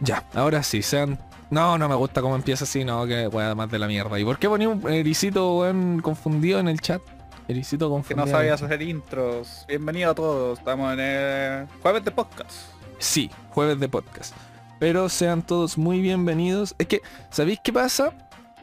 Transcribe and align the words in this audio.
Ya, 0.00 0.24
ahora 0.34 0.62
sí, 0.62 0.82
sean... 0.82 1.18
No, 1.50 1.78
no 1.78 1.88
me 1.88 1.94
gusta 1.94 2.20
cómo 2.20 2.36
empieza 2.36 2.64
así, 2.64 2.84
no, 2.84 3.06
que 3.06 3.26
weá 3.28 3.54
más 3.54 3.70
de 3.70 3.78
la 3.78 3.86
mierda. 3.86 4.18
¿Y 4.18 4.24
por 4.24 4.38
qué 4.38 4.48
ponía 4.48 4.68
un 4.68 4.86
ericito, 4.92 5.58
weón, 5.60 6.00
confundido 6.02 6.58
en 6.60 6.68
el 6.68 6.80
chat? 6.80 7.00
Ericito 7.48 7.86
Que 7.86 7.90
confundido. 7.92 8.16
no 8.18 8.22
en 8.24 8.28
el 8.28 8.34
sabías 8.34 8.62
hacer 8.62 8.82
intros. 8.82 9.64
Bienvenido 9.66 10.10
a 10.10 10.14
todos. 10.14 10.58
Estamos 10.58 10.92
en 10.92 11.00
el 11.00 11.66
jueves 11.82 12.04
de 12.04 12.10
podcast. 12.10 12.52
Sí, 12.98 13.30
jueves 13.50 13.80
de 13.80 13.88
podcast. 13.88 14.34
Pero 14.78 15.08
sean 15.08 15.40
todos 15.40 15.78
muy 15.78 16.00
bienvenidos. 16.02 16.74
Es 16.76 16.86
que, 16.86 17.00
¿sabéis 17.30 17.60
qué 17.64 17.72
pasa? 17.72 18.12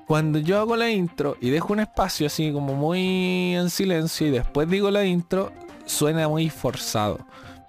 Cuando 0.05 0.37
yo 0.37 0.59
hago 0.59 0.75
la 0.75 0.91
intro 0.91 1.35
y 1.41 1.49
dejo 1.49 1.73
un 1.73 1.79
espacio 1.79 2.27
así 2.27 2.53
como 2.53 2.75
muy 2.75 3.55
en 3.55 3.71
silencio 3.71 4.27
y 4.27 4.29
después 4.31 4.69
digo 4.69 4.91
la 4.91 5.03
intro, 5.05 5.51
suena 5.87 6.27
muy 6.27 6.51
forzado. 6.51 7.17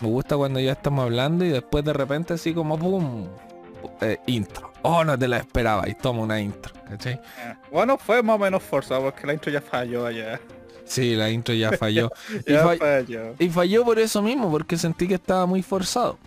Me 0.01 0.09
gusta 0.09 0.37
cuando 0.37 0.61
ya 0.61 0.73
estamos 0.73 1.05
hablando 1.05 1.42
y 1.47 1.48
después 1.48 1.83
de 1.87 1.95
repente 1.95 2.34
así 2.34 2.53
como 2.53 2.78
¡pum! 2.78 3.27
Eh, 4.01 4.19
intro. 4.27 4.73
Oh, 4.83 5.05
no 5.05 5.19
te 5.19 5.27
la 5.29 5.39
esperaba 5.39 5.89
y 5.89 5.95
toma 5.95 6.23
una 6.23 6.41
intro. 6.41 6.73
¿cachai? 6.89 7.15
Eh, 7.15 7.55
Bueno, 7.73 7.98
fue 7.98 8.23
más 8.23 8.37
o 8.37 8.39
menos 8.39 8.62
forzado 8.62 9.03
porque 9.03 9.27
la 9.27 9.33
intro 9.33 9.51
ya 9.51 9.61
falló 9.61 10.07
allá. 10.07 10.41
Sí, 10.84 11.17
la 11.17 11.30
intro 11.30 11.55
ya 11.55 11.73
falló. 11.79 12.11
y, 12.47 12.53
Ya 12.53 12.62
fa- 12.65 12.77
falló. 12.77 13.34
y 13.39 13.48
falló 13.48 13.84
por 13.84 13.98
eso 13.98 14.23
mismo, 14.23 14.51
porque 14.51 14.77
sentí 14.77 15.09
que 15.09 15.15
estaba 15.15 15.47
muy 15.47 15.62
forzado. 15.62 16.19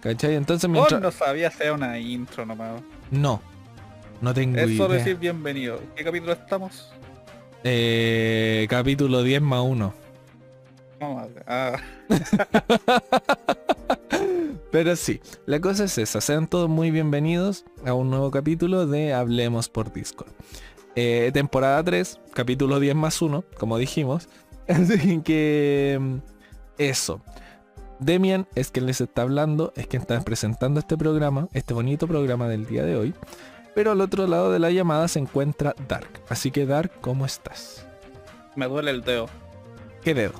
¿Cachai? 0.00 0.34
Entonces 0.34 0.68
Vos 0.68 0.74
mientras... 0.74 1.00
no 1.00 1.10
sabías 1.10 1.54
hacer 1.54 1.72
una 1.72 1.98
intro 1.98 2.44
nomás. 2.46 2.80
No. 3.10 3.40
No 4.20 4.32
tengo 4.32 4.58
Es 4.58 4.76
solo 4.76 4.94
idea. 4.94 4.98
decir 5.04 5.16
bienvenido. 5.16 5.80
¿Qué 5.96 6.04
capítulo 6.04 6.32
estamos? 6.32 6.92
Eh, 7.64 8.66
capítulo 8.68 9.22
10 9.22 9.40
más 9.42 9.62
1. 9.62 9.94
Vamos 11.00 11.22
a 11.22 11.26
ver. 11.26 11.44
Ah, 11.46 11.76
Pero 14.74 14.96
sí, 14.96 15.20
la 15.46 15.60
cosa 15.60 15.84
es 15.84 15.98
esa. 15.98 16.20
Sean 16.20 16.48
todos 16.48 16.68
muy 16.68 16.90
bienvenidos 16.90 17.64
a 17.86 17.94
un 17.94 18.10
nuevo 18.10 18.32
capítulo 18.32 18.88
de 18.88 19.14
Hablemos 19.14 19.68
por 19.68 19.92
Discord. 19.92 20.32
Eh, 20.96 21.30
temporada 21.32 21.80
3, 21.84 22.18
capítulo 22.32 22.80
10 22.80 22.96
más 22.96 23.22
1, 23.22 23.44
como 23.56 23.78
dijimos. 23.78 24.28
Así 24.68 25.20
que... 25.20 25.96
mm, 26.00 26.16
Eso. 26.78 27.22
Demian 28.00 28.48
es 28.56 28.72
quien 28.72 28.86
les 28.86 29.00
está 29.00 29.22
hablando, 29.22 29.72
es 29.76 29.86
quien 29.86 30.02
está 30.02 30.20
presentando 30.22 30.80
este 30.80 30.96
programa, 30.98 31.46
este 31.52 31.72
bonito 31.72 32.08
programa 32.08 32.48
del 32.48 32.66
día 32.66 32.82
de 32.82 32.96
hoy. 32.96 33.14
Pero 33.76 33.92
al 33.92 34.00
otro 34.00 34.26
lado 34.26 34.50
de 34.50 34.58
la 34.58 34.72
llamada 34.72 35.06
se 35.06 35.20
encuentra 35.20 35.76
Dark. 35.86 36.10
Así 36.28 36.50
que 36.50 36.66
Dark, 36.66 36.90
¿cómo 37.00 37.26
estás? 37.26 37.86
me 38.56 38.66
duele 38.66 38.90
el 38.90 39.02
dedo. 39.02 39.28
¿Qué 40.02 40.14
dedo? 40.14 40.34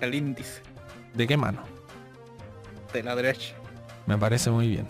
El 0.00 0.14
índice 0.14 0.62
¿De 1.12 1.26
qué 1.26 1.36
mano? 1.36 1.75
De 2.96 3.02
la 3.04 3.14
derecha. 3.16 3.54
Me 4.06 4.16
parece 4.18 4.50
muy 4.50 4.68
bien. 4.68 4.86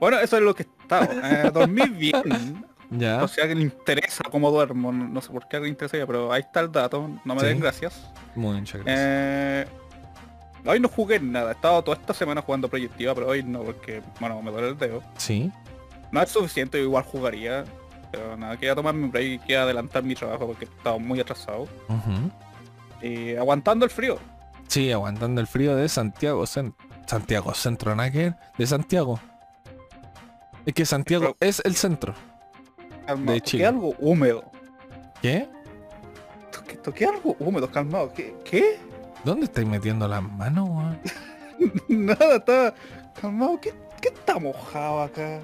Bueno, 0.00 0.18
eso 0.18 0.36
es 0.36 0.42
lo 0.42 0.54
que 0.54 0.62
estaba. 0.64 1.06
Eh, 1.06 1.50
dormí 1.54 1.88
bien. 1.88 2.66
Ya. 2.90 3.22
O 3.22 3.28
sea 3.28 3.46
que 3.48 3.54
le 3.54 3.62
interesa 3.62 4.22
cómo 4.30 4.50
duermo. 4.50 4.92
No 4.92 5.20
sé 5.20 5.30
por 5.32 5.48
qué 5.48 5.58
le 5.60 5.68
interesa, 5.68 6.06
pero 6.06 6.32
ahí 6.32 6.40
está 6.42 6.60
el 6.60 6.70
dato. 6.72 7.08
No 7.24 7.34
me 7.34 7.40
Sí. 7.40 7.46
den 7.46 7.60
gracias. 7.60 8.10
Muchas 8.34 8.82
gracias. 8.82 8.98
Eh, 8.98 9.66
hoy 10.66 10.80
no 10.80 10.88
jugué 10.88 11.18
nada. 11.20 11.50
He 11.50 11.54
estado 11.54 11.82
toda 11.82 11.96
esta 11.96 12.12
semana 12.12 12.42
jugando 12.42 12.68
proyectiva, 12.68 13.14
pero 13.14 13.28
hoy 13.28 13.42
no, 13.42 13.60
porque, 13.62 14.02
bueno, 14.20 14.42
me 14.42 14.50
duele 14.50 14.68
el 14.70 14.78
dedo. 14.78 15.02
Sí. 15.16 15.50
No 16.10 16.20
es 16.20 16.28
suficiente, 16.30 16.80
igual 16.80 17.04
jugaría. 17.04 17.64
Pero 18.10 18.36
nada, 18.36 18.56
quería 18.58 18.74
tomar 18.74 18.92
mi 18.92 19.08
break 19.08 19.24
y 19.26 19.38
quería 19.38 19.62
adelantar 19.62 20.02
mi 20.02 20.14
trabajo 20.14 20.46
porque 20.46 20.66
estaba 20.66 20.98
muy 20.98 21.18
atrasado. 21.20 21.66
Y 23.00 23.34
aguantando 23.36 23.84
el 23.86 23.90
frío. 23.90 24.18
Sí, 24.72 24.90
aguantando 24.90 25.38
el 25.42 25.46
frío 25.46 25.76
de 25.76 25.86
Santiago. 25.86 26.44
Cen- 26.44 26.74
Santiago 27.06 27.52
Centro 27.52 27.94
Nacker. 27.94 28.34
De 28.56 28.66
Santiago. 28.66 29.20
Es 30.64 30.72
que 30.72 30.86
Santiago 30.86 31.36
es 31.40 31.60
el 31.66 31.74
centro. 31.76 32.14
Calmado, 33.06 33.32
De 33.34 33.40
toqué 33.40 33.50
Chile. 33.50 33.66
algo 33.66 33.94
húmedo. 33.98 34.50
¿Qué? 35.20 35.46
Toqué, 36.50 36.76
toqué 36.76 37.04
algo 37.04 37.36
húmedo, 37.38 37.70
calmado. 37.70 38.14
¿Qué? 38.14 38.34
¿Qué? 38.46 38.78
¿Dónde 39.24 39.44
estáis 39.44 39.68
metiendo 39.68 40.08
las 40.08 40.22
manos, 40.22 40.70
weón? 40.70 40.98
Nada, 41.88 42.36
está 42.36 42.74
calmado. 43.20 43.60
¿Qué, 43.60 43.74
qué 44.00 44.08
está 44.08 44.38
mojado 44.38 45.02
acá? 45.02 45.40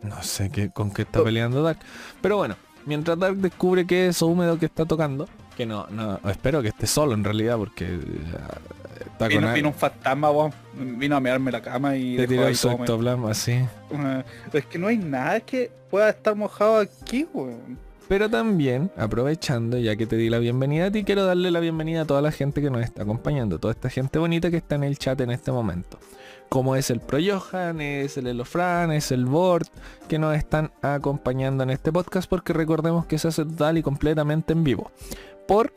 No 0.00 0.22
sé 0.22 0.48
qué, 0.48 0.70
con 0.70 0.90
qué 0.92 1.02
está 1.02 1.22
peleando 1.22 1.62
Dark. 1.62 1.80
Pero 2.22 2.38
bueno, 2.38 2.56
mientras 2.86 3.18
Dark 3.18 3.36
descubre 3.36 3.86
qué 3.86 4.06
es 4.08 4.16
eso 4.16 4.28
húmedo 4.28 4.58
que 4.58 4.64
está 4.66 4.86
tocando, 4.86 5.28
que 5.58 5.66
no, 5.66 5.86
no, 5.90 6.18
espero 6.30 6.62
que 6.62 6.68
esté 6.68 6.86
solo 6.86 7.12
en 7.14 7.22
realidad 7.24 7.58
porque 7.58 7.84
eh, 7.84 7.98
está 9.00 9.26
con 9.26 9.28
Vino, 9.28 9.48
al- 9.48 9.54
vino 9.54 9.68
un 9.68 9.74
fantasma. 9.74 10.30
Vino 10.74 11.16
a 11.16 11.20
mearme 11.20 11.50
la 11.52 11.60
cama 11.60 11.96
y 11.96 12.16
te 12.16 12.26
tiró 12.28 12.54
su 12.54 12.70
ectoplasma 12.70 13.32
así. 13.32 13.52
Eh, 13.90 14.24
Es 14.52 14.64
que 14.66 14.78
no 14.78 14.86
hay 14.86 14.96
nada 14.98 15.40
que 15.40 15.70
pueda 15.90 16.08
estar 16.10 16.34
mojado 16.36 16.78
aquí, 16.78 17.26
weón. 17.34 17.76
Pero 18.08 18.30
también, 18.30 18.90
aprovechando, 18.96 19.76
ya 19.76 19.94
que 19.96 20.06
te 20.06 20.16
di 20.16 20.30
la 20.30 20.38
bienvenida 20.38 20.86
a 20.86 20.90
ti, 20.90 21.04
quiero 21.04 21.26
darle 21.26 21.50
la 21.50 21.60
bienvenida 21.60 22.02
a 22.02 22.04
toda 22.06 22.22
la 22.22 22.30
gente 22.32 22.62
que 22.62 22.70
nos 22.70 22.82
está 22.82 23.02
acompañando, 23.02 23.58
toda 23.58 23.74
esta 23.74 23.90
gente 23.90 24.18
bonita 24.18 24.50
que 24.50 24.56
está 24.56 24.76
en 24.76 24.84
el 24.84 24.96
chat 24.96 25.20
en 25.20 25.30
este 25.30 25.52
momento. 25.52 25.98
Como 26.48 26.74
es 26.76 26.88
el 26.88 27.00
Pro 27.00 27.18
Johan, 27.20 27.82
es 27.82 28.16
el 28.16 28.26
Elofran, 28.28 28.92
es 28.92 29.12
el 29.12 29.26
Board, 29.26 29.66
que 30.08 30.18
nos 30.18 30.34
están 30.34 30.70
acompañando 30.80 31.62
en 31.64 31.68
este 31.68 31.92
podcast, 31.92 32.30
porque 32.30 32.54
recordemos 32.54 33.04
que 33.04 33.18
se 33.18 33.28
hace 33.28 33.44
total 33.44 33.76
y 33.76 33.82
completamente 33.82 34.54
en 34.54 34.64
vivo. 34.64 34.90
Por 35.48 35.72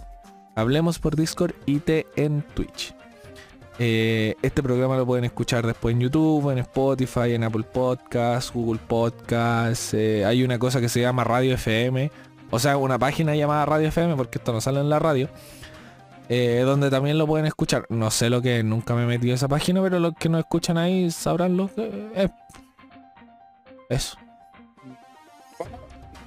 Hablemos 0.53 0.99
por 0.99 1.15
Discord 1.15 1.53
y 1.65 1.79
T 1.79 2.05
en 2.17 2.41
Twitch. 2.41 2.93
Eh, 3.79 4.35
este 4.41 4.61
programa 4.61 4.97
lo 4.97 5.05
pueden 5.05 5.23
escuchar 5.25 5.65
después 5.65 5.95
en 5.95 6.01
YouTube, 6.01 6.51
en 6.51 6.57
Spotify, 6.59 7.33
en 7.33 7.43
Apple 7.45 7.63
Podcasts, 7.63 8.51
Google 8.53 8.81
Podcasts. 8.85 9.93
eh, 9.93 10.25
hay 10.25 10.43
una 10.43 10.59
cosa 10.59 10.81
que 10.81 10.89
se 10.89 10.99
llama 11.01 11.23
Radio 11.23 11.53
FM. 11.55 12.11
O 12.51 12.59
sea, 12.59 12.75
una 12.75 12.99
página 12.99 13.33
llamada 13.33 13.65
Radio 13.65 13.87
FM, 13.87 14.17
porque 14.17 14.37
esto 14.39 14.51
no 14.51 14.59
sale 14.59 14.81
en 14.81 14.89
la 14.89 14.99
radio. 14.99 15.29
eh, 16.29 16.61
donde 16.65 16.89
también 16.89 17.17
lo 17.17 17.25
pueden 17.27 17.45
escuchar. 17.45 17.85
No 17.89 18.11
sé 18.11 18.29
lo 18.29 18.41
que 18.41 18.59
es, 18.59 18.65
nunca 18.65 18.93
me 18.93 19.03
he 19.03 19.05
metido 19.07 19.33
esa 19.35 19.47
página, 19.47 19.81
pero 19.81 19.99
los 19.99 20.13
que 20.15 20.29
nos 20.29 20.39
escuchan 20.41 20.77
ahí 20.77 21.09
sabrán 21.11 21.57
lo 21.57 21.73
que 21.73 22.09
es. 22.15 22.31
Eso. 23.89 24.17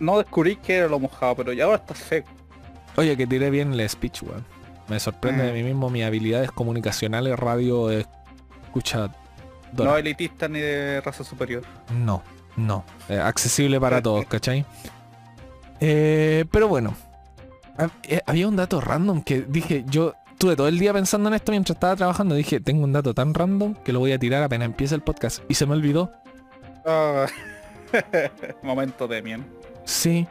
No 0.00 0.18
descubrí 0.18 0.56
que 0.56 0.76
era 0.76 0.88
lo 0.88 0.98
mojado, 0.98 1.36
pero 1.36 1.52
ya 1.52 1.64
ahora 1.64 1.76
está 1.76 1.94
seco. 1.94 2.28
Oye, 2.96 3.16
que 3.16 3.26
tiré 3.26 3.50
bien 3.50 3.72
el 3.72 3.88
speech, 3.88 4.22
weón. 4.22 4.44
Me 4.88 5.00
sorprende 5.00 5.44
de 5.44 5.50
Mm. 5.50 5.54
mí 5.54 5.62
mismo 5.62 5.90
mis 5.90 6.04
habilidades 6.04 6.50
comunicacionales, 6.50 7.38
radio, 7.38 7.90
eh, 7.90 8.06
escucha. 8.64 9.10
No 9.72 9.96
elitista 9.96 10.46
ni 10.46 10.60
de 10.60 11.00
raza 11.00 11.24
superior. 11.24 11.62
No, 11.92 12.22
no. 12.56 12.84
Eh, 13.08 13.18
accesible 13.18 13.80
para 13.80 14.00
todos, 14.02 14.24
¿cachai? 14.26 14.64
Eh, 15.80 16.44
pero 16.50 16.68
bueno. 16.68 16.94
hab- 17.76 17.90
eh, 18.04 18.20
Había 18.26 18.46
un 18.46 18.54
dato 18.56 18.80
random 18.80 19.22
que 19.22 19.40
dije, 19.42 19.84
yo 19.88 20.14
estuve 20.30 20.54
todo 20.54 20.68
el 20.68 20.78
día 20.78 20.92
pensando 20.92 21.28
en 21.28 21.34
esto 21.34 21.50
mientras 21.50 21.74
estaba 21.76 21.96
trabajando. 21.96 22.34
Dije, 22.36 22.60
tengo 22.60 22.84
un 22.84 22.92
dato 22.92 23.14
tan 23.14 23.34
random 23.34 23.74
que 23.82 23.92
lo 23.92 23.98
voy 23.98 24.12
a 24.12 24.18
tirar 24.18 24.42
apenas 24.44 24.66
empiece 24.66 24.94
el 24.94 25.00
podcast. 25.00 25.42
Y 25.48 25.54
se 25.54 25.66
me 25.66 25.72
olvidó. 25.72 26.12
Ah, 26.86 27.26
Momento 28.62 29.08
de 29.08 29.22
mien. 29.22 29.44
Sí. 29.84 30.26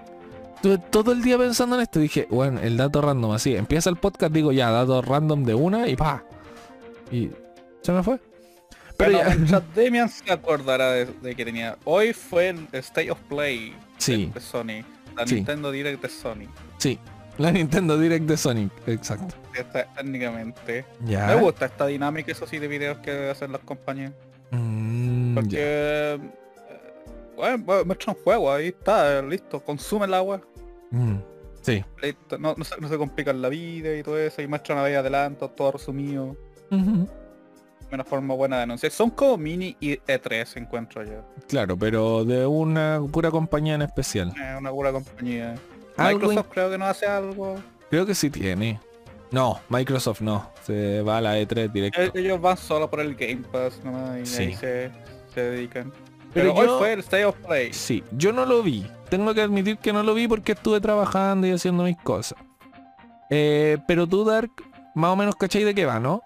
Estuve 0.64 0.78
todo 0.78 1.12
el 1.12 1.22
día 1.22 1.38
pensando 1.38 1.76
en 1.76 1.82
esto. 1.82 2.00
Dije, 2.00 2.26
bueno, 2.30 2.62
el 2.62 2.78
dato 2.78 3.02
random 3.02 3.32
así. 3.34 3.54
Empieza 3.54 3.90
el 3.90 3.98
podcast, 3.98 4.32
digo 4.34 4.54
ya, 4.54 4.72
dato 4.72 5.02
random 5.02 5.44
de 5.44 5.54
una 5.54 5.90
y 5.90 5.98
pa. 5.98 6.24
Y 7.12 7.32
se 7.82 7.92
me 7.92 8.02
fue. 8.02 8.18
Pero 8.96 9.20
Pero 9.28 9.46
ya. 9.46 9.60
Demian 9.76 10.08
se 10.08 10.32
acordará 10.32 10.92
de, 10.92 11.06
de 11.08 11.36
que 11.36 11.44
tenía. 11.44 11.78
Hoy 11.84 12.14
fue 12.14 12.48
el 12.48 12.66
State 12.72 13.12
of 13.12 13.20
Play 13.28 13.76
Sí, 13.98 14.32
de 14.34 14.40
Sony. 14.40 14.86
La 15.18 15.28
Sí. 15.28 15.36
Nintendo 15.36 15.70
Direct 15.70 16.02
de 16.02 16.08
Sony. 16.10 16.48
sí. 16.78 16.98
La 17.40 17.52
Nintendo 17.52 17.98
Direct 17.98 18.26
de 18.26 18.38
Sonic. 18.38 18.72
Exacto. 18.88 19.36
Técnicamente. 19.98 20.86
Ya. 21.04 21.26
Me 21.28 21.36
gusta 21.36 21.66
esta 21.66 21.88
dinámica, 21.88 22.32
eso 22.32 22.46
sí, 22.48 22.60
de 22.60 22.68
videos 22.70 23.00
que 23.00 23.30
hacen 23.32 23.52
las 23.52 23.62
compañías. 23.62 24.14
Mm, 24.52 25.34
Porque... 25.34 25.50
ya. 25.50 25.60
eh, 25.60 26.20
Bueno, 27.36 27.58
bueno, 27.66 27.86
muestran 27.86 28.16
juego, 28.24 28.52
ahí 28.54 28.68
está, 28.68 29.20
listo. 29.24 29.60
Consume 29.60 30.06
el 30.06 30.14
agua. 30.14 30.42
Mm, 30.94 31.18
Sí. 31.62 31.84
Listo. 32.02 32.38
No, 32.38 32.56
no, 32.58 32.64
se, 32.66 32.80
no 32.82 32.88
se 32.90 32.98
complican 32.98 33.42
la 33.42 33.48
vida 33.50 33.96
y 33.96 34.04
todo 34.04 34.18
eso. 34.18 34.42
Y 34.42 34.48
muestran 34.48 34.78
ahí 34.80 34.94
adelanto, 34.96 35.50
todo 35.50 35.72
resumido. 35.74 36.36
Ujú. 36.72 37.08
Una 37.92 38.04
forma 38.04 38.34
buena 38.34 38.58
de 38.58 38.64
anunciar. 38.64 38.92
Son 38.92 39.10
como 39.12 39.38
mini 39.38 39.78
y 39.80 39.94
E3 39.98 40.58
encuentro 40.58 41.04
yo. 41.06 41.24
Claro, 41.48 41.78
pero 41.78 42.26
de 42.26 42.46
una 42.46 43.02
pura 43.12 43.30
compañía 43.32 43.76
en 43.76 43.84
especial. 43.84 44.30
Es 44.30 44.58
una 44.60 44.72
pura 44.72 44.92
compañía. 44.92 45.56
Microsoft 45.98 46.48
creo 46.52 46.70
que 46.72 46.78
no 46.78 46.86
hace 46.86 47.06
algo. 47.06 47.56
Creo 47.90 48.06
que 48.06 48.16
sí 48.16 48.30
tiene. 48.30 48.80
No, 49.32 49.60
Microsoft 49.70 50.22
no. 50.22 50.50
Se 50.64 51.02
va 51.02 51.20
a 51.20 51.22
la 51.22 51.38
E3 51.40 51.72
directo. 51.72 52.02
Eh, 52.02 52.12
Ellos 52.16 52.42
van 52.42 52.58
solo 52.58 52.90
por 52.90 53.00
el 53.00 53.16
Game 53.16 53.44
Pass 53.52 53.80
nomás 53.84 54.20
y 54.20 54.26
Sí. 54.26 54.44
ahí 54.44 54.54
se, 54.56 54.92
se 55.34 55.42
dedican. 55.42 55.92
Pero 56.34 56.54
Pero, 56.54 56.66
yo- 56.66 56.74
hoy 56.74 56.80
fue 56.80 56.94
el 56.94 57.00
State 57.02 57.26
of 57.26 57.36
Play. 57.38 57.72
Sí, 57.74 58.04
yo 58.12 58.34
no 58.34 58.46
lo 58.46 58.64
vi. 58.64 58.86
Tengo 59.14 59.32
que 59.36 59.42
admitir 59.44 59.78
que 59.78 59.94
no 59.94 60.02
lo 60.02 60.16
vi 60.16 60.28
porque 60.28 60.54
estuve 60.54 60.82
trabajando 60.82 61.46
y 61.46 61.52
haciendo 61.52 61.84
mis 61.84 61.98
cosas. 61.98 62.36
Eh, 63.30 63.78
pero 63.88 64.08
tú, 64.08 64.26
Dark, 64.26 64.50
más 64.96 65.12
o 65.12 65.16
menos 65.16 65.36
cachai 65.36 65.64
de 65.64 65.76
qué 65.76 65.86
va, 65.86 66.00
¿no? 66.00 66.24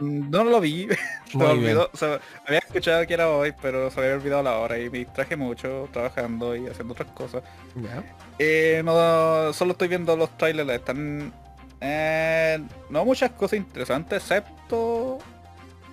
Mm, 0.00 0.28
No 0.28 0.44
lo 0.44 0.60
vi, 0.60 0.86
Muy 1.32 1.46
olvidó. 1.46 1.88
O 1.94 1.96
sea, 1.96 2.20
había 2.46 2.58
escuchado 2.58 3.06
que 3.06 3.14
era 3.14 3.30
hoy, 3.30 3.54
pero 3.62 3.90
se 3.90 4.00
había 4.00 4.16
olvidado 4.16 4.42
la 4.42 4.58
hora 4.58 4.78
y 4.78 4.90
me 4.90 4.98
distraje 4.98 5.34
mucho 5.34 5.88
trabajando 5.94 6.54
y 6.54 6.66
haciendo 6.66 6.92
otras 6.92 7.08
cosas. 7.12 7.42
Ya. 7.74 8.04
Eh, 8.38 8.82
no, 8.84 9.50
solo 9.54 9.72
estoy 9.72 9.88
viendo 9.88 10.14
los 10.14 10.36
trailers, 10.36 10.68
están... 10.68 11.32
eh, 11.80 12.62
no 12.90 13.02
muchas 13.06 13.30
cosas 13.30 13.58
interesantes, 13.58 14.22
excepto... 14.22 15.16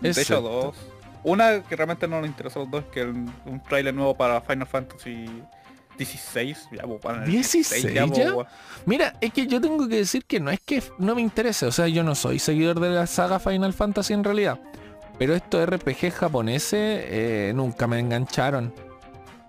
De 0.01 0.09
hecho, 0.09 0.19
Excepto. 0.21 0.41
dos. 0.41 0.75
Una 1.23 1.63
que 1.63 1.77
realmente 1.77 2.05
no 2.05 2.19
nos 2.19 2.27
interesa 2.27 2.59
a 2.59 2.63
los 2.63 2.71
dos, 2.71 2.83
que 2.91 2.99
es 3.03 3.07
un 3.07 3.63
trailer 3.69 3.93
nuevo 3.93 4.13
para 4.13 4.41
Final 4.41 4.67
Fantasy 4.67 5.41
16. 5.97 6.69
Ya, 6.71 6.83
pues, 6.83 6.99
para 7.01 7.23
el 7.23 7.29
16 7.31 7.93
ya. 7.93 8.05
Mira, 8.85 9.15
es 9.21 9.31
que 9.33 9.47
yo 9.47 9.61
tengo 9.61 9.87
que 9.87 9.97
decir 9.97 10.25
que 10.25 10.39
no 10.39 10.51
es 10.51 10.59
que 10.59 10.81
no 10.97 11.15
me 11.15 11.21
interese, 11.21 11.65
o 11.65 11.71
sea, 11.71 11.87
yo 11.87 12.03
no 12.03 12.15
soy 12.15 12.39
seguidor 12.39 12.79
de 12.79 12.89
la 12.89 13.07
saga 13.07 13.39
Final 13.39 13.73
Fantasy 13.73 14.13
en 14.13 14.23
realidad. 14.23 14.59
Pero 15.19 15.35
estos 15.35 15.65
RPG 15.69 16.11
japoneses 16.11 16.73
eh, 17.07 17.51
nunca 17.55 17.85
me 17.87 17.99
engancharon. 17.99 18.73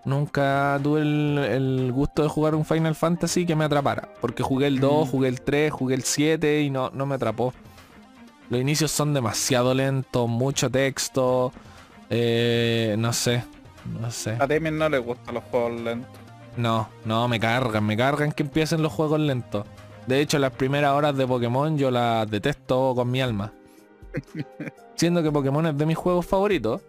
Nunca 0.05 0.79
tuve 0.83 1.01
el, 1.01 1.39
el 1.39 1.93
gusto 1.93 2.23
de 2.23 2.29
jugar 2.29 2.55
un 2.55 2.67
Final 2.67 2.95
Fantasy 2.95 3.47
que 3.47 3.57
me 3.57 3.65
atrapara. 3.65 4.11
Porque 4.21 4.43
jugué 4.43 4.67
el 4.67 4.79
2, 4.79 5.09
Mm. 5.09 5.11
jugué 5.11 5.29
el 5.29 5.41
3, 5.41 5.73
jugué 5.73 5.95
el 5.95 6.03
7 6.03 6.61
y 6.61 6.69
no, 6.71 6.91
no 6.93 7.07
me 7.07 7.15
atrapó. 7.15 7.55
Los 8.51 8.61
inicios 8.61 8.91
son 8.91 9.15
demasiado 9.15 9.73
lentos, 9.73 10.29
mucho 10.29 10.71
texto. 10.71 11.51
eh, 12.11 12.95
no 12.99 13.13
sé. 13.15 13.43
No 13.99 14.11
sé. 14.11 14.37
A 14.39 14.47
Demian 14.47 14.77
no 14.77 14.89
le 14.91 14.99
gustan 14.99 15.35
los 15.35 15.45
juegos 15.45 15.81
lentos. 15.81 16.11
No, 16.57 16.89
no, 17.05 17.27
me 17.29 17.41
cargan, 17.41 17.85
me 17.85 17.97
cargan 17.97 18.33
que 18.33 18.43
empiecen 18.45 18.83
los 18.83 18.93
juegos 18.93 19.19
lentos. 19.21 19.67
De 20.07 20.21
hecho, 20.21 20.39
las 20.39 20.53
primeras 20.53 20.93
horas 20.93 21.17
de 21.17 21.27
Pokémon 21.27 21.77
yo 21.79 21.91
las 21.91 22.31
detesto 22.31 22.95
con 22.95 23.11
mi 23.11 23.21
alma. 23.21 23.53
Siendo 24.95 25.23
que 25.23 25.33
Pokémon 25.33 25.67
es 25.67 25.77
de 25.79 25.87
mis 25.87 25.97
juegos 25.97 26.27
favoritos. 26.27 26.81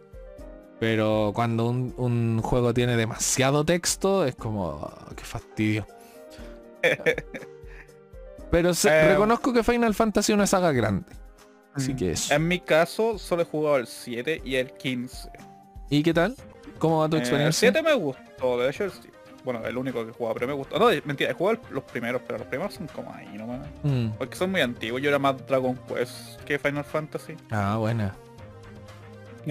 Pero 0.79 1.31
cuando 1.33 1.67
un, 1.67 1.93
un 1.97 2.41
juego 2.43 2.73
tiene 2.73 2.97
demasiado 2.97 3.63
texto, 3.65 4.25
es 4.25 4.35
como... 4.35 4.81
"Ah, 4.83 5.09
qué 5.15 5.23
fastidio. 5.23 5.87
Pero 8.51 8.73
se- 8.73 8.89
Eh, 8.89 9.09
reconozco 9.13 9.53
que 9.53 9.63
Final 9.63 9.93
Fantasy 9.93 10.31
es 10.31 10.35
una 10.35 10.47
saga 10.47 10.71
grande. 10.71 11.11
Así 11.73 11.93
Mm. 11.93 11.97
que 11.97 12.11
eso. 12.11 12.33
En 12.33 12.47
mi 12.47 12.59
caso, 12.59 13.17
solo 13.17 13.41
he 13.41 13.45
jugado 13.45 13.77
el 13.77 13.87
7 13.87 14.41
y 14.45 14.55
el 14.55 14.71
15. 14.73 15.29
¿Y 15.89 16.03
qué 16.03 16.13
tal? 16.13 16.35
¿Cómo 16.79 16.99
va 16.99 17.09
tu 17.09 17.15
Eh, 17.15 17.19
el 17.19 17.23
experiencia? 17.23 17.71
7 17.71 17.81
me 17.83 17.93
gustó, 17.95 18.57
de 18.59 18.69
hecho 18.69 18.83
el 18.85 18.91
Bueno, 19.45 19.63
el 19.65 19.77
único 19.77 20.03
que 20.03 20.09
he 20.11 20.13
jugado, 20.13 20.33
pero 20.33 20.47
me 20.47 20.53
gustó. 20.53 20.77
No, 20.79 20.87
mentira, 21.05 21.31
he 21.31 21.33
jugado 21.33 21.59
los 21.71 21.83
primeros, 21.85 22.21
pero 22.27 22.39
los 22.39 22.47
primeros 22.47 22.73
son 22.73 22.87
como 22.87 23.13
ahí 23.13 23.29
nomás. 23.37 23.65
Mm. 23.83 24.07
Porque 24.17 24.35
son 24.35 24.51
muy 24.51 24.59
antiguos, 24.61 25.01
yo 25.01 25.07
era 25.09 25.19
más 25.19 25.35
Dragon 25.47 25.77
Quest 25.87 26.41
que 26.41 26.59
Final 26.59 26.83
Fantasy. 26.83 27.35
Ah, 27.51 27.77
buena. 27.77 28.13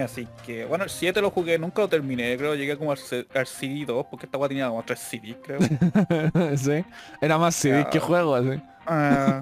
Así 0.03 0.27
que, 0.45 0.65
bueno, 0.65 0.83
el 0.83 0.89
7 0.89 1.21
lo 1.21 1.31
jugué, 1.31 1.57
nunca 1.57 1.81
lo 1.83 1.87
terminé, 1.87 2.35
creo, 2.37 2.53
llegué 2.55 2.77
como 2.77 2.91
al, 2.91 2.97
al 3.33 3.45
CD2, 3.45 4.07
porque 4.11 4.25
esta 4.25 4.37
weá 4.37 4.49
tenía 4.49 4.67
como 4.67 4.83
3 4.83 4.99
CDs, 4.99 5.37
creo. 5.41 5.59
sí. 6.57 6.83
Era 7.21 7.37
más 7.37 7.55
CD 7.55 7.83
Ya. 7.83 7.89
que 7.89 7.99
juego, 7.99 8.35
así. 8.35 8.61
Ah, 8.85 9.41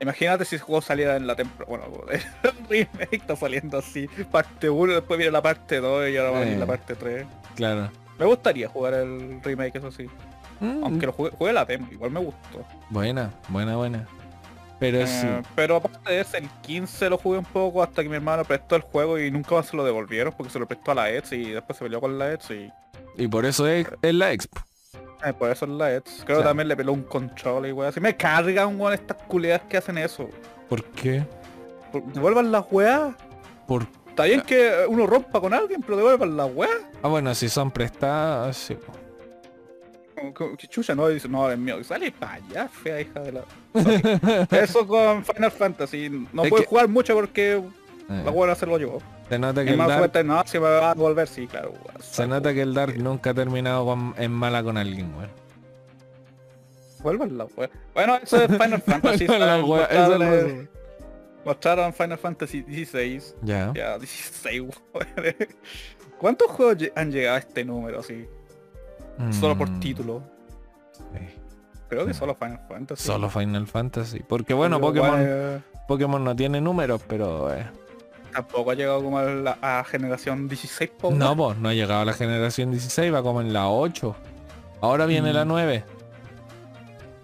imagínate 0.00 0.46
si 0.46 0.56
ese 0.56 0.64
juego 0.64 0.80
saliera 0.80 1.16
en 1.16 1.26
la 1.26 1.36
temporada. 1.36 1.66
Bueno, 1.68 2.04
el 2.10 2.22
remake 2.70 3.12
está 3.16 3.36
saliendo 3.36 3.76
así. 3.76 4.08
Parte 4.30 4.70
1, 4.70 4.94
después 4.94 5.18
viene 5.18 5.30
la 5.30 5.42
parte 5.42 5.78
2 5.78 6.08
y 6.08 6.16
ahora 6.16 6.30
va 6.30 6.36
a 6.38 6.40
venir 6.40 6.54
Eh. 6.56 6.60
la 6.60 6.66
parte 6.66 6.94
3. 6.94 7.26
Claro. 7.54 7.90
Me 8.20 8.26
gustaría 8.26 8.68
jugar 8.68 8.94
el 8.94 9.40
remake, 9.42 9.76
eso 9.78 9.90
sí. 9.90 10.06
Mm, 10.60 10.84
Aunque 10.84 11.06
lo 11.06 11.12
jugué, 11.12 11.30
jugué 11.30 11.52
la 11.52 11.64
demo, 11.64 11.88
igual 11.90 12.10
me 12.12 12.20
gustó. 12.20 12.64
Buena, 12.90 13.30
buena, 13.48 13.76
buena. 13.76 14.06
Pero 14.78 14.98
Eh, 15.00 15.06
sí. 15.06 15.26
Pero 15.54 15.76
aparte 15.76 16.12
de 16.12 16.20
ese, 16.20 16.38
el 16.38 16.48
15 16.62 17.10
lo 17.10 17.18
jugué 17.18 17.38
un 17.38 17.44
poco 17.44 17.82
hasta 17.82 18.02
que 18.02 18.08
mi 18.08 18.16
hermano 18.16 18.44
prestó 18.44 18.76
el 18.76 18.82
juego 18.82 19.18
y 19.18 19.30
nunca 19.30 19.54
más 19.56 19.66
se 19.66 19.76
lo 19.76 19.84
devolvieron 19.84 20.32
porque 20.36 20.52
se 20.52 20.58
lo 20.58 20.66
prestó 20.66 20.92
a 20.92 20.94
la 20.94 21.10
Eds 21.10 21.32
y 21.32 21.50
después 21.50 21.76
se 21.78 21.84
peleó 21.84 22.00
con 22.00 22.18
la 22.18 22.32
Eds 22.32 22.50
y 22.50 22.70
Y 23.16 23.26
por 23.28 23.44
eso 23.44 23.66
es, 23.66 23.86
es 24.02 24.14
la 24.14 24.32
expo. 24.32 24.60
eh, 25.24 25.32
por 25.34 25.50
eso 25.50 25.64
es 25.66 25.70
la 25.72 25.92
Eds. 25.94 26.22
Creo 26.24 26.38
que 26.38 26.44
también 26.44 26.68
le 26.68 26.76
peló 26.76 26.92
un 26.92 27.02
control 27.02 27.66
y 27.66 27.72
wey 27.72 27.88
así. 27.88 28.00
Me 28.00 28.16
cargan 28.16 28.80
weón 28.80 28.94
estas 28.94 29.16
culeadas 29.26 29.62
que 29.68 29.76
hacen 29.78 29.98
eso. 29.98 30.28
¿Por 30.68 30.82
qué? 30.84 31.24
Por- 31.92 32.04
Devuelvan 32.12 32.52
las 32.52 32.64
weas. 32.70 33.14
Por... 33.66 33.86
Está 34.10 34.24
bien 34.24 34.42
que 34.42 34.84
uno 34.88 35.06
rompa 35.06 35.40
con 35.40 35.54
alguien, 35.54 35.80
pero 35.82 35.96
devuelvan 35.96 36.36
las 36.36 36.50
weas. 36.54 36.76
Ah, 37.02 37.08
bueno, 37.08 37.34
si 37.34 37.48
son 37.48 37.70
prestadas, 37.70 38.56
sí. 38.56 38.76
que 40.36 40.66
Chucha 40.68 40.94
no 40.94 41.08
dice, 41.08 41.28
no, 41.28 41.50
es 41.50 41.56
mío. 41.58 41.82
Sale 41.82 42.12
para 42.12 42.34
allá, 42.34 42.68
fea 42.68 43.00
hija 43.00 43.20
de 43.20 43.32
la. 43.32 43.44
Eso 44.62 44.86
con 44.86 45.24
Final 45.24 45.50
Fantasy. 45.50 46.10
No 46.32 46.42
Es 46.44 46.50
puedo 46.50 46.62
que- 46.64 46.68
jugar 46.68 46.88
mucho 46.88 47.14
porque 47.14 47.52
Eh, 48.10 48.22
la 48.24 48.30
wea 48.30 48.54
se 48.54 48.66
lo 48.66 48.76
llevó. 48.76 49.00
se 49.28 49.38
nota 49.38 49.64
que 49.64 49.70
el 49.70 49.78
Dark, 49.78 49.98
suelta, 49.98 50.22
no, 50.24 50.42
se 50.44 50.58
me 50.60 50.66
va 50.68 50.90
a 50.90 50.94
devolver, 50.94 51.28
sí, 51.28 51.46
claro. 51.46 51.70
wea, 51.70 51.94
se 52.00 52.26
nota 52.26 52.52
que 52.52 52.62
el 52.62 52.74
Dark 52.74 52.98
nunca 52.98 53.30
ha 53.30 53.34
terminado 53.34 53.84
con- 53.86 54.14
en 54.18 54.32
mala 54.32 54.62
con 54.64 54.76
alguien, 54.76 55.14
weón. 55.16 55.30
Vuelvan 57.02 57.38
la 57.38 57.44
wea. 57.56 57.70
Bueno, 57.94 58.16
eso 58.22 58.36
es 58.42 58.48
Final 58.50 58.82
Fantasy. 58.86 59.26
La 59.26 59.38
¿saben? 59.38 59.64
wea, 59.64 59.84
eso 59.86 60.12
es 60.12 60.18
lo 60.18 60.79
mostraron, 61.44 61.92
Final 61.92 62.18
Fantasy 62.18 62.62
16. 62.62 63.36
Ya. 63.42 63.72
Ya, 63.74 63.98
16, 63.98 64.60
weón. 64.60 64.76
¿Cuántos 66.18 66.48
juegos 66.50 66.76
han 66.96 67.10
llegado 67.10 67.36
a 67.36 67.38
este 67.38 67.64
número 67.64 68.00
así? 68.00 68.26
Solo 69.38 69.56
por 69.56 69.68
Mm, 69.70 69.80
título. 69.80 70.22
sí. 71.12 71.26
Creo 71.88 72.06
que 72.06 72.14
solo 72.14 72.34
Final 72.36 72.60
Fantasy. 72.68 73.02
Solo 73.02 73.28
Final 73.28 73.66
Fantasy. 73.66 74.20
Porque 74.20 74.54
bueno, 74.54 74.76
Pero, 74.78 74.88
Pokémon, 74.88 75.20
weón, 75.20 75.64
Pokémon 75.88 76.22
no 76.24 76.36
tiene 76.36 76.60
números, 76.60 77.02
pero... 77.08 77.52
eh, 77.52 77.66
Tampoco 78.32 78.70
ha 78.70 78.74
llegado 78.74 79.02
como 79.02 79.18
a 79.18 79.24
la 79.24 79.58
a 79.60 79.82
generación 79.82 80.46
16, 80.46 80.88
po, 80.96 81.10
No, 81.10 81.36
pues 81.36 81.58
no 81.58 81.68
ha 81.68 81.74
llegado 81.74 82.02
a 82.02 82.04
la 82.04 82.12
generación 82.12 82.70
16, 82.70 83.12
va 83.12 83.22
como 83.24 83.40
en 83.40 83.52
la 83.52 83.68
8. 83.68 84.14
Ahora 84.82 85.04
viene 85.06 85.32
Mm. 85.32 85.34
la 85.34 85.44
9. 85.44 85.84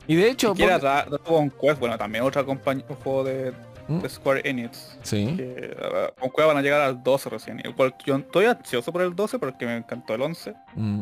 Y 0.08 0.16
de 0.16 0.30
hecho... 0.30 0.52
Dragon 0.54 1.50
Quest, 1.60 1.78
bueno, 1.78 1.96
también 1.96 2.24
otra 2.24 2.42
compañía, 2.44 2.84
un 2.88 2.96
juego 2.96 3.22
de, 3.24 3.52
Mm. 3.52 3.54
De 3.88 4.08
Square 4.08 4.42
Enix. 4.44 4.98
Sí. 5.02 5.34
Que 5.36 5.76
uh, 5.78 6.20
con 6.20 6.30
Quest 6.30 6.46
van 6.46 6.56
a 6.56 6.62
llegar 6.62 6.80
al 6.80 7.02
12 7.02 7.30
recién. 7.30 7.60
Igual 7.64 7.94
yo 8.04 8.16
estoy 8.16 8.46
ansioso 8.46 8.92
por 8.92 9.02
el 9.02 9.14
12 9.14 9.38
porque 9.38 9.66
me 9.66 9.76
encantó 9.76 10.14
el 10.14 10.22
11. 10.22 10.54
Mm. 10.74 11.00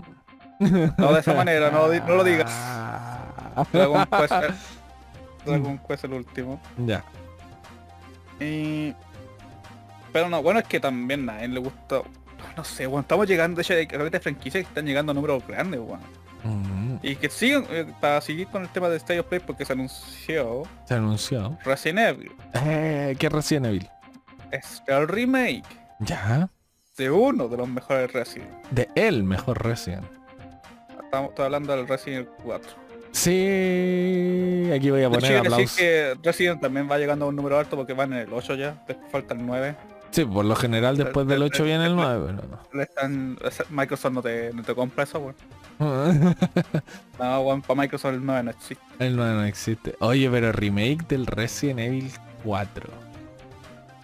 No 0.98 1.12
de 1.12 1.20
esa 1.20 1.34
manera, 1.34 1.70
no, 1.70 1.86
lo 1.86 1.90
di- 1.90 2.00
no 2.00 2.14
lo 2.14 2.24
digas. 2.24 2.52
Dragon 3.72 4.06
Quest, 4.06 4.34
Dragon 5.44 5.78
Quest 5.78 6.04
el 6.04 6.12
último. 6.12 6.60
Ya. 6.78 7.04
Y... 8.40 8.94
Pero 10.12 10.28
no, 10.28 10.42
bueno, 10.42 10.60
es 10.60 10.66
que 10.66 10.78
también 10.78 11.28
a 11.28 11.42
él 11.42 11.54
le 11.54 11.60
gusta... 11.60 12.02
No 12.56 12.62
sé, 12.62 12.86
bueno, 12.86 13.00
estamos 13.00 13.26
llegando, 13.26 13.56
de 13.56 13.62
hecho, 13.62 13.74
hay 13.74 14.20
franquicias 14.20 14.62
que 14.62 14.68
están 14.68 14.86
llegando 14.86 15.10
a 15.10 15.14
números 15.14 15.44
grandes, 15.46 15.80
weón. 15.80 16.00
Mm. 16.44 16.96
Y 17.02 17.16
que 17.16 17.28
siguen, 17.30 17.66
eh, 17.70 17.86
para 18.00 18.20
seguir 18.20 18.46
con 18.48 18.62
el 18.62 18.68
tema 18.68 18.88
de 18.88 18.96
State 18.98 19.18
of 19.20 19.26
Play, 19.26 19.40
porque 19.44 19.64
se 19.64 19.72
anunció 19.72 20.62
Se 20.86 20.94
anunció. 20.94 21.58
Resident 21.64 21.98
Evil. 22.00 22.32
Eh, 22.54 23.16
¿Qué 23.18 23.28
Resident 23.28 23.66
Evil? 23.66 23.88
Es 24.50 24.82
el 24.86 25.08
remake 25.08 25.64
Ya. 26.00 26.48
de 26.96 27.10
uno 27.10 27.48
de 27.48 27.56
los 27.56 27.68
mejores 27.68 28.12
Resident. 28.12 28.50
De 28.70 28.88
el 28.94 29.24
mejor 29.24 29.64
Resident. 29.64 30.04
Estamos 31.02 31.30
estoy 31.30 31.44
hablando 31.46 31.74
del 31.76 31.88
Resident 31.88 32.28
4. 32.44 32.70
Sí. 33.12 34.70
Aquí 34.74 34.90
voy 34.90 35.02
a 35.04 35.10
poner 35.10 35.38
aplausos. 35.38 35.76
que 35.76 36.14
Resident 36.22 36.60
también 36.60 36.90
va 36.90 36.98
llegando 36.98 37.24
a 37.24 37.28
un 37.28 37.36
número 37.36 37.58
alto 37.58 37.76
porque 37.76 37.92
van 37.92 38.12
en 38.12 38.20
el 38.20 38.32
8 38.32 38.54
ya, 38.56 38.82
después 38.86 39.10
falta 39.10 39.34
el 39.34 39.44
9. 39.46 39.74
Sí, 40.14 40.24
por 40.24 40.44
lo 40.44 40.54
general 40.54 40.96
después 40.96 41.26
del 41.26 41.42
8 41.42 41.64
viene 41.64 41.86
el 41.86 41.96
9, 41.96 42.36
pero 42.70 43.66
Microsoft 43.70 44.12
no 44.12 44.22
te, 44.22 44.52
no 44.52 44.62
te 44.62 44.72
compra 44.72 45.02
eso, 45.02 45.18
weón. 45.18 45.34
No, 47.18 47.40
weón, 47.40 47.62
para 47.62 47.80
Microsoft 47.82 48.14
el 48.14 48.24
9 48.24 48.42
no 48.44 48.50
existe. 48.52 48.84
El 49.00 49.16
9 49.16 49.34
no 49.34 49.44
existe. 49.44 49.96
Oye, 49.98 50.30
pero 50.30 50.52
remake 50.52 51.04
del 51.08 51.26
Resident 51.26 51.80
Evil 51.80 52.12
4. 52.44 52.88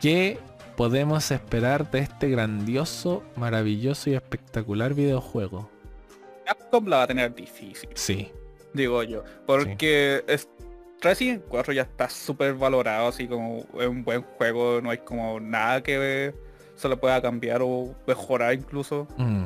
¿Qué 0.00 0.38
podemos 0.76 1.30
esperar 1.30 1.88
de 1.92 2.00
este 2.00 2.28
grandioso, 2.28 3.22
maravilloso 3.36 4.10
y 4.10 4.14
espectacular 4.14 4.94
videojuego? 4.94 5.70
Capcom 6.44 6.86
la 6.88 6.96
va 6.96 7.02
a 7.04 7.06
tener 7.06 7.32
difícil, 7.32 7.88
Sí. 7.94 8.32
digo 8.72 9.04
yo. 9.04 9.22
Porque 9.46 10.24
es, 10.26 10.48
Resident 11.00 11.42
4 11.48 11.72
ya 11.72 11.82
está 11.82 12.08
súper 12.10 12.54
valorado, 12.54 13.08
así 13.08 13.26
como 13.26 13.64
es 13.80 13.86
un 13.86 14.04
buen 14.04 14.22
juego, 14.22 14.80
no 14.82 14.90
hay 14.90 14.98
como 14.98 15.40
nada 15.40 15.82
que 15.82 16.34
se 16.74 16.88
le 16.88 16.96
pueda 16.96 17.20
cambiar 17.22 17.60
o 17.62 17.94
mejorar 18.06 18.52
incluso. 18.54 19.06
Mm, 19.16 19.44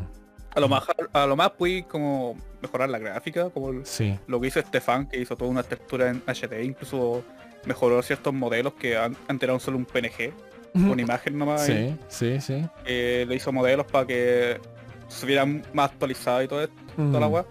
A 0.56 0.60
lo 0.60 0.68
más, 0.68 0.84
a 1.12 1.26
lo 1.26 1.36
más 1.36 1.50
pude 1.50 1.84
como 1.84 2.36
mejorar 2.62 2.88
la 2.88 2.98
gráfica, 2.98 3.50
como 3.50 3.84
sí. 3.84 4.16
lo 4.26 4.40
que 4.40 4.48
hizo 4.48 4.60
Stefan, 4.60 5.08
que 5.08 5.20
hizo 5.20 5.36
toda 5.36 5.50
una 5.50 5.62
textura 5.62 6.10
en 6.10 6.22
HD, 6.26 6.64
incluso 6.64 7.24
mejoró 7.66 8.00
ciertos 8.02 8.32
modelos 8.34 8.74
que 8.74 8.96
an- 8.96 9.16
antes 9.28 9.48
eran 9.48 9.58
solo 9.60 9.78
un 9.78 9.84
PNG, 9.84 10.32
una 10.74 11.00
imagen 11.02 11.38
nomás. 11.38 11.68
y, 11.68 11.72
Sí, 11.72 11.96
sí, 12.08 12.40
sí. 12.40 12.64
eh, 12.84 13.24
le 13.28 13.34
hizo 13.36 13.52
modelos 13.52 13.86
para 13.86 14.06
que 14.06 14.60
se 15.08 15.26
vieran 15.26 15.62
más 15.72 15.90
actualizados 15.92 16.44
y 16.44 16.48
todo 16.48 16.62
esto, 16.62 16.74
toda 16.96 17.20
la 17.20 17.28
Mm, 17.28 17.32
weá. 17.32 17.44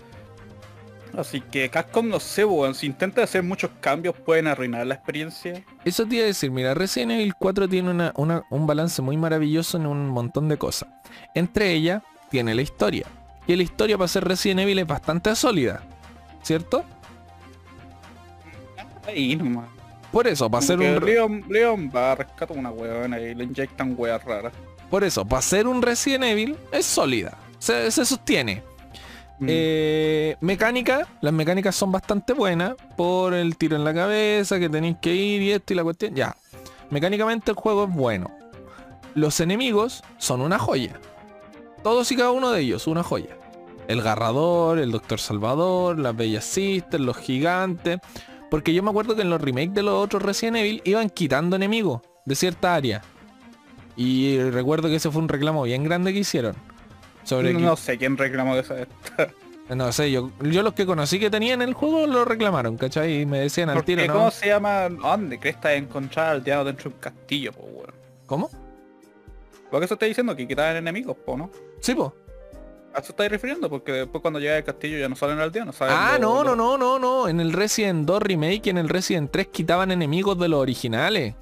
Así 1.17 1.41
que 1.41 1.69
Capcom 1.69 2.07
no 2.09 2.19
sé, 2.19 2.43
weón, 2.43 2.73
si 2.73 2.87
intenta 2.87 3.21
hacer 3.23 3.43
muchos 3.43 3.69
cambios 3.79 4.15
pueden 4.15 4.47
arruinar 4.47 4.87
la 4.87 4.95
experiencia. 4.95 5.63
Eso 5.85 6.05
te 6.07 6.15
iba 6.15 6.23
a 6.23 6.27
decir, 6.27 6.49
mira, 6.49 6.73
Resident 6.73 7.11
Evil 7.11 7.35
4 7.35 7.69
tiene 7.69 7.91
una, 7.91 8.11
una- 8.15 8.43
un 8.49 8.65
balance 8.65 9.01
muy 9.01 9.15
maravilloso 9.15 9.77
en 9.77 9.85
un 9.85 10.09
montón 10.09 10.49
de 10.49 10.57
cosas. 10.57 10.89
Entre 11.35 11.71
ellas, 11.71 12.01
tiene 12.31 12.55
la 12.55 12.63
historia. 12.63 13.05
Y 13.45 13.55
la 13.55 13.61
historia 13.63 13.97
para 13.97 14.07
ser 14.07 14.23
Resident 14.23 14.61
Evil 14.61 14.79
es 14.79 14.87
bastante 14.87 15.35
sólida. 15.35 15.83
¿Cierto? 16.41 16.83
Ahí 19.07 19.35
nomás. 19.35 19.65
Por 20.11 20.27
eso, 20.27 20.49
para 20.49 20.61
ser 20.65 20.79
un... 20.79 21.03
Leon, 21.05 21.43
Leon 21.49 21.91
va, 21.95 22.15
rescata 22.15 22.53
una 22.53 22.71
weón 22.71 23.13
y 23.13 23.33
le 23.35 23.43
inyectan 23.43 23.95
weas 23.97 24.23
raras. 24.23 24.53
Por 24.89 25.03
eso, 25.03 25.25
para 25.25 25.41
ser 25.41 25.67
un 25.67 25.81
Resident 25.81 26.23
Evil 26.23 26.55
es 26.71 26.85
sólida. 26.85 27.37
Se, 27.59 27.89
se 27.91 28.05
sostiene. 28.05 28.63
Mm. 29.39 29.45
Eh, 29.49 30.37
mecánica, 30.41 31.07
las 31.21 31.33
mecánicas 31.33 31.75
son 31.75 31.91
bastante 31.91 32.33
buenas. 32.33 32.75
Por 32.95 33.33
el 33.33 33.57
tiro 33.57 33.75
en 33.75 33.83
la 33.83 33.93
cabeza, 33.93 34.59
que 34.59 34.69
tenéis 34.69 34.97
que 35.01 35.15
ir 35.15 35.41
y 35.41 35.51
esto 35.51 35.73
y 35.73 35.75
la 35.75 35.83
cuestión. 35.83 36.15
Ya. 36.15 36.35
Mecánicamente 36.89 37.51
el 37.51 37.57
juego 37.57 37.85
es 37.85 37.93
bueno. 37.93 38.31
Los 39.15 39.39
enemigos 39.39 40.03
son 40.17 40.41
una 40.41 40.59
joya. 40.59 40.99
Todos 41.83 42.11
y 42.11 42.15
cada 42.15 42.31
uno 42.31 42.51
de 42.51 42.61
ellos, 42.61 42.87
una 42.87 43.03
joya. 43.03 43.37
El 43.87 44.01
Garrador, 44.01 44.79
el 44.79 44.91
Doctor 44.91 45.19
Salvador, 45.19 45.99
las 45.99 46.15
Bellas 46.15 46.45
Sisters, 46.45 47.03
los 47.03 47.17
gigantes. 47.17 47.99
Porque 48.49 48.73
yo 48.73 48.83
me 48.83 48.89
acuerdo 48.89 49.15
que 49.15 49.23
en 49.23 49.29
los 49.29 49.41
remakes 49.41 49.73
de 49.73 49.83
los 49.83 49.95
otros 50.03 50.21
Resident 50.21 50.57
Evil 50.57 50.81
iban 50.85 51.09
quitando 51.09 51.55
enemigos 51.55 52.01
de 52.25 52.35
cierta 52.35 52.75
área. 52.75 53.01
Y 53.95 54.39
recuerdo 54.39 54.87
que 54.87 54.95
ese 54.95 55.11
fue 55.11 55.21
un 55.21 55.29
reclamo 55.29 55.63
bien 55.63 55.83
grande 55.83 56.13
que 56.13 56.19
hicieron. 56.19 56.55
Sobre 57.23 57.53
no, 57.53 57.59
que- 57.59 57.65
no 57.65 57.75
sé 57.75 57.97
quién 57.97 58.17
reclamó 58.17 58.55
de 58.55 58.61
esa 58.61 58.75
no 59.75 59.91
sé, 59.91 60.11
yo, 60.11 60.31
yo 60.41 60.61
los 60.61 60.73
que 60.73 60.85
conocí 60.85 61.19
que 61.19 61.29
tenían 61.29 61.61
el 61.61 61.73
juego 61.73 62.05
lo 62.05 62.25
reclamaron, 62.25 62.77
¿cachai? 62.77 63.21
Y 63.21 63.25
me 63.25 63.39
decían 63.39 63.69
al 63.69 63.83
tiro, 63.83 64.05
¿Cómo 64.07 64.25
¿no? 64.25 64.31
se 64.31 64.47
llama? 64.47 64.89
¿Dónde 64.89 65.39
crees 65.39 65.57
que 65.57 65.73
encontrar 65.75 66.31
al 66.31 66.43
diablo 66.43 66.65
dentro 66.65 66.89
de 66.89 66.95
un 66.95 67.01
castillo, 67.01 67.53
po, 67.53 67.63
weón? 67.63 67.93
¿Cómo? 68.25 68.49
Porque 69.71 69.85
eso 69.85 69.95
está 69.95 70.05
diciendo 70.05 70.35
que 70.35 70.47
quitaban 70.47 70.75
enemigos, 70.75 71.17
po, 71.25 71.37
¿no? 71.37 71.49
Sí, 71.79 71.95
po. 71.95 72.13
A 72.93 72.99
eso 72.99 73.11
estáis 73.11 73.31
refiriendo, 73.31 73.69
porque 73.69 73.91
después 73.91 74.21
cuando 74.21 74.39
llega 74.39 74.55
al 74.57 74.63
castillo 74.63 74.99
ya 74.99 75.09
no 75.09 75.15
salen 75.15 75.39
aldeanos, 75.39 75.75
salen 75.75 75.95
Ah, 75.97 76.17
no, 76.19 76.43
no, 76.43 76.55
no, 76.55 76.77
no, 76.77 76.99
no. 76.99 77.27
En 77.27 77.39
el 77.39 77.51
Resident 77.53 78.05
2 78.05 78.21
Remake 78.21 78.61
y 78.65 78.69
en 78.69 78.77
el 78.77 78.87
Resident 78.87 79.31
3 79.31 79.47
quitaban 79.47 79.89
enemigos 79.91 80.37
de 80.37 80.47
los 80.47 80.59
originales. 80.59 81.33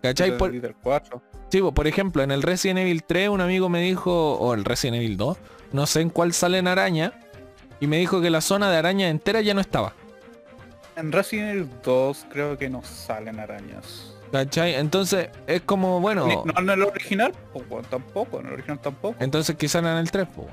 ¿Cachai? 0.00 0.36
Por, 0.36 0.52
del 0.52 0.76
4. 0.76 1.22
Sí, 1.48 1.60
po, 1.60 1.72
por 1.72 1.86
ejemplo, 1.86 2.22
en 2.22 2.30
el 2.30 2.42
Resident 2.42 2.80
Evil 2.80 3.04
3 3.04 3.28
un 3.28 3.40
amigo 3.40 3.68
me 3.68 3.80
dijo, 3.80 4.34
o 4.34 4.54
el 4.54 4.64
Resident 4.64 4.96
Evil 4.98 5.16
2, 5.16 5.38
no 5.72 5.86
sé 5.86 6.00
en 6.00 6.10
cuál 6.10 6.32
salen 6.32 6.68
araña, 6.68 7.12
y 7.80 7.86
me 7.86 7.98
dijo 7.98 8.20
que 8.20 8.30
la 8.30 8.40
zona 8.40 8.70
de 8.70 8.76
araña 8.76 9.08
entera 9.08 9.40
ya 9.40 9.54
no 9.54 9.60
estaba. 9.60 9.94
En 10.96 11.12
Resident 11.12 11.50
Evil 11.50 11.70
2 11.82 12.26
creo 12.30 12.56
que 12.56 12.68
no 12.70 12.82
salen 12.82 13.40
arañas. 13.40 14.14
¿Cachai? 14.30 14.74
Entonces 14.74 15.28
es 15.46 15.62
como, 15.62 16.00
bueno, 16.00 16.26
no 16.26 16.58
en 16.58 16.70
el 16.70 16.82
original, 16.82 17.32
pues 17.52 17.86
tampoco, 17.88 18.40
en 18.40 18.46
el 18.46 18.54
original 18.54 18.80
tampoco. 18.80 19.16
entonces 19.20 19.54
quizás 19.56 19.82
en 19.82 19.88
el 19.88 20.10
3, 20.10 20.26
pues. 20.34 20.48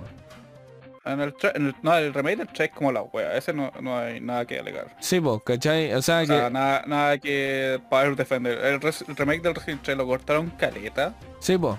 En 1.04 1.20
el, 1.20 1.34
tre- 1.34 1.52
en 1.56 1.68
el- 1.68 1.76
no, 1.82 1.96
el 1.96 2.14
remake 2.14 2.38
del 2.38 2.48
3 2.48 2.70
es 2.70 2.76
como 2.76 2.92
la 2.92 3.02
wea, 3.02 3.36
ese 3.36 3.54
no, 3.54 3.72
no 3.82 3.98
hay 3.98 4.22
nada 4.22 4.46
que 4.46 4.60
alegar. 4.60 4.96
Sí, 5.00 5.20
pues, 5.20 5.42
¿cachai? 5.44 5.92
O 5.94 6.02
sea, 6.02 6.22
O 6.22 6.26
sea, 6.26 6.46
que... 6.48 6.52
nada, 6.52 6.84
nada 6.86 7.18
que 7.18 7.82
poder 7.90 8.16
defender. 8.16 8.58
El, 8.60 8.80
res- 8.82 9.04
el 9.08 9.16
remake 9.16 9.42
del 9.42 9.56
Resident 9.56 9.82
3 9.82 9.98
lo 9.98 10.06
cortaron 10.06 10.50
caleta. 10.52 11.14
Sí, 11.40 11.58
pues. 11.58 11.76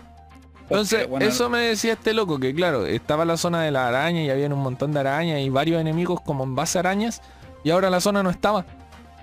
Entonces, 0.69 1.07
bueno, 1.09 1.27
eso 1.27 1.51
me 1.51 1.59
decía 1.59 1.93
este 1.93 2.15
loco, 2.15 2.39
que 2.41 2.55
claro, 2.55 2.87
estaba 2.87 3.25
la 3.25 3.37
zona 3.37 3.63
de 3.63 3.71
la 3.71 3.89
araña 3.89 4.23
y 4.23 4.31
había 4.31 4.47
un 4.49 4.59
montón 4.61 4.93
de 4.93 5.01
arañas 5.01 5.41
y 5.41 5.51
varios 5.51 5.81
enemigos 5.81 6.21
como 6.23 6.45
en 6.45 6.55
base 6.55 6.79
a 6.79 6.81
arañas, 6.81 7.21
y 7.63 7.71
ahora 7.71 7.91
la 7.91 8.01
zona 8.01 8.23
no 8.23 8.31
estaba. 8.31 8.65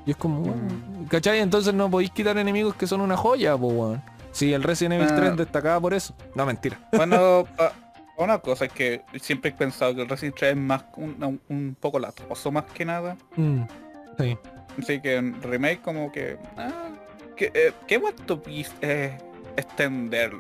Y 0.06 0.12
es 0.12 0.18
como, 0.18 0.42
Mm. 0.46 1.06
¿cachai? 1.10 1.40
Entonces 1.40 1.74
no 1.74 1.90
podéis 1.90 2.12
quitar 2.12 2.38
enemigos 2.38 2.76
que 2.76 2.88
son 2.88 3.02
una 3.02 3.18
joya, 3.18 3.58
pues, 3.58 3.74
weón. 3.74 4.02
Sí, 4.32 4.54
el 4.54 4.62
Resident 4.64 4.94
Evil 5.02 5.08
Ah. 5.12 5.16
3 5.16 5.38
destacaba 5.38 5.80
por 5.82 5.94
eso. 5.94 6.14
No, 6.36 6.46
mentira. 6.46 6.78
Bueno, 6.94 7.46
pa- 7.58 7.74
una 8.24 8.40
cosa 8.40 8.66
es 8.66 8.74
que 8.74 9.02
siempre 9.22 9.52
he 9.52 9.54
pensado 9.54 9.96
que 9.96 10.02
el 10.02 10.10
Resident 10.10 10.36
3 10.38 10.52
es 10.52 10.58
más 10.58 10.84
un, 10.98 11.40
un- 11.50 11.76
poco 11.80 12.00
latoso 12.00 12.52
más 12.52 12.66
que 12.66 12.86
nada. 12.86 13.18
Mm, 13.36 13.62
Sí. 14.18 14.38
Así 14.78 15.02
que 15.02 15.16
en 15.16 15.42
remake 15.42 15.82
como 15.82 16.12
que... 16.12 16.38
Ah, 16.58 16.90
que, 17.38 17.52
eh, 17.54 17.72
¿Qué 17.88 17.98
guato 17.98 18.42
eh, 18.82 19.18
extender 19.56 20.34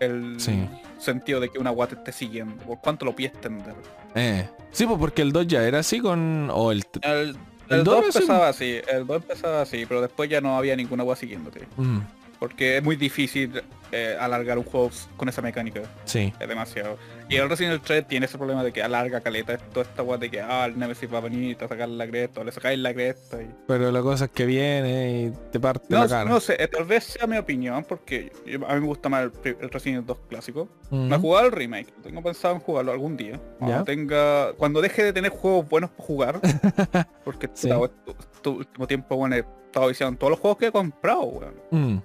el 0.00 0.40
Sí. 0.40 0.68
sentido 0.98 1.40
de 1.40 1.48
que 1.48 1.58
una 1.58 1.70
guata 1.70 1.96
esté 1.96 2.12
siguiendo? 2.12 2.56
¿Por 2.64 2.80
cuánto 2.80 3.04
lo 3.04 3.14
pide 3.14 3.28
extender? 3.28 3.74
Eh. 4.14 4.48
Sí, 4.70 4.86
pues 4.86 4.98
porque 4.98 5.22
el 5.22 5.32
2 5.32 5.46
ya 5.48 5.64
era 5.66 5.80
así 5.80 6.00
con... 6.00 6.48
O 6.52 6.70
el... 6.72 6.84
El, 7.02 7.36
El 7.68 7.78
el 7.78 7.84
dos 7.84 7.96
2 7.96 8.08
es 8.08 8.14
un- 8.16 8.22
empezaba 8.22 8.48
así, 8.48 8.80
el 8.92 9.06
2 9.06 9.16
empezaba 9.22 9.62
así, 9.62 9.84
pero 9.86 10.00
después 10.00 10.28
ya 10.30 10.40
no 10.40 10.56
había 10.56 10.76
ninguna 10.76 11.02
agua 11.02 11.16
siguiéndote. 11.16 11.66
Mm, 11.76 11.98
Porque 12.38 12.76
es 12.78 12.84
muy 12.84 12.96
difícil 12.96 13.62
eh, 13.94 14.16
alargar 14.18 14.58
un 14.58 14.64
juego 14.64 14.90
con 15.16 15.28
esa 15.28 15.40
mecánica. 15.42 15.82
sí. 16.04 16.32
Es 16.40 16.48
demasiado. 16.48 16.98
Y 17.28 17.36
el 17.36 17.48
Resident 17.48 17.72
Evil 17.74 17.86
3 17.86 18.06
tiene 18.06 18.26
ese 18.26 18.36
problema 18.36 18.62
de 18.62 18.70
que 18.72 18.82
alarga 18.82 19.20
caleta 19.22 19.56
toda 19.56 19.86
esta 19.86 20.02
guay 20.02 20.20
de 20.20 20.30
que 20.30 20.40
ah, 20.42 20.66
el 20.66 20.78
Nemesis 20.78 21.12
va 21.12 21.18
a 21.18 21.20
venir 21.22 21.56
a 21.64 21.68
sacar 21.68 21.88
la 21.88 22.06
cresta, 22.06 22.40
o 22.42 22.44
le 22.44 22.52
sacáis 22.52 22.78
la 22.78 22.92
cresta 22.92 23.40
y... 23.42 23.48
Pero 23.66 23.90
la 23.90 24.02
cosa 24.02 24.26
es 24.26 24.30
que 24.30 24.44
viene 24.44 25.22
y 25.22 25.32
te 25.50 25.58
parte 25.58 25.86
No, 25.88 26.00
la 26.00 26.08
cara. 26.08 26.28
no 26.28 26.38
sé, 26.40 26.62
eh, 26.62 26.68
tal 26.68 26.84
vez 26.84 27.04
sea 27.04 27.26
mi 27.26 27.38
opinión, 27.38 27.84
porque 27.88 28.30
a 28.68 28.74
mí 28.74 28.80
me 28.80 28.86
gusta 28.86 29.08
más 29.08 29.22
el, 29.44 29.56
el 29.60 29.70
Resident 29.70 29.96
Evil 29.98 30.06
2 30.06 30.18
clásico. 30.28 30.68
Mm, 30.90 31.08
No 31.08 31.16
he 31.16 31.18
jugado 31.18 31.46
el 31.46 31.52
remake, 31.52 31.92
tengo 32.02 32.22
pensado 32.22 32.54
en 32.56 32.60
jugarlo 32.60 32.92
algún 32.92 33.16
día. 33.16 33.40
Cuando 33.58 33.78
Ya. 33.78 33.84
tenga. 33.84 34.52
Cuando 34.58 34.82
deje 34.82 35.02
de 35.04 35.12
tener 35.14 35.30
juegos 35.30 35.66
buenos 35.68 35.90
para 35.90 36.04
jugar. 36.06 36.40
porque 37.24 37.48
Sí. 37.54 37.70
tu- 38.04 38.14
tu 38.42 38.50
último 38.58 38.86
tiempo, 38.86 39.16
bueno, 39.16 39.36
he 39.36 39.44
estado 39.66 39.90
en 40.08 40.16
todos 40.18 40.30
los 40.32 40.40
juegos 40.40 40.58
que 40.58 40.66
he 40.66 40.72
comprado, 40.72 41.22
weón. 41.24 41.54
mm, 41.70 41.98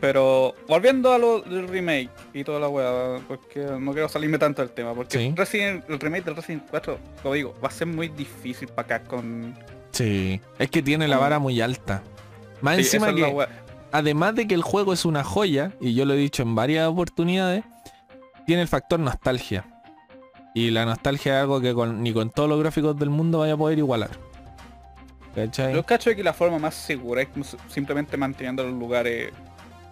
Pero 0.00 0.54
volviendo 0.68 1.12
a 1.12 1.18
lo 1.18 1.40
del 1.40 1.66
remake 1.66 2.10
y 2.32 2.44
toda 2.44 2.60
la 2.60 2.68
weá, 2.68 3.18
porque 3.26 3.60
no 3.80 3.92
quiero 3.92 4.08
salirme 4.08 4.38
tanto 4.38 4.62
del 4.62 4.70
tema, 4.70 4.94
porque 4.94 5.18
Sí. 5.18 5.32
Resident- 5.36 5.82
el 5.88 5.98
remake 5.98 6.24
del 6.24 6.36
Resident 6.36 6.64
4, 6.70 6.98
como 7.22 7.34
digo, 7.34 7.54
va 7.62 7.68
a 7.68 7.72
ser 7.72 7.88
muy 7.88 8.08
difícil 8.08 8.68
para 8.68 8.96
acá 8.96 9.08
con... 9.08 9.54
sí. 9.90 10.40
Es 10.58 10.70
que 10.70 10.82
tiene 10.82 11.08
la 11.08 11.18
vara 11.18 11.38
muy 11.40 11.60
alta. 11.60 12.02
Más 12.60 12.76
Sí, 12.76 12.82
encima 12.82 13.12
que... 13.14 13.46
además 13.90 14.34
de 14.36 14.46
que 14.46 14.54
el 14.54 14.62
juego 14.62 14.92
es 14.92 15.04
una 15.04 15.24
joya, 15.24 15.72
y 15.80 15.94
yo 15.94 16.04
lo 16.04 16.14
he 16.14 16.16
dicho 16.16 16.42
en 16.44 16.54
varias 16.54 16.86
oportunidades, 16.86 17.64
tiene 18.46 18.62
el 18.62 18.68
factor 18.68 19.00
nostalgia. 19.00 19.64
Y 20.54 20.70
la 20.70 20.84
nostalgia 20.84 21.36
es 21.38 21.42
algo 21.42 21.60
que 21.60 21.74
con- 21.74 22.02
ni 22.04 22.12
con 22.12 22.30
todos 22.30 22.48
los 22.48 22.58
gráficos 22.60 22.96
del 22.98 23.10
mundo 23.10 23.40
vaya 23.40 23.54
a 23.54 23.56
poder 23.56 23.78
igualar. 23.78 24.10
¿Cachai? 25.34 25.74
Yo 25.74 25.84
cacho 25.84 26.14
que 26.16 26.22
la 26.24 26.32
forma 26.32 26.58
más 26.58 26.74
segura 26.74 27.22
es 27.22 27.28
simplemente 27.68 28.16
manteniendo 28.16 28.64
los 28.64 28.72
lugares 28.72 29.30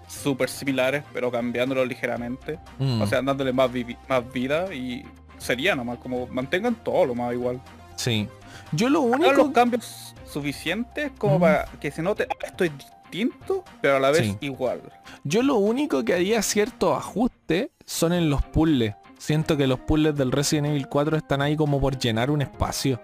súper 0.07 0.49
similares, 0.49 1.03
pero 1.13 1.31
cambiándolos 1.31 1.87
ligeramente. 1.89 2.59
Mm, 2.79 3.03
O 3.03 3.07
sea, 3.07 3.23
dándole 3.23 3.53
más, 3.53 3.71
vivi- 3.71 3.97
más 4.09 4.33
vida 4.33 4.73
y 4.75 5.05
sería 5.39 5.75
nomás, 5.75 5.99
como 5.99 6.27
mantengan 6.29 6.75
todo 6.77 7.07
lo 7.07 7.15
más 7.15 7.33
igual. 7.33 7.61
sí. 7.97 8.29
Yo 8.73 8.89
lo 8.89 9.01
Hagan 9.07 9.21
los 9.21 9.31
único... 9.39 9.53
cambios 9.53 10.15
suficientes 10.25 11.13
como 11.19 11.39
Mm. 11.39 11.41
para 11.41 11.65
que 11.81 11.91
se 11.93 12.03
note, 12.03 12.27
ah, 12.29 12.47
esto 12.47 12.65
es 12.65 12.73
distinto, 12.77 13.65
pero 13.81 13.97
a 13.97 14.01
la 14.01 14.11
vez 14.11 14.23
Sí. 14.23 14.37
igual. 14.41 14.81
Yo 15.23 15.43
lo 15.43 15.55
único 15.57 16.05
que 16.05 16.15
haría 16.15 16.43
cierto 16.43 16.95
ajuste 16.97 17.71
son 17.85 18.13
en 18.13 18.29
los 18.29 18.43
puzzles. 18.43 18.95
Siento 19.19 19.57
que 19.57 19.67
los 19.69 19.79
puzzles 19.79 20.17
del 20.17 20.33
Resident 20.33 20.67
Evil 20.69 20.89
4 20.89 21.17
están 21.17 21.43
ahí 21.43 21.55
como 21.57 21.81
por 21.81 21.97
llenar 21.97 22.31
un 22.31 22.43
espacio. 22.43 23.01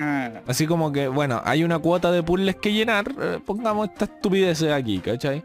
Ah, 0.00 0.30
Así 0.46 0.66
como 0.66 0.90
que, 0.92 1.08
bueno, 1.08 1.42
hay 1.44 1.62
una 1.62 1.78
cuota 1.78 2.10
de 2.10 2.22
puzzles 2.22 2.56
que 2.56 2.72
llenar, 2.72 3.06
eh, 3.20 3.38
pongamos 3.44 3.88
esta 3.90 4.06
estupidez 4.06 4.62
aquí, 4.62 4.98
¿cachai? 5.00 5.42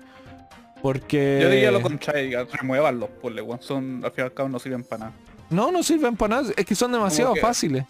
Porque... 0.82 1.40
Yo 1.42 1.50
diría 1.50 1.72
lo 1.72 1.82
contrario, 1.82 2.48
remuevan 2.52 3.00
los 3.00 3.10
puzzles, 3.10 3.46
son 3.62 4.02
al 4.04 4.12
fin 4.12 4.24
y 4.24 4.26
al 4.26 4.34
cabo 4.34 4.50
no 4.50 4.60
sirven 4.60 4.84
para 4.84 5.06
nada. 5.06 5.14
No, 5.50 5.72
no 5.72 5.84
sirven 5.84 6.16
para 6.16 6.42
nada, 6.42 6.54
es 6.56 6.66
que 6.66 6.76
son 6.76 6.92
demasiado 6.92 7.34
que- 7.34 7.42
fáciles. 7.42 7.86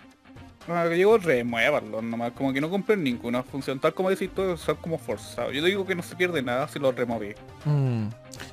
Yo 0.67 0.89
digo 0.89 1.17
remuévanlos 1.17 2.03
nomás, 2.03 2.31
como 2.33 2.53
que 2.53 2.61
no 2.61 2.69
cumplen 2.69 3.03
ninguna 3.03 3.41
función, 3.43 3.79
tal 3.79 3.93
como 3.95 4.09
decís 4.11 4.29
tú, 4.33 4.55
son 4.57 4.75
como 4.77 4.97
forzados. 4.99 5.53
Yo 5.53 5.63
digo 5.65 5.85
que 5.85 5.95
no 5.95 6.03
se 6.03 6.15
pierde 6.15 6.41
nada 6.43 6.67
si 6.67 6.77
los 6.79 6.95
removí. 6.95 7.33
Mm. 7.65 8.05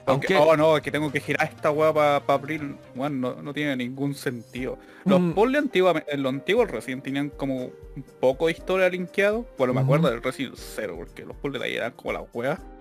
Aunque, 0.06 0.34
Aunque... 0.34 0.50
oh 0.52 0.56
no, 0.56 0.76
es 0.76 0.82
que 0.82 0.90
tengo 0.90 1.10
que 1.12 1.20
girar 1.20 1.48
esta 1.48 1.70
weá 1.70 1.92
para 1.92 2.16
abrir, 2.34 2.76
bueno, 2.94 3.34
no, 3.34 3.42
no 3.42 3.52
tiene 3.54 3.76
ningún 3.76 4.14
sentido. 4.14 4.78
Los 5.04 5.20
Mm. 5.20 5.32
puzzles 5.32 5.62
antiguos, 5.62 6.02
en 6.06 6.22
los 6.22 6.32
antiguos 6.32 6.70
Resident 6.70 7.02
tenían 7.04 7.30
como 7.30 7.56
un 7.64 8.04
poco 8.20 8.46
de 8.46 8.52
historia 8.52 8.88
linkeado. 8.90 9.46
Bueno, 9.56 9.72
me 9.74 9.80
acuerdo 9.80 10.10
del 10.10 10.22
Resident 10.22 10.56
0, 10.56 10.94
porque 10.98 11.24
los 11.24 11.36
puzzles 11.36 11.60
de 11.62 11.68
ahí 11.68 11.76
eran 11.76 11.92
como 11.92 12.12
las 12.12 12.22
weas. 12.32 12.58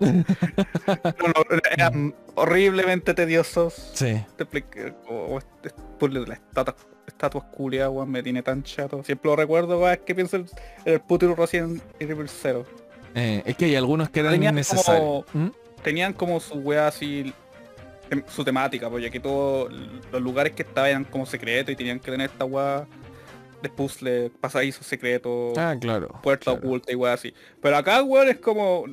No, 1.18 1.32
eran 1.72 2.14
horriblemente 2.34 3.14
tediosos. 3.14 3.74
Sí. 3.94 4.24
Te 4.36 4.42
expliqué, 4.44 4.94
como 5.06 5.38
este 5.38 5.70
puzzle 5.98 6.20
de 6.20 6.26
las 6.28 6.38
estatuas, 6.38 6.76
estatuas 7.06 7.44
culiadas, 7.46 7.92
weón, 7.92 8.10
me 8.10 8.22
tiene 8.22 8.42
tan 8.42 8.62
chato. 8.62 9.02
Siempre 9.04 9.30
lo 9.30 9.36
recuerdo, 9.36 9.78
weón, 9.78 9.92
es 9.92 9.98
que 10.00 10.14
pienso 10.14 10.36
en 10.36 10.46
el 10.84 11.00
puto 11.00 11.34
Resident 11.34 11.82
Evil 11.98 12.28
0. 12.28 12.64
Eh, 13.14 13.42
es 13.46 13.56
que 13.56 13.64
hay 13.66 13.76
algunos 13.76 14.10
que 14.10 14.20
eran 14.20 14.34
innecesarios. 14.42 15.24
¿Mm? 15.32 15.46
Tenían 15.82 16.12
como 16.12 16.40
su 16.40 16.54
wea 16.56 16.88
así 16.88 17.32
su 18.28 18.42
temática, 18.42 18.88
porque 18.88 19.10
que 19.10 19.20
todos 19.20 19.70
los 20.10 20.22
lugares 20.22 20.54
que 20.54 20.62
estaban 20.62 20.90
eran 20.90 21.04
como 21.04 21.26
secretos 21.26 21.72
y 21.72 21.76
tenían 21.76 22.00
que 22.00 22.10
tener 22.10 22.30
esta 22.30 22.44
wea 22.46 22.86
de 23.62 23.68
puzzle, 23.68 24.30
pasadizos 24.40 24.86
secretos, 24.86 25.58
Ah, 25.58 25.76
claro. 25.78 26.08
puerta 26.22 26.52
claro. 26.52 26.58
oculta 26.58 26.90
y 26.92 26.94
weón 26.94 27.12
así. 27.14 27.34
Pero 27.60 27.76
acá, 27.76 28.02
weón, 28.02 28.28
es 28.28 28.38
como... 28.38 28.84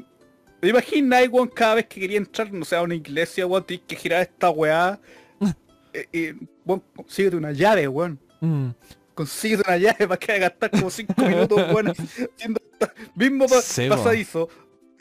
¿Te 0.59 0.69
imaginas, 0.69 1.27
weón, 1.29 1.47
cada 1.47 1.75
vez 1.75 1.85
que 1.85 1.99
quería 2.01 2.17
entrar, 2.17 2.51
no 2.51 2.65
sé, 2.65 2.75
a 2.75 2.81
una 2.81 2.95
iglesia, 2.95 3.45
weón, 3.45 3.63
tienes 3.63 3.85
que 3.87 3.95
girar 3.95 4.21
esta 4.21 4.49
weá? 4.49 4.99
Eh, 5.93 6.07
y, 6.11 6.47
weón, 6.65 6.83
consíguete 6.93 7.37
una 7.37 7.53
llave, 7.53 7.87
weón. 7.87 8.19
Mm. 8.41 8.71
Consíguete 9.13 9.63
una 9.65 9.77
llave 9.77 10.07
para 10.09 10.17
que 10.17 10.39
gastar 10.39 10.71
como 10.71 10.89
5 10.89 11.13
minutos, 11.25 11.57
weón, 11.73 11.87
haciendo 11.91 12.59
mismo 13.15 13.45
pa- 13.47 13.61
po. 13.61 13.89
pasadizo. 13.95 14.49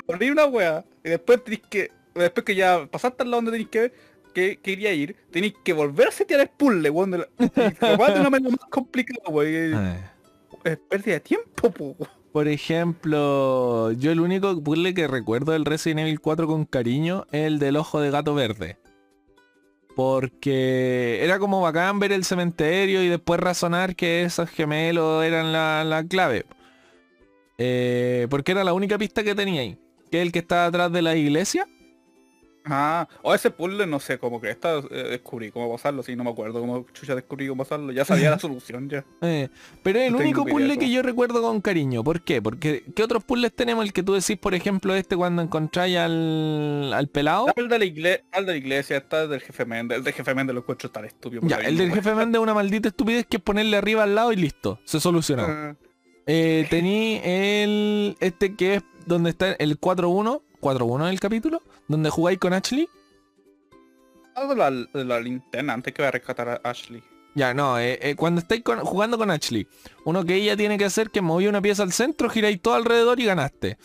Abrir 0.09 0.33
una 0.33 0.47
weá, 0.47 0.85
y 1.05 1.11
después 1.11 1.43
tenés 1.45 1.61
que... 1.69 1.91
Después 2.15 2.45
que 2.45 2.55
ya 2.55 2.87
pasaste 2.87 3.23
al 3.23 3.31
lado 3.31 3.43
donde 3.43 3.53
tenés 3.53 3.69
que 3.69 3.81
ver, 3.81 3.93
que 4.35 4.59
quería 4.59 4.93
ir, 4.93 5.17
tenéis 5.31 5.55
que 5.65 5.73
volver 5.73 6.09
a 6.09 6.11
setear 6.13 6.41
el 6.41 6.49
puzzle, 6.49 6.91
weón, 6.91 7.11
de 7.11 7.19
la, 7.19 7.29
y 7.39 7.85
la 7.85 7.97
weá 7.99 8.15
de 8.15 8.21
una 8.21 8.31
manera 8.31 8.51
más 8.51 8.71
complicada, 8.71 9.29
weón. 9.29 9.99
Es 10.65 10.79
pérdida 10.89 11.15
de 11.15 11.21
tiempo, 11.21 11.71
po. 11.71 11.97
Por 12.33 12.49
ejemplo, 12.49 13.93
yo 13.93 14.11
el 14.11 14.19
único 14.19 14.61
puzzle 14.61 14.93
que 14.93 15.07
recuerdo 15.07 15.53
del 15.53 15.65
Resident 15.65 16.01
Evil 16.01 16.21
4 16.21 16.47
con 16.49 16.65
cariño 16.65 17.27
es 17.31 17.47
el 17.47 17.59
del 17.61 17.77
ojo 17.77 18.01
de 18.01 18.11
gato 18.11 18.35
verde. 18.35 18.77
Porque 19.95 21.21
era 21.23 21.39
como 21.39 21.61
bacán 21.61 22.01
ver 22.01 22.11
el 22.11 22.25
cementerio 22.25 23.05
y 23.05 23.09
después 23.09 23.39
razonar 23.39 23.95
que 23.95 24.25
esos 24.25 24.51
gemelos 24.51 25.25
eran 25.25 25.53
la, 25.53 25.85
la 25.85 26.03
clave. 26.03 26.45
Eh, 27.59 28.27
porque 28.31 28.51
era 28.51 28.65
la 28.65 28.73
única 28.73 28.99
pista 28.99 29.23
que 29.23 29.37
tenía 29.37 29.61
ahí. 29.61 29.79
Que 30.15 30.21
es 30.21 30.27
el 30.27 30.31
que 30.31 30.39
estaba 30.39 30.67
atrás 30.67 30.93
de 30.93 31.03
la 31.03 31.17
iglesia. 31.17 31.67
Ah, 32.67 33.09
o 33.23 33.35
ese 33.35 33.51
puzzle 33.51 33.85
no 33.85 33.99
sé, 33.99 34.17
como 34.17 34.41
que 34.41 34.49
esta 34.49 34.79
eh, 34.79 35.09
descubrí 35.11 35.51
cómo 35.51 35.73
pasarlo, 35.73 36.05
sí, 36.05 36.15
no 36.15 36.23
me 36.23 36.31
acuerdo 36.31 36.61
cómo 36.61 36.87
chucha 36.93 37.17
descubrí 37.17 37.49
cómo 37.49 37.65
pasarlo, 37.65 37.91
ya 37.91 38.05
sabía 38.05 38.31
la 38.31 38.39
solución 38.39 38.89
ya. 38.89 39.05
Eh, 39.23 39.49
pero 39.83 39.99
es 39.99 40.07
el 40.07 40.15
único 40.15 40.45
puzzle 40.45 40.79
que 40.79 40.89
yo 40.89 41.03
recuerdo 41.03 41.43
con 41.43 41.61
cariño. 41.61 42.05
¿Por 42.05 42.21
qué? 42.21 42.41
Porque 42.41 42.85
¿qué 42.95 43.03
otros 43.03 43.25
puzzles 43.25 43.53
tenemos? 43.57 43.85
El 43.85 43.93
que 43.93 44.05
tú 44.05 44.13
decís, 44.13 44.39
por 44.39 44.55
ejemplo, 44.55 44.95
este 44.95 45.17
cuando 45.17 45.43
encontráis 45.43 45.97
al, 45.97 46.93
al 46.95 47.09
pelado. 47.09 47.47
El 47.57 47.69
de 47.69 47.79
la 47.81 47.85
iglesia, 47.87 48.25
el 48.35 48.47
de 48.47 48.53
la 48.53 48.59
iglesia, 48.59 48.97
está 48.99 49.25
el 49.25 49.31
del 49.31 49.41
jefe 49.41 49.65
Méndez, 49.65 49.99
el 49.99 50.05
del 50.05 50.15
jefe 50.15 50.33
Méndez 50.33 50.55
lo 50.55 50.61
encuentro 50.61 50.93
tan 50.93 51.07
estúpido. 51.07 51.43
Ya, 51.45 51.57
el 51.57 51.77
del 51.77 51.93
jefe 51.93 52.15
Méndez 52.15 52.39
es 52.39 52.43
una 52.45 52.55
maldita 52.55 52.87
estupidez 52.91 53.27
que 53.27 53.39
es 53.39 53.43
ponerle 53.43 53.77
arriba 53.77 54.05
al 54.05 54.15
lado 54.15 54.31
y 54.31 54.37
listo. 54.37 54.79
Se 54.85 55.01
solucionó. 55.01 55.45
wea. 55.45 55.77
Eh, 56.27 56.67
tení 56.71 57.21
el. 57.23 58.17
Este 58.21 58.55
que 58.57 58.77
es 58.77 58.83
donde 59.07 59.31
está 59.31 59.53
el 59.53 59.79
4-1. 59.81 60.41
4-1 60.61 61.09
el 61.11 61.21
capítulo. 61.21 61.63
Donde 61.89 62.11
jugáis 62.11 62.39
con 62.39 62.53
Ashley. 62.53 62.89
De 64.49 64.57
la, 64.57 64.71
la 65.05 65.21
linterna, 65.21 65.75
antes 65.75 65.93
que 65.95 66.03
voy 66.03 66.09
a 66.09 66.13
rescatar 66.13 66.49
a 66.49 66.61
Ashley. 66.69 67.03
Ya, 67.37 67.53
no, 67.55 67.79
eh, 67.79 67.99
eh, 68.03 68.15
cuando 68.17 68.41
estáis 68.41 68.63
con- 68.63 68.81
jugando 68.81 69.17
con 69.19 69.31
Ashley. 69.31 69.67
Uno 70.05 70.25
que 70.25 70.35
ella 70.37 70.57
tiene 70.57 70.77
que 70.79 70.85
hacer 70.85 71.11
que 71.11 71.21
moví 71.21 71.47
una 71.47 71.61
pieza 71.63 71.83
al 71.83 71.93
centro, 71.93 72.29
giráis 72.31 72.61
todo 72.61 72.75
alrededor 72.75 73.21
y 73.21 73.25
ganaste. 73.27 73.77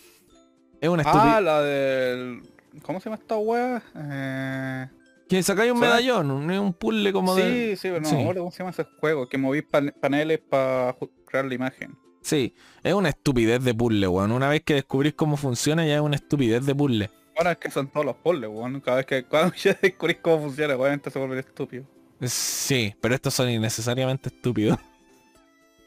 Es 0.81 0.89
una 0.89 1.01
estupidez. 1.03 1.33
Ah, 1.35 1.41
la 1.41 1.61
del... 1.61 2.41
¿Cómo 2.83 2.99
se 2.99 3.05
llama 3.09 3.19
esta 3.21 3.37
wea? 3.37 3.83
Eh... 3.95 4.87
que 5.27 5.43
sacáis 5.43 5.71
un 5.71 5.79
medallón, 5.79 6.31
un, 6.31 6.49
un 6.49 6.73
puzzle 6.73 7.11
como 7.11 7.35
Sí, 7.35 7.41
de. 7.41 7.75
sí, 7.75 7.89
pero 7.89 8.01
no, 8.01 8.07
Sí. 8.09 8.15
¿cómo 8.37 8.51
se 8.51 8.59
llama 8.59 8.69
ese 8.71 8.85
juego? 8.99 9.27
Que 9.27 9.37
moví 9.37 9.61
pan- 9.61 9.93
paneles 9.99 10.39
para 10.39 10.95
crear 11.25 11.45
la 11.45 11.53
imagen. 11.53 11.95
Sí, 12.21 12.53
es 12.83 12.93
una 12.93 13.09
estupidez 13.09 13.63
de 13.63 13.73
puzzle, 13.73 14.07
weón. 14.07 14.31
Una 14.31 14.49
vez 14.49 14.61
que 14.63 14.75
descubrís 14.75 15.13
cómo 15.13 15.37
funciona 15.37 15.85
ya 15.85 15.95
es 15.95 16.01
una 16.01 16.15
estupidez 16.15 16.65
de 16.65 16.75
puzzle. 16.75 17.09
Bueno, 17.35 17.51
es 17.51 17.57
que 17.57 17.71
son 17.71 17.87
todos 17.87 18.05
los 18.05 18.15
puzzles, 18.17 18.49
weón. 18.49 18.81
Cada 18.81 18.97
vez 18.97 19.05
que 19.05 19.23
cuando 19.23 19.55
ya 19.55 19.73
descubrís 19.81 20.17
cómo 20.21 20.39
funciona, 20.43 20.75
obviamente 20.75 21.09
se 21.09 21.19
vuelve 21.19 21.39
estúpido. 21.39 21.85
Sí, 22.21 22.93
pero 22.99 23.15
estos 23.15 23.33
son 23.33 23.49
innecesariamente 23.49 24.29
estúpidos. 24.29 24.77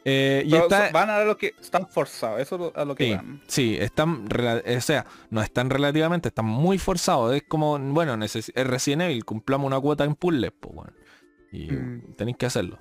Eh, 0.05 0.43
y 0.45 0.53
está, 0.53 0.89
van 0.91 1.09
a 1.09 1.23
lo 1.23 1.37
que 1.37 1.53
están 1.61 1.87
forzados, 1.87 2.41
eso 2.41 2.55
es 2.55 2.61
lo- 2.61 2.73
a 2.75 2.83
lo 2.83 2.93
que 2.93 3.05
sí, 3.05 3.11
van. 3.13 3.41
sí, 3.47 3.77
están, 3.79 4.27
o 4.27 4.81
sea, 4.81 5.05
no 5.29 5.41
están 5.41 5.69
relativamente, 5.69 6.27
están 6.27 6.43
muy 6.43 6.77
forzados. 6.77 7.33
Es 7.33 7.43
como, 7.47 7.79
bueno, 7.79 8.21
es 8.21 8.51
Resident 8.53 9.03
Evil, 9.03 9.23
cumplamos 9.23 9.65
una 9.65 9.79
cuota 9.79 10.03
en 10.03 10.15
puzzles, 10.15 10.51
pues, 10.59 10.75
bueno. 10.75 10.91
Y 11.53 11.71
Mm. 11.71 12.15
tenéis 12.17 12.35
que 12.35 12.45
hacerlo. 12.47 12.79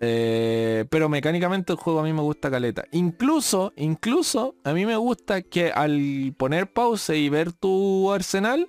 Eh, 0.00 0.84
pero 0.90 1.08
mecánicamente 1.08 1.72
el 1.72 1.78
juego 1.78 2.00
a 2.00 2.02
mí 2.02 2.12
me 2.12 2.20
gusta 2.20 2.50
caleta. 2.50 2.84
Incluso, 2.92 3.72
incluso, 3.76 4.54
a 4.64 4.72
mí 4.72 4.84
me 4.84 4.96
gusta 4.96 5.40
que 5.42 5.70
al 5.72 6.34
poner 6.36 6.70
pause 6.70 7.10
y 7.16 7.28
ver 7.30 7.52
tu 7.52 8.12
arsenal, 8.12 8.68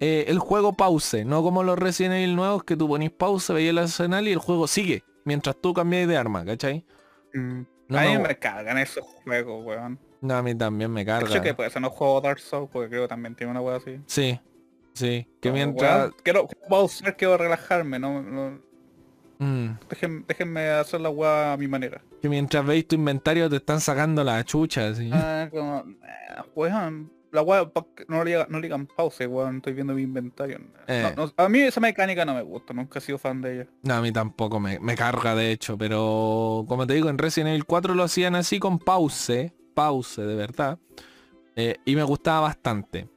eh, 0.00 0.26
el 0.28 0.38
juego 0.38 0.72
pause, 0.74 1.24
no 1.24 1.42
como 1.42 1.62
los 1.62 1.78
Resident 1.78 2.14
Evil 2.14 2.36
nuevos 2.36 2.64
que 2.64 2.76
tú 2.76 2.86
ponís 2.88 3.10
pause, 3.10 3.52
veis 3.52 3.70
el 3.70 3.78
arsenal 3.78 4.28
y 4.28 4.32
el 4.32 4.38
juego 4.38 4.66
sigue 4.68 5.02
mientras 5.24 5.56
tú 5.60 5.74
cambias 5.74 6.06
de 6.06 6.16
arma, 6.16 6.44
¿cachai? 6.44 6.84
No, 7.32 7.98
a 7.98 8.02
mí 8.02 8.14
no, 8.14 8.20
me 8.20 8.38
cargan 8.38 8.78
esos 8.78 9.04
juegos, 9.24 9.64
weón. 9.64 9.98
no, 10.20 10.34
a 10.36 10.42
mí 10.42 10.54
también 10.54 10.90
me 10.92 11.04
De 11.04 11.12
hecho 11.18 11.26
carga. 11.26 11.42
que 11.42 11.54
puede 11.54 11.70
ser 11.70 11.82
no 11.82 11.90
juego 11.90 12.20
Dark 12.20 12.38
Souls, 12.38 12.68
porque 12.72 12.90
creo 12.90 13.02
que 13.02 13.08
también 13.08 13.34
tiene 13.34 13.50
una 13.50 13.60
wea 13.60 13.76
así. 13.76 13.98
Sí, 14.06 14.38
sí, 14.92 15.26
que 15.40 15.48
No, 15.48 15.54
mientras... 15.54 15.98
weón, 15.98 16.14
quiero 16.22 16.48
pausar, 16.68 17.16
quiero 17.16 17.36
relajarme, 17.38 17.98
no, 17.98 18.22
no- 18.22 18.60
Mm, 19.38 19.70
déjenme 20.28 20.68
hacer 20.70 21.00
la 21.00 21.10
wea 21.10 21.52
a 21.52 21.56
mi 21.56 21.66
manera. 21.68 22.00
que 22.22 22.28
mientras 22.28 22.64
veis 22.64 22.86
tu 22.88 22.94
inventario 22.94 23.50
te 23.50 23.56
están 23.56 23.80
sacando 23.80 24.22
la 24.24 24.42
chucha, 24.44 24.88
así. 24.88 25.10
Ah, 25.12 25.48
como, 25.50 25.80
eh, 25.80 26.42
weón, 26.54 27.12
la 27.32 27.44
pa- 27.44 27.84
no 28.08 28.22
le, 28.24 28.46
no 28.48 28.60
digan 28.60 28.86
pause, 28.86 29.26
weón, 29.26 29.56
estoy 29.56 29.72
viendo 29.74 29.92
mi 29.94 30.02
inventario. 30.02 30.60
Eh. 30.86 31.12
No, 31.16 31.26
no, 31.26 31.32
a 31.36 31.48
mí 31.48 31.58
esa 31.60 31.80
mecánica 31.80 32.24
no 32.24 32.32
me 32.34 32.42
gusta, 32.42 32.72
nunca 32.72 32.98
he 32.98 33.02
sido 33.02 33.18
fan 33.18 33.42
de 33.42 33.54
ella. 33.54 33.66
No, 33.82 33.94
a 33.94 34.00
mí 34.00 34.12
tampoco 34.12 34.60
me, 34.60 34.78
me 34.78 34.94
carga 34.94 35.34
de 35.34 35.50
hecho, 35.50 35.76
pero 35.76 36.64
como 36.68 36.86
te 36.86 36.94
digo, 36.94 37.08
en 37.10 37.18
Resident 37.18 37.50
Evil 37.50 37.64
4 37.64 37.94
lo 37.94 38.04
hacían 38.04 38.36
así 38.36 38.58
con 38.60 38.78
pause, 38.78 39.52
pause 39.74 40.18
de 40.22 40.34
verdad, 40.36 40.78
eh, 41.56 41.76
y 41.84 41.96
me 41.96 42.04
gustaba 42.04 42.40
bastante. 42.40 43.08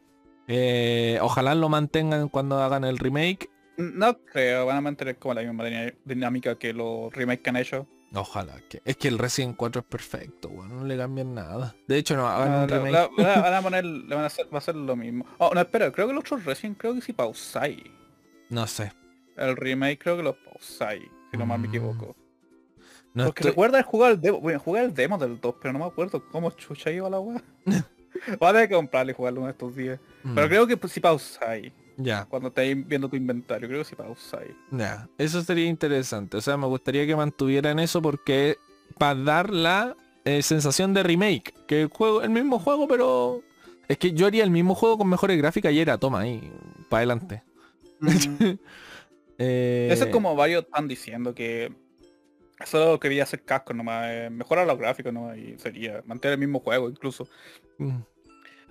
Eh, 0.47 1.19
ojalá 1.21 1.55
lo 1.55 1.69
mantengan 1.69 2.29
cuando 2.29 2.61
hagan 2.61 2.83
el 2.85 2.97
remake. 2.97 3.49
No 3.77 4.17
creo, 4.19 4.65
van 4.65 4.77
a 4.77 4.81
mantener 4.81 5.17
como 5.17 5.33
la 5.35 5.41
misma 5.43 5.63
dinámica 6.03 6.57
que 6.57 6.73
los 6.73 7.13
remakes 7.13 7.43
que 7.43 7.49
han 7.51 7.57
hecho. 7.57 7.87
Ojalá. 8.13 8.55
Que, 8.69 8.81
es 8.85 8.97
que 8.97 9.07
el 9.09 9.17
Resident 9.19 9.55
4 9.57 9.81
es 9.81 9.87
perfecto, 9.87 10.49
bueno, 10.49 10.75
no 10.75 10.85
le 10.85 10.97
cambien 10.97 11.33
nada. 11.35 11.75
De 11.87 11.97
hecho, 11.97 12.15
no, 12.15 12.27
hagan 12.27 12.63
un 12.63 12.69
remake. 12.69 12.91
la- 12.91 13.09
la- 13.17 13.41
van 13.41 13.53
a 13.53 13.61
poner, 13.61 13.85
le 13.85 14.15
van 14.15 14.23
a 14.23 14.27
hacer, 14.27 14.47
va 14.53 14.57
a 14.57 14.61
ser 14.61 14.75
lo 14.75 14.95
mismo. 14.95 15.25
Oh, 15.37 15.51
no, 15.53 15.59
espera, 15.61 15.91
creo 15.91 16.07
que 16.07 16.13
los 16.13 16.21
otros 16.21 16.45
Resident 16.45 16.77
creo 16.77 16.95
que 16.95 17.01
si 17.01 17.13
pausáis. 17.13 17.83
No 18.49 18.65
sé. 18.65 18.91
El 19.35 19.55
remake 19.57 19.99
creo 19.99 20.17
que 20.17 20.23
lo 20.23 20.35
pausáis, 20.43 21.03
si 21.31 21.37
no 21.37 21.45
más 21.45 21.59
me 21.59 21.67
Mm, 21.67 21.69
equivoco. 21.71 22.15
No 23.13 23.25
Porque 23.25 23.41
estoy- 23.41 23.51
recuerda 23.51 23.83
jugar 23.83 24.13
el 24.13 24.21
demo, 24.21 24.39
bueno, 24.39 24.59
jugué 24.59 24.81
el 24.81 24.93
demo 24.93 25.17
del 25.17 25.39
2, 25.39 25.55
pero 25.61 25.73
no 25.73 25.79
me 25.79 25.85
acuerdo 25.85 26.23
cómo 26.31 26.49
chucha 26.51 26.89
iba 26.91 27.09
la 27.09 27.19
weá. 27.19 27.43
Voy 28.39 28.49
a 28.49 28.53
tener 28.53 28.69
que 28.69 28.75
comprarle 28.75 29.11
y 29.11 29.15
jugarlo 29.15 29.41
uno 29.41 29.47
de 29.47 29.51
estos 29.51 29.75
días. 29.75 29.99
Pero 30.23 30.47
Mm, 30.47 30.49
creo 30.49 30.65
que 30.67 30.77
pues, 30.77 30.93
si 30.93 30.99
pausáis, 30.99 31.71
Ya, 31.97 32.25
cuando 32.25 32.49
estéis 32.49 32.87
viendo 32.87 33.09
tu 33.09 33.15
inventario, 33.15 33.67
creo 33.67 33.81
que 33.81 33.85
si 33.89 33.95
pausáis. 33.95 34.51
ya. 34.71 35.09
Eso 35.17 35.41
sería 35.41 35.65
interesante. 35.65 36.37
O 36.37 36.41
sea, 36.41 36.55
me 36.55 36.67
gustaría 36.67 37.05
que 37.07 37.15
mantuvieran 37.15 37.79
eso 37.79 38.01
porque 38.01 38.57
para 38.99 39.15
dar 39.19 39.49
la 39.51 39.95
eh, 40.23 40.43
sensación 40.43 40.93
de 40.93 41.03
remake. 41.03 41.53
Que 41.65 41.81
el 41.83 41.87
juego, 41.87 42.21
el 42.21 42.29
mismo 42.29 42.59
juego, 42.59 42.87
pero. 42.87 43.41
Es 43.87 43.97
que 43.97 44.11
yo 44.11 44.27
haría 44.27 44.43
el 44.43 44.51
mismo 44.51 44.75
juego 44.75 44.97
con 44.99 45.09
mejores 45.09 45.37
gráficas 45.37 45.71
y 45.73 45.79
era, 45.79 45.97
toma 45.97 46.19
ahí, 46.21 46.51
para 46.89 46.99
adelante. 46.99 47.43
Eh, 49.39 49.89
Eso 49.91 50.05
es 50.05 50.11
como 50.11 50.35
varios 50.35 50.63
están 50.63 50.87
diciendo 50.87 51.35
que 51.35 51.71
solo 52.65 52.99
quería 52.99 53.21
hacer 53.21 53.43
casco 53.43 53.71
nomás, 53.71 54.07
eh, 54.09 54.29
mejorar 54.31 54.65
los 54.65 54.79
gráficos 54.79 55.13
nomás 55.13 55.37
y 55.37 55.59
sería 55.59 56.01
mantener 56.07 56.33
el 56.33 56.39
mismo 56.39 56.59
juego 56.59 56.89
incluso. 56.89 57.27
mm, 57.77 57.99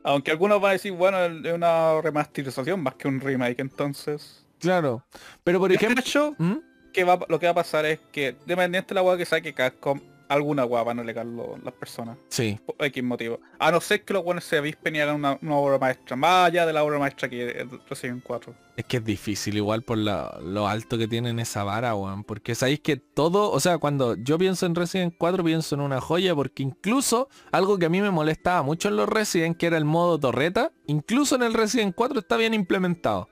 Aunque 0.07 0.31
algunos 0.31 0.61
van 0.61 0.71
a 0.71 0.73
decir, 0.75 0.92
bueno, 0.92 1.19
es 1.25 1.53
una 1.53 2.01
remasterización 2.01 2.81
más 2.81 2.95
que 2.95 3.09
un 3.09 3.21
remake, 3.21 3.59
entonces. 3.59 4.47
Claro. 4.61 5.05
Pero 5.42 5.59
por 5.59 5.73
ejemplo. 5.73 6.35
¿Mm? 6.38 6.55
que 6.92 7.05
va, 7.05 7.19
lo 7.29 7.38
que 7.38 7.45
va 7.45 7.53
a 7.53 7.57
pasar 7.57 7.85
es 7.85 7.99
que, 8.11 8.37
dependiente 8.47 8.88
de 8.88 8.95
la 8.95 9.03
hueá 9.03 9.19
que 9.19 9.27
saque 9.27 9.53
Capcom, 9.53 10.01
alguna 10.29 10.65
hueá 10.65 10.83
van 10.83 10.99
a 10.99 11.03
alegar 11.03 11.25
lo- 11.27 11.57
las 11.59 11.73
personas. 11.75 12.17
Sí. 12.29 12.59
Por 12.67 12.77
X 12.85 13.03
motivo. 13.05 13.41
A 13.59 13.71
no 13.71 13.81
ser 13.81 14.05
que 14.05 14.12
los 14.12 14.25
buenos 14.25 14.45
se 14.45 14.59
avispen 14.59 14.97
y 14.97 15.01
hagan 15.01 15.17
una, 15.17 15.39
una 15.43 15.57
obra 15.57 15.79
maestra, 15.79 16.17
más 16.17 16.49
allá 16.49 16.67
de 16.67 16.73
la 16.73 16.83
obra 16.85 16.99
maestra 16.99 17.29
que 17.29 17.67
Resident 17.89 18.23
4. 18.25 18.55
Es 18.77 18.85
que 18.85 18.99
es 18.99 19.05
difícil 19.05 19.57
igual 19.57 19.83
por 19.83 19.97
la- 19.99 20.39
lo 20.43 20.69
alto 20.69 20.99
que 20.99 21.09
tienen 21.09 21.39
esa 21.39 21.65
vara, 21.65 21.95
weón. 21.95 22.25
Porque 22.25 22.55
sabéis 22.55 22.81
que 22.81 22.97
todo, 22.97 23.51
o 23.51 23.61
sea, 23.61 23.79
cuando 23.79 24.15
yo 24.17 24.37
pienso 24.39 24.67
en 24.67 24.75
Resident 24.75 25.15
4 25.17 25.43
pienso 25.45 25.75
en 25.75 25.81
una 25.81 26.01
joya 26.01 26.35
porque 26.35 26.62
incluso 26.62 27.29
algo 27.53 27.79
que 27.79 27.87
a 27.87 27.89
mí 27.89 28.01
me 28.03 28.11
molestaba 28.11 28.62
mucho 28.62 28.89
en 28.89 28.97
los 28.97 29.09
Resident, 29.09 29.57
que 29.57 29.67
era 29.67 29.79
el 29.79 29.85
modo 29.85 30.19
torreta, 30.21 30.73
incluso 30.87 31.37
en 31.37 31.43
el 31.45 31.55
Resident 31.55 31.95
4 31.95 32.19
está 32.21 32.37
bien 32.37 32.53
implementado. 32.53 33.29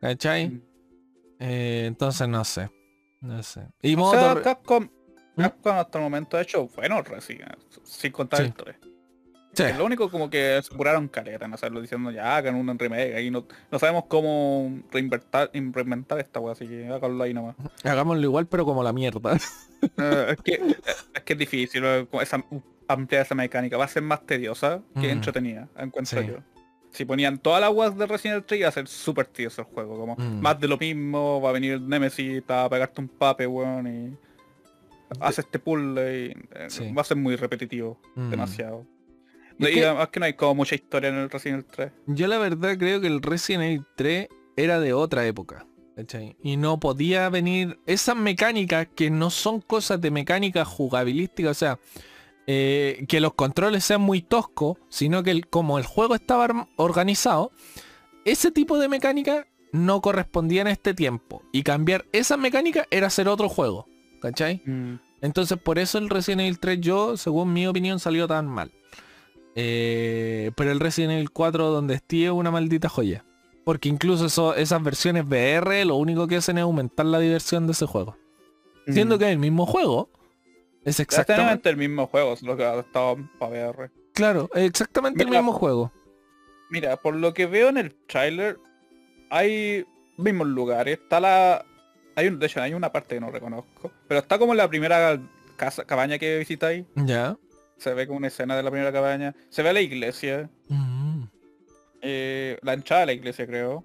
¿Cachai? 0.00 0.48
Mm. 0.50 0.62
Eh, 1.40 1.84
entonces 1.86 2.28
no 2.28 2.44
sé. 2.44 2.70
No 3.20 3.42
sé. 3.42 3.66
Y 3.82 3.94
O 3.94 3.98
modo 3.98 4.12
sea, 4.12 4.34
torre- 4.34 4.42
Capcom. 4.42 4.88
Capcom 5.36 5.76
hasta 5.76 5.98
el 5.98 6.04
momento 6.04 6.36
ha 6.36 6.42
hecho 6.42 6.66
buenos 6.68 7.08
Resident, 7.08 7.56
sin 7.84 8.12
contar 8.12 8.40
Sí. 8.40 8.46
el 8.46 8.54
3. 8.54 8.76
Es 9.58 9.76
lo 9.76 9.84
único 9.84 10.10
como 10.10 10.30
que 10.30 10.60
se 10.62 10.74
apuraron 10.74 11.08
caleta 11.08 11.44
en 11.44 11.52
hacerlo, 11.52 11.82
diciendo 11.82 12.10
ya 12.10 12.36
hagan 12.36 12.54
un 12.54 12.78
remake 12.78 13.20
y 13.20 13.30
no, 13.30 13.46
no 13.70 13.78
sabemos 13.78 14.04
cómo 14.08 14.80
reinventar, 14.90 15.50
reinventar 15.52 16.20
esta 16.20 16.40
weá, 16.40 16.52
así 16.52 16.66
que 16.66 16.88
háganlo 16.88 17.22
ahí 17.22 17.34
nomás. 17.34 17.56
Hagámoslo 17.84 18.22
igual 18.22 18.46
pero 18.46 18.64
como 18.64 18.82
la 18.82 18.92
mierda. 18.92 19.38
Eh, 19.98 20.26
es, 20.28 20.36
que, 20.44 20.52
es 21.14 21.22
que 21.24 21.32
es 21.32 21.38
difícil 21.40 21.84
esa, 21.84 22.44
ampliar 22.86 23.22
esa 23.22 23.34
mecánica, 23.34 23.76
va 23.76 23.86
a 23.86 23.88
ser 23.88 24.04
más 24.04 24.24
tediosa 24.24 24.80
que 24.94 25.08
mm. 25.08 25.10
entretenida, 25.10 25.68
encuentro 25.76 26.22
yo. 26.22 26.36
Si 26.92 27.04
ponían 27.04 27.38
todas 27.38 27.60
las 27.60 27.72
weas 27.72 27.98
de 27.98 28.06
Resident 28.06 28.36
Evil 28.36 28.46
3 28.46 28.60
iba 28.60 28.68
a 28.68 28.72
ser 28.72 28.86
súper 28.86 29.26
tedioso 29.26 29.62
el 29.62 29.66
juego, 29.66 29.98
como 29.98 30.14
mm. 30.16 30.40
más 30.40 30.60
de 30.60 30.68
lo 30.68 30.78
mismo, 30.78 31.40
va 31.40 31.48
a 31.48 31.52
venir 31.52 31.80
Nemesis 31.80 32.44
a 32.46 32.68
pegarte 32.70 33.00
un 33.00 33.08
pape, 33.08 33.44
weón, 33.44 33.88
y 33.88 34.16
hace 35.20 35.42
este 35.42 35.58
puzzle 35.58 36.26
y 36.26 36.30
eh, 36.54 36.92
va 36.96 37.02
a 37.02 37.04
ser 37.04 37.16
muy 37.16 37.36
repetitivo, 37.36 38.00
mm. 38.14 38.30
demasiado. 38.30 38.86
y 39.58 39.80
además 39.80 40.08
que 40.08 40.20
no 40.20 40.26
hay 40.26 40.34
como 40.34 40.56
mucha 40.56 40.74
historia 40.74 41.10
en 41.10 41.16
el 41.16 41.30
Resident 41.30 41.60
Evil 41.60 41.72
3. 41.74 41.92
Yo 42.06 42.26
la 42.26 42.38
verdad 42.38 42.76
creo 42.78 43.00
que 43.00 43.06
el 43.06 43.22
Resident 43.22 43.64
Evil 43.64 43.84
3 43.96 44.28
era 44.56 44.80
de 44.80 44.92
otra 44.92 45.26
época. 45.26 45.66
Y 46.42 46.56
no 46.56 46.80
podía 46.80 47.28
venir 47.28 47.78
esas 47.86 48.16
mecánicas 48.16 48.88
que 48.94 49.10
no 49.10 49.30
son 49.30 49.60
cosas 49.60 50.00
de 50.00 50.10
mecánica 50.10 50.64
jugabilística, 50.64 51.50
o 51.50 51.54
sea, 51.54 51.78
eh, 52.46 53.04
que 53.08 53.20
los 53.20 53.34
controles 53.34 53.84
sean 53.84 54.00
muy 54.00 54.22
toscos, 54.22 54.78
sino 54.88 55.22
que 55.22 55.42
como 55.42 55.78
el 55.78 55.84
juego 55.84 56.14
estaba 56.14 56.68
organizado, 56.76 57.52
ese 58.24 58.50
tipo 58.50 58.78
de 58.78 58.88
mecánica 58.88 59.46
no 59.72 60.00
correspondía 60.00 60.62
en 60.62 60.68
este 60.68 60.94
tiempo. 60.94 61.42
Y 61.52 61.62
cambiar 61.62 62.06
esa 62.12 62.36
mecánica 62.36 62.86
era 62.90 63.08
hacer 63.08 63.28
otro 63.28 63.48
juego. 63.48 63.86
¿Cachai? 64.22 64.62
Mm. 64.64 64.94
Entonces 65.20 65.58
por 65.58 65.78
eso 65.78 65.98
el 65.98 66.08
Resident 66.08 66.42
Evil 66.42 66.60
3 66.60 66.80
yo, 66.80 67.16
según 67.16 67.52
mi 67.52 67.66
opinión, 67.66 67.98
salió 67.98 68.28
tan 68.28 68.46
mal. 68.46 68.70
Eh, 69.54 70.52
pero 70.56 70.70
el 70.70 70.80
Resident 70.80 71.12
Evil 71.12 71.30
4 71.30 71.70
donde 71.70 71.94
esté 71.94 72.26
es 72.26 72.30
una 72.30 72.50
maldita 72.50 72.88
joya. 72.88 73.24
Porque 73.64 73.88
incluso 73.88 74.54
esas 74.54 74.82
versiones 74.82 75.24
VR 75.26 75.84
lo 75.84 75.96
único 75.96 76.26
que 76.26 76.36
hacen 76.36 76.58
es 76.58 76.62
aumentar 76.62 77.06
la 77.06 77.18
diversión 77.18 77.66
de 77.66 77.72
ese 77.72 77.86
juego. 77.86 78.16
Siendo 78.88 79.16
mm. 79.16 79.18
que 79.18 79.24
es 79.26 79.32
el 79.32 79.38
mismo 79.38 79.66
juego. 79.66 80.08
Es 80.84 80.98
exactamente 80.98 81.68
el 81.68 81.76
mismo 81.76 82.06
juego, 82.06 82.34
lo 82.42 82.56
que 82.56 82.64
ha 82.64 82.80
estado 82.80 83.16
para 83.38 83.70
VR. 83.70 83.90
Claro, 84.14 84.50
exactamente 84.54 85.22
el 85.22 85.30
mismo 85.30 85.52
juego. 85.52 85.92
Mira, 86.70 86.96
por 86.96 87.14
lo 87.14 87.34
que 87.34 87.46
veo 87.46 87.68
en 87.68 87.76
el 87.76 87.94
trailer, 88.06 88.58
hay 89.30 89.84
mismos 90.16 90.48
lugares. 90.48 90.98
Está 90.98 91.20
la, 91.20 91.64
hay 92.14 92.28
un, 92.28 92.38
de 92.38 92.46
hecho, 92.46 92.60
hay 92.60 92.74
una 92.74 92.92
parte 92.92 93.14
que 93.14 93.20
no 93.20 93.30
reconozco. 93.30 93.92
Pero 94.08 94.20
está 94.20 94.38
como 94.38 94.52
en 94.52 94.58
la 94.58 94.68
primera 94.68 95.18
casa, 95.56 95.84
cabaña 95.84 96.18
que 96.18 96.38
visitáis. 96.38 96.84
Ya. 96.94 97.36
Se 97.78 97.94
ve 97.94 98.06
como 98.06 98.18
una 98.18 98.28
escena 98.28 98.56
de 98.56 98.62
la 98.62 98.70
primera 98.70 98.92
cabaña. 98.92 99.34
Se 99.50 99.62
ve 99.62 99.72
la 99.72 99.80
iglesia. 99.80 100.48
Mm. 100.68 101.24
Eh, 102.02 102.58
la 102.62 102.74
entrada 102.74 103.00
de 103.00 103.06
la 103.06 103.12
iglesia, 103.12 103.46
creo. 103.46 103.84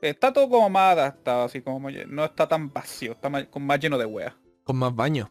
Está 0.00 0.32
todo 0.32 0.48
como 0.48 0.68
más 0.68 0.92
adaptado, 0.92 1.44
así 1.44 1.62
como 1.62 1.90
no 1.90 2.24
está 2.24 2.46
tan 2.46 2.70
vacío, 2.70 3.12
está 3.12 3.30
más, 3.30 3.44
con 3.44 3.64
más 3.64 3.80
lleno 3.80 3.96
de 3.96 4.04
weas. 4.04 4.34
Con 4.64 4.76
más 4.76 4.94
baño. 4.94 5.30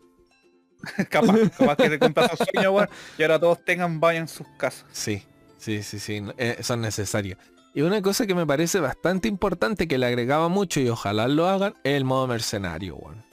capaz, 1.10 1.36
capaz 1.58 1.76
que 1.76 1.90
te 1.90 2.00
compras 2.00 2.32
un 2.32 2.46
sueño, 2.46 2.72
weón, 2.72 2.90
y 3.18 3.24
ahora 3.24 3.40
todos 3.40 3.66
tengan 3.66 4.00
baño 4.00 4.20
en 4.20 4.28
sus 4.28 4.48
casas. 4.58 4.86
Sí, 4.92 5.24
sí, 5.58 5.82
sí, 5.82 5.98
sí, 6.00 6.24
eh, 6.38 6.58
son 6.62 6.82
necesarios. 6.82 7.40
Y 7.74 7.82
una 7.82 8.02
cosa 8.02 8.28
que 8.28 8.36
me 8.36 8.46
parece 8.46 8.80
bastante 8.80 9.28
importante 9.28 9.88
que 9.88 9.98
le 9.98 10.06
agregaba 10.06 10.48
mucho 10.48 10.80
y 10.80 10.90
ojalá 10.90 11.28
lo 11.28 11.48
hagan 11.48 11.74
es 11.84 11.96
el 11.96 12.06
modo 12.06 12.28
mercenario, 12.28 12.96
weón. 12.96 13.24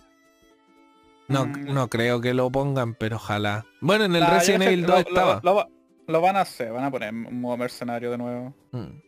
No, 1.28 1.46
mm. 1.46 1.72
no 1.72 1.88
creo 1.88 2.20
que 2.20 2.34
lo 2.34 2.50
pongan, 2.50 2.94
pero 2.94 3.16
ojalá. 3.16 3.66
Bueno, 3.80 4.04
en 4.04 4.16
el 4.16 4.26
Resident 4.26 4.64
Evil 4.64 4.86
2 4.86 4.98
estaba. 5.00 5.40
Lo, 5.42 6.20
van 6.20 6.36
a 6.36 6.40
hacer, 6.40 6.72
van 6.72 6.84
a 6.84 6.90
poner 6.90 7.14
un 7.14 7.40
modo 7.40 7.56
mercenario 7.56 8.10
de 8.10 8.18
nuevo. 8.18 8.54
Mm. 8.72 9.00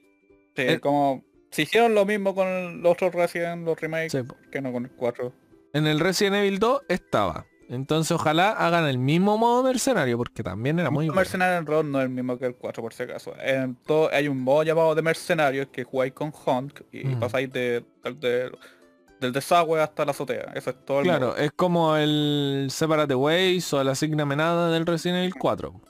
Sí, 0.55 0.62
eh, 0.62 0.81
como 0.81 1.25
si 1.51 1.62
hicieron 1.62 1.95
lo 1.95 2.05
mismo 2.05 2.35
con 2.35 2.83
los 2.83 2.92
otros 2.92 3.14
Resident, 3.14 3.64
los 3.64 3.81
remakes, 3.81 4.25
que 4.51 4.61
no 4.61 4.71
con 4.71 4.85
el 4.85 4.92
4. 4.92 5.33
En 5.73 5.87
el 5.87 5.99
Resident 5.99 6.37
Evil 6.37 6.59
2 6.59 6.83
estaba. 6.88 7.47
Entonces 7.72 8.12
ojalá 8.12 8.50
hagan 8.50 8.87
el 8.87 8.98
mismo 8.98 9.38
modo 9.38 9.62
mercenario, 9.62 10.18
porque 10.18 10.42
también 10.42 10.78
era 10.78 10.90
muy... 10.90 11.06
El 11.06 11.14
mercenario 11.14 11.56
en 11.56 11.64
ROD 11.64 11.85
no 11.85 12.00
es 12.00 12.04
el 12.04 12.11
mismo 12.11 12.38
que 12.38 12.44
el 12.44 12.54
4 12.54 12.82
por 12.82 12.92
si 12.92 13.04
acaso. 13.04 13.35
En 13.40 13.76
todo, 13.76 14.11
hay 14.12 14.28
un 14.28 14.42
modo 14.42 14.62
llamado 14.62 14.94
de 14.94 15.00
mercenarios 15.00 15.68
que 15.68 15.82
jugáis 15.82 16.12
con 16.12 16.35
Hunt 16.44 16.80
y 16.92 17.06
mm. 17.06 17.18
pasáis 17.18 17.50
de, 17.50 17.82
del 18.02 19.32
desagüe 19.32 19.80
hasta 19.80 20.04
la 20.04 20.11
azotea. 20.11 20.52
Eso 20.54 20.68
es 20.68 20.85
todo 20.85 21.00
el 21.00 21.04
Claro, 21.04 21.35
es 21.35 21.50
como 21.52 21.96
el 21.96 22.68
Separate 22.70 23.14
Ways 23.14 23.72
o 23.72 23.82
la 23.82 23.94
Signa 23.94 24.26
Menada 24.26 24.70
del 24.70 24.85
Resident 24.85 25.20
Evil 25.20 25.35
4. 25.38 25.80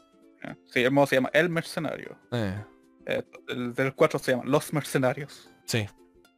Sí, 0.66 0.84
el 0.84 0.92
modo 0.92 1.08
se 1.08 1.16
llama 1.16 1.30
El 1.32 1.48
Mercenario. 1.48 2.16
Eh. 2.30 2.62
eh 3.06 3.24
el 3.48 3.74
del 3.74 3.92
4 3.92 4.20
se 4.20 4.32
llama 4.32 4.44
Los 4.46 4.72
Mercenarios. 4.72 5.50
Sí. 5.64 5.88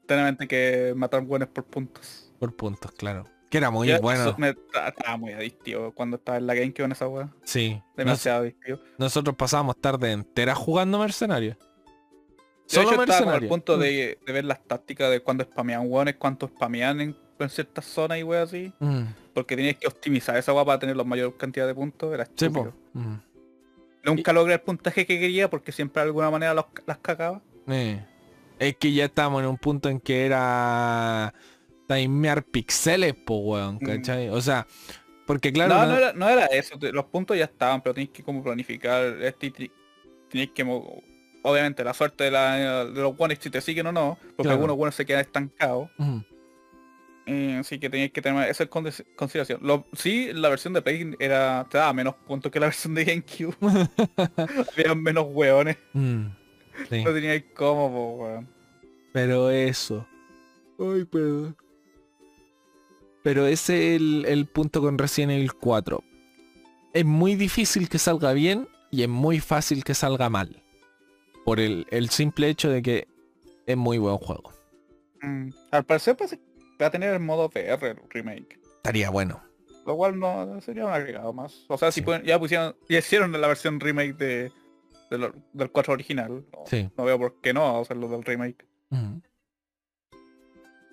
Tenamente 0.06 0.48
que 0.48 0.94
matar 0.96 1.20
buenos 1.20 1.50
por 1.50 1.64
puntos. 1.64 2.32
Por 2.38 2.56
puntos, 2.56 2.90
claro. 2.92 3.24
Que 3.54 3.58
era 3.58 3.70
muy 3.70 3.88
bueno. 3.98 4.36
estaba 4.84 5.16
muy 5.16 5.30
adictivo 5.30 5.92
cuando 5.92 6.16
estaba 6.16 6.38
en 6.38 6.48
la 6.48 6.54
GameCube 6.54 6.86
en 6.86 6.90
esa 6.90 7.06
weá. 7.06 7.32
Sí. 7.44 7.80
Demasiado 7.96 8.40
adictivo. 8.40 8.80
Nosotros 8.98 9.36
pasábamos 9.36 9.80
tarde 9.80 10.10
entera 10.10 10.56
jugando 10.56 10.98
mercenarios. 10.98 11.56
Solo 12.66 12.98
mercenarios. 12.98 13.42
al 13.42 13.48
punto 13.48 13.78
de, 13.78 14.18
ver 14.26 14.44
las 14.44 14.60
tácticas 14.64 15.08
de 15.08 15.20
cuando 15.20 15.44
spamean 15.44 15.86
weones, 15.86 16.16
cuánto 16.16 16.48
spamean 16.48 17.00
en, 17.00 17.16
ciertas 17.48 17.84
zonas 17.84 18.18
y 18.18 18.24
weas 18.24 18.48
así. 18.48 18.72
Mm. 18.80 19.02
Porque 19.32 19.54
tenías 19.54 19.76
que 19.76 19.86
optimizar 19.86 20.36
esa 20.36 20.52
weá 20.52 20.64
para 20.64 20.80
tener 20.80 20.96
la 20.96 21.04
mayor 21.04 21.36
cantidad 21.36 21.68
de 21.68 21.76
puntos. 21.76 22.12
Era 22.12 22.24
estúpido. 22.24 22.74
Mm. 22.92 23.14
Nunca 24.02 24.32
logré 24.32 24.54
el 24.54 24.62
puntaje 24.62 25.06
que 25.06 25.20
quería 25.20 25.48
porque 25.48 25.70
siempre 25.70 26.02
de 26.02 26.08
alguna 26.08 26.28
manera 26.28 26.54
las 26.54 26.98
cagaba. 26.98 27.40
Eh. 27.68 28.04
Es 28.58 28.74
que 28.78 28.92
ya 28.92 29.04
estábamos 29.04 29.42
en 29.42 29.48
un 29.48 29.58
punto 29.58 29.88
en 29.88 30.00
que 30.00 30.26
era 30.26 31.32
timear 31.86 32.44
pixeles, 32.44 33.14
po, 33.14 33.38
weón, 33.38 33.76
mm. 33.76 33.86
¿cachai? 33.86 34.28
O 34.28 34.40
sea, 34.40 34.66
porque 35.26 35.52
claro... 35.52 35.74
No, 35.74 35.86
no, 35.86 35.96
era, 35.96 36.12
no 36.12 36.28
era 36.28 36.46
eso, 36.46 36.76
los 36.80 37.04
puntos 37.06 37.36
ya 37.36 37.44
estaban, 37.44 37.82
pero 37.82 37.94
tenéis 37.94 38.10
que 38.10 38.22
como 38.22 38.42
planificar, 38.42 39.04
este, 39.22 39.50
tenéis 40.30 40.50
que... 40.54 40.64
Obviamente 41.46 41.84
la 41.84 41.92
suerte 41.92 42.24
de, 42.24 42.30
la, 42.30 42.86
de 42.86 43.02
los 43.02 43.14
buenos 43.14 43.38
si 43.38 43.50
te 43.50 43.60
siguen 43.60 43.86
o 43.88 43.92
no, 43.92 44.18
porque 44.34 44.50
algunos 44.50 44.78
buenos 44.78 44.94
se 44.94 45.04
quedan 45.04 45.20
estancados. 45.20 45.90
Eh, 47.26 47.56
así 47.60 47.78
que 47.78 47.88
tenéis 47.88 48.12
que 48.12 48.22
tener 48.22 48.54
en 48.58 48.68
consideración. 49.16 49.60
Lo, 49.62 49.86
sí, 49.92 50.30
la 50.32 50.48
versión 50.48 50.72
de 50.72 50.80
Play 50.80 51.14
era, 51.18 51.66
te 51.70 51.78
daba 51.78 51.92
menos 51.92 52.14
puntos 52.14 52.50
que 52.50 52.60
la 52.60 52.66
versión 52.68 52.94
de 52.94 53.04
GameCube. 53.04 53.56
Había 54.72 54.94
menos 54.94 55.26
weones. 55.28 55.76
Mm, 55.92 56.26
no 57.04 57.12
teníais 57.12 57.44
cómo, 57.54 58.16
weón. 58.16 58.48
Pero 59.12 59.50
eso. 59.50 60.06
Ay, 60.78 61.04
perdón. 61.04 61.56
Pero 63.24 63.46
ese 63.46 63.96
es 63.96 64.02
el, 64.26 64.46
punto 64.46 64.82
con 64.82 64.98
Resident 64.98 65.32
Evil 65.32 65.54
4. 65.54 66.04
Es 66.92 67.06
muy 67.06 67.36
difícil 67.36 67.88
que 67.88 67.98
salga 67.98 68.34
bien 68.34 68.68
y 68.90 69.02
es 69.02 69.08
muy 69.08 69.40
fácil 69.40 69.82
que 69.82 69.94
salga 69.94 70.28
mal. 70.28 70.62
Por 71.46 71.58
el, 71.58 71.86
simple 72.10 72.50
hecho 72.50 72.68
de 72.68 72.82
que 72.82 73.08
es 73.64 73.76
muy 73.78 73.96
buen 73.96 74.18
juego. 74.18 74.52
Mm, 75.22 75.48
al 75.70 75.84
parecer 75.84 76.18
pues, 76.18 76.38
va 76.80 76.88
a 76.88 76.90
tener 76.90 77.14
el 77.14 77.20
modo 77.20 77.46
VR 77.46 77.92
el 77.92 77.96
remake. 78.10 78.60
Estaría 78.76 79.08
bueno. 79.08 79.42
Lo 79.86 79.96
cual 79.96 80.18
no 80.18 80.60
sería 80.60 80.84
un 80.84 80.92
agregado 80.92 81.32
más. 81.32 81.64
O 81.68 81.78
sea, 81.78 81.90
si 81.90 82.04
ya 82.26 82.38
pusieron, 82.38 82.76
ya 82.90 82.98
hicieron 82.98 83.32
la 83.32 83.48
versión 83.48 83.80
remake 83.80 84.18
de, 84.18 84.52
del 85.08 85.70
4 85.70 85.94
original. 85.94 86.44
No, 86.52 86.90
no, 86.98 87.04
veo 87.04 87.18
por 87.18 87.40
qué 87.40 87.54
no 87.54 87.80
hacerlo 87.80 88.06
del 88.08 88.22
remake. 88.22 88.66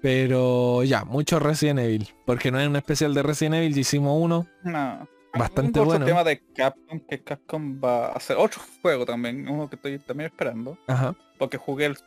Pero 0.02 0.84
ya, 0.84 1.06
mucho 1.06 1.40
Resident 1.40 1.80
Evil. 1.80 2.10
Porque 2.26 2.52
no 2.52 2.60
es 2.60 2.68
un 2.68 2.76
especial 2.76 3.14
de 3.14 3.24
Resident 3.24 3.56
Evil, 3.56 3.78
hicimos 3.78 4.18
uno. 4.20 4.48
No. 4.64 5.08
Bastante 5.34 5.80
bueno. 5.80 6.06
el 6.06 6.10
tema 6.10 6.24
de 6.24 6.42
Capcom, 6.54 7.00
que 7.08 7.24
Capcom 7.24 7.80
va 7.82 8.08
a 8.08 8.12
hacer 8.14 8.36
otro 8.38 8.62
juego 8.82 9.06
también, 9.06 9.48
uno 9.48 9.70
que 9.70 9.76
estoy 9.76 10.00
también 10.00 10.30
esperando. 10.30 10.78
Ajá. 10.88 11.16
Porque 11.38 11.58
jugué 11.58 11.86
el... 11.86 11.98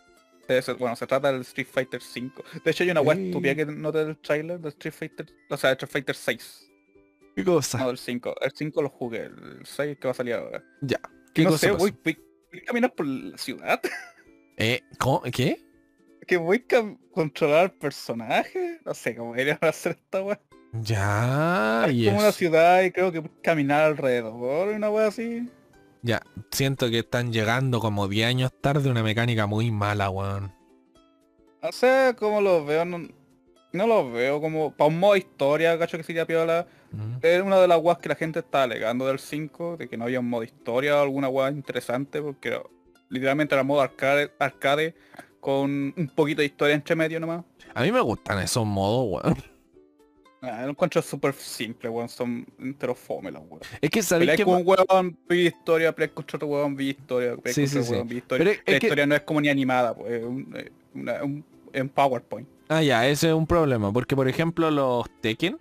Bueno, 0.78 0.94
se 0.94 1.06
trata 1.06 1.32
del 1.32 1.40
Street 1.40 1.68
Fighter 1.70 2.02
5. 2.02 2.44
De 2.62 2.70
hecho 2.70 2.84
hay 2.84 2.90
una 2.90 3.00
web 3.00 3.18
estúpida 3.18 3.54
que 3.54 3.64
no 3.64 3.90
del 3.90 4.18
trailer 4.18 4.60
del 4.60 4.72
Street 4.72 4.92
Fighter, 4.92 5.26
o 5.48 5.56
sea, 5.56 5.72
Street 5.72 5.90
Fighter 5.90 6.14
6. 6.14 6.70
¿Qué 7.34 7.44
cosa? 7.44 7.78
No, 7.78 7.88
del 7.88 7.98
5. 7.98 8.34
El 8.42 8.52
5 8.54 8.82
lo 8.82 8.90
jugué, 8.90 9.22
el 9.24 9.60
6 9.64 9.98
que 9.98 10.06
va 10.06 10.12
a 10.12 10.14
salir 10.14 10.34
ahora. 10.34 10.62
Ya. 10.82 11.00
¿Qué 11.32 11.44
no 11.44 11.50
cosa 11.50 11.66
sé, 11.66 11.70
voy, 11.72 11.94
voy, 12.04 12.18
voy, 12.52 12.60
a 12.60 12.64
caminar 12.64 12.94
por 12.94 13.06
la 13.06 13.38
ciudad. 13.38 13.80
Eh, 14.56 14.82
¿cómo? 15.00 15.20
¿Qué? 15.32 15.63
Que 16.24 16.36
voy 16.36 16.64
a 16.76 16.96
controlar 17.12 17.72
personajes. 17.74 18.80
No 18.84 18.94
sé 18.94 19.16
cómo 19.16 19.34
a 19.34 19.66
hacer 19.68 19.92
esta 19.92 20.22
weá. 20.22 20.40
Ya, 20.72 21.86
es 21.88 22.06
como 22.06 22.18
una 22.18 22.32
ciudad 22.32 22.82
y 22.82 22.90
creo 22.90 23.12
que 23.12 23.22
caminar 23.42 23.84
alrededor, 23.84 24.68
una 24.68 24.90
weá 24.90 25.06
así. 25.06 25.48
Ya, 26.02 26.20
siento 26.50 26.90
que 26.90 26.98
están 26.98 27.32
llegando 27.32 27.80
como 27.80 28.08
10 28.08 28.26
años 28.26 28.52
tarde 28.60 28.90
una 28.90 29.02
mecánica 29.02 29.46
muy 29.46 29.70
mala, 29.70 30.10
weón. 30.10 30.52
O 31.62 31.72
sea, 31.72 32.14
como 32.14 32.40
lo 32.40 32.64
veo, 32.64 32.84
no 32.84 33.86
lo 33.86 34.10
veo 34.10 34.40
como 34.40 34.74
para 34.74 34.88
un 34.88 34.98
modo 34.98 35.16
historia, 35.16 35.78
cacho 35.78 35.96
que 35.96 36.04
sería 36.04 36.26
piola. 36.26 36.66
Es 37.22 37.42
una 37.42 37.58
de 37.58 37.66
las 37.66 37.80
guas 37.80 37.98
que 37.98 38.08
la 38.08 38.14
gente 38.14 38.38
está 38.38 38.62
alegando 38.62 39.06
del 39.06 39.18
5, 39.18 39.78
de 39.78 39.88
que 39.88 39.96
no 39.96 40.04
había 40.04 40.20
un 40.20 40.28
modo 40.28 40.44
historia 40.44 40.96
o 40.96 41.02
alguna 41.02 41.26
gua 41.26 41.50
interesante, 41.50 42.22
porque 42.22 42.60
literalmente 43.08 43.54
era 43.54 43.64
modo 43.64 43.80
arcade, 43.80 44.30
arcade 44.38 44.94
con 45.44 45.92
un 45.94 46.10
poquito 46.14 46.40
de 46.40 46.46
historia 46.46 46.74
entre 46.74 46.96
medio 46.96 47.20
nomás. 47.20 47.44
A 47.74 47.82
mí 47.82 47.92
me 47.92 48.00
gustan 48.00 48.38
esos 48.38 48.64
modos, 48.64 49.22
weón. 49.22 49.36
Ah, 50.40 50.62
lo 50.62 50.70
encuentro 50.70 51.02
súper 51.02 51.34
simple, 51.34 51.90
weón. 51.90 52.08
Son 52.08 52.46
enteros 52.58 52.98
fome 52.98 53.30
las 53.30 53.42
weón. 53.46 53.60
Es 53.78 53.90
que 53.90 54.02
sabéis 54.02 54.36
que... 54.36 54.44
con 54.46 54.54
un 54.54 54.62
weón, 54.64 55.18
vi 55.28 55.48
historia, 55.48 55.94
peleas 55.94 56.12
contra 56.14 56.38
otro 56.38 56.48
weón, 56.48 56.74
vi 56.74 56.88
historia, 56.88 57.36
peleas 57.36 57.56
sí, 57.56 57.64
contra 57.64 57.82
sí, 57.82 57.92
weón, 57.92 58.08
vi 58.08 58.16
historia. 58.16 58.44
Pero 58.46 58.62
la 58.64 58.76
historia 58.86 59.06
no 59.06 59.14
es 59.16 59.20
como 59.20 59.42
ni 59.42 59.50
animada, 59.50 59.94
pues, 59.94 60.12
es 60.12 60.24
un, 60.24 60.56
un, 60.94 61.44
un 61.74 61.88
PowerPoint. 61.90 62.48
Ah, 62.68 62.82
ya, 62.82 63.06
ese 63.06 63.28
es 63.28 63.34
un 63.34 63.46
problema. 63.46 63.92
Porque, 63.92 64.16
por 64.16 64.26
ejemplo, 64.26 64.70
los 64.70 65.04
Tekken 65.20 65.58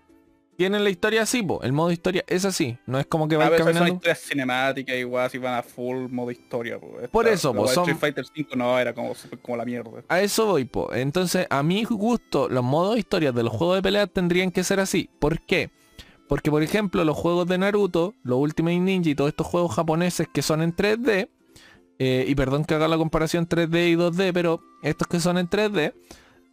tienen 0.58 0.84
la 0.84 0.90
historia 0.90 1.24
así, 1.24 1.42
po. 1.42 1.62
El 1.64 1.74
modo 1.74 1.92
historia 1.92 2.24
es 2.28 2.46
así. 2.46 2.78
No 2.86 3.00
es 3.00 3.06
como 3.06 3.28
que 3.28 3.36
va 3.36 3.50
caminando. 3.50 3.80
Son 3.80 3.96
historias 3.96 4.20
cinemáticas 4.20 4.96
igual, 4.96 5.30
si 5.30 5.38
van 5.38 5.56
a 5.56 5.64
full 5.64 6.08
modo 6.10 6.32
historia, 6.32 6.80
po. 6.80 6.98
por 7.12 7.28
eso, 7.28 7.54
po. 7.54 7.66
Street 7.66 7.98
Fighter 7.98 8.26
5 8.34 8.56
no, 8.56 8.78
era 8.80 8.94
como, 8.94 9.14
como 9.42 9.58
la 9.58 9.66
mierda. 9.66 9.92
A 10.08 10.22
eso 10.22 10.46
voy, 10.46 10.66
po. 10.66 10.94
Entonces, 10.94 11.48
a 11.50 11.64
mi 11.64 11.84
gusto, 11.84 12.50
los 12.50 12.64
modos 12.64 12.98
historia 12.98 13.32
de 13.32 13.44
los 13.44 13.54
juegos 13.54 13.78
de 13.78 13.82
pelea 13.82 14.08
tendrían 14.08 14.52
que 14.52 14.64
ser 14.64 14.80
así. 14.80 15.10
¿Por 15.20 15.42
qué? 15.42 15.72
Porque, 16.28 16.50
por 16.50 16.64
ejemplo, 16.64 17.04
los 17.04 17.18
juegos 17.18 17.48
de 17.48 17.58
Naruto, 17.58 18.16
los 18.24 18.40
Ultimate 18.40 18.80
Ninja 18.80 19.10
y 19.10 19.16
todos 19.16 19.30
estos 19.30 19.48
juegos 19.48 19.76
japoneses 19.76 20.28
que 20.34 20.42
son 20.42 20.62
en 20.62 20.76
3D, 20.76 21.30
eh, 22.00 22.26
y 22.28 22.36
perdón 22.36 22.66
que 22.66 22.74
haga 22.74 22.88
la 22.88 22.98
comparación 22.98 23.48
3D 23.48 23.92
y 23.92 23.96
2D, 23.96 24.32
pero 24.34 24.62
estos 24.82 25.08
que 25.08 25.20
son 25.20 25.38
en 25.38 25.50
3D, 25.50 25.94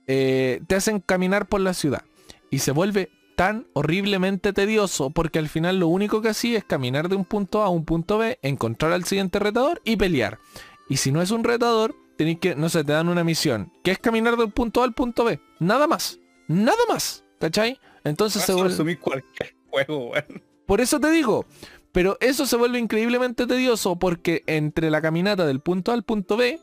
eh, 0.07 0.61
te 0.67 0.75
hacen 0.75 1.01
caminar 1.01 1.47
por 1.47 1.61
la 1.61 1.73
ciudad. 1.75 2.03
Y 2.51 2.59
se 2.59 2.73
vuelve 2.73 3.11
tan 3.41 3.67
horriblemente 3.73 4.53
tedioso 4.53 5.09
porque 5.09 5.39
al 5.39 5.49
final 5.49 5.81
lo 5.81 5.89
único 5.89 6.21
que 6.21 6.29
hacía 6.29 6.59
es 6.59 6.65
caminar 6.65 7.09
de 7.09 7.17
un 7.17 7.25
punto 7.25 7.63
A 7.63 7.69
a 7.69 7.69
un 7.71 7.87
punto 7.87 8.19
B, 8.19 8.39
encontrar 8.43 8.93
al 8.93 9.05
siguiente 9.05 9.39
retador 9.39 9.81
y 9.83 9.97
pelear. 9.97 10.41
Y 10.91 10.99
si 10.99 11.11
no 11.11 11.23
es 11.23 11.31
un 11.31 11.43
retador, 11.43 11.97
tenéis 12.19 12.39
que, 12.39 12.55
no 12.55 12.69
sé, 12.69 12.85
te 12.85 12.93
dan 12.93 13.09
una 13.09 13.25
misión, 13.25 13.73
que 13.83 13.93
es 13.93 13.99
caminar 13.99 14.37
del 14.37 14.51
punto 14.51 14.83
A 14.83 14.85
al 14.85 14.93
punto 14.93 15.25
B. 15.25 15.41
Nada 15.59 15.87
más. 15.87 16.21
Nada 16.49 16.77
más. 16.91 17.25
¿Cachai? 17.39 17.81
Entonces 18.05 18.43
se 18.43 18.53
vuelve... 18.53 18.99
cualquier 18.99 19.57
juego, 19.71 20.13
Por 20.67 20.83
eso 20.83 21.01
te 21.01 21.11
digo, 21.11 21.47
pero 21.93 22.19
eso 22.21 22.45
se 22.45 22.57
vuelve 22.57 22.79
increíblemente 22.79 23.47
tedioso 23.47 23.99
porque 23.99 24.43
entre 24.49 24.91
la 24.91 25.01
caminata 25.01 25.47
del 25.47 25.61
punto 25.61 25.93
A 25.93 25.95
al 25.95 26.03
punto 26.03 26.37
B, 26.37 26.61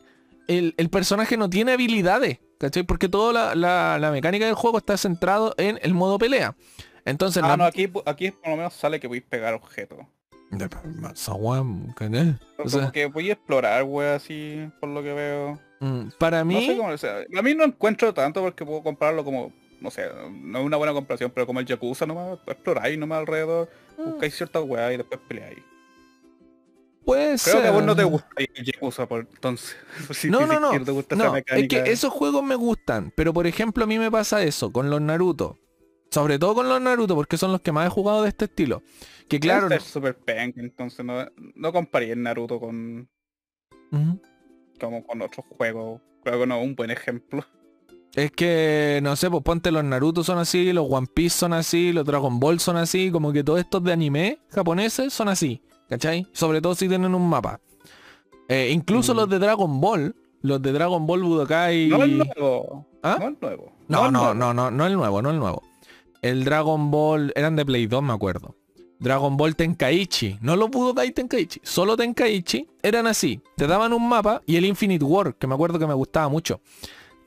el, 0.47 0.75
el 0.77 0.89
personaje 0.91 1.37
no 1.37 1.49
tiene 1.49 1.71
habilidades. 1.71 2.37
¿Cachai? 2.59 2.83
Porque 2.83 3.07
toda 3.07 3.55
la, 3.55 4.11
mecánica 4.11 4.45
del 4.45 4.55
juego 4.55 4.77
está 4.77 4.97
centrado 4.97 5.53
en 5.57 5.79
el 5.81 5.93
modo 5.93 6.17
pelea. 6.17 6.55
Entonces, 7.05 7.41
ah, 7.45 7.55
no, 7.55 7.63
aquí, 7.63 7.89
aquí 8.05 8.31
por 8.31 8.49
lo 8.49 8.57
menos 8.57 8.73
sale 8.73 8.99
que 8.99 9.07
a 9.07 9.29
pegar 9.29 9.53
objetos. 9.53 9.99
Como 12.55 12.91
que 12.91 13.05
voy 13.07 13.29
a 13.29 13.33
explorar, 13.33 13.83
wey, 13.83 14.09
así, 14.09 14.69
por 14.79 14.89
lo 14.89 15.03
que 15.03 15.13
veo. 15.13 15.59
Mm, 15.79 16.09
para 16.17 16.43
mí... 16.43 16.79
a 16.79 17.41
mí 17.41 17.55
no 17.55 17.63
encuentro 17.63 18.13
tanto 18.13 18.41
porque 18.41 18.65
puedo 18.65 18.81
comprarlo 18.81 19.23
como, 19.23 19.51
no 19.79 19.91
sé, 19.91 20.09
no 20.31 20.59
es 20.59 20.65
una 20.65 20.77
buena 20.77 20.93
comparación, 20.93 21.31
pero 21.31 21.45
como 21.45 21.59
el 21.59 21.65
Yakuza 21.65 22.05
nomás, 22.05 22.39
exploráis 22.47 22.97
nomás 22.97 23.19
alrededor, 23.19 23.69
mm. 23.97 24.03
buscáis 24.11 24.35
ciertas 24.35 24.63
weas 24.63 24.93
y 24.93 24.97
después 24.97 25.19
peleáis. 25.27 25.59
Puede 27.07 27.37
Creo 27.37 27.61
que 27.61 27.67
a 27.69 27.71
vos 27.71 27.85
no 27.85 27.95
te 27.95 28.03
gusta 28.03 28.27
Yakuza 28.61 29.07
por 29.07 29.21
entonces. 29.21 29.77
no, 30.29 30.45
no, 30.45 30.59
no. 30.59 30.73
es 30.73 31.67
que 31.69 31.83
esos 31.85 32.11
juegos 32.11 32.43
me 32.43 32.55
gustan, 32.55 33.13
pero 33.15 33.33
por 33.33 33.47
ejemplo 33.47 33.85
a 33.85 33.87
mí 33.87 33.97
me 33.97 34.11
pasa 34.11 34.43
eso 34.43 34.73
con 34.73 34.89
los 34.89 34.99
Naruto. 34.99 35.57
Sobre 36.11 36.37
todo 36.37 36.55
con 36.55 36.67
los 36.67 36.81
Naruto, 36.81 37.15
porque 37.15 37.37
son 37.37 37.53
los 37.53 37.61
que 37.61 37.71
más 37.71 37.87
he 37.87 37.89
jugado 37.89 38.23
de 38.23 38.29
este 38.29 38.43
estilo. 38.43 38.83
Que 39.29 39.39
claro... 39.39 39.73
Es 39.73 39.83
super 39.83 40.17
punk, 40.17 40.57
entonces 40.57 41.05
no, 41.05 41.25
no 41.55 41.71
comparé 41.71 42.11
el 42.11 42.21
Naruto 42.21 42.59
con... 42.59 43.07
Como 44.77 45.07
con 45.07 45.21
otros 45.21 45.45
juegos. 45.57 46.01
Creo 46.25 46.41
que 46.41 46.45
no 46.45 46.61
un 46.61 46.75
buen 46.75 46.91
ejemplo. 46.91 47.45
Es 48.15 48.31
que, 48.31 48.99
no 49.01 49.15
sé, 49.15 49.29
pues 49.29 49.43
ponte 49.43 49.71
los 49.71 49.85
Naruto 49.85 50.25
son 50.25 50.39
así, 50.39 50.73
los 50.73 50.87
One 50.89 51.07
Piece 51.07 51.37
son 51.37 51.53
así, 51.53 51.93
los 51.93 52.03
Dragon 52.03 52.37
Ball 52.37 52.59
son 52.59 52.75
así, 52.75 53.11
como 53.11 53.31
que 53.31 53.45
todos 53.45 53.61
estos 53.61 53.81
de 53.81 53.93
anime 53.93 54.39
japoneses 54.49 55.13
son 55.13 55.29
así. 55.29 55.61
¿Cachai? 55.89 56.27
Sobre 56.33 56.61
todo 56.61 56.75
si 56.75 56.87
tienen 56.87 57.15
un 57.15 57.27
mapa. 57.27 57.59
Eh, 58.49 58.71
incluso 58.71 59.13
mm. 59.13 59.17
los 59.17 59.29
de 59.29 59.39
Dragon 59.39 59.81
Ball, 59.81 60.15
los 60.41 60.61
de 60.61 60.71
Dragon 60.71 61.05
Ball 61.05 61.23
Budokai... 61.23 61.87
No 61.87 62.03
el 62.03 62.17
nuevo. 62.17 62.85
¿Ah? 63.03 63.17
No 63.19 63.27
el 63.27 63.37
nuevo. 63.41 63.71
No, 63.87 64.11
no, 64.11 64.33
no, 64.33 64.53
no, 64.53 64.71
no, 64.71 64.85
el 64.85 64.93
nuevo, 64.93 65.21
no 65.21 65.29
el 65.31 65.39
nuevo. 65.39 65.63
El 66.21 66.43
Dragon 66.43 66.91
Ball 66.91 67.31
eran 67.35 67.55
de 67.55 67.65
Play 67.65 67.87
2, 67.87 68.03
me 68.03 68.13
acuerdo. 68.13 68.55
Dragon 68.99 69.37
Ball 69.37 69.55
Tenkaichi, 69.55 70.39
no 70.41 70.55
los 70.55 70.69
Budokai 70.71 71.11
Tenkaichi, 71.11 71.61
solo 71.63 71.95
Tenkaichi, 71.95 72.67
eran 72.81 73.05
así. 73.05 73.39
Te 73.55 73.67
daban 73.67 73.93
un 73.93 74.07
mapa 74.09 74.41
y 74.45 74.55
el 74.55 74.65
Infinite 74.65 75.05
War, 75.05 75.35
que 75.35 75.45
me 75.45 75.53
acuerdo 75.53 75.77
que 75.77 75.85
me 75.85 75.93
gustaba 75.93 76.27
mucho. 76.29 76.61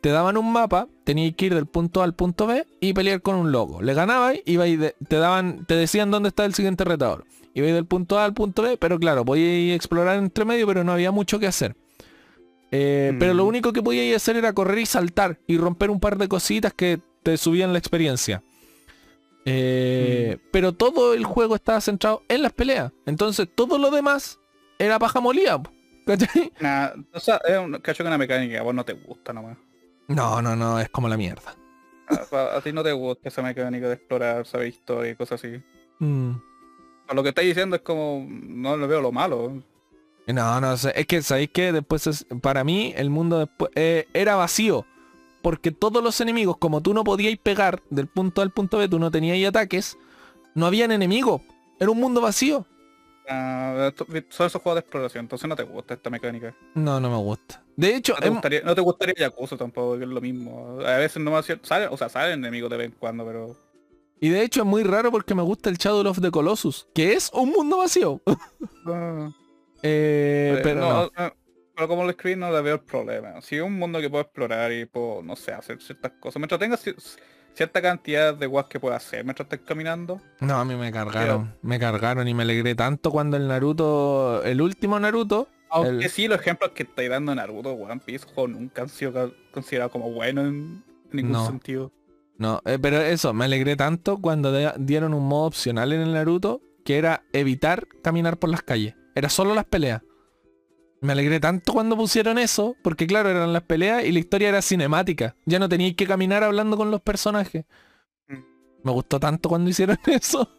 Te 0.01 0.09
daban 0.09 0.37
un 0.37 0.51
mapa, 0.51 0.89
tenías 1.05 1.35
que 1.37 1.47
ir 1.47 1.55
del 1.55 1.67
punto 1.67 2.01
A 2.01 2.05
al 2.05 2.15
punto 2.15 2.47
B 2.47 2.67
y 2.81 2.93
pelear 2.93 3.23
con 3.23 3.37
un 3.37 3.53
loco. 3.53 3.83
Le 3.83 3.95
ganabas 3.95 4.37
y 4.45 4.57
te 4.57 5.17
daban, 5.17 5.65
te 5.67 5.75
decían 5.75 6.11
dónde 6.11 6.31
está 6.31 6.45
el 6.45 6.55
siguiente 6.55 6.85
retador 6.85 7.25
iba 7.55 7.67
del 7.69 7.87
punto 7.87 8.19
A 8.19 8.25
al 8.25 8.35
punto 8.35 8.63
B, 8.63 8.77
pero 8.77 8.99
claro, 8.99 9.25
podía 9.25 9.75
explorar 9.75 10.17
entre 10.19 10.45
medio, 10.45 10.67
pero 10.67 10.85
no 10.85 10.93
había 10.93 11.11
mucho 11.11 11.39
que 11.39 11.47
hacer. 11.47 11.77
Eh, 12.71 13.17
pero 13.19 13.35
lo 13.35 13.45
mm. 13.45 13.49
único 13.49 13.73
que 13.73 13.83
podía 13.83 14.15
hacer 14.15 14.37
era 14.37 14.53
correr 14.53 14.79
y 14.79 14.87
saltar 14.87 15.39
y 15.47 15.59
romper 15.59 15.91
un 15.91 15.99
par 15.99 16.17
de 16.19 16.29
cositas 16.29 16.73
que 16.73 17.01
te 17.23 17.37
subían 17.37 17.73
la 17.73 17.79
experiencia. 17.79 18.43
Eh, 19.45 20.37
mm. 20.39 20.49
Pero 20.53 20.73
todo 20.73 21.15
el 21.15 21.25
juego 21.25 21.57
estaba 21.57 21.81
centrado 21.81 22.23
en 22.29 22.43
las 22.43 22.53
peleas. 22.53 22.93
Entonces 23.07 23.49
todo 23.53 23.79
lo 23.79 23.91
demás 23.91 24.39
era 24.79 24.99
paja 24.99 25.21
molida. 25.21 25.61
Nah, 26.61 26.89
o 27.13 27.21
sea, 27.21 27.41
es 27.47 27.57
un 27.57 27.79
cacho 27.79 28.03
que 28.03 28.09
una 28.09 28.19
mecánica 28.19 28.59
a 28.59 28.63
vos 28.63 28.75
no 28.75 28.85
te 28.85 28.95
gusta 28.95 29.33
nomás. 29.33 29.57
No, 30.09 30.43
no, 30.43 30.57
no, 30.57 30.81
es 30.81 30.89
como 30.89 31.09
la 31.09 31.17
mierda. 31.17 31.55
A, 32.33 32.61
ti 32.63 32.73
no 32.73 32.83
te 32.83 32.91
gusta 32.91 33.29
esa 33.29 33.43
mecánica 33.43 33.87
de 33.87 33.95
explorar, 33.95 34.45
saber 34.45 34.67
historia 34.67 35.13
y 35.13 35.15
cosas 35.15 35.45
así. 35.45 35.63
Mm 36.01 36.50
lo 37.15 37.23
que 37.23 37.31
estáis 37.31 37.49
diciendo 37.49 37.77
es 37.77 37.83
como, 37.83 38.27
no 38.29 38.77
le 38.77 38.87
veo 38.87 39.01
lo 39.01 39.13
malo. 39.13 39.63
No, 40.27 40.61
no, 40.61 40.75
es 40.75 41.07
que 41.07 41.23
sabéis 41.23 41.51
que 41.51 41.73
después 41.73 42.27
para 42.41 42.65
mí 42.65 42.93
el 42.97 43.11
mundo 43.11 43.39
después 43.41 43.71
eh, 43.75 44.07
era 44.13 44.37
vacío. 44.37 44.87
Porque 45.43 45.71
todos 45.71 46.05
los 46.05 46.21
enemigos, 46.21 46.59
como 46.59 46.83
tú 46.83 46.93
no 46.93 47.03
podíais 47.03 47.39
pegar 47.39 47.83
del 47.89 48.07
punto 48.07 48.43
A 48.43 48.45
al 48.45 48.51
punto 48.51 48.77
B, 48.79 48.89
tú 48.89 48.99
no 48.99 49.11
tenías 49.11 49.49
ataques, 49.49 49.97
no 50.55 50.67
habían 50.67 50.93
enemigos. 50.93 51.41
Era 51.79 51.91
un 51.91 51.99
mundo 51.99 52.21
vacío. 52.21 52.67
Uh, 53.31 53.93
son 54.29 54.47
esos 54.47 54.61
juegos 54.61 54.75
de 54.75 54.81
exploración, 54.81 55.25
entonces 55.25 55.49
no 55.49 55.57
te 55.57 55.63
gusta 55.63 55.95
esta 55.95 56.11
mecánica. 56.11 56.55
No, 56.75 57.01
no 57.01 57.09
me 57.09 57.17
gusta. 57.17 57.63
De 57.77 57.95
hecho, 57.95 58.15
no 58.15 58.21
te, 58.21 58.29
gustaría, 58.29 58.61
no 58.63 58.75
te 58.75 58.81
gustaría 58.81 59.15
Yakuza 59.17 59.57
tampoco, 59.57 59.97
que 59.97 60.05
es 60.05 60.11
lo 60.11 60.21
mismo. 60.21 60.81
A 60.85 60.97
veces 60.97 61.23
no 61.23 61.31
me 61.31 61.43
sale, 61.63 61.87
o 61.87 61.97
sea, 61.97 62.09
salen 62.09 62.41
enemigos 62.41 62.71
de 62.71 62.77
vez 62.77 62.87
en 62.89 62.93
cuando, 62.99 63.25
pero 63.25 63.57
y 64.21 64.29
de 64.29 64.43
hecho 64.43 64.61
es 64.61 64.67
muy 64.67 64.83
raro 64.83 65.11
porque 65.11 65.35
me 65.35 65.43
gusta 65.43 65.71
el 65.71 65.79
Shadow 65.79 66.07
of 66.09 66.21
the 66.21 66.31
Colossus, 66.31 66.89
que 66.95 67.15
es 67.15 67.31
un 67.33 67.51
mundo 67.51 67.79
vacío. 67.79 68.21
Ah. 68.87 69.31
Eh, 69.83 70.61
pero, 70.63 70.79
no, 70.79 71.11
pero 71.75 71.89
como 71.89 72.05
lo 72.05 72.11
escribí 72.11 72.37
no 72.37 72.53
le 72.53 72.61
veo 72.61 72.75
el 72.75 72.81
problema. 72.83 73.41
Si 73.41 73.57
es 73.57 73.63
un 73.63 73.79
mundo 73.79 73.99
que 73.99 74.11
puedo 74.11 74.23
explorar 74.23 74.71
y 74.73 74.85
puedo, 74.85 75.23
no 75.23 75.37
sé, 75.37 75.53
hacer 75.53 75.81
ciertas 75.81 76.13
cosas. 76.21 76.39
Mientras 76.39 76.61
tenga 76.61 76.79
cierta 77.55 77.81
cantidad 77.81 78.35
de 78.35 78.47
guas 78.47 78.67
que 78.67 78.79
puedo 78.79 78.95
hacer 78.95 79.25
mientras 79.25 79.47
estoy 79.47 79.61
caminando. 79.67 80.21
No, 80.41 80.57
a 80.57 80.65
mí 80.67 80.75
me 80.77 80.93
cargaron. 80.93 81.55
Me 81.63 81.79
cargaron 81.79 82.29
y 82.29 82.35
me 82.35 82.43
alegré 82.43 82.75
tanto 82.75 83.11
cuando 83.11 83.39
el 83.39 83.49
Naruto, 83.49 84.43
el 84.45 84.61
último 84.61 85.01
Naruto. 85.01 85.49
Aunque 85.71 86.09
sí, 86.09 86.29
los 86.29 86.41
ejemplos 86.41 86.73
que 86.73 86.83
estoy 86.83 87.09
dando 87.09 87.35
Naruto, 87.35 87.73
One 87.73 88.03
Piece, 88.05 88.27
nunca 88.49 88.83
han 88.83 88.89
sido 88.89 89.33
considerados 89.53 89.93
como 89.93 90.11
buenos 90.11 90.49
en, 90.49 90.85
ningún 91.13 91.47
sentido. 91.47 91.93
No, 92.41 92.63
eh, 92.65 92.79
pero 92.81 93.03
eso, 93.03 93.35
me 93.35 93.45
alegré 93.45 93.77
tanto 93.77 94.19
cuando 94.19 94.51
dieron 94.79 95.13
un 95.13 95.29
modo 95.29 95.45
opcional 95.45 95.93
en 95.93 96.01
el 96.01 96.15
Naruto 96.15 96.63
que 96.87 96.97
era 96.97 97.23
evitar 97.35 97.87
caminar 98.03 98.39
por 98.39 98.49
las 98.49 98.63
calles. 98.63 98.95
Era 99.15 99.29
solo 99.29 99.55
las 99.55 99.67
peleas. 99.67 100.01
Me 101.03 101.13
alegré 101.13 101.39
tanto 101.39 101.75
cuando 101.75 101.99
pusieron 101.99 102.39
eso, 102.39 102.77
porque 102.83 103.07
claro, 103.07 103.29
eran 103.29 103.53
las 103.53 103.65
peleas 103.65 104.07
y 104.07 104.13
la 104.13 104.21
historia 104.21 104.49
era 104.49 104.63
cinemática. 104.63 105.37
Ya 105.45 105.59
no 105.59 105.69
teníais 105.69 105.97
que 105.97 106.07
caminar 106.07 106.43
hablando 106.43 106.79
con 106.79 106.91
los 106.91 107.03
personajes. 107.03 107.67
Mm. 108.27 108.39
Me 108.85 108.91
gustó 108.91 109.21
tanto 109.21 109.51
cuando 109.51 109.69
hicieron 109.71 109.99
eso. 110.07 110.51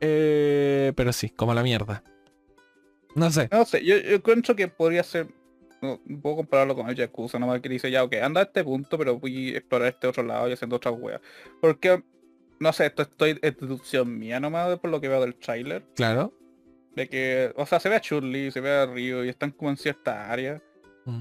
Eh, 0.00 0.94
pero 0.96 1.12
sí, 1.12 1.28
como 1.28 1.52
la 1.52 1.62
mierda. 1.62 2.02
No 3.14 3.30
sé. 3.30 3.50
No 3.52 3.66
sé, 3.66 3.84
yo, 3.84 3.98
yo 3.98 4.16
encuentro 4.16 4.56
que 4.56 4.68
podría 4.68 5.02
ser 5.02 5.26
no, 5.80 6.00
puedo 6.20 6.36
compararlo 6.36 6.74
con 6.74 6.88
el 6.88 6.94
Yakuza, 6.94 7.38
nomás 7.38 7.60
que 7.60 7.68
dice 7.68 7.90
ya, 7.90 8.04
ok, 8.04 8.14
anda 8.22 8.40
a 8.40 8.44
este 8.44 8.64
punto, 8.64 8.98
pero 8.98 9.18
voy 9.18 9.54
a 9.54 9.58
explorar 9.58 9.88
este 9.88 10.06
otro 10.06 10.22
lado 10.22 10.48
y 10.48 10.52
haciendo 10.52 10.76
otras 10.76 10.94
weas. 10.98 11.20
Porque, 11.60 12.02
no 12.58 12.72
sé, 12.72 12.86
esto 12.86 13.02
estoy 13.02 13.38
en 13.42 13.56
deducción 13.60 14.18
mía 14.18 14.40
nomás 14.40 14.78
por 14.78 14.90
lo 14.90 15.00
que 15.00 15.08
veo 15.08 15.20
del 15.20 15.36
trailer. 15.36 15.84
Claro. 15.94 16.32
De 16.94 17.08
que, 17.08 17.52
o 17.56 17.66
sea, 17.66 17.78
se 17.78 17.88
ve 17.88 17.96
a 17.96 18.00
Churli, 18.00 18.50
se 18.50 18.60
ve 18.60 18.70
a 18.70 18.86
Ryo 18.86 19.24
y 19.24 19.28
están 19.28 19.52
como 19.52 19.70
en 19.70 19.76
cierta 19.76 20.30
área. 20.30 20.62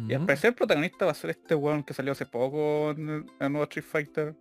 Y 0.10 0.14
al 0.14 0.26
parecer 0.26 0.50
el 0.50 0.56
protagonista 0.56 1.06
va 1.06 1.12
a 1.12 1.16
ser 1.16 1.30
este 1.30 1.56
weón 1.56 1.82
que 1.82 1.94
salió 1.94 2.12
hace 2.12 2.26
poco 2.26 2.92
en 2.92 3.26
el, 3.40 3.52
nuevo 3.52 3.64
Street 3.64 3.86
Fighter. 3.86 4.36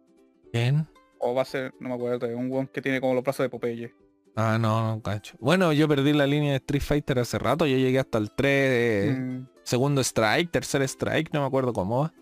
¿Quién? 0.53 0.89
O 1.19 1.35
va 1.35 1.43
a 1.43 1.45
ser, 1.45 1.73
no 1.79 1.91
me 1.91 1.95
acuerdo, 1.95 2.27
un 2.37 2.51
weón 2.51 2.67
que 2.67 2.83
tiene 2.83 3.01
como 3.01 3.15
los 3.15 3.23
brazos 3.23 3.45
de 3.45 3.51
Popeye. 3.51 3.95
Ah, 4.37 4.59
no, 4.61 4.97
no 4.97 5.03
cacho. 5.03 5.35
Bueno, 5.41 5.73
yo 5.73 5.89
perdí 5.89 6.13
la 6.13 6.27
línea 6.27 6.51
de 6.51 6.57
Street 6.57 6.83
Fighter 6.83 7.19
hace 7.19 7.39
rato. 7.39 7.67
Yo 7.67 7.79
llegué 7.79 7.99
hasta 7.99 8.19
el 8.19 8.31
3, 8.31 9.19
mm. 9.19 9.47
segundo 9.63 10.03
strike, 10.03 10.51
tercer 10.51 10.83
strike, 10.83 11.33
no 11.33 11.41
me 11.41 11.47
acuerdo 11.47 11.73
cómo 11.73 12.03
va. 12.03 12.13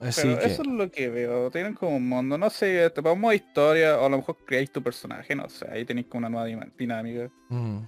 Así 0.00 0.22
que... 0.22 0.46
eso 0.46 0.62
es 0.62 0.68
lo 0.68 0.90
que 0.90 1.10
veo. 1.10 1.50
Tienen 1.50 1.74
como 1.74 1.96
un 1.96 2.08
mundo, 2.08 2.38
no 2.38 2.48
sé, 2.48 2.88
te 2.90 3.02
pongo 3.02 3.30
historia, 3.30 3.98
o 3.98 4.06
a 4.06 4.08
lo 4.08 4.16
mejor 4.16 4.38
creáis 4.46 4.70
tu 4.70 4.82
personaje, 4.82 5.34
no 5.34 5.50
sé, 5.50 5.66
ahí 5.70 5.84
tenéis 5.84 6.06
como 6.06 6.26
una 6.26 6.30
nueva 6.30 6.66
dinámica. 6.78 7.30
Mm. 7.50 7.80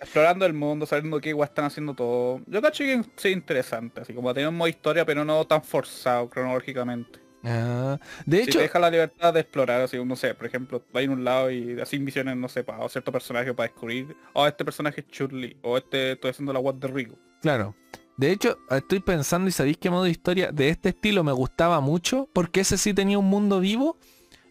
Explorando 0.00 0.46
el 0.46 0.54
mundo, 0.54 0.84
sabiendo 0.84 1.20
qué 1.20 1.28
igual 1.30 1.48
están 1.48 1.64
haciendo 1.64 1.94
todo. 1.94 2.40
Yo 2.46 2.60
cacho 2.60 2.82
que 2.82 2.94
es 2.94 3.24
interesante, 3.26 4.00
así 4.00 4.12
como 4.12 4.34
tener 4.34 4.48
un 4.48 4.56
modo 4.56 4.68
historia, 4.68 5.04
pero 5.04 5.24
no 5.24 5.44
tan 5.44 5.62
forzado 5.62 6.28
cronológicamente. 6.28 7.20
Ah, 7.44 7.98
de 8.26 8.42
hecho, 8.42 8.58
te 8.58 8.62
deja 8.62 8.78
la 8.78 8.90
libertad 8.90 9.32
de 9.32 9.40
explorar, 9.40 9.82
así, 9.82 10.02
no 10.04 10.16
sé, 10.16 10.34
por 10.34 10.46
ejemplo, 10.46 10.82
va 10.94 11.02
en 11.02 11.10
un 11.10 11.24
lado 11.24 11.50
y 11.50 11.80
así 11.80 11.98
misiones, 11.98 12.36
no 12.36 12.48
sé, 12.48 12.64
para 12.64 12.88
cierto 12.88 13.12
personaje 13.12 13.54
para 13.54 13.68
descubrir, 13.68 14.16
o 14.32 14.42
oh, 14.42 14.46
este 14.46 14.64
personaje 14.64 15.02
es 15.02 15.08
Churli, 15.08 15.56
o 15.62 15.76
este 15.76 16.12
estoy 16.12 16.30
haciendo 16.30 16.52
la 16.52 16.58
web 16.58 16.76
de 16.76 16.88
Rigo. 16.88 17.16
Claro. 17.40 17.74
De 18.16 18.32
hecho, 18.32 18.58
estoy 18.70 18.98
pensando 18.98 19.48
y 19.48 19.52
sabéis 19.52 19.76
qué 19.76 19.90
modo 19.90 20.02
de 20.02 20.10
historia 20.10 20.50
de 20.50 20.70
este 20.70 20.88
estilo 20.88 21.22
me 21.22 21.30
gustaba 21.30 21.80
mucho, 21.80 22.28
porque 22.32 22.60
ese 22.60 22.76
sí 22.76 22.92
tenía 22.92 23.18
un 23.18 23.26
mundo 23.26 23.60
vivo, 23.60 23.96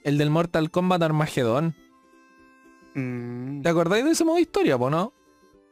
el 0.06 0.18
del 0.18 0.30
Mortal 0.30 0.72
Kombat 0.72 1.02
Armageddon. 1.02 1.76
Mm. 2.96 3.62
¿Te 3.62 3.70
acordáis 3.70 4.06
de 4.06 4.12
ese 4.12 4.24
modo 4.24 4.36
de 4.38 4.44
historia, 4.44 4.78
po, 4.78 4.90
no? 4.90 5.14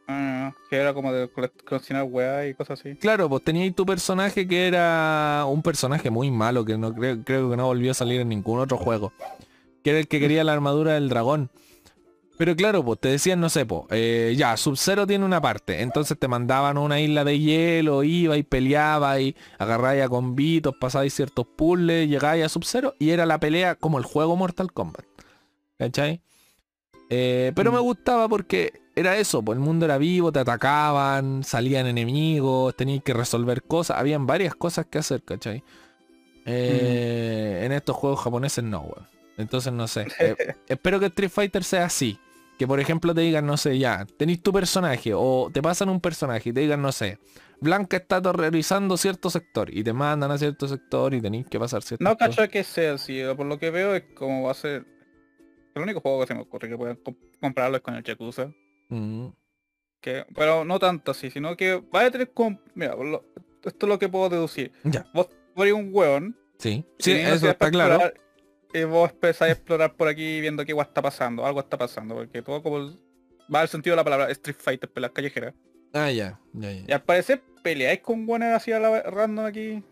Ah, 0.08 0.54
que 0.70 0.76
era 0.76 0.94
como 0.94 1.12
de 1.12 1.28
coleccionar 1.28 2.04
weá 2.04 2.46
y 2.46 2.54
cosas 2.54 2.80
así. 2.80 2.94
Claro, 2.96 3.28
pues 3.28 3.42
teníais 3.42 3.74
tu 3.74 3.84
personaje 3.84 4.46
que 4.46 4.68
era 4.68 5.44
un 5.48 5.62
personaje 5.62 6.10
muy 6.10 6.30
malo 6.30 6.64
que 6.64 6.78
no 6.78 6.94
creo, 6.94 7.22
creo 7.24 7.50
que 7.50 7.56
no 7.56 7.66
volvió 7.66 7.90
a 7.90 7.94
salir 7.94 8.20
en 8.20 8.28
ningún 8.28 8.60
otro 8.60 8.76
juego. 8.76 9.12
Que 9.82 9.90
era 9.90 9.98
el 9.98 10.08
que 10.08 10.20
quería 10.20 10.44
la 10.44 10.52
armadura 10.52 10.94
del 10.94 11.08
dragón. 11.08 11.50
Pero 12.38 12.54
claro, 12.54 12.84
pues 12.84 13.00
te 13.00 13.08
decían, 13.08 13.40
no 13.40 13.48
sé, 13.48 13.64
pues, 13.64 13.84
eh, 13.90 14.34
ya, 14.36 14.56
Sub-Zero 14.56 15.06
tiene 15.06 15.24
una 15.24 15.40
parte. 15.40 15.80
Entonces 15.80 16.18
te 16.18 16.28
mandaban 16.28 16.76
a 16.76 16.80
una 16.80 17.00
isla 17.00 17.24
de 17.24 17.38
hielo, 17.38 18.02
iba 18.02 18.36
y 18.36 18.42
peleaba 18.42 19.18
y 19.20 19.34
agarráis 19.58 20.02
a 20.02 20.08
convitos, 20.08 20.74
pasabais 20.78 21.14
ciertos 21.14 21.46
puzzles, 21.46 22.08
llegáis 22.08 22.44
a 22.44 22.48
Sub-Zero 22.48 22.94
y 22.98 23.10
era 23.10 23.24
la 23.24 23.40
pelea 23.40 23.74
como 23.74 23.98
el 23.98 24.04
juego 24.04 24.36
Mortal 24.36 24.72
Kombat. 24.72 25.06
¿Cachai? 25.78 26.20
Eh, 27.08 27.52
pero 27.54 27.72
me 27.72 27.78
mm. 27.78 27.82
gustaba 27.82 28.28
porque 28.28 28.80
era 28.96 29.18
eso, 29.18 29.42
pues 29.42 29.58
el 29.58 29.62
mundo 29.62 29.84
era 29.84 29.98
vivo, 29.98 30.32
te 30.32 30.38
atacaban, 30.38 31.44
salían 31.44 31.86
enemigos, 31.86 32.74
tenías 32.74 33.02
que 33.04 33.12
resolver 33.12 33.62
cosas, 33.62 33.98
habían 33.98 34.26
varias 34.26 34.54
cosas 34.54 34.86
que 34.86 34.98
hacer, 34.98 35.22
¿cachai? 35.22 35.62
Eh, 36.46 37.60
en 37.62 37.72
estos 37.72 37.94
juegos 37.94 38.20
japoneses 38.20 38.64
no, 38.64 38.80
weón. 38.80 39.06
Entonces 39.36 39.70
no 39.70 39.86
sé. 39.86 40.06
Eh, 40.18 40.34
espero 40.68 40.98
que 40.98 41.06
Street 41.06 41.30
Fighter 41.30 41.62
sea 41.62 41.84
así. 41.84 42.18
Que 42.58 42.66
por 42.66 42.80
ejemplo 42.80 43.14
te 43.14 43.20
digan, 43.20 43.44
no 43.44 43.58
sé, 43.58 43.78
ya, 43.78 44.06
tenéis 44.16 44.42
tu 44.42 44.50
personaje 44.50 45.12
o 45.14 45.50
te 45.52 45.60
pasan 45.60 45.90
un 45.90 46.00
personaje 46.00 46.48
y 46.48 46.52
te 46.54 46.60
digan, 46.60 46.80
no 46.80 46.90
sé, 46.90 47.18
Blanca 47.60 47.98
está 47.98 48.20
realizando 48.32 48.96
cierto 48.96 49.28
sector 49.28 49.68
y 49.70 49.84
te 49.84 49.92
mandan 49.92 50.30
a 50.30 50.38
cierto 50.38 50.66
sector 50.66 51.12
y 51.12 51.20
tenéis 51.20 51.46
que 51.48 51.58
pasar 51.58 51.82
cierto 51.82 52.02
No 52.02 52.16
cacho 52.16 52.48
que 52.48 52.64
sea 52.64 52.94
así, 52.94 53.20
por 53.36 53.44
lo 53.44 53.58
que 53.58 53.70
veo 53.70 53.94
es 53.94 54.04
como 54.14 54.44
va 54.44 54.52
a 54.52 54.54
ser... 54.54 54.86
El 55.74 55.82
único 55.82 56.00
juego 56.00 56.20
que 56.20 56.28
se 56.28 56.34
me 56.34 56.40
ocurre 56.40 56.70
que 56.70 56.78
puedan 56.78 56.98
comprarlo 57.38 57.76
es 57.76 57.82
con 57.82 57.94
el 57.94 58.02
Yakuza. 58.02 58.50
Mm. 58.88 59.28
Que, 60.00 60.24
pero 60.34 60.64
no 60.64 60.78
tanto 60.78 61.10
así, 61.10 61.30
sino 61.30 61.56
que 61.56 61.82
vaya 61.90 62.08
a 62.08 62.10
tener 62.10 62.32
como... 62.32 62.60
Mira, 62.74 62.94
esto 63.64 63.86
es 63.86 63.88
lo 63.88 63.98
que 63.98 64.08
puedo 64.08 64.28
deducir. 64.28 64.72
Ya. 64.84 65.06
Vos 65.12 65.28
pones 65.54 65.72
un 65.72 65.90
hueón. 65.92 66.36
Sí, 66.58 66.84
sí, 66.98 67.12
eso 67.12 67.50
está 67.50 67.70
claro. 67.70 68.12
Y 68.72 68.84
vos 68.84 69.10
empezáis 69.10 69.50
a 69.50 69.52
explorar 69.54 69.94
por 69.94 70.08
aquí 70.08 70.40
viendo 70.40 70.64
qué 70.64 70.72
está 70.72 71.02
pasando, 71.02 71.44
algo 71.44 71.60
está 71.60 71.78
pasando, 71.78 72.14
porque 72.14 72.42
todo 72.42 72.62
como 72.62 72.90
va 73.52 73.60
al 73.60 73.68
sentido 73.68 73.92
de 73.92 73.96
la 73.96 74.04
palabra 74.04 74.30
Street 74.30 74.56
Fighter, 74.58 74.90
peleas 74.90 75.12
callejeras. 75.12 75.54
Ah, 75.92 76.10
ya, 76.10 76.38
ya, 76.52 76.72
ya. 76.72 76.84
Y 76.86 76.92
al 76.92 77.02
parecer 77.02 77.42
peleáis 77.62 78.00
con 78.00 78.26
guanes 78.26 78.54
así 78.54 78.72
a 78.72 78.78
la 78.78 79.02
random 79.02 79.46
aquí. 79.46 79.82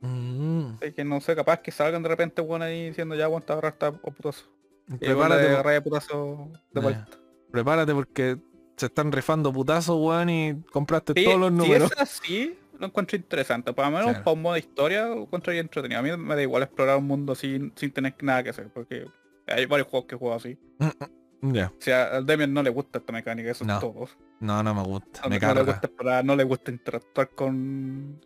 Mm. 0.00 0.76
que 0.94 1.04
no 1.04 1.20
sé, 1.20 1.34
capaz 1.34 1.60
que 1.60 1.70
salgan 1.70 2.02
de 2.02 2.10
repente 2.10 2.42
guanes 2.42 2.68
ahí 2.68 2.88
diciendo 2.88 3.14
ya 3.14 3.24
aguanta 3.24 3.54
ahora 3.54 3.70
está 3.70 3.88
o 3.88 4.10
putazo. 4.10 4.50
Prepárate. 4.98 5.48
De 5.48 5.62
raya 5.62 5.82
putazo 5.82 6.50
de 6.72 6.80
vuelta 6.80 7.23
prepárate 7.54 7.94
porque 7.94 8.36
se 8.76 8.86
están 8.86 9.12
rifando 9.12 9.52
putazos, 9.52 9.96
weón, 9.96 10.28
y 10.28 10.60
compraste 10.72 11.14
todos 11.14 11.38
los 11.38 11.52
números. 11.52 11.88
Si 11.88 11.94
es 11.94 12.00
así, 12.00 12.58
lo 12.80 12.86
encuentro 12.86 13.16
interesante. 13.16 13.72
Para 13.72 13.90
menos 13.90 14.16
para 14.18 14.32
un 14.32 14.42
modo 14.42 14.54
de 14.54 14.60
historia 14.60 15.06
lo 15.06 15.22
encuentro 15.22 15.52
bien 15.52 15.66
entretenido. 15.66 16.00
A 16.00 16.02
mí 16.02 16.16
me 16.16 16.34
da 16.34 16.42
igual 16.42 16.64
explorar 16.64 16.98
un 16.98 17.06
mundo 17.06 17.36
sin, 17.36 17.72
sin 17.76 17.92
tener 17.92 18.16
nada 18.22 18.42
que 18.42 18.50
hacer, 18.50 18.70
porque 18.70 19.06
hay 19.46 19.66
varios 19.66 19.86
juegos 19.86 20.08
que 20.08 20.16
juego 20.16 20.34
así. 20.34 20.58
Mm, 20.78 21.46
mm, 21.46 21.54
ya. 21.54 21.68
O 21.68 21.80
sea, 21.80 22.16
al 22.16 22.26
Demian 22.26 22.52
no 22.52 22.64
le 22.64 22.70
gusta 22.70 22.98
esta 22.98 23.12
mecánica, 23.12 23.52
eso 23.52 23.64
es 23.64 23.78
todo. 23.78 24.08
No, 24.40 24.60
no 24.64 24.74
me 24.74 24.82
gusta. 24.82 25.20
No, 25.22 25.28
me 25.28 25.38
no 25.38 25.54
le 25.54 25.62
gusta 25.62 25.86
explorar, 25.86 26.24
no 26.24 26.34
le 26.34 26.42
gusta 26.42 26.72
interactuar 26.72 27.28
con. 27.30 28.20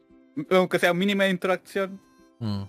Aunque 0.51 0.79
sea 0.79 0.95
mínima 0.95 1.25
de 1.25 1.31
interacción. 1.31 2.01
Mm. 2.39 2.63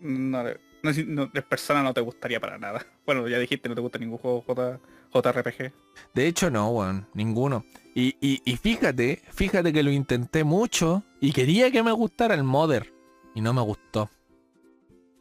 No, 0.00 0.42
no, 0.82 1.26
de 1.26 1.42
persona 1.42 1.82
no 1.82 1.94
te 1.94 2.02
gustaría 2.02 2.40
para 2.40 2.58
nada. 2.58 2.84
Bueno, 3.06 3.26
ya 3.26 3.38
dijiste, 3.38 3.68
no 3.68 3.74
te 3.74 3.80
gusta 3.80 3.98
ningún 3.98 4.18
juego 4.18 4.42
J 4.42 4.78
JRPG. 5.12 5.72
De 6.14 6.26
hecho 6.26 6.50
no, 6.50 6.70
weón, 6.70 7.06
ninguno. 7.14 7.64
Y, 7.94 8.16
y, 8.20 8.56
fíjate, 8.56 9.22
fíjate 9.32 9.72
que 9.72 9.82
lo 9.82 9.90
intenté 9.90 10.44
mucho 10.44 11.02
y 11.20 11.32
quería 11.32 11.70
que 11.70 11.82
me 11.82 11.92
gustara 11.92 12.34
el 12.34 12.42
Mother. 12.42 12.92
Y 13.34 13.42
no 13.42 13.52
me 13.52 13.60
gustó. 13.60 14.08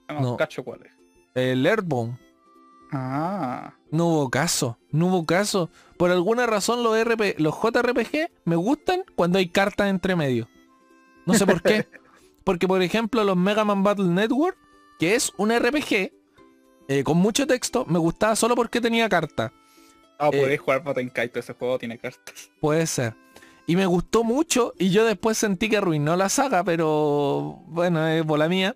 Ah, 0.07 0.19
no, 0.21 0.37
cacho 0.37 0.63
cuál 0.63 0.83
es. 0.83 0.91
El 1.35 1.65
Airborne. 1.65 2.17
Ah. 2.93 3.73
No 3.89 4.07
hubo 4.07 4.29
caso, 4.29 4.77
no 4.91 5.07
hubo 5.07 5.25
caso. 5.25 5.69
Por 5.97 6.11
alguna 6.11 6.45
razón 6.45 6.83
los, 6.83 6.97
RP, 6.97 7.35
los 7.39 7.55
JRPG 7.55 8.31
me 8.45 8.55
gustan 8.55 9.03
cuando 9.15 9.37
hay 9.37 9.49
cartas 9.49 9.89
entre 9.89 10.15
medio. 10.15 10.47
No 11.25 11.33
sé 11.33 11.45
por 11.45 11.61
qué. 11.61 11.87
Porque 12.43 12.67
por 12.67 12.81
ejemplo 12.81 13.23
los 13.23 13.37
Mega 13.37 13.63
Man 13.63 13.83
Battle 13.83 14.07
Network, 14.07 14.57
que 14.97 15.15
es 15.15 15.31
un 15.37 15.51
RPG 15.55 16.11
eh, 16.87 17.03
con 17.03 17.17
mucho 17.17 17.45
texto, 17.45 17.85
me 17.87 17.99
gustaba 17.99 18.35
solo 18.35 18.55
porque 18.55 18.81
tenía 18.81 19.07
cartas. 19.07 19.51
Ah, 20.21 20.29
eh, 20.31 20.39
podéis 20.39 20.59
jugar 20.61 20.83
Kaito, 21.11 21.39
ese 21.39 21.53
juego 21.53 21.79
tiene 21.79 21.97
cartas. 21.97 22.51
Puede 22.59 22.85
ser. 22.85 23.15
Y 23.65 23.75
me 23.75 23.87
gustó 23.87 24.23
mucho 24.23 24.75
y 24.77 24.91
yo 24.91 25.03
después 25.03 25.35
sentí 25.35 25.67
que 25.67 25.77
arruinó 25.77 26.15
la 26.15 26.29
saga, 26.29 26.63
pero 26.63 27.63
bueno, 27.65 28.07
es 28.07 28.23
bola 28.23 28.47
mía. 28.47 28.75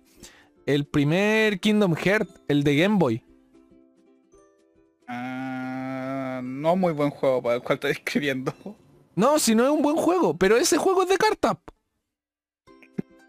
El 0.66 0.86
primer 0.86 1.60
Kingdom 1.60 1.94
Hearts, 1.94 2.40
el 2.48 2.64
de 2.64 2.76
Game 2.76 2.96
Boy. 2.98 3.22
Ah, 5.06 6.40
no 6.42 6.74
muy 6.74 6.92
buen 6.92 7.10
juego 7.10 7.40
para 7.40 7.54
el 7.54 7.62
cual 7.62 7.76
estoy 7.76 7.92
escribiendo. 7.92 8.52
No, 9.14 9.38
si 9.38 9.54
no 9.54 9.64
es 9.66 9.70
un 9.70 9.82
buen 9.82 9.96
juego, 9.96 10.36
pero 10.36 10.56
ese 10.56 10.78
juego 10.78 11.04
es 11.04 11.08
de 11.08 11.16
cartas. 11.16 11.58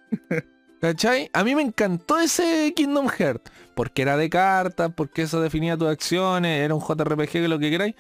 ¿Cachai? 0.80 1.30
A 1.34 1.44
mí 1.44 1.56
me 1.56 1.62
encantó 1.62 2.20
ese 2.20 2.74
Kingdom 2.76 3.08
Hearts. 3.08 3.52
Porque 3.76 4.02
era 4.02 4.18
de 4.18 4.30
cartas, 4.30 4.92
porque 4.96 5.24
eso 5.24 5.42
definía 5.42 5.78
tus 5.78 5.88
acciones, 5.88 6.64
era 6.64 6.74
un 6.74 6.82
JRPG 6.82 7.30
que 7.30 7.48
lo 7.48 7.60
que 7.60 7.70
queráis. 7.70 7.96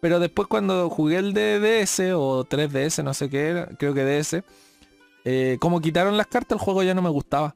Pero 0.00 0.18
después 0.18 0.48
cuando 0.48 0.88
jugué 0.88 1.16
el 1.16 1.34
de 1.34 1.60
DS 1.60 2.12
o 2.14 2.44
3DS, 2.44 3.04
no 3.04 3.14
sé 3.14 3.28
qué 3.28 3.48
era, 3.48 3.66
creo 3.78 3.94
que 3.94 4.04
DS, 4.04 4.42
eh, 5.24 5.58
como 5.60 5.80
quitaron 5.80 6.16
las 6.16 6.26
cartas, 6.26 6.58
el 6.58 6.64
juego 6.64 6.82
ya 6.82 6.94
no 6.94 7.02
me 7.02 7.10
gustaba. 7.10 7.54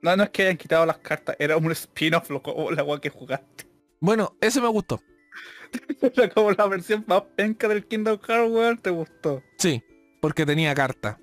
No, 0.00 0.16
no 0.16 0.24
es 0.24 0.30
que 0.30 0.42
hayan 0.42 0.56
quitado 0.56 0.86
las 0.86 0.98
cartas, 0.98 1.36
era 1.38 1.56
un 1.56 1.70
spin-off 1.72 2.30
la 2.72 2.80
agua 2.80 3.00
que 3.00 3.10
jugaste. 3.10 3.66
Bueno, 4.00 4.34
ese 4.40 4.60
me 4.60 4.68
gustó. 4.68 5.00
era 6.00 6.28
como 6.30 6.52
la 6.52 6.66
versión 6.66 7.04
más 7.06 7.22
penca 7.36 7.68
del 7.68 7.86
Kingdom 7.86 8.18
Hearts, 8.18 8.82
¿te 8.82 8.90
gustó? 8.90 9.42
Sí, 9.58 9.82
porque 10.20 10.46
tenía 10.46 10.74
carta. 10.74 11.18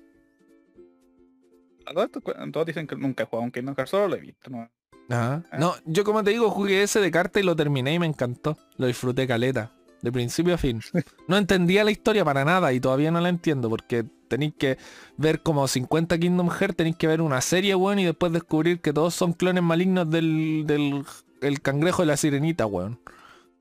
Todos 2.52 2.66
dicen 2.66 2.86
que 2.86 2.96
nunca 2.96 3.22
he 3.22 3.26
jugado 3.26 3.44
un 3.44 3.50
Kingdom 3.50 3.74
Hearts, 3.74 3.90
solo 3.90 4.08
lo 4.08 4.16
he 4.16 4.20
visto. 4.20 4.50
¿no? 4.50 4.70
Ah. 5.10 5.42
No, 5.58 5.74
yo 5.84 6.04
como 6.04 6.22
te 6.22 6.30
digo, 6.30 6.50
jugué 6.50 6.82
ese 6.82 7.00
de 7.00 7.10
carta 7.10 7.40
y 7.40 7.42
lo 7.42 7.56
terminé 7.56 7.94
y 7.94 7.98
me 7.98 8.06
encantó. 8.06 8.56
Lo 8.76 8.86
disfruté 8.86 9.26
caleta. 9.26 9.72
De 10.00 10.10
principio 10.10 10.54
a 10.54 10.58
fin. 10.58 10.80
No 11.28 11.36
entendía 11.36 11.84
la 11.84 11.90
historia 11.90 12.24
para 12.24 12.44
nada 12.44 12.72
y 12.72 12.80
todavía 12.80 13.10
no 13.10 13.20
la 13.20 13.28
entiendo 13.28 13.70
porque 13.70 14.04
tenéis 14.28 14.54
que 14.58 14.78
ver 15.16 15.42
como 15.42 15.68
50 15.68 16.18
Kingdom 16.18 16.50
Hearts, 16.50 16.76
tenéis 16.76 16.96
que 16.96 17.06
ver 17.06 17.20
una 17.20 17.40
serie, 17.40 17.74
weón, 17.74 17.98
y 17.98 18.04
después 18.04 18.32
descubrir 18.32 18.80
que 18.80 18.92
todos 18.92 19.14
son 19.14 19.32
clones 19.32 19.62
malignos 19.62 20.10
del, 20.10 20.64
del 20.66 21.04
el 21.42 21.60
cangrejo 21.60 22.02
de 22.02 22.06
la 22.06 22.16
sirenita, 22.16 22.66
weón. 22.66 22.98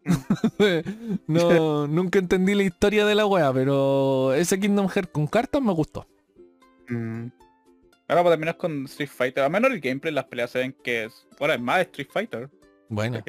no, 1.28 1.88
nunca 1.88 2.20
entendí 2.20 2.56
la 2.56 2.64
historia 2.64 3.06
de 3.06 3.16
la 3.16 3.26
wea, 3.26 3.54
pero 3.54 4.34
ese 4.34 4.60
Kingdom 4.60 4.88
Hearts 4.88 5.12
con 5.12 5.28
cartas 5.28 5.62
me 5.62 5.74
gustó. 5.74 6.08
Mm. 6.90 7.28
Ahora 8.12 8.24
para 8.24 8.34
terminar 8.34 8.58
con 8.58 8.84
Street 8.86 9.10
Fighter, 9.10 9.42
al 9.44 9.50
menos 9.52 9.72
el 9.72 9.80
gameplay, 9.80 10.14
las 10.14 10.26
peleas 10.26 10.52
se 10.52 10.60
ven 10.60 10.76
que 10.84 11.06
es, 11.06 11.26
bueno, 11.40 11.54
es 11.54 11.62
más 11.62 11.80
Street 11.82 12.10
Fighter. 12.12 12.50
Bueno. 12.90 13.24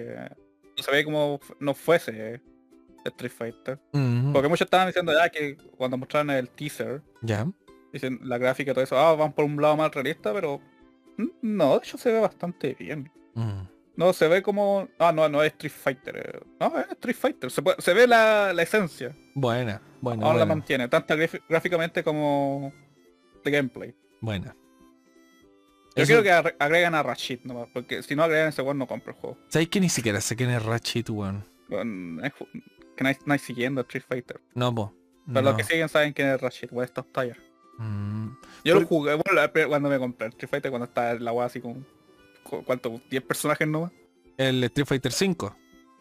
no 0.76 0.82
se 0.82 0.90
ve 0.90 1.04
como 1.04 1.38
no 1.60 1.72
fuese 1.72 2.40
Street 3.04 3.30
Fighter. 3.30 3.78
Porque 4.32 4.48
muchos 4.48 4.64
estaban 4.66 4.88
diciendo 4.88 5.12
ya 5.14 5.28
que 5.30 5.56
cuando 5.76 5.96
mostraron 5.96 6.30
el 6.30 6.48
teaser, 6.50 7.00
ya. 7.20 7.46
Dicen 7.92 8.18
la 8.22 8.38
gráfica 8.38 8.72
y 8.72 8.74
todo 8.74 8.82
eso, 8.82 8.98
ah, 8.98 9.14
van 9.14 9.32
por 9.32 9.44
un 9.44 9.60
lado 9.62 9.76
más 9.76 9.94
realista, 9.94 10.32
pero 10.32 10.60
no, 11.42 11.72
de 11.74 11.78
hecho 11.78 11.96
se 11.96 12.10
ve 12.10 12.18
bastante 12.18 12.74
bien. 12.74 13.08
No, 13.94 14.12
se 14.14 14.26
ve 14.26 14.42
como... 14.42 14.88
Ah, 14.98 15.12
no, 15.12 15.28
no 15.28 15.42
es 15.44 15.52
Street 15.52 15.72
Fighter. 15.72 16.16
eh. 16.16 16.40
No, 16.58 16.76
es 16.80 16.88
Street 16.92 17.16
Fighter. 17.16 17.50
Se, 17.50 17.62
puede- 17.62 17.80
se 17.80 17.92
ve 17.94 18.06
la, 18.08 18.52
la 18.54 18.62
esencia. 18.62 19.14
Buena, 19.34 19.80
buena, 20.00 20.26
Aún 20.26 20.38
la 20.38 20.46
mantiene. 20.46 20.88
Tanto 20.88 21.14
gráficamente 21.48 22.02
como 22.02 22.72
de 23.44 23.50
gameplay. 23.50 23.94
buena. 24.20 24.56
Yo 25.94 26.02
Eso- 26.04 26.06
quiero 26.06 26.22
que 26.22 26.32
agre- 26.32 26.56
agreguen 26.58 26.94
a 26.94 27.02
Rashid 27.02 27.40
nomás. 27.44 27.68
Porque 27.72 28.02
si 28.02 28.14
no 28.16 28.22
agregan 28.22 28.48
ese 28.48 28.62
weón 28.62 28.78
no 28.78 28.86
compro 28.86 29.12
el 29.12 29.18
juego. 29.18 29.38
¿Sabes 29.48 29.68
que 29.68 29.80
ni 29.80 29.88
siquiera 29.88 30.20
sé 30.20 30.36
quién 30.36 30.50
es 30.50 30.62
Ratchet, 30.62 31.10
weón? 31.10 31.44
Weón, 31.68 32.20
es 32.24 32.32
ju- 32.32 32.48
que 32.96 33.04
nadie, 33.04 33.18
nadie 33.26 33.38
siguiendo 33.40 33.80
a 33.80 33.84
Street 33.84 34.04
Fighter. 34.08 34.40
No, 34.54 34.74
po. 34.74 34.94
Pero 35.26 35.40
no. 35.42 35.50
los 35.50 35.56
que 35.56 35.64
siguen 35.64 35.88
saben 35.88 36.12
quién 36.12 36.28
es 36.28 36.40
Rashid. 36.40 36.68
Weón, 36.72 36.84
es 36.84 36.92
top 36.92 37.06
tier. 37.12 37.38
Mm. 37.78 38.28
Yo 38.64 38.74
Por- 38.74 38.82
lo 38.82 38.88
jugué 38.88 39.14
bueno, 39.14 39.68
cuando 39.68 39.88
me 39.88 39.98
compré 39.98 40.26
el 40.28 40.32
Street 40.32 40.50
Fighter 40.50 40.70
cuando 40.70 40.86
estaba 40.86 41.14
la 41.14 41.32
weá 41.32 41.46
así 41.46 41.60
con... 41.60 41.86
¿Cuánto? 42.66 42.90
¿10 43.10 43.20
personajes 43.26 43.66
nomás? 43.68 43.92
El 44.36 44.62
Street 44.64 44.86
Fighter 44.86 45.12
5. 45.12 45.56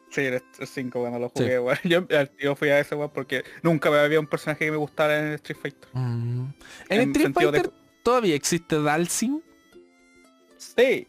Sí, 0.09 0.21
el 0.21 0.41
5 0.67 0.99
cuando 0.99 1.19
lo 1.19 1.27
Sí. 1.27 1.33
jugué, 1.43 1.59
weón. 1.59 1.77
Yo, 1.83 2.05
yo 2.39 2.55
fui 2.55 2.69
a 2.69 2.79
ese 2.79 2.95
weón 2.95 3.11
porque 3.13 3.43
nunca 3.61 3.89
me 3.91 3.97
había 3.97 4.19
un 4.19 4.27
personaje 4.27 4.65
que 4.65 4.71
me 4.71 4.77
gustara 4.77 5.19
en 5.19 5.33
Street 5.35 5.57
Fighter. 5.61 5.89
Mm. 5.93 6.45
En, 6.89 7.01
En 7.01 7.09
Street 7.11 7.27
de- 7.27 7.33
Fighter 7.33 7.71
todavía 8.03 8.35
existe 8.35 8.81
Dalsin. 8.81 9.41
Sí, 10.61 11.07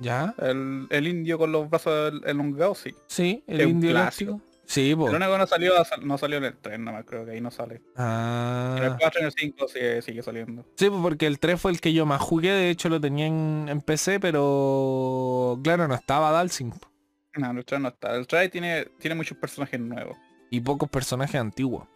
¿Ya? 0.00 0.34
el, 0.38 0.86
el 0.90 1.06
indio 1.08 1.38
con 1.38 1.52
los 1.52 1.68
brazos 1.70 2.12
el- 2.12 2.28
elongados, 2.28 2.78
sí. 2.78 2.94
Sí, 3.06 3.42
el 3.46 3.60
Es 3.60 3.68
indio 3.68 3.90
elástico. 3.90 4.40
Sí, 4.64 4.94
po. 4.94 5.08
El 5.08 5.14
único 5.14 5.32
que 5.32 5.38
no 5.38 5.46
salió, 5.46 5.72
no 6.02 6.18
salió 6.18 6.36
en 6.38 6.44
el 6.44 6.56
3, 6.58 6.78
nada 6.78 6.98
más 6.98 7.06
creo 7.06 7.24
que 7.24 7.30
ahí 7.30 7.40
no 7.40 7.50
sale. 7.50 7.76
En 7.76 7.80
el 7.84 7.94
Ah. 7.96 8.96
4 9.00 9.20
y 9.20 9.22
en 9.22 9.26
el 9.26 9.32
5 9.32 9.68
sigue, 9.68 10.02
sigue 10.02 10.22
saliendo. 10.22 10.64
Sí, 10.76 10.90
pues 10.90 11.00
porque 11.00 11.26
el 11.26 11.38
3 11.38 11.58
fue 11.60 11.70
el 11.70 11.80
que 11.80 11.92
yo 11.94 12.04
más 12.04 12.20
jugué, 12.20 12.50
de 12.50 12.68
hecho 12.70 12.88
lo 12.90 13.00
tenía 13.00 13.26
en, 13.26 13.66
en 13.68 13.80
PC, 13.80 14.20
pero 14.20 15.58
claro, 15.64 15.88
no 15.88 15.94
estaba 15.94 16.30
Dalsin. 16.32 16.72
po. 16.72 16.88
No, 17.36 17.50
el 17.52 17.64
3 17.64 17.80
no 17.80 17.88
está. 17.88 18.14
El 18.16 18.26
3 18.26 18.50
tiene, 18.50 18.86
tiene 18.98 19.14
muchos 19.14 19.38
personajes 19.38 19.78
nuevos. 19.80 20.16
Y 20.50 20.60
pocos 20.60 20.88
personajes 20.90 21.36
antiguos. 21.40 21.86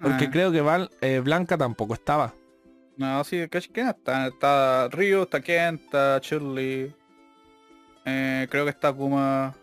Porque 0.00 0.26
Ah, 0.26 0.30
creo 0.30 0.52
que 0.52 0.60
Val- 0.60 0.90
eh, 1.00 1.18
Blanca 1.20 1.58
tampoco 1.58 1.92
estaba. 1.94 2.32
No, 2.98 3.22
sí, 3.24 3.46
¿qué, 3.50 3.60
¿quién 3.72 3.88
está? 3.88 4.26
Está 4.26 4.88
Ryu, 4.88 5.22
está 5.22 5.40
Ken, 5.40 5.76
está 5.76 6.20
Chun-Li. 6.20 6.92
Eh, 8.04 8.46
creo 8.50 8.64
que 8.64 8.70
está 8.70 8.92
Kuma. 8.92 9.54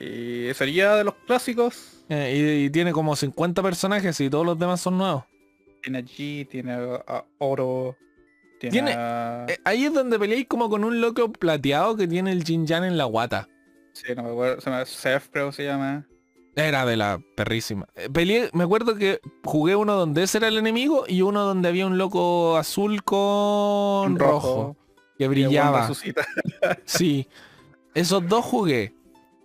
Y 0.00 0.52
sería 0.54 0.94
de 0.96 1.04
los 1.04 1.14
clásicos. 1.26 2.04
Eh, 2.08 2.60
y, 2.62 2.64
y 2.66 2.70
tiene 2.70 2.92
como 2.92 3.16
50 3.16 3.62
personajes 3.62 4.20
y 4.20 4.30
todos 4.30 4.46
los 4.46 4.58
demás 4.58 4.80
son 4.80 4.98
nuevos. 4.98 5.24
Tiene 5.82 6.04
G, 6.04 6.48
tiene 6.48 6.72
a 6.74 7.24
Oro. 7.38 7.96
Tiene, 8.60 8.72
Tiene- 8.72 8.92
a... 8.96 9.46
Eh, 9.48 9.58
ahí 9.64 9.84
es 9.84 9.92
donde 9.92 10.18
peleáis 10.18 10.46
como 10.46 10.70
con 10.70 10.84
un 10.84 11.00
loco 11.00 11.30
plateado 11.32 11.96
que 11.96 12.06
tiene 12.08 12.32
el 12.32 12.44
Jin 12.44 12.66
Jan 12.66 12.84
en 12.84 12.96
la 12.96 13.04
guata. 13.04 13.48
Sí, 13.92 14.14
no 14.14 14.22
me 14.22 14.30
acuerdo. 14.30 14.60
Se 14.60 14.70
llama 14.70 14.84
Seth, 14.84 15.24
creo 15.32 15.46
que 15.48 15.56
se 15.56 15.64
llama. 15.64 16.06
Era 16.56 16.86
de 16.86 16.96
la 16.96 17.20
perrísima. 17.36 17.86
Eh, 17.94 18.08
peleé- 18.10 18.48
me 18.54 18.64
acuerdo 18.64 18.94
que 18.96 19.20
jugué 19.44 19.76
uno 19.76 19.94
donde 19.94 20.22
ese 20.22 20.38
era 20.38 20.48
el 20.48 20.56
enemigo 20.56 21.04
y 21.06 21.20
uno 21.22 21.42
donde 21.44 21.68
había 21.68 21.86
un 21.86 21.98
loco 21.98 22.56
azul 22.56 23.02
con 23.04 24.18
rojo, 24.18 24.74
que 25.18 25.28
brillaba. 25.28 25.88
Sí. 26.86 27.28
Esos 27.94 28.26
dos 28.26 28.44
jugué. 28.44 28.94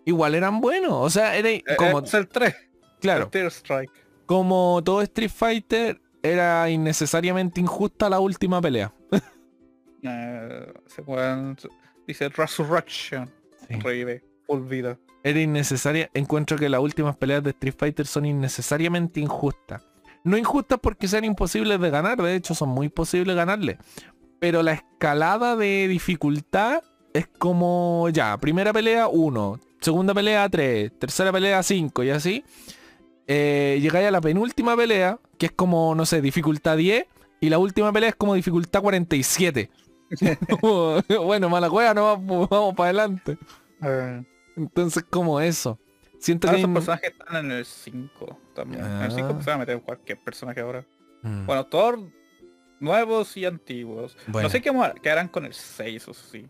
Igual 0.05 0.35
eran 0.35 0.61
buenos. 0.61 0.93
O 0.93 1.09
sea, 1.09 1.35
era 1.35 1.49
Eh, 1.49 1.63
como, 1.77 1.99
Es 1.99 2.13
el 2.13 2.27
3. 2.27 2.55
claro, 3.01 3.29
El 3.31 3.47
Strike. 3.51 3.91
como 4.25 4.81
todo 4.83 5.01
Street 5.01 5.29
Fighter 5.33 6.01
era 6.23 6.69
innecesariamente 6.69 7.59
injusta 7.61 8.09
la 8.09 8.19
última 8.19 8.61
pelea. 8.61 8.93
Eh, 10.03 10.73
se 10.87 11.03
pueden- 11.03 11.55
dice 12.07 12.29
Resurrection. 12.29 13.29
Sí. 13.67 13.75
Revive. 13.75 14.23
Full 14.47 14.61
vida. 14.67 14.97
Era 15.23 15.39
innecesaria. 15.39 16.09
Encuentro 16.13 16.57
que 16.57 16.69
las 16.69 16.81
últimas 16.81 17.15
peleas 17.15 17.43
de 17.43 17.51
Street 17.51 17.75
Fighter 17.77 18.07
son 18.07 18.25
innecesariamente 18.25 19.19
injustas. 19.19 19.83
No 20.23 20.37
injustas 20.37 20.79
porque 20.81 21.07
sean 21.07 21.25
imposibles 21.25 21.79
de 21.79 21.89
ganar, 21.89 22.21
de 22.21 22.35
hecho 22.35 22.53
son 22.53 22.69
muy 22.69 22.89
posibles 22.89 23.35
ganarle. 23.35 23.77
Pero 24.39 24.61
la 24.61 24.73
escalada 24.73 25.55
de 25.55 25.87
dificultad 25.87 26.83
es 27.13 27.27
como 27.27 28.07
ya, 28.09 28.37
primera 28.37 28.71
pelea 28.71 29.07
1, 29.07 29.59
segunda 29.79 30.13
pelea 30.13 30.47
3, 30.47 30.91
tercera 30.99 31.31
pelea 31.31 31.61
5 31.63 32.03
y 32.03 32.09
así. 32.11 32.43
Eh, 33.27 33.79
llegáis 33.81 34.07
a 34.07 34.11
la 34.11 34.21
penúltima 34.21 34.75
pelea, 34.75 35.19
que 35.37 35.47
es 35.47 35.51
como, 35.51 35.95
no 35.95 36.05
sé, 36.05 36.21
dificultad 36.21 36.77
10, 36.77 37.05
y 37.39 37.49
la 37.49 37.57
última 37.57 37.91
pelea 37.91 38.09
es 38.09 38.15
como 38.15 38.35
dificultad 38.35 38.81
47. 38.81 39.69
Como, 40.59 41.01
bueno, 41.25 41.49
mala 41.49 41.69
juega, 41.69 41.93
no 41.93 42.03
vamos, 42.03 42.49
vamos 42.49 42.75
para 42.75 42.89
adelante. 42.89 43.37
Entonces, 44.57 45.03
como 45.09 45.39
eso. 45.41 45.79
Siento 46.19 46.47
ahora 46.47 46.57
que... 46.57 46.61
esos 46.63 46.73
personajes 46.73 47.11
están 47.11 47.45
en 47.45 47.51
el 47.51 47.65
5 47.65 48.39
también. 48.53 48.85
En 48.85 49.01
el 49.03 49.11
5 49.11 49.35
Ah. 49.39 49.41
se 49.41 49.49
va 49.49 49.55
a 49.55 49.59
meter 49.59 49.81
cualquier 49.81 50.19
personaje 50.23 50.61
ahora. 50.61 50.85
Mm, 51.23 51.45
Bueno, 51.45 51.65
todos 51.65 51.99
nuevos 52.79 53.35
y 53.37 53.45
antiguos. 53.45 54.15
bueno. 54.27 54.47
No 54.47 54.51
sé 54.51 54.61
qué, 54.61 54.71
qué 55.01 55.09
harán 55.09 55.27
con 55.29 55.45
el 55.45 55.53
6 55.53 56.07
o 56.07 56.13
sí. 56.13 56.47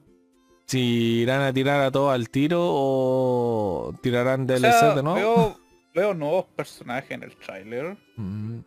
Si 0.66 0.80
irán 1.22 1.42
a 1.42 1.52
tirar 1.54 1.82
a 1.82 1.92
todos 1.92 2.14
al 2.14 2.30
tiro 2.30 2.60
o 2.62 3.94
tirarán 4.02 4.44
O 4.44 4.46
DLC 4.46 4.72
sea, 4.72 4.96
de 4.96 5.04
nuevo. 5.04 5.16
veo, 5.16 5.60
veo 5.94 6.14
nuevos 6.14 6.46
personajes 6.56 7.12
en 7.12 7.24
el 7.24 7.36
trailer. 7.38 7.98
Mm, 8.18 8.60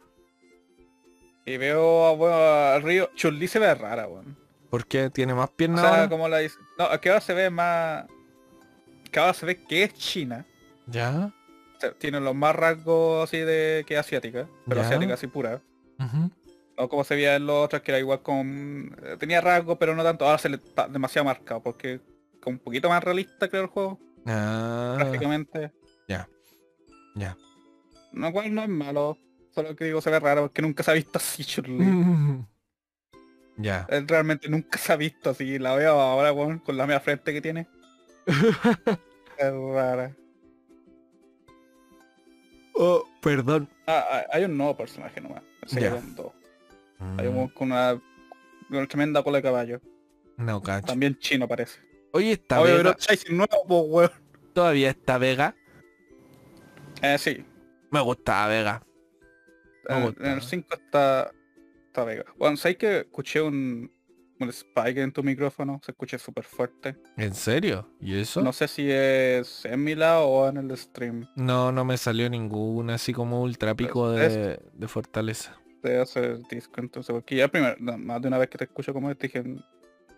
Y 1.46 1.56
veo 1.58 2.06
a, 2.06 2.12
bueno, 2.14 2.34
a 2.36 2.78
Río. 2.80 3.10
Chun-Li 3.14 3.48
se 3.48 3.58
ve 3.58 3.74
rara, 3.74 4.06
weón. 4.06 4.36
¿Por 4.70 4.86
qué? 4.86 5.10
¿Tiene 5.10 5.34
más 5.34 5.50
O 5.50 5.52
piernas 5.56 5.80
sea, 5.82 5.90
ahora? 5.90 6.08
como 6.08 6.28
la 6.28 6.38
dice. 6.38 6.56
No, 6.78 6.88
que 7.00 7.08
ahora 7.10 7.20
se 7.20 7.34
ve 7.34 7.50
más. 7.50 8.06
Ahora 9.20 9.34
se 9.34 9.46
ve 9.46 9.56
que 9.56 9.84
es 9.84 9.94
China. 9.94 10.44
Ya. 10.86 11.32
O 11.76 11.80
sea, 11.80 11.92
tiene 11.92 12.20
los 12.20 12.34
más 12.34 12.54
rasgos 12.54 13.24
así 13.28 13.38
de 13.38 13.84
que 13.86 13.96
asiática. 13.96 14.46
Pero 14.66 14.80
Ya. 14.80 14.86
asiática 14.86 15.14
así 15.14 15.26
pura. 15.26 15.60
Ujú. 15.98 16.30
No 16.76 16.88
como 16.88 17.04
se 17.04 17.14
veía 17.14 17.36
en 17.36 17.46
los 17.46 17.64
otros 17.66 17.82
que 17.82 17.92
era 17.92 17.98
igual 18.00 18.22
con. 18.22 18.96
eh, 19.02 19.16
Tenía 19.18 19.40
rasgos 19.40 19.76
pero 19.78 19.94
no 19.94 20.02
tanto. 20.02 20.24
Ahora 20.26 20.38
se 20.38 20.48
le 20.48 20.56
está 20.56 20.88
demasiado 20.88 21.24
marcado. 21.24 21.62
Porque 21.62 22.00
con 22.40 22.54
un 22.54 22.58
poquito 22.58 22.88
más 22.88 23.02
realista 23.02 23.48
creo 23.48 23.62
el 23.62 23.68
juego. 23.68 23.98
Ah, 24.26 24.96
Gráficamente. 24.98 25.72
ya. 26.08 26.28
Ya. 27.14 27.36
Lo 28.12 28.32
cual 28.32 28.52
no 28.54 28.62
es 28.62 28.68
malo. 28.68 29.16
Solo 29.54 29.76
que 29.76 29.84
digo 29.84 30.00
se 30.00 30.10
ve 30.10 30.18
raro 30.18 30.42
porque 30.42 30.62
nunca 30.62 30.82
se 30.82 30.90
ha 30.90 30.94
visto 30.94 31.18
así. 31.18 31.44
Mm. 31.68 32.44
Ya. 33.56 33.86
Él 33.88 34.08
realmente 34.08 34.48
nunca 34.48 34.78
se 34.78 34.92
ha 34.92 34.96
visto 34.96 35.30
así. 35.30 35.60
La 35.60 35.76
veo 35.76 35.92
ahora 36.00 36.32
weón, 36.32 36.58
con 36.58 36.76
la 36.76 36.86
media 36.88 36.98
frente 36.98 37.32
que 37.32 37.40
tiene. 37.40 37.68
es 39.38 39.52
rara. 39.52 40.14
Oh, 42.74 43.04
perdón. 43.20 43.68
Ah, 43.86 44.04
ah, 44.10 44.24
hay 44.32 44.44
un 44.44 44.56
nuevo 44.56 44.76
personaje 44.76 45.20
nomás. 45.20 45.42
Se 45.66 45.88
dos. 45.88 46.32
Hay 47.18 47.26
un 47.26 47.44
Mm, 47.44 47.48
con 47.48 47.72
una, 47.72 48.00
tremenda 48.88 49.22
cola 49.22 49.38
de 49.38 49.42
caballo. 49.42 49.80
No, 50.36 50.60
cacho. 50.62 50.86
También 50.86 51.16
chino 51.18 51.46
parece. 51.46 51.80
Oye, 52.12 52.32
esta 52.32 52.60
Oye, 52.60 52.72
Vega, 52.76 52.96
pero 52.96 53.36
nuevo, 53.36 53.66
po, 53.66 53.80
weón. 53.82 54.10
todavía 54.52 54.90
está 54.90 55.18
Vega. 55.18 55.54
Eh, 57.02 57.18
sí. 57.18 57.44
Me 57.90 58.00
gusta 58.00 58.46
Vega. 58.48 58.82
Me 59.88 59.96
En, 59.96 60.02
gusta. 60.04 60.24
en 60.24 60.32
el 60.32 60.42
5 60.42 60.68
está, 60.74 61.32
está 61.86 62.04
Vega. 62.04 62.24
Bueno, 62.36 62.56
¿sabes 62.56 62.76
que 62.78 62.98
escuché 63.00 63.40
un, 63.42 63.90
un 64.44 64.50
spike 64.50 65.02
en 65.02 65.12
tu 65.12 65.22
micrófono? 65.22 65.80
Se 65.84 65.90
escucha 65.92 66.18
súper 66.18 66.44
fuerte. 66.44 66.96
¿En 67.16 67.34
serio? 67.34 67.88
¿Y 68.00 68.18
eso? 68.18 68.40
No 68.42 68.52
sé 68.52 68.68
si 68.68 68.90
es 68.90 69.64
en 69.64 69.82
mi 69.82 69.94
lado 69.94 70.26
o 70.26 70.48
en 70.48 70.56
el 70.56 70.76
stream. 70.76 71.26
No, 71.36 71.72
no 71.72 71.84
me 71.84 71.96
salió 71.96 72.30
ninguna 72.30 72.94
así 72.94 73.12
como 73.12 73.42
ultra 73.42 73.74
pico 73.74 74.10
de, 74.10 74.60
de 74.72 74.88
fortaleza. 74.88 75.56
Te 75.82 75.98
hace 75.98 76.20
el 76.20 76.42
disco 76.44 76.80
entonces, 76.80 77.12
porque 77.12 77.36
ya 77.36 77.48
primero, 77.48 77.76
no, 77.78 77.98
más 77.98 78.22
de 78.22 78.28
una 78.28 78.38
vez 78.38 78.48
que 78.48 78.56
te 78.56 78.64
escucho 78.64 78.94
como 78.94 79.14
te 79.14 79.26
dije 79.26 79.42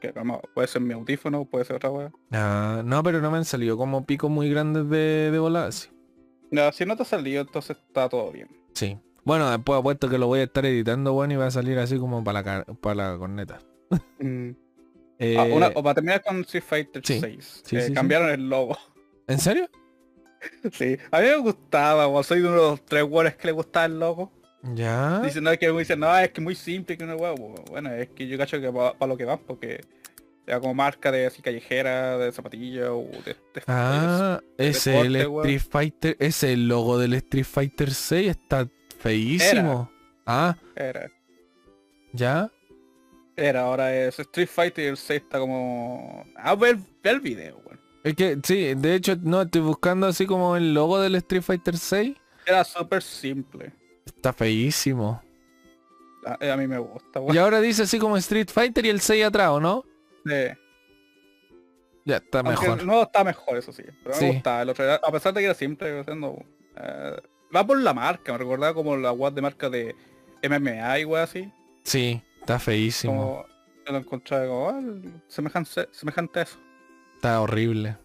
que 0.00 0.12
vamos, 0.12 0.40
puede 0.54 0.68
ser 0.68 0.82
mi 0.82 0.92
audífono, 0.92 1.44
puede 1.44 1.64
ser 1.64 1.76
otra 1.76 1.90
weá. 1.90 2.12
Ah, 2.30 2.82
no, 2.84 3.02
pero 3.02 3.20
no 3.20 3.30
me 3.30 3.38
han 3.38 3.44
salido 3.44 3.76
como 3.76 4.04
picos 4.06 4.30
muy 4.30 4.50
grandes 4.50 4.88
de, 4.88 5.30
de 5.30 5.38
volada. 5.38 5.70
Ya, 6.50 6.70
si 6.72 6.84
no 6.86 6.96
te 6.96 7.02
ha 7.02 7.06
salido, 7.06 7.42
entonces 7.42 7.76
está 7.76 8.08
todo 8.08 8.30
bien. 8.30 8.48
Sí. 8.74 8.98
Bueno, 9.24 9.50
después 9.50 9.80
apuesto 9.80 10.08
que 10.08 10.18
lo 10.18 10.28
voy 10.28 10.38
a 10.40 10.44
estar 10.44 10.64
editando, 10.64 11.12
bueno, 11.12 11.34
y 11.34 11.36
va 11.36 11.46
a 11.46 11.50
salir 11.50 11.78
así 11.80 11.98
como 11.98 12.22
para 12.22 12.42
la, 12.42 12.64
para 12.80 12.94
la 12.94 13.18
corneta. 13.18 13.58
Mm. 14.18 14.50
Eh, 15.18 15.36
Ah, 15.38 15.44
una- 15.44 15.68
o 15.68 15.82
para 15.82 15.94
terminar 15.94 16.22
con 16.22 16.40
Street 16.40 16.64
Fighter 16.66 17.02
sí, 17.04 17.20
6. 17.20 17.62
sí, 17.64 17.76
eh, 17.76 17.82
sí, 17.82 17.92
cambiaron 17.94 18.28
el 18.30 18.48
logo. 18.48 18.76
¿En 19.28 19.38
serio? 19.38 19.68
sí. 20.72 20.96
A 21.10 21.20
mí 21.20 21.26
me 21.28 21.36
gustaba, 21.38 22.06
o 22.06 22.22
soy 22.22 22.40
de 22.40 22.48
uno 22.48 22.56
de 22.62 22.70
los 22.70 22.84
tres 22.84 23.02
weones 23.04 23.34
que 23.36 23.46
le 23.48 23.52
gustaba 23.52 23.86
el 23.86 23.98
logo. 23.98 24.30
Ya. 24.74 25.20
Dicen, 25.20 25.44
no, 25.44 25.50
es 25.50 25.58
que 25.58 25.72
me 25.72 25.78
dicen, 25.78 26.00
no, 26.00 26.16
es 26.18 26.30
que 26.30 26.40
es 26.40 26.44
muy 26.44 26.54
simple 26.54 26.96
que 26.98 27.04
una 27.04 27.14
hueá. 27.16 27.32
Bueno, 27.70 27.92
es 27.92 28.08
que 28.10 28.26
yo 28.26 28.36
cacho 28.36 28.60
que 28.60 28.70
para 28.72 29.06
lo 29.06 29.16
que 29.16 29.24
van, 29.24 29.38
porque 29.38 29.80
era 30.46 30.60
como 30.60 30.74
marca 30.74 31.10
de 31.12 31.26
así 31.26 31.40
callejera, 31.40 32.18
de 32.18 32.32
zapatillas 32.32 32.88
o 32.90 33.04
de, 33.24 33.34
de- 33.54 33.62
Ah, 33.68 34.40
ese 34.58 35.00
el 35.00 35.12
deporte, 35.12 35.26
weón. 35.28 35.46
Street 35.48 35.70
Fighter, 35.70 36.16
ese 36.18 36.52
el 36.52 36.68
logo 36.68 36.98
del 36.98 37.14
Street 37.14 37.44
Fighter 37.46 37.90
6 37.92 38.28
está 38.30 38.68
feísimo. 38.98 39.90
Ah, 40.26 40.56
Era. 40.74 41.10
ya. 42.12 42.50
Era, 43.36 43.62
ahora 43.62 43.94
es 43.94 44.18
Street 44.18 44.48
Fighter 44.48 44.96
6 44.96 45.22
está 45.22 45.38
como... 45.38 46.24
Ah, 46.36 46.54
ver, 46.54 46.78
ver 47.02 47.16
el 47.16 47.20
video, 47.20 47.58
weón. 47.66 47.80
Es 48.02 48.14
que, 48.14 48.38
sí, 48.42 48.74
de 48.74 48.94
hecho, 48.94 49.16
no, 49.20 49.42
estoy 49.42 49.60
buscando 49.60 50.06
así 50.06 50.26
como 50.26 50.56
el 50.56 50.72
logo 50.72 50.98
del 51.00 51.16
Street 51.16 51.42
Fighter 51.42 51.76
6. 51.76 52.16
Era 52.46 52.64
súper 52.64 53.02
simple. 53.02 53.72
Está 54.06 54.32
feísimo. 54.32 55.20
A, 56.24 56.52
a, 56.52 56.56
mí 56.56 56.66
me 56.66 56.78
gusta, 56.78 57.20
weón. 57.20 57.34
Y 57.34 57.38
ahora 57.38 57.60
dice 57.60 57.82
así 57.82 57.98
como 57.98 58.16
Street 58.16 58.48
Fighter 58.50 58.86
y 58.86 58.88
el 58.88 59.00
6 59.00 59.24
atrás, 59.26 59.50
¿o 59.50 59.60
no? 59.60 59.84
Sí. 60.24 60.32
Ya, 62.06 62.16
está 62.18 62.38
Aunque 62.40 62.60
mejor. 62.62 62.80
El 62.80 62.86
nuevo 62.86 63.02
está 63.02 63.22
mejor, 63.24 63.58
eso 63.58 63.72
sí. 63.72 63.82
Pero 64.02 64.14
Sí. 64.14 64.24
me 64.26 64.32
gusta. 64.34 64.62
El 64.62 64.70
otro 64.70 64.84
era- 64.84 65.00
a 65.04 65.12
pesar 65.12 65.34
de 65.34 65.40
que 65.40 65.44
era 65.46 65.54
simple, 65.54 66.00
haciendo, 66.00 66.38
eh, 66.76 67.16
va 67.54 67.66
por 67.66 67.78
la 67.78 67.92
marca. 67.92 68.32
Me 68.32 68.38
recordaba 68.38 68.72
como 68.72 68.96
la 68.96 69.12
web 69.12 69.34
de 69.34 69.42
marca 69.42 69.68
de 69.68 69.94
MMA 70.42 71.00
y 71.00 71.04
wey 71.04 71.22
así. 71.22 71.52
Sí, 71.82 72.22
está 72.46 72.58
feísimo. 72.60 73.12
Como 73.12 73.46
yo 73.86 73.92
lo 73.92 73.98
encontraba 73.98 74.46
como 74.46 74.68
ah, 74.70 74.80
semejante, 75.28 75.88
semejante 75.90 76.38
a 76.40 76.42
eso. 76.42 76.58
Está 77.16 77.40
horrible. 77.40 77.96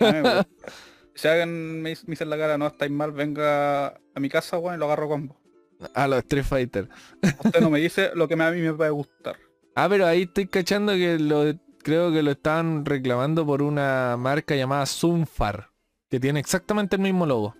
A 0.00 0.46
si 1.14 1.28
alguien 1.28 1.82
me, 1.82 1.90
dice- 1.90 2.04
me 2.06 2.12
dice 2.12 2.24
en 2.24 2.30
la 2.30 2.38
cara, 2.38 2.58
no 2.58 2.68
estáis 2.68 2.90
mal, 2.92 3.12
venga 3.12 3.88
a 3.88 4.20
mi 4.20 4.28
casa, 4.28 4.58
weón, 4.58 4.76
y 4.76 4.78
lo 4.78 4.86
agarro 4.86 5.08
combo. 5.08 5.40
A 5.94 6.06
los 6.06 6.18
Street 6.20 6.44
Fighter. 6.44 6.88
Usted 7.44 7.60
no 7.60 7.70
me 7.70 7.80
dice 7.80 8.10
lo 8.14 8.28
que 8.28 8.34
a 8.34 8.50
mí 8.52 8.60
me 8.60 8.72
puede 8.72 8.90
gustar. 8.90 9.36
Ah, 9.74 9.88
pero 9.88 10.06
ahí 10.06 10.22
estoy 10.22 10.46
cachando 10.46 10.92
que 10.92 11.18
lo 11.18 11.52
creo 11.82 12.12
que 12.12 12.22
lo 12.22 12.30
estaban 12.30 12.84
reclamando 12.84 13.44
por 13.44 13.62
una 13.62 14.16
marca 14.16 14.54
llamada 14.54 14.86
Zoomfar, 14.86 15.70
que 16.08 16.20
tiene 16.20 16.38
exactamente 16.38 16.94
el 16.96 17.02
mismo 17.02 17.26
logo. 17.26 17.56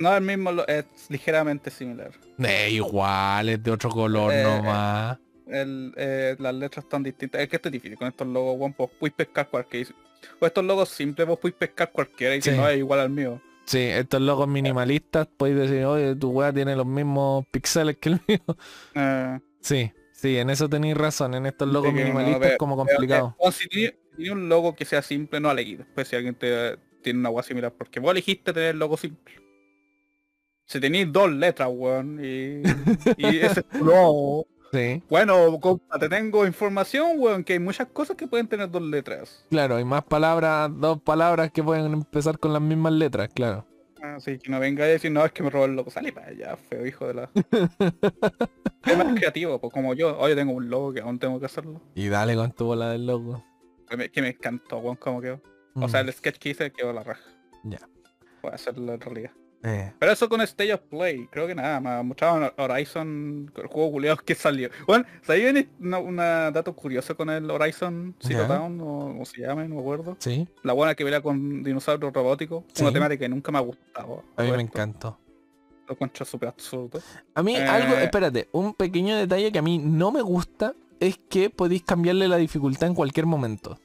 No, 0.00 0.16
el 0.16 0.24
mismo 0.24 0.50
es 0.66 0.86
ligeramente 1.08 1.70
similar. 1.70 2.10
Eh, 2.38 2.70
igual, 2.72 3.50
es 3.50 3.62
de 3.62 3.70
otro 3.70 3.90
color 3.90 4.32
Eh, 4.32 4.42
nomás. 4.42 5.18
El, 5.46 5.92
eh, 5.96 6.36
las 6.38 6.54
letras 6.54 6.84
están 6.84 7.02
distintas. 7.02 7.40
Es 7.40 7.48
que 7.48 7.56
esto 7.56 7.68
es 7.68 7.72
difícil 7.72 7.96
con 7.98 8.08
estos 8.08 8.26
logos, 8.26 8.56
weón, 8.58 8.72
pues 8.74 8.90
puedes 8.98 9.14
pescar 9.14 9.48
cualquiera. 9.48 9.90
Con 10.38 10.46
estos 10.46 10.64
logos 10.64 10.88
simples 10.88 11.26
vos 11.26 11.38
puedes 11.38 11.56
pescar 11.56 11.90
cualquiera 11.90 12.34
y 12.36 12.40
que 12.40 12.50
Sí. 12.52 12.56
no 12.56 12.68
es 12.68 12.78
igual 12.78 13.00
al 13.00 13.10
mío. 13.10 13.40
Sí, 13.64 13.78
estos 13.78 14.20
logos 14.20 14.48
minimalistas, 14.48 15.28
podéis 15.36 15.58
decir, 15.58 15.84
oye, 15.84 16.16
tu 16.16 16.30
weá 16.30 16.52
tiene 16.52 16.74
los 16.76 16.86
mismos 16.86 17.44
píxeles 17.50 17.96
que 17.98 18.08
el 18.10 18.20
mío. 18.26 18.40
Eh, 18.94 19.38
Sí, 19.60 19.92
sí, 20.12 20.36
en 20.38 20.50
eso 20.50 20.68
tenéis 20.68 20.96
razón, 20.96 21.34
en 21.34 21.46
estos 21.46 21.68
logos 21.68 21.92
que 21.92 22.00
no, 22.00 22.04
minimalistas 22.06 22.50
ve- 22.52 22.56
como 22.58 22.74
pero, 22.84 22.96
complicado. 22.96 23.28
eh, 23.30 23.34
weón, 23.40 23.52
si 23.52 23.68
tiene, 23.68 23.94
si 24.10 24.16
tiene 24.16 24.32
un 24.32 24.48
logo 24.48 24.74
que 24.74 24.84
sea 24.84 25.02
simple, 25.02 25.38
no 25.40 25.48
aleguí. 25.50 25.76
Después 25.76 26.08
si 26.08 26.16
alguien 26.16 26.34
te 26.34 26.76
tiene 27.02 27.18
una 27.20 27.28
agua 27.28 27.42
similar, 27.44 27.72
porque 27.72 28.00
vos 28.00 28.10
elegiste 28.12 28.52
tener 28.52 28.70
el 28.70 28.78
logo 28.80 28.96
simple. 28.96 29.34
Si 30.66 30.80
tenéis 30.80 31.12
dos 31.12 31.30
letras, 31.30 31.68
weón, 31.72 32.18
y, 32.24 32.62
y 33.16 33.36
ese 33.38 33.60
es 33.60 33.68
tu 33.68 33.84
logo. 33.84 34.46
Sí, 34.72 35.02
Bueno, 35.10 35.60
compa, 35.60 35.98
te 35.98 36.08
tengo 36.08 36.46
información, 36.46 37.10
weón, 37.16 37.44
que 37.44 37.52
hay 37.52 37.58
muchas 37.58 37.88
cosas 37.88 38.16
que 38.16 38.26
pueden 38.26 38.48
tener 38.48 38.70
dos 38.70 38.82
letras. 38.82 39.44
claro, 39.50 39.76
hay 39.76 39.84
más 39.84 40.02
palabras, 40.04 40.70
dos 40.74 41.00
palabras 41.02 41.50
que 41.52 41.62
pueden 41.62 41.92
empezar 41.92 42.38
con 42.38 42.52
las 42.54 42.62
mismas 42.62 42.94
letras, 42.94 43.28
claro. 43.34 43.66
Así 44.02 44.38
que 44.38 44.50
no 44.50 44.58
venga 44.58 44.82
a 44.84 44.88
decir, 44.88 45.12
no, 45.12 45.24
es 45.24 45.30
que 45.30 45.42
me 45.44 45.50
robó 45.50 45.66
el 45.66 45.76
logo. 45.76 45.90
Sale 45.90 46.12
para 46.12 46.28
allá, 46.28 46.56
feo 46.56 46.84
hijo 46.86 47.06
de 47.06 47.14
la... 47.14 47.30
es 48.86 48.98
más 48.98 49.14
creativo, 49.14 49.60
pues 49.60 49.72
como 49.72 49.94
yo. 49.94 50.18
Hoy 50.18 50.34
tengo 50.34 50.52
un 50.52 50.68
logo 50.68 50.92
que 50.92 51.00
aún 51.00 51.20
tengo 51.20 51.38
que 51.38 51.46
hacerlo. 51.46 51.80
Y 51.94 52.08
dale 52.08 52.34
con 52.34 52.50
tu 52.50 52.64
bola 52.64 52.90
del 52.90 53.06
logo. 53.06 53.44
Que 53.88 53.96
me, 53.96 54.10
que 54.10 54.20
me 54.20 54.28
encantó, 54.30 54.78
weón, 54.78 54.96
cómo 54.96 55.20
quedó. 55.20 55.40
O 55.74 55.88
sea, 55.88 56.02
Mm, 56.02 56.08
el 56.08 56.14
sketch 56.14 56.38
que 56.38 56.48
hice 56.50 56.72
quedó 56.72 56.92
la 56.92 57.04
raja. 57.04 57.22
Ya. 57.62 57.78
Voy 58.42 58.50
a 58.50 58.54
hacerlo 58.56 58.92
en 58.92 59.00
realidad. 59.00 59.30
Eh, 59.62 59.92
Pero 59.98 60.12
eso 60.12 60.28
con 60.28 60.40
Stage 60.40 60.74
of 60.74 60.80
Play, 60.90 61.26
creo 61.30 61.46
que 61.46 61.54
nada, 61.54 61.80
me 61.80 62.02
mostraban 62.02 62.52
Horizon, 62.56 63.50
el 63.56 63.66
juego 63.66 63.92
culiado 63.92 64.16
que 64.18 64.34
salió. 64.34 64.68
Bueno, 64.86 65.04
¿sabía 65.22 65.52
una, 65.80 65.98
una 65.98 66.50
dato 66.50 66.74
curioso 66.74 67.16
con 67.16 67.30
el 67.30 67.50
Horizon 67.50 68.14
Zero 68.20 68.40
Ya. 68.42 68.48
Dawn, 68.48 68.80
o 68.80 68.84
como 69.08 69.24
se 69.24 69.40
llama, 69.40 69.64
no 69.64 69.74
me 69.76 69.80
acuerdo? 69.80 70.16
sí, 70.18 70.46
La 70.62 70.72
buena 70.72 70.94
que 70.94 71.04
pelea 71.04 71.20
con 71.20 71.62
dinosaurios 71.62 72.12
robóticos, 72.12 72.64
Sí. 72.74 72.82
una 72.82 72.92
temática 72.92 73.20
que 73.20 73.28
nunca 73.28 73.52
me 73.52 73.58
ha 73.58 73.62
gustado. 73.62 74.24
a 74.36 74.42
mí 74.42 74.50
me 74.52 74.62
encantó. 74.62 75.18
Lo 75.86 75.94
encuentro 75.94 76.24
súper 76.24 76.48
absurdo. 76.48 77.00
A 77.34 77.42
mí 77.42 77.56
Eh. 77.56 77.62
algo, 77.62 77.94
espérate, 77.96 78.48
un 78.52 78.72
pequeño 78.74 79.16
detalle 79.16 79.50
que 79.52 79.58
a 79.58 79.62
mí 79.62 79.78
no 79.78 80.10
me 80.12 80.22
gusta 80.22 80.74
es 81.00 81.18
que 81.28 81.50
podéis 81.50 81.82
cambiarle 81.82 82.28
la 82.28 82.36
dificultad 82.36 82.88
en 82.88 82.94
cualquier 82.94 83.26
momento. 83.26 83.78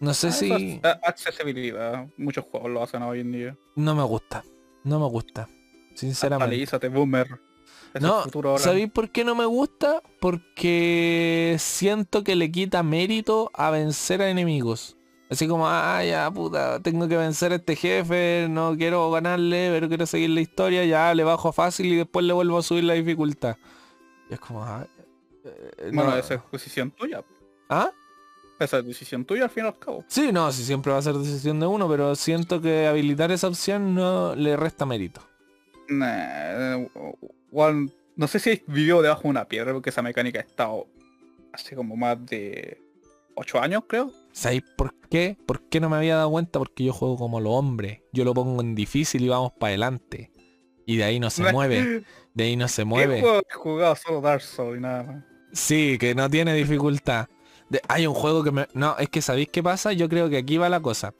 No 0.00 0.14
sé 0.14 0.28
Ah, 0.28 0.32
si... 0.32 0.80
ah, 0.84 1.00
accesibilidad, 1.04 2.06
muchos 2.16 2.44
juegos 2.44 2.70
lo 2.70 2.82
hacen 2.82 3.02
hoy 3.02 3.20
en 3.20 3.32
día. 3.32 3.56
No 3.74 3.94
me 3.94 4.02
gusta. 4.04 4.44
No 4.84 5.00
me 5.00 5.06
gusta. 5.06 5.48
Sinceramente. 5.94 6.88
Boomer. 6.88 7.40
Es 7.94 8.00
No. 8.02 8.24
¿sabéis 8.58 8.90
por 8.90 9.10
qué 9.10 9.24
no 9.24 9.34
me 9.34 9.44
gusta? 9.44 10.02
Porque 10.20 11.56
siento 11.58 12.22
que 12.22 12.36
le 12.36 12.50
quita 12.50 12.82
mérito 12.82 13.50
a 13.54 13.70
vencer 13.70 14.22
a 14.22 14.30
enemigos. 14.30 14.96
Así 15.30 15.46
como, 15.46 15.68
ah, 15.68 16.02
ya, 16.04 16.30
puta, 16.30 16.80
tengo 16.80 17.06
que 17.06 17.16
vencer 17.16 17.52
a 17.52 17.56
este 17.56 17.76
jefe, 17.76 18.46
no 18.48 18.74
quiero 18.78 19.10
ganarle, 19.10 19.68
pero 19.70 19.88
quiero 19.88 20.06
seguir 20.06 20.30
la 20.30 20.40
historia, 20.40 20.86
ya 20.86 21.12
le 21.14 21.22
bajo 21.22 21.52
fácil 21.52 21.86
y 21.86 21.96
después 21.96 22.24
le 22.24 22.32
vuelvo 22.32 22.56
a 22.56 22.62
subir 22.62 22.84
la 22.84 22.94
dificultad. 22.94 23.56
Y 24.30 24.34
es 24.34 24.40
como, 24.40 24.64
ah, 24.64 24.86
eh, 25.44 25.90
Bueno, 25.92 26.12
no. 26.12 26.16
esa 26.16 26.34
es 26.34 26.40
decisión 26.50 26.90
tuya. 26.92 27.22
¿Ah? 27.68 27.90
Esa 28.58 28.78
es 28.78 28.86
decisión 28.86 29.24
tuya 29.24 29.44
al 29.44 29.50
fin 29.50 29.64
y 29.64 29.68
al 29.68 29.78
cabo. 29.78 30.04
Sí, 30.08 30.30
no, 30.32 30.50
sí, 30.50 30.64
siempre 30.64 30.92
va 30.92 30.98
a 30.98 31.02
ser 31.02 31.14
decisión 31.14 31.60
de 31.60 31.66
uno, 31.66 31.88
pero 31.88 32.14
siento 32.16 32.60
que 32.60 32.86
habilitar 32.86 33.30
esa 33.30 33.48
opción 33.48 33.94
no 33.94 34.34
le 34.34 34.56
resta 34.56 34.84
mérito. 34.84 35.20
Nah, 35.88 36.84
Juan, 37.50 37.90
no 38.16 38.26
sé 38.26 38.38
si 38.40 38.62
vivió 38.66 39.00
debajo 39.00 39.22
de 39.22 39.28
una 39.28 39.46
piedra 39.46 39.72
porque 39.72 39.90
esa 39.90 40.02
mecánica 40.02 40.40
ha 40.40 40.42
estado 40.42 40.86
hace 41.52 41.76
como 41.76 41.96
más 41.96 42.24
de 42.26 42.82
8 43.36 43.60
años, 43.60 43.84
creo. 43.86 44.12
¿Sabéis 44.32 44.64
por 44.76 44.94
qué? 45.08 45.36
¿Por 45.46 45.62
qué 45.68 45.80
no 45.80 45.88
me 45.88 45.96
había 45.96 46.16
dado 46.16 46.30
cuenta? 46.30 46.58
Porque 46.58 46.84
yo 46.84 46.92
juego 46.92 47.16
como 47.16 47.40
los 47.40 47.52
hombres. 47.52 48.00
Yo 48.12 48.24
lo 48.24 48.34
pongo 48.34 48.60
en 48.60 48.74
difícil 48.74 49.22
y 49.22 49.28
vamos 49.28 49.52
para 49.52 49.70
adelante. 49.70 50.30
Y 50.84 50.96
de 50.96 51.04
ahí 51.04 51.20
no 51.20 51.30
se 51.30 51.42
mueve. 51.52 52.02
De 52.34 52.44
ahí 52.44 52.56
no 52.56 52.68
se 52.68 52.82
¿Qué 52.82 52.86
mueve. 52.86 53.20
he 53.20 53.54
jugado 53.54 53.94
solo 53.96 54.20
Dark 54.20 54.42
Souls 54.42 54.78
y 54.78 54.80
nada 54.80 55.02
más? 55.04 55.24
Sí, 55.52 55.96
que 55.98 56.14
no 56.14 56.28
tiene 56.28 56.54
dificultad. 56.54 57.28
De- 57.70 57.82
hay 57.88 58.06
un 58.06 58.14
juego 58.14 58.42
que 58.42 58.50
me... 58.50 58.66
No, 58.74 58.96
es 58.98 59.08
que 59.08 59.20
¿sabéis 59.22 59.48
qué 59.48 59.62
pasa? 59.62 59.92
Yo 59.92 60.08
creo 60.08 60.28
que 60.30 60.38
aquí 60.38 60.56
va 60.56 60.68
la 60.68 60.80
cosa. 60.80 61.14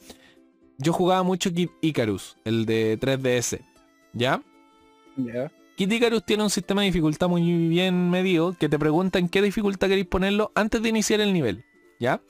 Yo 0.78 0.92
jugaba 0.92 1.22
mucho 1.22 1.52
Kid 1.52 1.70
Icarus, 1.82 2.36
el 2.44 2.64
de 2.66 2.98
3DS. 2.98 3.60
¿Ya? 4.12 4.42
Ya. 5.16 5.50
Kid 5.76 5.90
Icarus 5.92 6.24
tiene 6.24 6.42
un 6.44 6.50
sistema 6.50 6.80
de 6.82 6.86
dificultad 6.86 7.28
muy 7.28 7.42
bien 7.68 8.10
medido 8.10 8.54
que 8.58 8.68
te 8.68 8.78
pregunta 8.78 9.18
en 9.18 9.28
qué 9.28 9.42
dificultad 9.42 9.88
queréis 9.88 10.06
ponerlo 10.06 10.50
antes 10.54 10.80
de 10.82 10.88
iniciar 10.88 11.20
el 11.20 11.32
nivel. 11.32 11.64
¿Ya? 12.00 12.20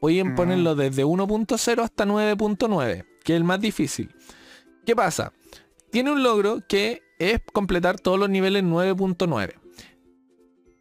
Pueden 0.00 0.32
Mm. 0.32 0.36
ponerlo 0.36 0.74
desde 0.74 1.04
1.0 1.04 1.82
hasta 1.82 2.04
9.9, 2.04 3.04
que 3.24 3.32
es 3.32 3.36
el 3.36 3.44
más 3.44 3.60
difícil. 3.60 4.14
¿Qué 4.84 4.94
pasa? 4.94 5.32
Tiene 5.90 6.12
un 6.12 6.22
logro 6.22 6.62
que 6.68 7.02
es 7.18 7.40
completar 7.52 7.98
todos 7.98 8.18
los 8.18 8.28
niveles 8.28 8.62
9.9. 8.64 9.54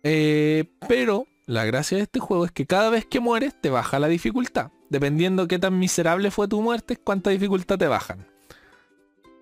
Eh, 0.04 0.66
pero 0.88 1.26
la 1.46 1.66
gracia 1.66 1.98
de 1.98 2.04
este 2.04 2.20
juego 2.20 2.46
es 2.46 2.52
que 2.52 2.66
cada 2.66 2.90
vez 2.90 3.06
que 3.06 3.20
mueres 3.20 3.60
te 3.60 3.70
baja 3.70 4.00
la 4.00 4.08
dificultad. 4.08 4.72
Dependiendo 4.90 5.48
qué 5.48 5.60
tan 5.60 5.78
miserable 5.78 6.32
fue 6.32 6.48
tu 6.48 6.62
muerte, 6.62 6.98
cuánta 6.98 7.30
dificultad 7.30 7.78
te 7.78 7.88
bajan. 7.88 8.28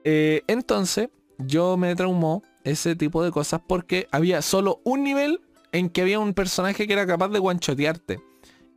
Eh, 0.04 0.44
entonces, 0.48 1.10
yo 1.38 1.78
me 1.78 1.96
traumó 1.96 2.44
ese 2.64 2.96
tipo 2.96 3.24
de 3.24 3.32
cosas 3.32 3.62
porque 3.68 4.08
había 4.12 4.42
solo 4.42 4.82
un 4.84 5.04
nivel 5.04 5.42
en 5.72 5.90
que 5.90 6.02
había 6.02 6.20
un 6.20 6.34
personaje 6.34 6.88
que 6.88 6.94
era 6.94 7.08
capaz 7.08 7.30
de 7.30 7.40
guanchotearte. 7.40 8.22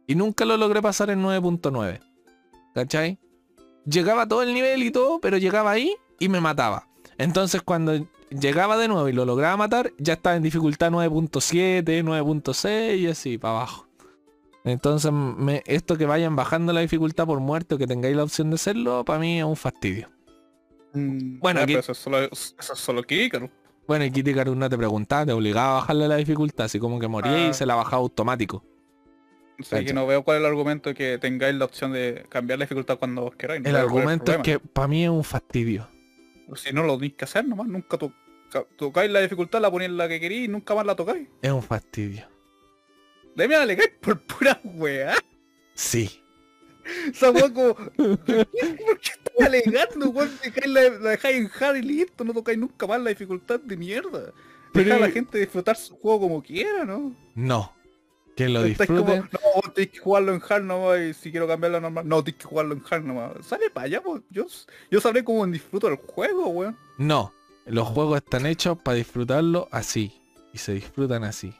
Y 0.07 0.15
nunca 0.15 0.45
lo 0.45 0.57
logré 0.57 0.81
pasar 0.81 1.11
en 1.11 1.23
9.9. 1.23 2.01
¿Cachai? 2.75 3.19
Llegaba 3.85 4.29
todo 4.29 4.43
el 4.43 4.55
nivel 4.55 4.83
y 4.83 4.91
todo, 4.91 5.21
pero 5.21 5.37
llegaba 5.37 5.73
ahí 5.73 5.95
y 6.19 6.29
me 6.29 6.41
mataba. 6.41 6.89
Entonces 7.19 7.63
cuando 7.63 8.07
llegaba 8.31 8.77
de 8.77 8.89
nuevo 8.89 9.09
y 9.09 9.13
lo 9.13 9.25
lograba 9.25 9.57
matar, 9.57 9.93
ya 9.99 10.15
estaba 10.15 10.37
en 10.37 10.43
dificultad 10.43 10.91
9.7, 10.91 12.03
9.6 12.03 12.97
y 12.99 13.07
así, 13.09 13.39
para 13.39 13.55
abajo. 13.59 13.87
Entonces 14.65 15.13
me- 15.13 15.63
esto 15.67 15.97
que 15.97 16.07
vayan 16.07 16.35
bajando 16.35 16.73
la 16.73 16.81
dificultad 16.81 17.27
por 17.27 17.39
muerte 17.41 17.77
o 17.77 17.79
que 17.79 17.87
tengáis 17.87 18.17
la 18.17 18.25
opción 18.25 18.51
de 18.51 18.57
hacerlo, 18.57 19.05
para 19.05 19.19
mí 19.21 19.39
es 19.39 19.45
un 19.45 19.57
fastidio. 19.57 20.09
Mm, 20.93 21.39
Bueno, 21.39 21.61
ah, 21.61 21.63
aquí- 21.65 21.75
eso 21.75 21.93
es 21.93 21.99
solo, 21.99 22.19
eso 22.19 22.55
es 22.59 22.67
solo. 22.79 23.03
Bueno, 23.87 24.05
y 24.05 24.11
Kitty 24.11 24.35
no 24.35 24.69
te 24.69 24.77
preguntaba, 24.77 25.25
te 25.27 25.33
obligaba 25.33 25.71
a 25.71 25.75
bajarle 25.81 26.09
la 26.09 26.17
dificultad, 26.17 26.67
así 26.67 26.81
como 26.81 26.99
que 26.99 27.07
moría 27.07 27.33
Ah. 27.47 27.49
y 27.51 27.55
se 27.55 27.65
la 27.67 27.77
bajaba 27.77 27.99
automático. 27.99 28.65
O 29.61 29.63
sea, 29.63 29.83
que 29.85 29.95
no 29.95 30.07
veo 30.07 30.23
cuál 30.23 30.39
es 30.39 30.41
el 30.41 30.47
argumento 30.47 30.91
de 30.91 30.95
que 30.95 31.19
tengáis 31.19 31.55
la 31.55 31.65
opción 31.65 31.93
de 31.93 32.27
cambiar 32.29 32.59
la 32.59 32.65
dificultad 32.65 32.99
cuando 32.99 33.23
vos 33.23 33.37
queráis. 33.37 33.63
no 33.63 33.69
El 33.71 33.77
argumento 33.77 34.33
es 34.33 34.39
que 34.39 34.59
para 34.59 34.89
mí 34.89 35.05
es 35.05 35.11
un 35.11 35.25
fastidio. 35.25 35.89
Si 36.55 36.73
no 36.73 36.83
lo 36.85 36.95
tenéis 36.97 37.15
que 37.15 37.25
hacer 37.25 37.45
nomás, 37.47 37.67
nunca 37.67 37.99
to- 37.99 38.13
tocáis 38.77 39.11
la 39.11 39.21
dificultad, 39.21 39.61
la 39.61 39.71
ponéis 39.71 39.91
la 39.91 40.09
que 40.09 40.21
queréis 40.21 40.45
y 40.45 40.49
nunca 40.49 40.75
más 40.75 40.87
la 40.87 40.95
tocáis. 40.95 41.29
Es 41.43 41.51
un 41.51 41.63
fastidio. 41.63 42.29
De 43.35 43.49
mí 43.49 43.55
alegáis 43.55 43.91
por 44.01 44.21
pura 44.21 44.61
weá. 44.65 45.15
Sí. 45.75 46.23
Esa 47.11 47.31
weá 47.33 47.53
como. 47.53 47.75
¿Por 47.75 48.25
qué, 48.25 48.47
por 48.87 49.01
qué 49.01 49.11
estás 49.11 49.47
alegando, 49.47 50.09
weón? 50.11 50.31
Dejáis 50.43 50.67
la, 50.69 50.83
la 50.89 51.11
dejáis 51.11 51.37
en 51.37 51.51
hard 51.61 51.77
y 51.77 51.83
listo, 51.83 52.25
no 52.25 52.33
tocáis 52.33 52.57
nunca 52.59 52.87
más 52.87 53.01
la 53.01 53.11
dificultad 53.11 53.61
de 53.61 53.77
mierda. 53.77 54.33
Pero- 54.73 54.85
Deja 54.85 54.97
a 54.97 55.01
la 55.01 55.11
gente 55.11 55.39
disfrutar 55.39 55.77
su 55.77 55.97
juego 55.97 56.21
como 56.21 56.43
quiera, 56.43 56.85
¿no? 56.85 57.15
No. 57.35 57.76
Que 58.37 58.51
lo 58.51 58.63
disfruten. 58.63 59.23
Como, 59.23 59.63
no, 59.65 59.73
tienes 59.73 59.93
que 59.95 59.99
jugarlo 59.99 60.35
en 60.35 60.43
hard 60.47 60.63
nomás 60.63 61.01
y 61.01 61.15
si 61.15 61.31
quiero 61.31 61.49
cambiarlo 61.49 61.81
normal. 61.81 62.07
No, 62.07 62.23
tienes 62.23 62.43
que 62.43 62.47
jugarlo 62.47 62.75
en 62.75 62.83
hard 62.89 63.03
nomás. 63.03 63.47
Sale 63.47 63.71
para 63.71 63.87
allá, 63.87 64.03
pues. 64.03 64.23
Yo, 64.29 64.45
yo 64.91 65.01
sabré 65.01 65.25
cómo 65.25 65.47
disfruto 65.47 65.89
el 65.89 65.97
juego, 65.97 66.49
weón. 66.49 66.77
No, 66.99 67.33
los 67.65 67.89
juegos 67.89 68.19
están 68.19 68.45
hechos 68.45 68.79
para 68.79 68.97
disfrutarlo 68.97 69.69
así. 69.73 70.21
Y 70.53 70.59
se 70.59 70.75
disfrutan 70.75 71.25
así. 71.25 71.55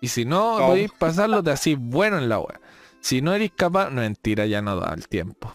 Y 0.00 0.08
si 0.08 0.24
no, 0.24 0.56
podéis 0.58 0.90
pasarlo 0.92 1.42
de 1.42 1.52
así 1.52 1.74
bueno 1.74 2.16
en 2.18 2.28
la 2.30 2.40
web. 2.40 2.58
Si 3.00 3.20
no 3.20 3.34
eres 3.34 3.52
capaz, 3.52 3.90
no 3.90 4.00
mentira, 4.00 4.46
ya 4.46 4.62
no 4.62 4.76
da 4.76 4.94
el 4.94 5.08
tiempo. 5.08 5.54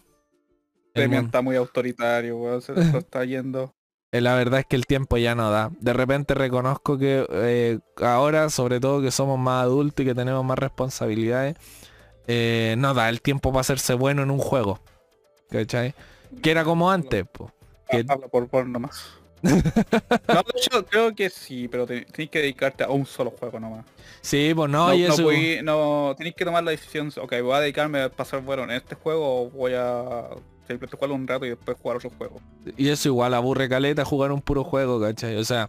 El 0.94 1.14
está 1.14 1.42
muy 1.42 1.56
autoritario, 1.56 2.38
weón. 2.38 2.62
Se 2.62 2.74
lo 2.74 2.82
está 3.00 3.26
yendo. 3.26 3.77
Eh, 4.12 4.22
la 4.22 4.36
verdad 4.36 4.62
es 4.62 4.66
que 4.66 4.76
el 4.76 4.86
tiempo 4.86 5.18
ya 5.18 5.36
no 5.36 5.52
da. 5.52 5.72
De 5.80 5.94
repente 5.94 6.34
reconozco 6.34 6.98
que 6.98 7.26
eh, 7.30 7.80
ahora, 8.02 8.50
sobre 8.50 8.80
todo 8.80 9.02
que 9.02 9.12
somos 9.12 9.38
más 9.38 9.64
adultos 9.64 10.04
y 10.04 10.08
que 10.08 10.16
tenemos 10.16 10.46
más 10.46 10.58
responsabilidades, 10.58 11.56
eh, 12.28 12.76
no 12.78 12.94
da 12.94 13.10
el 13.10 13.22
tiempo 13.22 13.52
para 13.52 13.62
hacerse 13.62 13.94
bueno 13.94 14.24
en 14.24 14.32
un 14.32 14.40
juego. 14.40 14.80
¿Cachai? 15.50 15.94
Que 16.42 16.52
era 16.52 16.64
como 16.64 16.90
antes, 16.92 17.26
pues. 17.32 17.52
Que... 17.90 18.04
por 18.04 18.48
por 18.48 18.68
nomás. 18.68 19.18
no, 19.42 20.44
yo 20.72 20.86
creo 20.86 21.16
que 21.16 21.30
sí, 21.30 21.68
pero 21.68 21.86
tenés 21.86 22.30
que 22.30 22.40
dedicarte 22.40 22.84
a 22.84 22.90
un 22.90 23.06
solo 23.06 23.32
juego 23.32 23.60
nomás. 23.60 23.86
Sí, 24.22 24.52
pues 24.56 24.70
no, 24.70 24.88
no 24.88 24.94
y 24.94 25.04
eso... 25.04 25.30
no, 25.64 26.16
tenéis 26.18 26.36
que 26.36 26.44
tomar 26.44 26.64
la 26.64 26.72
decisión, 26.72 27.14
ok, 27.16 27.34
voy 27.44 27.54
a 27.54 27.60
dedicarme 27.60 28.02
a 28.02 28.10
pasar 28.10 28.42
bueno 28.42 28.64
en 28.64 28.72
este 28.72 28.96
juego 28.96 29.44
o 29.44 29.50
voy 29.50 29.74
a 29.76 30.30
siempre 30.68 30.90
jugarlo 30.90 31.16
un 31.16 31.28
rato 31.28 31.46
y 31.46 31.50
después 31.50 31.78
jugar 31.82 31.98
otro 31.98 32.10
juego. 32.12 32.42
Y 32.76 32.90
eso 32.90 33.10
igual 33.10 33.34
aburre 33.34 33.70
caleta 33.70 34.06
jugar 34.06 34.32
un 34.32 34.42
puro 34.42 34.64
juego, 34.64 35.02
¿cachai? 35.02 35.36
O 35.38 35.44
sea... 35.44 35.68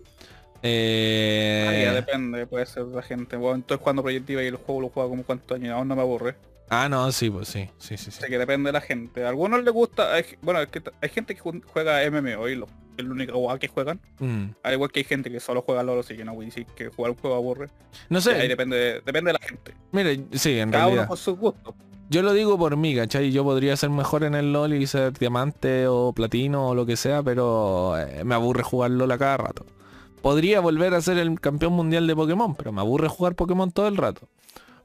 Eh... 0.63 1.83
ya 1.85 1.95
depende, 1.95 2.47
puede 2.47 2.67
ser 2.67 2.85
la 2.87 3.03
gente. 3.03 3.37
Bueno, 3.37 3.57
entonces 3.57 3.83
cuando 3.83 4.03
proyectiva 4.03 4.43
y 4.43 4.49
el 4.49 4.57
juego 4.57 4.81
lo 4.81 4.89
juega 4.89 5.09
como 5.09 5.23
cuántos 5.23 5.57
años, 5.57 5.75
aún 5.75 5.89
no 5.89 5.97
me 5.97 6.03
aburre. 6.03 6.37
Ah, 6.71 6.89
no, 6.89 7.11
sí, 7.13 7.31
pues 7.31 7.49
sí, 7.49 7.71
sí, 7.79 7.97
sí. 7.97 8.11
sí. 8.11 8.21
que 8.29 8.39
depende 8.39 8.69
de 8.69 8.73
la 8.73 8.81
gente. 8.81 9.25
A 9.25 9.29
algunos 9.31 9.63
les 9.65 9.73
gusta, 9.73 10.11
bueno, 10.43 10.61
es 10.61 10.69
que 10.69 10.83
hay 11.01 11.09
gente 11.09 11.35
que 11.35 11.41
juega 11.41 12.11
MMO 12.11 12.49
y 12.49 12.57
lo, 12.57 12.67
es 12.99 13.05
único 13.05 13.33
juego 13.33 13.59
que 13.59 13.69
juegan. 13.69 14.01
Mm. 14.19 14.47
Al 14.63 14.73
igual 14.75 14.91
que 14.91 15.01
hay 15.01 15.05
gente 15.05 15.31
que 15.31 15.41
solo 15.41 15.63
juega 15.63 15.83
LOL, 15.83 16.01
así 16.01 16.17
que 16.17 16.25
no 16.25 16.35
voy 16.35 16.47
a 16.47 16.49
decir 16.49 16.67
que 16.67 16.89
jugar 16.89 17.13
un 17.13 17.17
juego 17.19 17.37
aburre. 17.37 17.69
No 18.09 18.21
sé. 18.21 18.35
ahí 18.35 18.49
depende, 18.49 19.01
depende 19.05 19.33
de 19.33 19.39
la 19.41 19.47
gente. 19.47 19.75
Mire, 19.93 20.25
sí, 20.33 20.59
en 20.59 20.71
Cada 20.71 20.85
realidad. 20.85 21.03
uno 21.05 21.09
con 21.09 21.17
sus 21.17 21.39
gustos. 21.39 21.75
Yo 22.11 22.23
lo 22.23 22.33
digo 22.33 22.57
por 22.59 22.77
mí, 22.77 22.97
¿cachai? 22.97 23.31
Yo 23.33 23.45
podría 23.45 23.77
ser 23.77 23.91
mejor 23.91 24.25
en 24.25 24.35
el 24.35 24.53
LOL 24.53 24.73
y 24.73 24.87
ser 24.87 25.13
diamante 25.13 25.87
o 25.89 26.13
platino 26.15 26.69
o 26.69 26.75
lo 26.75 26.87
que 26.87 26.97
sea, 26.97 27.23
pero 27.23 27.99
eh, 27.99 28.25
me 28.25 28.35
aburre 28.35 28.63
jugar 28.63 28.93
LOL 28.93 29.13
a 29.13 29.19
cada 29.19 29.37
rato. 29.37 29.67
Podría 30.23 30.61
volver 30.61 30.95
a 30.95 31.03
ser 31.03 31.19
el 31.19 31.39
campeón 31.39 31.75
mundial 31.75 32.07
de 32.07 32.17
Pokémon, 32.17 32.55
pero 32.55 32.73
me 32.73 32.81
aburre 32.81 33.09
jugar 33.09 33.35
Pokémon 33.35 33.71
todo 33.71 33.89
el 33.89 33.99
rato. 33.99 34.27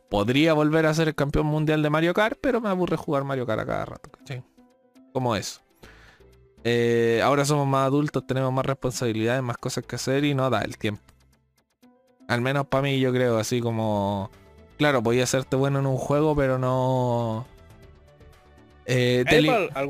Podría 0.10 0.54
volver 0.54 0.86
a 0.86 0.94
ser 0.94 1.08
el 1.08 1.16
campeón 1.16 1.46
mundial 1.46 1.82
de 1.82 1.90
Mario 1.90 2.14
Kart, 2.14 2.38
pero 2.42 2.60
me 2.60 2.68
aburre 2.70 2.98
jugar 2.98 3.24
Mario 3.24 3.46
Kart 3.46 3.62
a 3.62 3.66
cada 3.66 3.86
rato, 3.86 4.10
¿cachai? 4.12 4.44
Como 5.14 5.36
eso. 5.36 5.62
Eh, 6.66 7.22
ahora 7.24 7.46
somos 7.46 7.68
más 7.68 7.88
adultos, 7.88 8.28
tenemos 8.28 8.52
más 8.52 8.66
responsabilidades, 8.66 9.42
más 9.42 9.58
cosas 9.58 9.86
que 9.86 9.96
hacer 9.96 10.26
y 10.26 10.34
no 10.34 10.50
da 10.50 10.62
el 10.62 10.78
tiempo. 10.78 11.02
Al 12.28 12.42
menos 12.42 12.68
para 12.68 12.84
mí 12.84 13.00
yo 13.00 13.12
creo, 13.14 13.38
así 13.38 13.62
como 13.62 14.30
claro, 14.78 15.02
podía 15.02 15.24
hacerte 15.24 15.56
bueno 15.56 15.80
en 15.80 15.86
un 15.86 15.98
juego, 15.98 16.36
pero 16.36 16.58
no... 16.58 17.46
Eh, 18.86 19.24
al, 19.74 19.88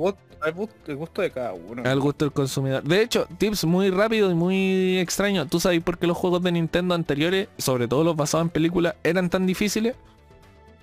gusto, 0.98 1.22
de 1.22 1.32
cada 1.32 1.54
uno. 1.54 1.84
Al 1.86 2.00
gusto 2.00 2.26
del 2.26 2.32
consumidor. 2.32 2.84
De 2.84 3.02
hecho, 3.02 3.28
tips 3.38 3.66
muy 3.66 3.90
rápido 3.90 4.30
y 4.30 4.36
muy 4.36 5.00
extraño. 5.00 5.48
¿Tú 5.48 5.60
sabes 5.60 5.82
por 5.82 5.98
qué 5.98 6.06
los 6.06 6.18
juegos 6.18 6.44
de 6.44 6.52
Nintendo 6.52 6.94
anteriores, 6.94 7.48
sobre 7.58 7.88
todo 7.88 8.04
los 8.04 8.16
basados 8.16 8.46
en 8.46 8.50
películas, 8.50 8.96
eran 9.04 9.30
tan 9.30 9.48
difíciles? 9.48 9.96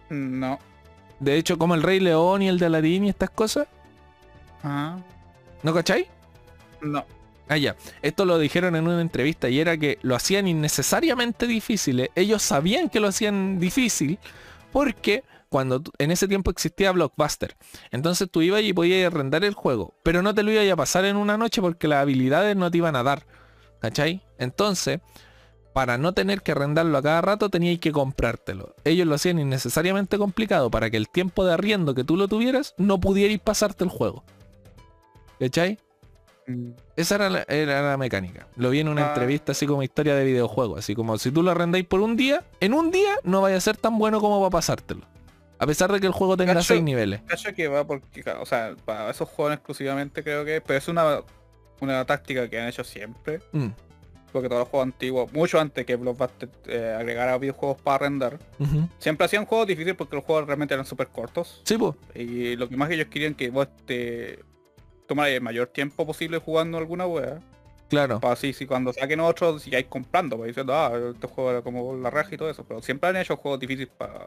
No. 0.08 0.58
De 1.20 1.36
hecho, 1.36 1.58
como 1.58 1.74
el 1.74 1.82
Rey 1.82 2.00
León 2.00 2.42
y 2.42 2.48
el 2.48 2.58
de 2.58 2.66
Aladdin 2.66 3.04
y 3.04 3.08
estas 3.10 3.30
cosas. 3.30 3.68
Ah. 4.64 4.98
¿No 5.62 5.74
cacháis? 5.74 6.06
No. 6.80 7.04
Ah, 7.50 7.56
ya. 7.56 7.74
Esto 8.00 8.24
lo 8.24 8.38
dijeron 8.38 8.76
en 8.76 8.86
una 8.86 9.00
entrevista 9.00 9.48
y 9.48 9.58
era 9.58 9.76
que 9.76 9.98
lo 10.02 10.14
hacían 10.14 10.46
innecesariamente 10.46 11.48
difíciles. 11.48 12.08
Ellos 12.14 12.42
sabían 12.42 12.88
que 12.88 13.00
lo 13.00 13.08
hacían 13.08 13.58
difícil 13.58 14.20
porque 14.70 15.24
cuando 15.48 15.82
en 15.98 16.12
ese 16.12 16.28
tiempo 16.28 16.52
existía 16.52 16.92
Blockbuster. 16.92 17.56
Entonces 17.90 18.30
tú 18.30 18.40
ibas 18.40 18.62
y 18.62 18.72
podías 18.72 19.12
arrendar 19.12 19.42
el 19.42 19.54
juego, 19.54 19.94
pero 20.04 20.22
no 20.22 20.32
te 20.32 20.44
lo 20.44 20.52
ibas 20.52 20.70
a 20.70 20.76
pasar 20.76 21.04
en 21.06 21.16
una 21.16 21.36
noche 21.36 21.60
porque 21.60 21.88
las 21.88 22.02
habilidades 22.02 22.56
no 22.56 22.70
te 22.70 22.78
iban 22.78 22.94
a 22.94 23.02
dar. 23.02 23.26
¿Cachai? 23.80 24.22
Entonces, 24.38 25.00
para 25.72 25.98
no 25.98 26.12
tener 26.12 26.42
que 26.42 26.52
arrendarlo 26.52 26.96
a 26.98 27.02
cada 27.02 27.20
rato 27.20 27.48
teníais 27.48 27.80
que 27.80 27.90
comprártelo. 27.90 28.76
Ellos 28.84 29.08
lo 29.08 29.16
hacían 29.16 29.40
innecesariamente 29.40 30.18
complicado 30.18 30.70
para 30.70 30.88
que 30.88 30.98
el 30.98 31.08
tiempo 31.08 31.44
de 31.44 31.54
arriendo 31.54 31.96
que 31.96 32.04
tú 32.04 32.16
lo 32.16 32.28
tuvieras 32.28 32.74
no 32.78 33.00
pudierais 33.00 33.40
pasarte 33.40 33.82
el 33.82 33.90
juego. 33.90 34.22
¿Cachai? 35.40 35.80
Mm. 36.50 36.72
Esa 36.96 37.14
era 37.16 37.82
la, 37.82 37.96
mecánica. 37.96 38.46
Lo 38.56 38.70
vi 38.70 38.80
en 38.80 38.88
una 38.88 39.06
ah. 39.06 39.08
entrevista 39.08 39.52
así 39.52 39.66
como 39.66 39.82
historia 39.82 40.14
de 40.14 40.24
videojuegos. 40.24 40.78
Así 40.78 40.94
como 40.94 41.18
si 41.18 41.30
tú 41.30 41.42
lo 41.42 41.50
arrendáis 41.50 41.86
por 41.86 42.00
un 42.00 42.16
día, 42.16 42.44
en 42.60 42.74
un 42.74 42.90
día 42.90 43.16
no 43.24 43.40
vaya 43.40 43.56
a 43.56 43.60
ser 43.60 43.76
tan 43.76 43.98
bueno 43.98 44.20
como 44.20 44.40
va 44.40 44.48
a 44.48 44.50
pasártelo. 44.50 45.02
A 45.58 45.66
pesar 45.66 45.92
de 45.92 46.00
que 46.00 46.06
el 46.06 46.12
juego 46.12 46.36
tenga 46.38 46.60
seis 46.62 46.82
niveles. 46.82 47.20
Cacho 47.26 47.52
que 47.54 47.68
va 47.68 47.86
porque, 47.86 48.24
o 48.40 48.46
sea, 48.46 48.74
para 48.84 49.10
esos 49.10 49.28
juegos 49.28 49.54
exclusivamente 49.54 50.22
creo 50.22 50.42
que, 50.42 50.62
pero 50.62 50.78
es 50.78 50.88
una, 50.88 51.20
una 51.80 52.04
táctica 52.06 52.48
que 52.48 52.58
han 52.58 52.68
hecho 52.68 52.82
siempre. 52.82 53.40
Mm. 53.52 53.68
Porque 54.32 54.48
todos 54.48 54.60
los 54.60 54.68
juegos 54.68 54.86
antiguos, 54.86 55.32
mucho 55.32 55.60
antes 55.60 55.84
que 55.84 55.96
Blockbuster 55.96 56.48
eh, 56.66 56.96
agregara 56.96 57.36
videojuegos 57.36 57.82
para 57.82 57.96
arrendar, 57.96 58.38
siempre 58.98 59.26
hacían 59.26 59.44
juegos 59.44 59.66
difíciles 59.66 59.96
porque 59.96 60.16
los 60.16 60.24
juegos 60.24 60.46
realmente 60.46 60.72
eran 60.72 60.86
súper 60.86 61.08
cortos. 61.08 61.60
Sí, 61.64 61.76
pues. 61.76 61.94
Y 62.14 62.56
lo 62.56 62.68
que 62.68 62.76
más 62.76 62.90
ellos 62.90 63.08
querían 63.08 63.34
que 63.34 63.50
vos 63.50 63.68
te 63.86 64.38
tomar 65.10 65.28
el 65.28 65.40
mayor 65.40 65.66
tiempo 65.66 66.06
posible 66.06 66.38
jugando 66.38 66.78
alguna 66.78 67.04
wea. 67.04 67.40
Claro. 67.88 68.20
Para 68.20 68.34
así, 68.34 68.52
si 68.52 68.64
cuando 68.64 68.92
saquen 68.92 69.18
otros 69.18 69.60
sigáis 69.60 69.86
comprando, 69.86 70.40
diciendo, 70.44 70.72
ah, 70.72 70.92
este 71.12 71.26
juego 71.26 71.50
era 71.50 71.62
como 71.62 71.96
la 71.96 72.10
raja 72.10 72.32
y 72.32 72.38
todo 72.38 72.48
eso. 72.48 72.62
Pero 72.62 72.80
siempre 72.80 73.10
han 73.10 73.16
hecho 73.16 73.36
juegos 73.36 73.58
difíciles 73.58 73.88
para 73.98 74.26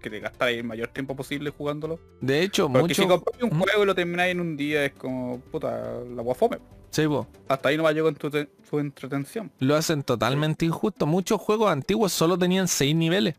que 0.00 0.08
te 0.08 0.20
gastáis 0.20 0.56
el 0.56 0.64
mayor 0.64 0.88
tiempo 0.88 1.14
posible 1.14 1.50
jugándolo. 1.50 2.00
De 2.22 2.40
hecho, 2.40 2.66
Porque 2.70 2.94
si 2.94 3.06
compráis 3.06 3.42
un 3.42 3.50
juego 3.50 3.82
y 3.82 3.86
lo 3.86 3.94
termináis 3.94 4.32
en 4.32 4.40
un 4.40 4.56
día 4.56 4.86
es 4.86 4.94
como, 4.94 5.38
puta, 5.52 6.00
la 6.16 6.22
guafome. 6.22 6.60
Sí, 6.88 7.04
vos. 7.04 7.26
Hasta 7.46 7.68
ahí 7.68 7.76
no 7.76 7.82
va 7.82 7.90
a 7.90 7.92
llegar 7.92 8.14
tu, 8.14 8.30
tu 8.30 8.78
entretención. 8.78 9.52
Lo 9.58 9.76
hacen 9.76 10.02
totalmente 10.02 10.64
injusto. 10.64 11.04
Muchos 11.04 11.38
juegos 11.42 11.70
antiguos 11.70 12.10
solo 12.10 12.38
tenían 12.38 12.68
6 12.68 12.96
niveles. 12.96 13.34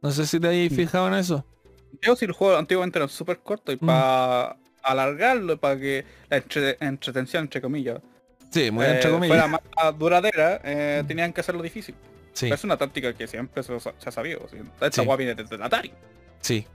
No 0.00 0.10
sé 0.10 0.26
si 0.26 0.40
te 0.40 0.46
habéis 0.46 0.74
fijado 0.74 1.08
en 1.08 1.14
eso. 1.14 1.44
Yo 2.00 2.16
si 2.16 2.24
el 2.24 2.32
juego 2.32 2.56
antiguamente 2.56 2.98
era 2.98 3.08
súper 3.08 3.40
corto 3.40 3.72
y 3.72 3.76
para 3.76 4.56
alargarlo 4.82 5.58
para 5.58 5.78
que 5.78 6.04
la 6.28 6.42
entretención, 6.80 7.44
entre 7.44 7.60
comillas, 7.60 8.00
sí, 8.50 8.70
muy 8.70 8.86
entre 8.86 9.08
eh, 9.08 9.12
comillas. 9.12 9.36
fuera 9.36 9.60
más 9.76 9.98
duradera, 9.98 10.60
eh, 10.64 11.04
tenían 11.06 11.32
que 11.32 11.40
hacerlo 11.40 11.62
difícil. 11.62 11.94
Es 12.40 12.64
una 12.64 12.76
táctica 12.76 13.12
que 13.12 13.26
siempre 13.26 13.62
se, 13.62 13.74
ha 13.74 14.10
sabido. 14.10 14.46
Esta 14.80 15.02
sí. 15.02 15.08
viene 15.18 15.34
desde 15.34 15.62
Atari. 15.62 15.92
Sí. 16.40 16.66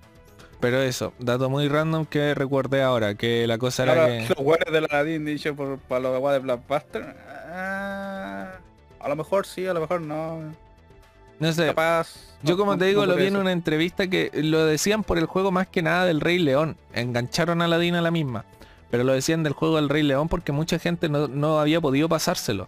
Pero 0.60 0.82
eso, 0.82 1.14
dato 1.20 1.49
muy 1.49 1.68
random 1.68 2.06
que 2.06 2.34
recuerde 2.34 2.82
ahora, 2.82 3.16
que 3.16 3.45
la 3.45 3.58
cosa 3.58 3.84
era 3.84 4.08
que... 4.08 4.26
Los 4.30 4.38
guardias 4.38 4.72
de 4.72 4.82
la 4.82 5.03
dicho 5.03 5.56
por, 5.56 5.80
para 5.80 6.01
los 6.01 6.32
de 6.32 6.39
Blackbuster. 6.39 7.16
Ah, 7.51 8.53
a 8.99 9.10
lo 9.10 9.16
mejor 9.16 9.45
sí, 9.45 9.68
a 9.68 9.74
lo 9.74 9.82
mejor 9.82 10.01
no. 10.01 10.56
No 11.40 11.52
sé. 11.52 11.74
yo 12.44 12.58
como 12.58 12.78
te 12.78 12.86
digo, 12.86 13.06
lo 13.06 13.16
vi 13.16 13.28
en 13.28 13.36
una 13.36 13.52
entrevista 13.52 14.08
que 14.08 14.32
lo 14.34 14.66
decían 14.66 15.04
por 15.04 15.18
el 15.18 15.26
juego 15.26 15.52
más 15.52 15.68
que 15.68 15.82
nada 15.82 16.06
del 16.06 16.22
Rey 16.22 16.40
León. 16.40 16.78
Engancharon 16.94 17.62
a 17.62 17.68
Ladina 17.68 18.00
a 18.00 18.02
la 18.02 18.12
misma. 18.12 18.46
Pero 18.90 19.04
lo 19.04 19.14
decían 19.14 19.44
del 19.44 19.54
juego 19.54 19.76
del 19.76 19.90
Rey 19.90 20.04
León 20.04 20.30
porque 20.30 20.52
mucha 20.52 20.80
gente 20.80 21.10
no, 21.10 21.60
había 21.60 21.82
podido 21.82 22.08
pasárselo. 22.08 22.68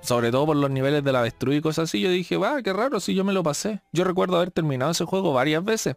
Sobre 0.00 0.30
todo 0.30 0.46
por 0.46 0.56
los 0.56 0.70
niveles 0.70 1.02
de 1.02 1.12
la 1.12 1.20
avestruz 1.20 1.56
y 1.56 1.60
cosas 1.60 1.90
así. 1.90 2.00
Yo 2.00 2.10
dije, 2.10 2.36
va, 2.36 2.62
qué 2.62 2.72
raro 2.72 3.00
si 3.00 3.14
yo 3.14 3.24
me 3.24 3.32
lo 3.32 3.42
pasé. 3.42 3.80
Yo 3.92 4.04
recuerdo 4.04 4.36
haber 4.36 4.50
terminado 4.50 4.92
ese 4.92 5.04
juego 5.04 5.32
varias 5.32 5.64
veces. 5.64 5.96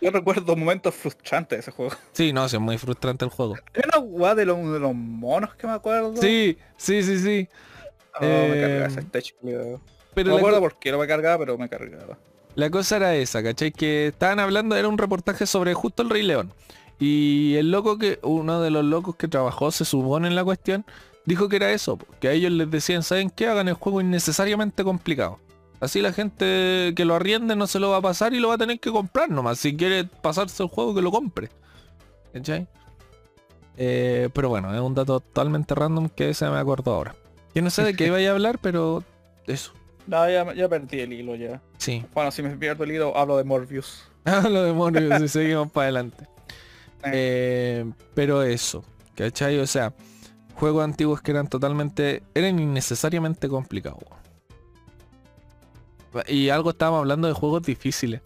Yo 0.00 0.10
recuerdo 0.10 0.56
momentos 0.56 0.94
frustrantes 0.94 1.56
de 1.56 1.60
ese 1.60 1.70
juego. 1.70 1.92
Sí, 2.12 2.32
no, 2.32 2.48
sí, 2.48 2.56
es 2.56 2.62
muy 2.62 2.78
frustrante 2.78 3.24
el 3.24 3.30
juego. 3.30 3.54
Hay 3.74 3.82
una 3.84 3.98
guada 3.98 4.34
de, 4.34 4.44
de, 4.44 4.78
los 4.78 4.94
monos 4.94 5.54
que 5.54 5.66
me 5.66 5.72
acuerdo. 5.72 6.16
Sí, 6.16 6.58
sí, 6.76 7.02
sí, 7.02 7.18
sí. 7.18 7.48
Oh, 8.16 8.22
me 8.22 8.86
eh... 8.86 9.78
Pero 10.14 10.30
no 10.30 10.34
me 10.36 10.40
acuerdo 10.40 10.60
por 10.60 10.78
qué 10.78 10.92
no 10.92 10.98
me 10.98 11.06
cargaba, 11.06 11.38
pero 11.38 11.58
me 11.58 11.68
cargaba. 11.68 12.18
La 12.54 12.70
cosa 12.70 12.96
era 12.96 13.14
esa, 13.16 13.42
¿cachai? 13.42 13.72
Que 13.72 14.08
estaban 14.08 14.38
hablando, 14.38 14.76
era 14.76 14.88
un 14.88 14.98
reportaje 14.98 15.46
sobre 15.46 15.74
justo 15.74 16.02
el 16.02 16.10
Rey 16.10 16.22
León. 16.22 16.52
Y 17.00 17.56
el 17.56 17.70
loco 17.70 17.98
que, 17.98 18.20
uno 18.22 18.60
de 18.60 18.70
los 18.70 18.84
locos 18.84 19.16
que 19.16 19.26
trabajó, 19.26 19.70
se 19.72 19.84
supone 19.84 20.28
en 20.28 20.36
la 20.36 20.44
cuestión, 20.44 20.84
dijo 21.24 21.48
que 21.48 21.56
era 21.56 21.72
eso, 21.72 21.98
que 22.20 22.28
a 22.28 22.32
ellos 22.32 22.52
les 22.52 22.70
decían, 22.70 23.02
¿saben 23.02 23.30
qué? 23.30 23.48
Hagan 23.48 23.68
el 23.68 23.74
juego 23.74 24.00
innecesariamente 24.00 24.84
complicado. 24.84 25.40
Así 25.80 26.00
la 26.00 26.12
gente 26.12 26.94
que 26.96 27.04
lo 27.04 27.14
arriende 27.14 27.56
no 27.56 27.66
se 27.66 27.80
lo 27.80 27.90
va 27.90 27.98
a 27.98 28.02
pasar 28.02 28.32
y 28.32 28.40
lo 28.40 28.48
va 28.48 28.54
a 28.54 28.58
tener 28.58 28.78
que 28.78 28.90
comprar 28.90 29.28
nomás. 29.28 29.58
Si 29.58 29.76
quiere 29.76 30.04
pasarse 30.04 30.62
el 30.62 30.68
juego, 30.68 30.94
que 30.94 31.02
lo 31.02 31.10
compre. 31.10 31.50
¿Cachai? 32.32 32.68
Eh, 33.76 34.28
pero 34.32 34.48
bueno, 34.48 34.72
es 34.72 34.80
un 34.80 34.94
dato 34.94 35.20
totalmente 35.20 35.74
random 35.74 36.08
que 36.08 36.32
se 36.32 36.48
me 36.48 36.56
acordó 36.56 36.94
ahora. 36.94 37.14
Yo 37.54 37.62
no 37.62 37.70
sé 37.70 37.82
de 37.82 37.94
qué 37.94 38.06
iba 38.06 38.18
a 38.18 38.30
hablar, 38.30 38.58
pero 38.60 39.02
eso. 39.46 39.72
No, 40.06 40.28
ya, 40.28 40.52
ya 40.54 40.68
perdí 40.68 41.00
el 41.00 41.12
hilo 41.12 41.34
ya. 41.34 41.60
Sí. 41.78 42.04
Bueno, 42.12 42.30
si 42.30 42.42
me 42.42 42.50
pierdo 42.56 42.84
el 42.84 42.92
hilo, 42.92 43.16
hablo 43.16 43.36
de 43.36 43.44
Morbius. 43.44 44.04
Hablo 44.24 44.62
de 44.62 44.72
Morbius 44.72 45.20
y 45.22 45.28
seguimos 45.28 45.70
para 45.70 45.84
adelante. 45.86 46.26
Eh, 47.04 47.84
pero 48.14 48.42
eso, 48.42 48.82
¿cachai? 49.14 49.58
O 49.58 49.66
sea, 49.66 49.92
juegos 50.54 50.82
antiguos 50.84 51.20
que 51.20 51.30
eran 51.32 51.46
totalmente, 51.48 52.22
eran 52.34 52.58
innecesariamente 52.58 53.48
complicados. 53.48 54.02
Y 56.28 56.48
algo 56.48 56.70
estábamos 56.70 57.00
hablando 57.00 57.28
de 57.28 57.34
juegos 57.34 57.62
difíciles. 57.64 58.20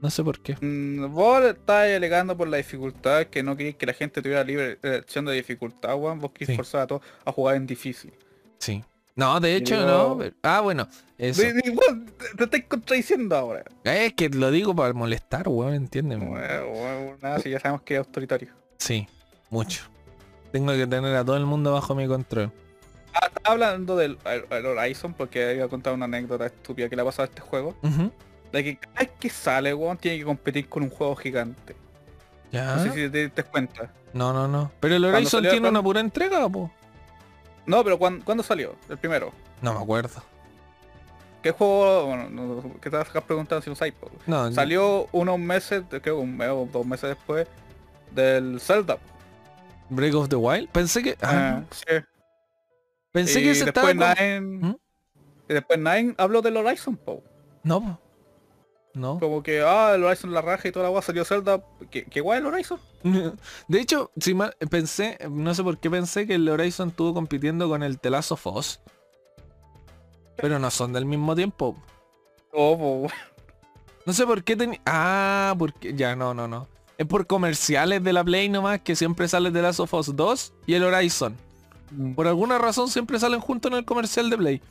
No 0.00 0.10
sé 0.10 0.22
por 0.22 0.40
qué. 0.40 0.56
Mm, 0.60 1.12
vos 1.12 1.42
estás 1.44 1.88
alegando 1.94 2.36
por 2.36 2.46
la 2.48 2.58
dificultad, 2.58 3.24
que 3.26 3.42
no 3.42 3.56
queréis 3.56 3.76
que 3.76 3.86
la 3.86 3.92
gente 3.94 4.22
tuviera 4.22 4.44
libre 4.44 4.78
elección 4.82 5.24
de 5.24 5.32
dificultad, 5.32 5.96
weón. 5.96 6.20
Vos 6.20 6.30
querés 6.32 6.48
Sí. 6.48 6.56
forzar 6.56 6.82
a 6.82 6.86
todos 6.86 7.02
a 7.24 7.32
jugar 7.32 7.56
en 7.56 7.66
difícil. 7.66 8.12
Sí. 8.58 8.84
No, 9.16 9.38
de 9.40 9.56
hecho 9.56 9.76
no. 9.86 10.18
Ah, 10.42 10.60
bueno. 10.60 10.88
Eso. 11.18 11.42
Te, 11.42 12.44
estáis 12.44 12.64
contradiciendo 12.64 13.36
ahora. 13.36 13.64
Es 13.84 14.12
que 14.14 14.28
lo 14.28 14.50
digo 14.50 14.74
para 14.74 14.92
molestar, 14.92 15.48
weón, 15.48 15.74
entiéndeme. 15.74 16.26
Weón, 16.26 17.16
nada, 17.22 17.38
si 17.38 17.50
ya 17.50 17.60
sabemos 17.60 17.82
que 17.82 17.94
es 17.94 17.98
autoritario. 17.98 18.48
Sí, 18.78 19.06
mucho. 19.50 19.84
Tengo 20.50 20.72
que 20.72 20.86
tener 20.86 21.14
a 21.14 21.24
todo 21.24 21.36
el 21.36 21.46
mundo 21.46 21.72
bajo 21.72 21.94
mi 21.94 22.08
control. 22.08 22.50
Ah, 23.14 23.30
hablando 23.44 23.94
del 23.96 24.18
el- 24.24 24.44
el 24.50 24.66
Horizon 24.66 25.14
porque 25.14 25.54
iba 25.54 25.64
a 25.66 25.68
contar 25.68 25.94
una 25.94 26.06
anécdota 26.06 26.46
estúpida 26.46 26.88
que 26.88 26.96
le 26.96 27.02
ha 27.02 27.04
pasado 27.04 27.22
a 27.22 27.26
este 27.26 27.40
juego. 27.40 27.76
Ujú. 27.82 28.10
De 28.52 28.64
que 28.64 28.76
cada 28.76 29.00
vez 29.00 29.10
que 29.20 29.30
sale, 29.30 29.72
weón, 29.74 29.96
tiene 29.96 30.18
que 30.18 30.24
competir 30.24 30.68
con 30.68 30.82
un 30.82 30.90
juego 30.90 31.14
gigante. 31.14 31.76
Ya. 32.50 32.74
No 32.76 32.82
sé 32.82 32.90
si 32.92 33.08
te, 33.10 33.28
te 33.28 33.42
cuenta. 33.44 33.92
No, 34.12 34.32
no, 34.32 34.48
no. 34.48 34.72
Pero 34.80 34.96
el 34.96 35.04
Horizon 35.04 35.42
tiene 35.42 35.68
una 35.68 35.82
pura 35.82 36.00
entrega, 36.00 36.48
po. 36.48 36.72
No, 37.66 37.82
pero 37.84 37.98
¿cuándo, 37.98 38.24
¿cuándo 38.24 38.42
salió? 38.42 38.74
El 38.88 38.98
primero. 38.98 39.32
No 39.62 39.72
me 39.74 39.80
acuerdo. 39.80 40.22
¿Qué 41.42 41.50
juego? 41.50 42.06
Bueno, 42.06 42.28
no, 42.30 42.80
que 42.80 42.88
te 42.90 42.96
vas 42.96 43.14
a 43.14 43.20
preguntando 43.20 43.62
si 43.62 43.68
lo 43.70 43.76
sabes. 43.76 43.94
No, 44.26 44.50
Salió 44.52 45.08
unos 45.12 45.38
meses, 45.38 45.82
creo 46.02 46.18
un 46.20 46.36
mes 46.36 46.48
o 46.48 46.66
dos 46.72 46.86
meses 46.86 47.10
después 47.10 47.46
del 48.12 48.60
Zelda. 48.60 48.98
Break 49.90 50.14
of 50.14 50.28
the 50.28 50.36
Wild. 50.36 50.68
Pensé 50.70 51.02
que. 51.02 51.16
ah, 51.20 51.60
Ah, 51.60 51.62
sí. 51.70 52.04
pensé 53.12 53.40
y 53.40 53.44
que 53.44 53.54
se 53.54 53.64
estaba. 53.64 53.88
con- 53.88 53.98
Nine, 53.98 54.40
¿Mm? 54.40 54.76
y 55.50 55.52
después 55.54 55.78
Nine 55.78 56.14
habló 56.16 56.40
del 56.40 56.56
Horizon, 56.56 56.96
po. 56.96 57.22
No. 57.62 58.00
No. 58.94 59.18
Como 59.18 59.42
que, 59.42 59.60
ah, 59.60 59.92
el 59.94 60.04
Horizon 60.04 60.32
la 60.32 60.40
raja 60.40 60.68
y 60.68 60.72
toda 60.72 60.84
la 60.84 60.88
agua 60.88 61.02
salió 61.02 61.24
Zelda. 61.24 61.60
¿Qué, 61.90 62.04
qué 62.04 62.20
guay 62.20 62.38
el 62.38 62.46
Horizon? 62.46 62.78
De 63.68 63.80
hecho, 63.80 64.10
si 64.20 64.34
mal- 64.34 64.54
pensé, 64.70 65.18
no 65.30 65.52
sé 65.54 65.64
por 65.64 65.78
qué 65.78 65.90
pensé 65.90 66.26
que 66.26 66.36
el 66.36 66.48
Horizon 66.48 66.90
estuvo 66.90 67.12
compitiendo 67.12 67.68
con 67.68 67.82
el 67.82 67.98
Telazo 67.98 68.36
Foss. 68.36 68.80
Pero 70.36 70.58
no 70.58 70.70
son 70.70 70.92
del 70.92 71.06
mismo 71.06 71.34
tiempo. 71.34 71.76
Oh. 72.52 73.08
No 74.06 74.12
sé 74.12 74.26
por 74.26 74.44
qué 74.44 74.54
tenía... 74.56 74.80
Ah, 74.86 75.54
porque... 75.58 75.94
Ya, 75.94 76.14
no, 76.14 76.34
no, 76.34 76.46
no. 76.46 76.68
Es 76.98 77.06
por 77.06 77.26
comerciales 77.26 78.04
de 78.04 78.12
la 78.12 78.22
Play 78.22 78.48
nomás 78.48 78.80
que 78.80 78.94
siempre 78.94 79.26
sale 79.26 79.50
The 79.50 79.62
Last 79.62 79.80
of 79.80 79.92
Us 79.94 80.14
2 80.14 80.52
y 80.66 80.74
el 80.74 80.84
Horizon. 80.84 81.36
Por 82.14 82.28
alguna 82.28 82.58
razón 82.58 82.88
siempre 82.88 83.18
salen 83.18 83.40
juntos 83.40 83.72
en 83.72 83.78
el 83.78 83.84
comercial 83.84 84.30
de 84.30 84.36
Play. 84.38 84.62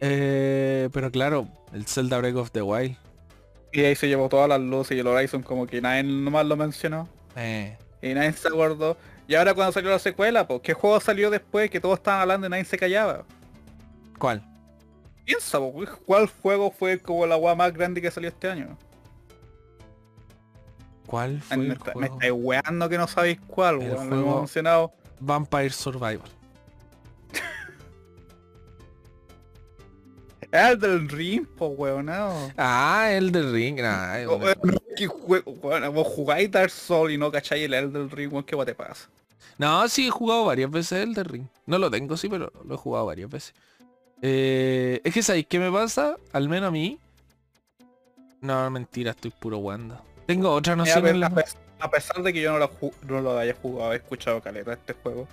Eh, 0.00 0.88
pero 0.92 1.10
claro, 1.10 1.48
el 1.72 1.86
Zelda 1.86 2.18
Break 2.18 2.36
of 2.36 2.50
the 2.52 2.62
Wild. 2.62 2.96
Y 3.72 3.80
ahí 3.84 3.94
se 3.94 4.08
llevó 4.08 4.28
todas 4.28 4.48
las 4.48 4.60
luces 4.60 4.96
y 4.96 5.00
el 5.00 5.06
Horizon 5.06 5.42
como 5.42 5.66
que 5.66 5.80
nadie 5.80 6.02
nomás 6.02 6.46
lo 6.46 6.56
mencionó. 6.56 7.08
Eh, 7.36 7.76
Y 8.02 8.14
nadie 8.14 8.32
se 8.32 8.48
acordó. 8.48 8.96
Y 9.28 9.34
ahora 9.34 9.54
cuando 9.54 9.72
salió 9.72 9.90
la 9.90 9.98
secuela, 9.98 10.46
pues, 10.46 10.60
¿qué 10.62 10.72
juego 10.72 11.00
salió 11.00 11.30
después 11.30 11.68
que 11.70 11.80
todos 11.80 11.98
estaban 11.98 12.20
hablando 12.22 12.46
y 12.46 12.50
nadie 12.50 12.64
se 12.64 12.78
callaba? 12.78 13.24
¿Cuál? 14.18 14.42
Piensa, 15.24 15.58
po, 15.58 15.74
¿cuál 16.06 16.28
juego 16.40 16.70
fue 16.70 16.98
como 17.00 17.26
la 17.26 17.34
agua 17.34 17.54
más 17.56 17.72
grande 17.74 18.00
que 18.00 18.10
salió 18.10 18.28
este 18.28 18.48
año? 18.48 18.78
¿Cuál 21.06 21.40
fue 21.40 21.56
me, 21.56 21.64
el 21.66 21.72
está- 21.72 21.86
me 21.86 21.92
juego? 22.08 22.14
estáis 22.14 22.32
weando 22.34 22.88
que 22.88 22.98
no 22.98 23.06
sabéis 23.08 23.38
cuál, 23.46 23.82
El 23.82 23.92
weón. 23.92 24.10
Lo 24.10 24.16
hemos 24.20 24.36
mencionado. 24.40 24.92
Vampire 25.20 25.70
Survivor. 25.70 26.28
Es 30.56 30.80
del 30.80 31.08
Ring, 31.08 31.44
po, 31.46 31.66
weón, 31.68 32.06
no. 32.06 32.50
Ah, 32.56 33.08
el 33.12 33.30
de 33.32 33.42
Ring. 33.42 33.80
nah, 33.80 34.16
Oh, 34.28 34.48
eh, 34.48 34.56
no. 34.62 35.12
Weón, 35.62 35.94
vos 35.94 36.06
jugáis 36.06 36.50
Dark 36.50 36.70
Souls 36.70 37.12
y 37.12 37.18
no 37.18 37.30
cacháis 37.30 37.64
el 37.64 37.74
Elden 37.74 38.10
Ring, 38.10 38.32
weón, 38.32 38.44
¿qué 38.44 38.56
te 38.64 38.74
pasa? 38.74 39.08
No, 39.58 39.88
sí 39.88 40.06
he 40.08 40.10
jugado 40.10 40.44
varias 40.46 40.70
veces 40.70 41.02
el 41.02 41.14
de 41.14 41.24
Ring. 41.24 41.46
No 41.66 41.78
lo 41.78 41.90
tengo, 41.90 42.16
sí, 42.16 42.28
pero 42.28 42.52
lo 42.64 42.74
he 42.74 42.78
jugado 42.78 43.06
varias 43.06 43.30
veces. 43.30 43.54
Eh, 44.22 45.00
es 45.04 45.12
que 45.14 45.22
¿sabéis 45.22 45.46
qué 45.46 45.58
me 45.58 45.70
pasa? 45.70 46.16
Al 46.32 46.48
menos 46.48 46.68
a 46.68 46.70
mí. 46.70 46.98
No, 48.40 48.70
mentira, 48.70 49.10
estoy 49.12 49.30
puro 49.30 49.58
Wanda. 49.58 50.00
Tengo 50.26 50.50
otra 50.52 50.74
Mira, 50.76 50.84
noción 50.86 51.06
a, 51.06 51.10
en 51.10 51.20
la- 51.20 51.30
pes- 51.30 51.56
a 51.80 51.90
pesar 51.90 52.22
de 52.22 52.32
que 52.32 52.40
yo 52.40 52.52
no 52.52 52.58
lo, 52.58 52.70
no 53.06 53.20
lo 53.20 53.38
haya 53.38 53.54
jugado, 53.60 53.92
he 53.92 53.96
escuchado 53.96 54.40
caleta 54.40 54.72
este 54.74 54.92
juego. 54.94 55.26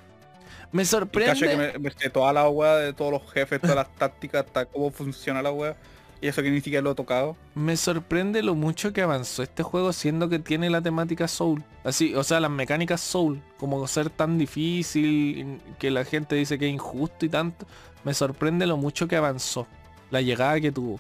Me 0.74 0.86
sorprende. 0.86 1.47
que 1.47 1.57
me, 1.57 1.80
me 1.80 1.91
sé 1.91 2.09
toda 2.09 2.34
la 2.34 2.49
weá 2.49 2.78
de 2.78 2.93
todos 2.93 3.11
los 3.13 3.32
jefes, 3.32 3.61
todas 3.61 3.78
las 3.78 3.95
tácticas, 3.95 4.45
hasta 4.45 4.65
cómo 4.65 4.91
funciona 4.91 5.41
la 5.41 5.51
weá. 5.51 5.78
Y 6.21 6.28
eso 6.28 6.41
que 6.43 6.51
ni 6.51 6.61
siquiera 6.61 6.82
lo 6.84 6.91
he 6.91 6.95
tocado. 6.95 7.38
Me 7.55 7.78
sorprende 7.78 8.41
lo 8.41 8.55
mucho 8.55 8.93
que 8.93 9.01
avanzó 9.03 9.43
este 9.43 9.61
juego 9.63 9.93
siendo 9.93 10.28
que 10.30 10.39
tiene 10.39 10.69
la 10.71 10.82
temática 10.82 11.28
Soul. 11.28 11.63
Así, 11.84 12.15
o 12.15 12.24
sea, 12.24 12.39
las 12.39 12.49
mecánicas 12.49 13.01
Soul, 13.01 13.43
como 13.57 13.88
ser 13.88 14.09
tan 14.09 14.38
difícil, 14.39 15.61
que 15.78 15.91
la 15.91 16.03
gente 16.05 16.36
dice 16.36 16.57
que 16.57 16.67
es 16.67 16.74
injusto 16.74 17.26
y 17.26 17.30
tanto. 17.30 17.67
Me 18.03 18.13
sorprende 18.15 18.65
lo 18.65 18.78
mucho 18.78 19.07
que 19.07 19.15
avanzó. 19.17 19.67
La 20.09 20.21
llegada 20.21 20.59
que 20.61 20.71
tuvo. 20.71 20.99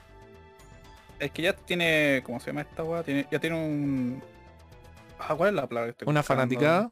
Es 1.19 1.31
que 1.31 1.41
ya 1.43 1.53
tiene, 1.55 2.21
¿cómo 2.25 2.39
se 2.39 2.47
llama 2.47 2.61
esta 2.61 2.83
weá? 2.83 3.03
Tiene, 3.03 3.27
ya 3.31 3.39
tiene 3.39 3.55
un... 3.55 4.23
Ah, 5.19 5.35
¿cuál 5.35 5.49
es 5.49 5.55
la 5.55 5.67
palabra 5.67 5.87
que 5.87 5.91
estoy 5.91 6.05
Una 6.05 6.21
buscando? 6.21 6.23
fanaticada. 6.23 6.91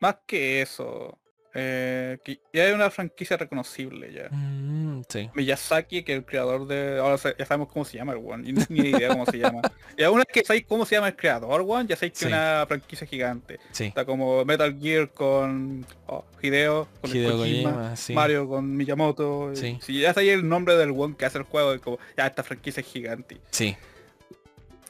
Más 0.00 0.18
que 0.26 0.62
eso. 0.62 1.18
Eh, 1.56 2.18
que 2.24 2.40
ya 2.52 2.66
es 2.66 2.74
una 2.74 2.90
franquicia 2.90 3.36
reconocible 3.36 4.12
ya. 4.12 4.28
Mm, 4.30 5.02
sí. 5.08 5.30
Miyazaki, 5.34 6.02
que 6.02 6.12
es 6.12 6.18
el 6.18 6.24
creador 6.24 6.66
de... 6.66 6.98
Ahora 6.98 7.16
ya 7.38 7.46
sabemos 7.46 7.68
cómo 7.72 7.84
se 7.84 7.96
llama 7.96 8.12
el 8.12 8.18
one. 8.18 8.48
Y 8.50 8.52
ni 8.72 8.88
idea 8.88 9.10
cómo 9.10 9.24
se 9.26 9.38
llama. 9.38 9.62
Y 9.96 10.02
una 10.02 10.24
vez 10.24 10.26
que 10.32 10.44
sabéis 10.44 10.64
cómo 10.66 10.84
se 10.84 10.96
llama 10.96 11.06
el 11.08 11.14
creador, 11.16 11.64
one, 11.66 11.86
ya 11.88 11.94
sabéis 11.94 12.14
que 12.14 12.18
Sí. 12.18 12.24
es 12.24 12.32
una 12.32 12.64
franquicia 12.66 13.06
gigante. 13.06 13.60
Sí. 13.70 13.84
Está 13.84 14.04
como 14.04 14.44
Metal 14.44 14.76
Gear 14.80 15.08
con 15.10 15.86
oh, 16.08 16.24
Hideo, 16.42 16.88
con 17.00 17.10
el 17.12 17.16
Hideo 17.18 17.38
Kojima. 17.38 17.94
Mario 18.10 18.48
con 18.48 18.76
Miyamoto. 18.76 19.52
y- 19.52 19.56
Sí. 19.56 19.78
Si 19.80 20.00
ya 20.00 20.12
sabéis 20.12 20.32
el 20.32 20.48
nombre 20.48 20.74
del 20.76 20.90
one 20.90 21.14
que 21.16 21.24
hace 21.24 21.38
el 21.38 21.44
juego, 21.44 21.72
es 21.72 21.80
como, 21.80 21.98
ya 22.16 22.26
esta 22.26 22.42
franquicia 22.42 22.80
es 22.80 22.86
gigante. 22.88 23.38
Sí. 23.50 23.76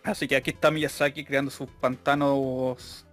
Así 0.03 0.27
que 0.29 0.37
aquí 0.37 0.51
está 0.51 0.71
Miyazaki 0.71 1.25
creando 1.25 1.51
sus 1.51 1.69
pantanos, 1.81 3.05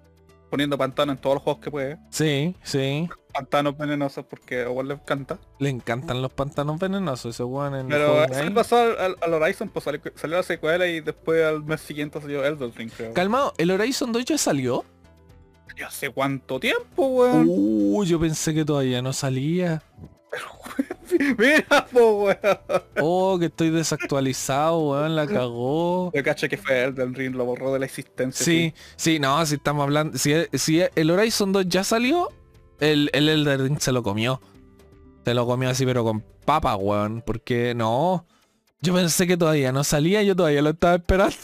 poniendo 0.52 0.78
pantanos 0.78 1.16
en 1.16 1.22
todos 1.22 1.36
los 1.38 1.44
juegos 1.44 1.64
que 1.64 1.72
puede. 1.72 1.98
Sí, 2.12 2.56
sí. 2.62 3.10
Pantanos 3.34 3.78
venenosos 3.78 4.26
porque 4.26 4.64
a 4.64 4.84
le 4.84 4.94
encanta. 4.94 5.40
Le 5.58 5.70
encantan 5.70 6.22
los 6.22 6.32
pantanos 6.34 6.78
venenosos, 6.78 7.34
ese 7.34 7.44
weón 7.44 7.74
en 7.74 7.80
el 7.82 7.88
Pero 7.88 8.26
eso 8.26 8.44
le 8.44 8.52
pasó 8.52 8.78
al, 8.78 9.00
al- 9.00 9.16
al 9.22 9.34
Horizon, 9.34 9.70
pues 9.70 9.86
salió, 9.86 10.02
salió 10.16 10.36
la 10.38 10.44
secuela 10.44 10.86
y 10.86 11.00
después 11.00 11.44
al 11.44 11.64
mes 11.64 11.80
siguiente 11.82 12.20
salió 12.22 12.46
Elden 12.46 12.74
Ring, 12.76 12.92
creo. 12.96 13.14
Calmado, 13.14 13.54
¿el 13.58 13.72
Horizon 13.72 14.12
2 14.12 14.26
ya 14.26 14.38
salió? 14.38 14.84
¿Y 15.78 15.82
hace 15.84 16.10
cuánto 16.10 16.60
tiempo, 16.60 17.08
weón? 17.08 17.46
Uh, 17.48 18.04
yo 18.04 18.20
pensé 18.20 18.54
que 18.54 18.66
todavía 18.66 19.02
no 19.02 19.14
salía. 19.14 19.82
Mira, 21.38 21.88
po, 21.92 22.26
weón. 22.26 22.38
Oh, 23.02 23.38
que 23.40 23.46
estoy 23.46 23.70
desactualizado, 23.70 24.80
weón, 24.80 25.16
la 25.16 25.28
cagó. 25.28 26.12
Yo 26.14 26.24
caché 26.24 26.48
que 26.48 26.58
fue 26.58 26.84
Elden 26.84 27.14
Ring, 27.14 27.36
lo 27.36 27.46
borró 27.46 27.74
de 27.74 27.80
la 27.80 27.86
existencia. 27.86 28.44
Sí, 28.46 28.74
sí, 28.96 29.20
no, 29.20 29.46
si 29.46 29.56
estamos 29.56 29.84
hablando. 29.84 30.18
Si, 30.18 30.34
si 30.54 30.82
el 30.96 31.12
Horizon 31.12 31.52
2 31.52 31.68
ya 31.68 31.84
salió, 31.84 32.30
el, 32.80 33.10
el 33.14 33.30
Elden 33.30 33.60
Ring 33.60 33.80
se 33.80 33.92
lo 33.92 34.04
comió. 34.04 34.42
Se 35.26 35.34
lo 35.34 35.46
comió 35.46 35.70
así, 35.70 35.86
pero 35.86 36.04
con 36.04 36.24
papa, 36.46 36.76
weón. 36.76 37.22
Porque 37.26 37.74
no. 37.76 38.26
Yo 38.82 38.94
pensé 38.94 39.28
que 39.28 39.38
todavía 39.38 39.72
no 39.72 39.84
salía, 39.84 40.24
yo 40.24 40.36
todavía 40.36 40.62
lo 40.62 40.72
estaba 40.72 40.96
esperando. 40.96 41.36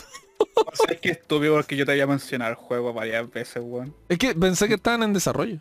¿Sabes 0.74 1.00
qué 1.02 1.10
estúpido? 1.10 1.56
Porque 1.56 1.76
yo 1.76 1.86
te 1.86 1.92
había 1.92 2.08
mencionado 2.08 2.52
el 2.52 2.58
juego 2.58 2.94
varias 2.94 3.30
veces, 3.30 3.62
weón. 3.64 3.94
Es 4.10 4.18
que 4.18 4.34
pensé 4.34 4.68
que 4.68 4.76
estaban 4.76 5.04
en 5.04 5.14
desarrollo. 5.14 5.60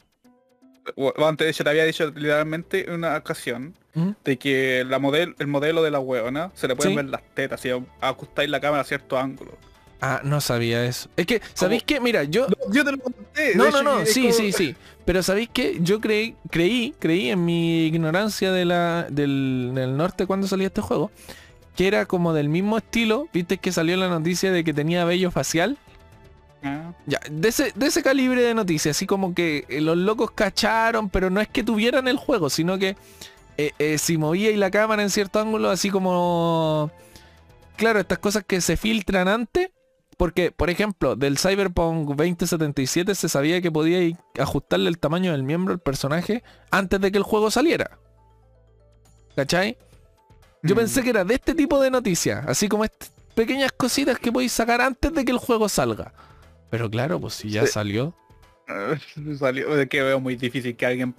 Bueno, 0.95 1.27
Antes 1.27 1.57
de 1.57 1.65
te 1.65 1.71
había 1.71 1.85
dicho 1.85 2.07
literalmente 2.15 2.87
en 2.87 2.95
una 2.95 3.17
ocasión 3.17 3.75
¿Mm? 3.95 4.11
de 4.25 4.37
que 4.39 4.85
la 4.89 4.99
model, 4.99 5.35
el 5.39 5.47
modelo 5.47 5.83
de 5.83 5.91
la 5.91 5.99
weona 6.01 6.51
se 6.55 6.69
le 6.69 6.77
pueden 6.77 6.93
Sí. 6.93 6.97
ver 6.97 7.07
las 7.07 7.23
tetas 7.35 7.61
si 7.61 7.71
ajustáis 8.01 8.51
la 8.51 8.61
cámara 8.61 8.83
a 8.83 8.85
cierto 8.85 9.19
ángulo. 9.19 9.57
Ah, 10.01 10.21
no 10.23 10.43
sabía 10.43 10.85
eso. 10.85 11.09
Es 11.17 11.25
que, 11.27 11.41
¿sabéis 11.55 11.83
qué? 11.83 12.01
Mira, 12.01 12.23
yo... 12.25 12.47
Yo 12.71 12.85
te 12.85 12.93
lo 12.93 12.99
conté. 12.99 13.55
No, 13.55 13.71
no, 13.71 13.83
no, 13.83 14.05
sí, 14.05 14.23
como- 14.23 14.35
sí, 14.35 14.53
sí. 14.53 14.77
Pero 15.07 15.23
¿sabéis 15.23 15.49
qué? 15.53 15.79
Yo 15.81 16.01
creí, 16.01 16.37
creí, 16.51 16.95
creí 16.99 17.31
en 17.31 17.45
mi 17.45 17.87
ignorancia 17.87 18.53
de 18.53 18.67
la, 18.67 19.07
del, 19.11 19.71
del 19.75 19.97
norte 19.97 20.27
cuando 20.27 20.47
salía 20.49 20.67
este 20.67 20.83
juego, 20.83 21.11
que 21.77 21.87
era 21.89 22.05
como 22.05 22.35
del 22.35 22.49
mismo 22.51 22.77
estilo, 22.77 23.29
viste 23.33 23.57
que 23.57 23.73
salió 23.73 23.97
la 23.97 24.09
noticia 24.09 24.53
de 24.53 24.65
que 24.65 24.75
tenía 24.75 25.05
vello 25.07 25.31
facial. 25.31 25.79
Ya, 27.07 27.21
de 27.31 27.49
ese, 27.49 27.73
de 27.75 27.87
ese 27.87 28.03
calibre 28.03 28.43
de 28.43 28.55
noticias, 28.55 28.97
así 28.97 29.07
como 29.07 29.35
que 29.35 29.65
eh, 29.69 29.81
los 29.81 29.97
locos 29.97 30.31
cacharon, 30.33 31.11
pero 31.11 31.31
no 31.31 31.41
es 31.41 31.49
que 31.49 31.63
tuvieran 31.63 32.09
el 32.09 32.17
juego, 32.17 32.51
sino 32.51 32.79
que 32.79 32.97
eh, 33.59 33.73
eh, 33.79 33.99
si 33.99 34.19
movía 34.19 34.51
y 34.51 34.57
la 34.57 34.71
cámara 34.71 35.03
en 35.03 35.11
cierto 35.11 35.41
ángulo, 35.41 35.71
así 35.71 35.91
como... 35.91 36.91
Claro, 37.77 38.01
estas 38.01 38.19
cosas 38.19 38.45
que 38.47 38.61
se 38.61 38.77
filtran 38.77 39.29
antes, 39.29 39.71
porque, 40.17 40.51
por 40.51 40.71
ejemplo, 40.71 41.15
del 41.15 41.39
Cyberpunk 41.39 42.09
2077 42.09 43.15
se 43.15 43.29
sabía 43.29 43.61
que 43.61 43.71
podía 43.71 44.17
ajustarle 44.39 44.89
el 44.89 44.99
tamaño 44.99 45.33
del 45.33 45.43
miembro 45.43 45.75
al 45.75 45.81
personaje 45.81 46.43
antes 46.71 47.01
de 47.01 47.13
que 47.13 47.19
el 47.19 47.25
juego 47.25 47.51
saliera. 47.51 47.99
¿Cachai? 49.35 49.77
Yo 50.63 50.75
mm. 50.75 50.79
pensé 50.79 51.03
que 51.03 51.11
era 51.11 51.25
de 51.25 51.35
este 51.35 51.55
tipo 51.55 51.79
de 51.81 51.91
noticias, 51.91 52.47
así 52.47 52.67
como 52.69 52.85
estas 52.85 53.13
pequeñas 53.35 53.71
cositas 53.73 54.19
que 54.19 54.33
podéis 54.33 54.53
sacar 54.53 54.81
antes 54.81 55.13
de 55.13 55.25
que 55.25 55.33
el 55.33 55.39
juego 55.39 55.69
salga. 55.69 56.15
Pero 56.71 56.91
claro, 56.91 57.21
pues 57.21 57.35
si 57.35 57.51
ya 57.51 57.67
salió. 57.67 58.15
salió, 59.39 59.79
es 59.79 59.89
que 59.89 60.03
veo 60.03 60.21
muy 60.21 60.37
difícil 60.37 60.77
que 60.77 60.87
alguien... 60.87 61.15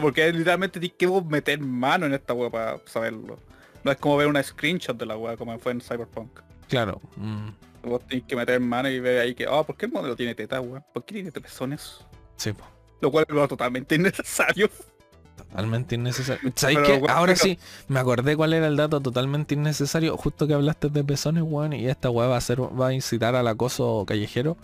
Porque 0.00 0.30
literalmente 0.32 0.78
tienes 0.78 0.96
que 0.98 1.08
meter 1.28 1.58
mano 1.60 2.06
en 2.06 2.14
esta 2.14 2.34
web 2.34 2.50
para 2.50 2.78
saberlo. 2.84 3.38
No 3.82 3.92
es 3.92 3.98
como 3.98 4.16
ver 4.16 4.26
una 4.26 4.42
screenshot 4.42 4.96
de 4.96 5.06
la 5.06 5.16
web 5.16 5.38
como 5.38 5.58
fue 5.58 5.72
en 5.72 5.80
Cyberpunk. 5.80 6.40
Claro. 6.68 7.00
Mm. 7.16 7.50
Vos 7.88 8.06
tenés 8.06 8.24
que 8.24 8.36
meter 8.36 8.60
mano 8.60 8.88
y 8.88 8.98
ver 9.00 9.20
ahí 9.20 9.34
que, 9.34 9.46
oh, 9.46 9.64
¿por 9.64 9.76
qué 9.76 9.86
el 9.86 9.92
modelo 9.92 10.16
tiene 10.16 10.34
teta, 10.34 10.60
weón? 10.60 10.84
¿Por 10.92 11.04
qué 11.04 11.14
tiene 11.14 11.32
pezones? 11.32 12.04
Sí, 12.36 12.52
Lo 13.00 13.10
cual 13.10 13.26
es 13.28 13.48
totalmente 13.48 13.94
innecesario. 13.94 14.68
Totalmente 15.36 15.94
innecesario. 15.94 16.52
¿Sabes 16.56 16.78
qué? 16.78 17.02
Ahora 17.08 17.36
sí, 17.36 17.58
me 17.88 18.00
acordé 18.00 18.36
cuál 18.36 18.54
era 18.54 18.66
el 18.66 18.76
dato 18.76 19.00
totalmente 19.00 19.54
innecesario. 19.54 20.16
Justo 20.16 20.46
que 20.46 20.54
hablaste 20.54 20.88
de 20.88 21.04
pezones, 21.04 21.44
weón, 21.46 21.72
y 21.72 21.86
esta 21.88 22.10
weá 22.10 22.26
va 22.26 22.36
a 22.36 22.40
ser, 22.40 22.60
va 22.60 22.88
a 22.88 22.92
incitar 22.92 23.36
al 23.36 23.46
acoso 23.46 24.04
callejero. 24.06 24.56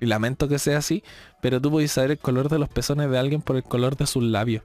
Y 0.00 0.06
lamento 0.06 0.48
que 0.48 0.58
sea 0.58 0.78
así, 0.78 1.02
pero 1.40 1.60
tú 1.60 1.70
puedes 1.70 1.92
saber 1.92 2.12
el 2.12 2.18
color 2.18 2.48
de 2.48 2.58
los 2.58 2.68
pezones 2.68 3.10
de 3.10 3.18
alguien 3.18 3.42
por 3.42 3.56
el 3.56 3.62
color 3.62 3.96
de 3.96 4.06
sus 4.06 4.22
labios. 4.22 4.64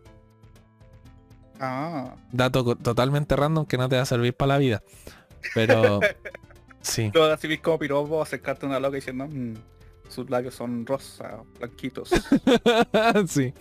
Ah. 1.59 2.15
Dato 2.31 2.75
totalmente 2.75 3.35
random 3.35 3.65
que 3.65 3.77
no 3.77 3.89
te 3.89 3.95
va 3.95 4.03
a 4.03 4.05
servir 4.05 4.33
para 4.33 4.53
la 4.53 4.57
vida. 4.57 4.83
Pero 5.53 5.99
Sí. 6.81 7.11
Luego 7.13 7.31
así 7.31 7.57
como 7.57 7.79
piropo 7.79 8.21
acercarte 8.21 8.65
a 8.65 8.69
una 8.69 8.79
loca 8.79 8.95
diciendo, 8.95 9.27
mmm, 9.27 9.55
sus 10.07 10.29
labios 10.29 10.55
son 10.55 10.85
rosa, 10.85 11.43
blanquitos. 11.57 12.09
sí. 13.27 13.53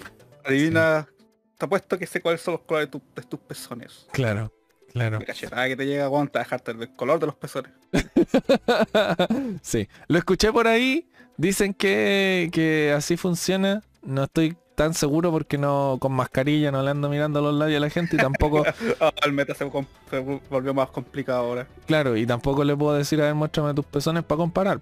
Adivina, 0.44 1.08
te 1.56 1.66
apuesto 1.66 1.98
que 1.98 2.06
sé 2.06 2.20
cuáles 2.20 2.40
son 2.40 2.52
los 2.54 2.62
colores 2.62 2.90
de, 2.90 3.22
tus 3.22 3.40
pezones. 3.40 4.06
Claro, 4.12 4.52
claro. 4.92 5.18
que 5.18 5.76
te 5.76 5.86
llega 5.86 6.04
aguanta 6.04 6.38
dejarte 6.38 6.70
el 6.72 6.92
color 6.94 7.18
de 7.20 7.26
los 7.26 7.36
pezones. 7.36 7.72
sí. 9.62 9.88
Lo 10.06 10.18
escuché 10.18 10.52
por 10.52 10.66
ahí. 10.66 11.10
Dicen 11.38 11.72
que, 11.72 12.50
que 12.52 12.92
así 12.94 13.16
funciona. 13.16 13.82
No 14.02 14.24
estoy 14.24 14.56
tan 14.74 14.94
seguro 14.94 15.32
porque 15.32 15.58
no 15.58 15.98
con 16.00 16.12
mascarilla 16.12 16.70
no 16.70 16.82
le 16.84 16.90
ando 16.90 17.08
mirando 17.08 17.40
los 17.40 17.52
labios 17.52 17.78
a 17.78 17.80
la 17.80 17.90
gente 17.90 18.14
y 18.14 18.18
tampoco... 18.18 18.64
Ah, 19.00 19.12
el 19.24 19.32
meta 19.32 19.52
se, 19.52 19.64
volvió 19.64 20.72
más 20.72 20.88
complicado 20.90 21.40
ahora. 21.40 21.66
Claro, 21.86 22.16
y 22.16 22.24
tampoco 22.26 22.62
le 22.62 22.76
puedo 22.76 22.94
decir, 22.94 23.20
a 23.20 23.24
ver, 23.24 23.34
muéstrame 23.34 23.74
tus 23.74 23.84
pezones 23.84 24.22
para 24.22 24.38
comparar. 24.38 24.80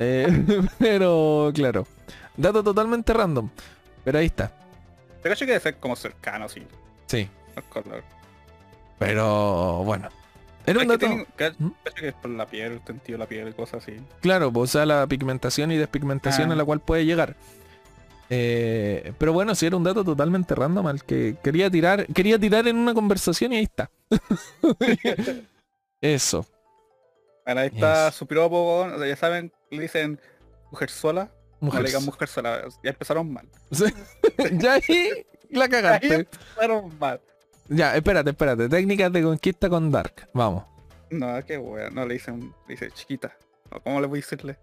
Eh, 0.00 0.26
pero, 0.78 1.52
claro. 1.54 1.86
Dato 2.36 2.64
totalmente 2.64 3.12
random. 3.12 3.48
Pero 4.04 4.18
ahí 4.18 4.26
está. 4.26 4.52
Te 5.22 5.28
cacho 5.28 5.46
que 5.46 5.52
debe 5.52 5.62
ser 5.62 5.76
como 5.76 5.94
cercano, 5.94 6.48
sí. 6.48 6.66
Sí. 7.06 7.28
Pero, 8.98 9.82
bueno. 9.84 10.08
Era 10.66 10.80
un 10.80 10.88
dato... 10.88 11.08
¿Mm? 11.08 11.24
Que, 11.36 12.08
es 12.08 12.14
por 12.14 12.30
la 12.30 12.46
piel, 12.46 12.72
el 12.72 12.84
sentido 12.84 13.18
de 13.18 13.24
la 13.24 13.28
piel 13.28 13.48
y 13.48 13.52
cosas 13.52 13.82
así. 13.82 13.96
Claro, 14.20 14.52
pues, 14.52 14.70
o 14.70 14.72
sea, 14.72 14.86
la 14.86 15.06
pigmentación 15.06 15.70
y 15.72 15.76
despigmentación 15.76 16.50
a 16.50 16.54
ah. 16.54 16.56
la 16.56 16.64
cual 16.64 16.80
puede 16.80 17.04
llegar. 17.04 17.36
Eh, 18.28 19.12
pero 19.18 19.32
bueno, 19.32 19.54
si 19.54 19.66
era 19.66 19.76
un 19.76 19.84
dato 19.84 20.04
totalmente 20.04 20.54
random 20.54 20.86
al 20.88 21.04
que 21.04 21.36
quería 21.42 21.70
tirar, 21.70 22.06
quería 22.06 22.38
tirar 22.38 22.66
en 22.66 22.76
una 22.76 22.92
conversación 22.94 23.52
y 23.52 23.56
ahí 23.56 23.64
está. 23.64 23.90
Eso. 26.00 26.46
Bueno, 27.44 27.60
ahí 27.60 27.70
está 27.72 28.10
su 28.10 28.26
piropo, 28.26 28.88
ya 29.04 29.16
saben, 29.16 29.52
le 29.70 29.82
dicen 29.82 30.20
mujer 30.72 30.90
sola. 30.90 31.30
Mujer, 31.60 31.82
no 31.82 31.88
le 31.88 32.04
mujer 32.04 32.28
sola, 32.28 32.64
ya 32.82 32.90
empezaron 32.90 33.32
mal. 33.32 33.48
ya 34.52 34.74
ahí 34.74 35.24
la 35.50 35.68
cagaste. 35.68 36.14
empezaron 36.14 36.98
mal. 36.98 37.20
Ya, 37.68 37.96
espérate, 37.96 38.30
espérate. 38.30 38.68
Técnicas 38.68 39.12
de 39.12 39.22
conquista 39.22 39.68
con 39.68 39.90
Dark. 39.90 40.28
Vamos. 40.32 40.64
No, 41.10 41.44
qué 41.44 41.58
wea. 41.58 41.90
No, 41.90 42.06
le 42.06 42.14
dicen, 42.14 42.52
le 42.66 42.74
dice 42.74 42.90
chiquita. 42.90 43.36
¿Cómo 43.82 44.00
le 44.00 44.06
voy 44.06 44.18
a 44.18 44.22
decirle? 44.22 44.58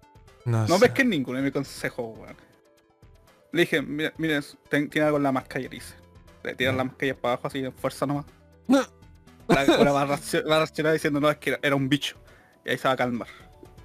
No, 0.46 0.68
no 0.68 0.80
ves 0.80 0.92
que 0.92 1.04
ninguno 1.04 1.40
es 1.40 1.44
mi 1.44 1.52
consejo, 1.52 2.16
weón. 2.18 2.36
Le 3.52 3.62
dije, 3.62 3.82
miren, 3.82 4.44
tiene 4.70 5.02
algo 5.02 5.18
en 5.18 5.24
la 5.24 5.32
mascarilla, 5.32 5.70
dice. 5.70 5.94
Le 6.44 6.56
tiran 6.56 6.76
la 6.76 6.84
mascarilla 6.86 7.16
para 7.16 7.34
abajo 7.34 7.48
así 7.48 7.62
de 7.62 7.72
fuerza 7.72 8.06
nomás. 8.06 8.26
La, 8.68 8.88
va, 9.48 10.02
a 10.02 10.06
reaccionar 10.06 10.94
diciendo, 10.94 11.20
no, 11.20 11.30
es 11.30 11.38
que 11.38 11.58
era, 11.62 11.76
un 11.76 11.88
bicho. 11.88 12.18
Y 12.66 12.72
ahí 12.72 12.78
se 12.78 12.88
va 12.88 12.94
a 12.94 12.98
calmar. 12.98 13.28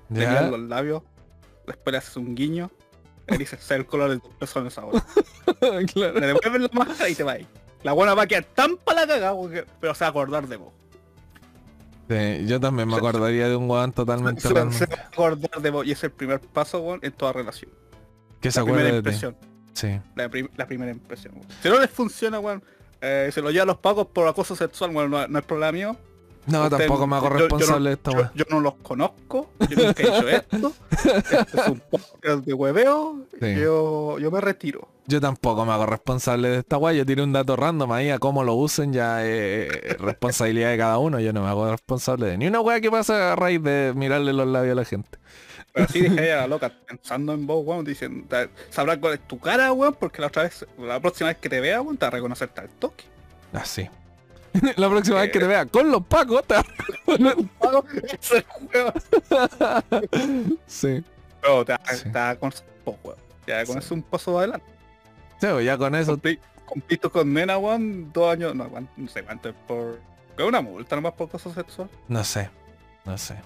Le 0.09 0.27
miran 0.27 0.51
los 0.51 0.61
labios, 0.61 1.03
después 1.67 1.93
le 1.93 1.99
haces 1.99 2.17
un 2.17 2.35
guiño. 2.35 2.71
Y 3.29 3.37
dice, 3.37 3.59
sé 3.59 3.75
el 3.75 3.85
color 3.85 4.11
de 4.11 4.21
tus 4.21 4.33
pezones 4.35 4.79
ahora. 4.79 5.05
claro. 5.93 6.19
Le 6.19 6.27
devuelven 6.29 6.63
la 6.63 6.71
máscara 6.73 7.11
y 7.11 7.15
te 7.15 7.23
va 7.23 7.33
ahí. 7.33 7.47
La 7.83 7.93
buena 7.93 8.15
va 8.15 8.23
a 8.23 8.27
quedar 8.27 8.45
tan 8.45 8.77
para 8.77 9.03
la 9.03 9.07
cagada, 9.07 9.37
pero 9.81 9.95
se 9.95 10.01
va 10.01 10.07
a 10.07 10.11
acordar 10.11 10.49
de 10.49 10.57
vos. 10.57 10.73
Sí, 12.09 12.47
yo 12.47 12.59
también 12.59 12.89
me 12.89 12.97
acordaría 12.97 13.49
de 13.49 13.57
un 13.57 13.69
guan 13.69 13.93
totalmente 13.93 14.41
se, 14.41 14.49
se, 14.49 14.55
va 14.55 14.63
a 14.63 15.07
acordar 15.09 15.61
de 15.61 15.71
vos 15.71 15.87
y 15.87 15.93
es 15.93 16.03
el 16.03 16.11
primer 16.11 16.41
paso, 16.41 16.81
weón, 16.81 17.01
en 17.03 17.13
toda 17.13 17.35
relación. 17.35 17.71
Que 18.41 18.51
se 18.51 18.61
acuerde 18.61 19.03
de 19.03 19.13
ti. 19.13 19.19
Sí. 19.75 20.01
La, 20.17 20.29
primera 20.67 20.91
impresión. 20.91 21.35
Si 21.63 21.69
no 21.69 21.79
les 21.79 21.91
funciona, 21.91 22.41
weón, 22.41 22.63
eh, 23.01 23.31
se 23.33 23.43
lo 23.43 23.51
lleva 23.51 23.65
a 23.65 23.67
los 23.67 23.79
pagos 23.79 24.07
por 24.07 24.27
acoso 24.27 24.57
sexual, 24.57 24.91
bueno, 24.91 25.29
no, 25.29 25.39
es 25.39 25.45
problema 25.45 25.73
mío. 25.73 25.97
No, 26.49 26.69
tampoco 26.71 27.07
me 27.07 27.17
hago 27.17 27.29
responsable 27.29 27.91
de 27.91 27.95
esto, 27.95 28.13
yo, 28.13 28.31
yo, 28.35 28.45
no 28.51 28.61
los 28.61 28.75
conozco, 28.77 29.51
yo 29.69 29.85
nunca 29.85 30.03
he 30.03 30.07
hecho 30.07 30.29
esto. 30.29 30.73
Este 30.91 31.61
es 31.61 31.69
un 31.69 31.83
podcast 31.91 32.45
de 32.45 32.55
hueveo, 32.55 33.27
yo, 33.41 34.19
yo 34.19 34.31
me 34.31 34.41
retiro. 34.41 34.89
Yo 35.07 35.21
tampoco 35.21 35.65
me 35.65 35.73
hago 35.73 35.87
responsable 35.87 36.51
de 36.51 36.59
esta 36.59 36.77
weá, 36.77 36.93
yo 36.93 37.07
tiré 37.07 37.23
un 37.23 37.33
dato 37.33 37.57
random 37.57 37.93
ahí 37.93 38.11
a 38.11 38.19
cómo 38.19 38.45
lo 38.45 38.55
usen 38.55 38.93
ya 38.93 39.25
es 39.25 39.99
responsabilidad 39.99 40.71
de 40.71 40.79
cada 40.79 40.99
uno, 40.99 41.21
yo 41.21 41.33
no 41.33 41.43
me 41.43 41.49
hago 41.49 41.71
responsable 41.71 42.27
de 42.27 42.39
ni 42.39 42.47
una 42.47 42.61
weá 42.61 42.81
que 42.81 42.91
pasa 42.91 43.33
a 43.33 43.37
raíz 43.37 43.63
de 43.63 43.93
mirarle 43.95 44.33
los 44.33 44.47
labios 44.47 44.73
a 44.73 44.75
la 44.77 44.85
gente. 44.85 45.19
Pero 45.73 45.89
sí 45.89 46.01
dije 46.03 46.33
a 46.33 46.37
la 46.39 46.47
loca 46.47 46.73
pensando 46.87 47.33
en 47.33 47.47
vos, 47.47 47.65
weón, 47.65 47.85
diciendo, 47.85 48.27
sabrá 48.71 48.99
cuál 48.99 49.15
es 49.15 49.21
tu 49.21 49.39
cara, 49.39 49.73
weón, 49.73 49.95
porque 49.95 50.21
la 50.21 50.29
otra 50.29 50.43
vez, 50.45 50.67
la 50.79 51.01
próxima 51.01 51.29
vez 51.29 51.39
que 51.39 51.49
te 51.49 51.61
vea, 51.61 51.81
weón, 51.81 51.97
te 51.97 52.05
va 52.05 52.09
a 52.09 52.13
reconocer 52.13 52.49
tal 52.49 52.69
toque. 52.69 53.05
Ah, 53.53 53.65
sí. 53.65 53.89
la 54.77 54.89
próxima 54.89 55.21
vez 55.21 55.33
que 55.33 55.39
te 55.39 55.47
vea 55.47 55.67
con 55.67 55.91
los 55.91 56.05
pacos, 56.05 56.45
te 56.47 56.55
va 56.55 56.65
Sí. 60.67 61.05
Pero 61.41 61.65
te, 61.65 61.73
va 62.11 62.37
con 62.37 62.53
weón. 62.87 63.17
Ya 63.47 63.65
con 63.65 63.79
eso 63.79 63.95
un 63.95 64.03
paso 64.03 64.39
adelante. 64.39 64.67
Sí, 65.41 65.47
ya 65.65 65.79
con 65.79 65.95
eso. 65.95 66.21
Compito 66.65 67.11
con 67.11 67.33
nena, 67.33 67.57
weón, 67.57 68.13
dos 68.13 68.33
años, 68.33 68.55
no, 68.55 68.69
no 68.97 69.09
sé 69.09 69.23
cuánto 69.23 69.49
es 69.49 69.55
por... 69.67 69.99
¿Qué 70.37 70.43
una 70.43 70.61
multa 70.61 70.97
nomás 70.97 71.15
por 71.15 71.29
cosas 71.29 71.55
sexual? 71.55 71.89
No 72.07 72.23
sé, 72.23 72.51
no 73.05 73.17
sé. 73.17 73.37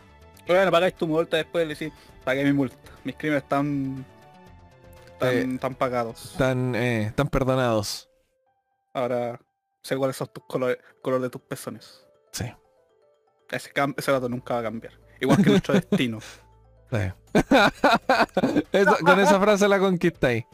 Bueno, 0.47 0.71
pagáis 0.71 0.95
tu 0.95 1.07
multa 1.07 1.37
después 1.37 1.67
le 1.67 1.75
decís, 1.75 1.93
pagué 2.25 2.45
mi 2.45 2.53
multa. 2.53 2.77
Mis 3.05 3.15
crímenes 3.15 3.45
están 3.45 4.05
están, 5.21 5.75
pagados. 5.75 6.33
Están, 6.33 6.75
eh, 6.75 7.05
están 7.05 7.29
perdonados. 7.29 8.11
Ahora 8.93 9.41
sé 9.83 9.97
cuáles 9.97 10.17
son 10.17 10.29
tus 10.29 10.45
colores, 10.45 10.79
color 11.03 11.21
de 11.21 11.31
tus 11.31 11.43
pezones. 11.43 12.07
Sí. 12.33 12.47
Ese, 13.51 13.71
ese 13.97 14.13
dato 14.13 14.29
nunca 14.29 14.55
va 14.55 14.61
a 14.61 14.65
cambiar. 14.65 14.93
Igual 15.21 15.43
que 15.43 15.51
nuestro 15.51 15.75
destino. 15.81 16.21
con 19.05 19.21
esa 19.21 19.41
frase 19.41 19.69
la 19.69 19.79
conquistáis. 19.79 20.45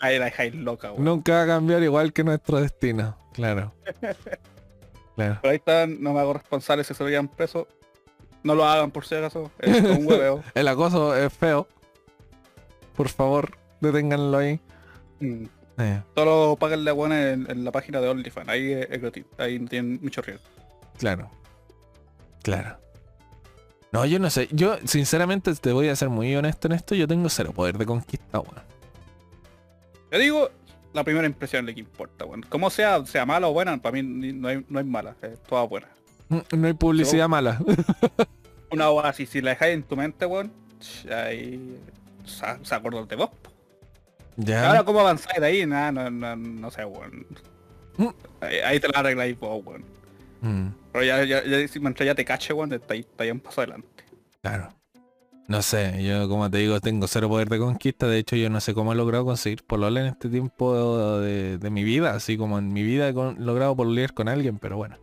Ahí 0.00 0.18
la 0.18 0.26
dejáis 0.26 0.54
loca, 0.54 0.92
Nunca 0.98 1.32
va 1.32 1.44
a 1.44 1.46
cambiar 1.46 1.82
igual 1.82 2.12
que 2.12 2.24
nuestro 2.24 2.60
destino. 2.60 3.16
Claro. 3.32 3.72
claro. 5.16 5.38
Pero 5.40 5.50
ahí 5.50 5.56
están, 5.56 6.02
no 6.02 6.12
me 6.12 6.20
hago 6.20 6.34
responsable 6.34 6.84
si 6.84 6.92
se 6.92 7.02
veían 7.02 7.28
presos. 7.28 7.66
No 8.42 8.54
lo 8.54 8.66
hagan 8.66 8.90
por 8.90 9.06
si 9.06 9.14
acaso. 9.14 9.50
Es 9.60 9.82
un 9.82 10.06
hueveo. 10.06 10.44
el 10.54 10.68
acoso 10.68 11.16
es 11.16 11.32
feo. 11.32 11.66
Por 12.94 13.08
favor, 13.08 13.56
deténganlo 13.80 14.36
ahí. 14.36 14.60
Mm. 15.20 15.46
Solo 16.14 16.56
paguen 16.58 16.84
la 16.84 16.92
buena 16.92 17.30
en, 17.30 17.64
la 17.64 17.72
página 17.72 18.00
de 18.00 18.08
OnlyFans. 18.08 18.48
Ahí 18.48 18.72
es, 18.72 19.00
gratuito. 19.00 19.42
Ahí 19.42 19.58
no 19.58 19.68
tienen 19.68 19.98
mucho 20.02 20.22
riesgo. 20.22 20.44
Claro. 20.98 21.30
Claro. 22.42 22.78
No, 23.90 24.04
yo 24.06 24.18
no 24.18 24.30
sé. 24.30 24.48
Yo, 24.52 24.76
sinceramente, 24.84 25.54
te 25.54 25.72
voy 25.72 25.88
a 25.88 25.96
ser 25.96 26.08
muy 26.08 26.34
honesto 26.34 26.68
en 26.68 26.72
esto. 26.72 26.94
Yo 26.94 27.08
tengo 27.08 27.28
cero 27.28 27.52
poder 27.52 27.76
de 27.78 27.86
conquista, 27.86 28.38
bueno. 28.38 28.62
Te 30.10 30.18
digo, 30.18 30.50
la 30.92 31.04
primera 31.04 31.26
impresión 31.26 31.66
de 31.66 31.74
que 31.74 31.80
importa, 31.80 32.24
bueno. 32.24 32.46
Como 32.48 32.70
sea, 32.70 33.04
sea 33.06 33.26
mala 33.26 33.48
o 33.48 33.52
buena, 33.52 33.76
para 33.78 33.94
mí 33.94 34.02
no 34.02 34.48
hay, 34.48 34.64
no 34.68 34.78
hay 34.78 34.84
mala. 34.84 35.16
Es 35.22 35.42
toda 35.42 35.64
buena. 35.64 35.88
No 36.28 36.66
hay 36.66 36.72
publicidad 36.72 37.28
mala. 37.28 37.60
Una 38.70 38.88
así, 39.00 39.26
si 39.26 39.42
la 39.42 39.50
dejáis 39.50 39.74
en 39.74 39.82
tu 39.82 39.96
mente, 39.96 40.24
weón, 40.24 40.50
ahí 41.10 41.78
se, 42.24 42.74
acuerdan 42.74 43.06
de 43.06 43.16
vos. 43.16 43.30
Ya. 44.36 44.68
Ahora 44.68 44.84
cómo 44.84 45.00
avanzáis 45.00 45.40
de 45.40 45.46
ahí, 45.46 45.66
nada, 45.66 45.92
no, 45.92 46.10
no, 46.10 46.36
no 46.36 46.70
sé, 46.70 46.84
weón. 46.84 47.26
Mm. 47.96 48.08
Ahí, 48.40 48.56
ahí 48.58 48.80
te 48.80 48.88
la 48.88 49.00
arregláis 49.00 49.38
vos, 49.38 49.64
weón. 49.64 49.84
Mm. 50.40 50.68
Pero 50.92 51.04
ya, 51.04 51.24
ya, 51.24 51.44
ya, 51.44 51.80
mientras 51.80 52.06
ya 52.06 52.14
te 52.14 52.24
cache, 52.24 52.52
weón, 52.52 52.72
está 52.72 52.94
ahí, 52.94 53.00
está 53.00 53.24
ahí 53.24 53.30
un 53.30 53.40
paso 53.40 53.60
adelante. 53.60 54.04
Claro. 54.40 54.74
No 55.48 55.60
sé, 55.60 56.02
yo 56.02 56.28
como 56.28 56.50
te 56.50 56.58
digo, 56.58 56.80
tengo 56.80 57.06
cero 57.06 57.28
poder 57.28 57.48
de 57.48 57.58
conquista. 57.58 58.06
De 58.06 58.18
hecho, 58.18 58.36
yo 58.36 58.48
no 58.48 58.60
sé 58.60 58.74
cómo 58.74 58.92
he 58.92 58.96
logrado 58.96 59.24
conseguir 59.24 59.62
polola 59.64 60.00
en 60.00 60.06
este 60.06 60.28
tiempo 60.28 61.18
de, 61.20 61.70
mi 61.70 61.84
vida. 61.84 62.14
Así 62.14 62.36
como 62.36 62.58
en 62.58 62.72
mi 62.72 62.82
vida 62.82 63.08
he 63.08 63.12
logrado 63.12 63.76
pololear 63.76 64.14
con 64.14 64.28
alguien, 64.28 64.58
pero 64.58 64.76
bueno. 64.76 64.96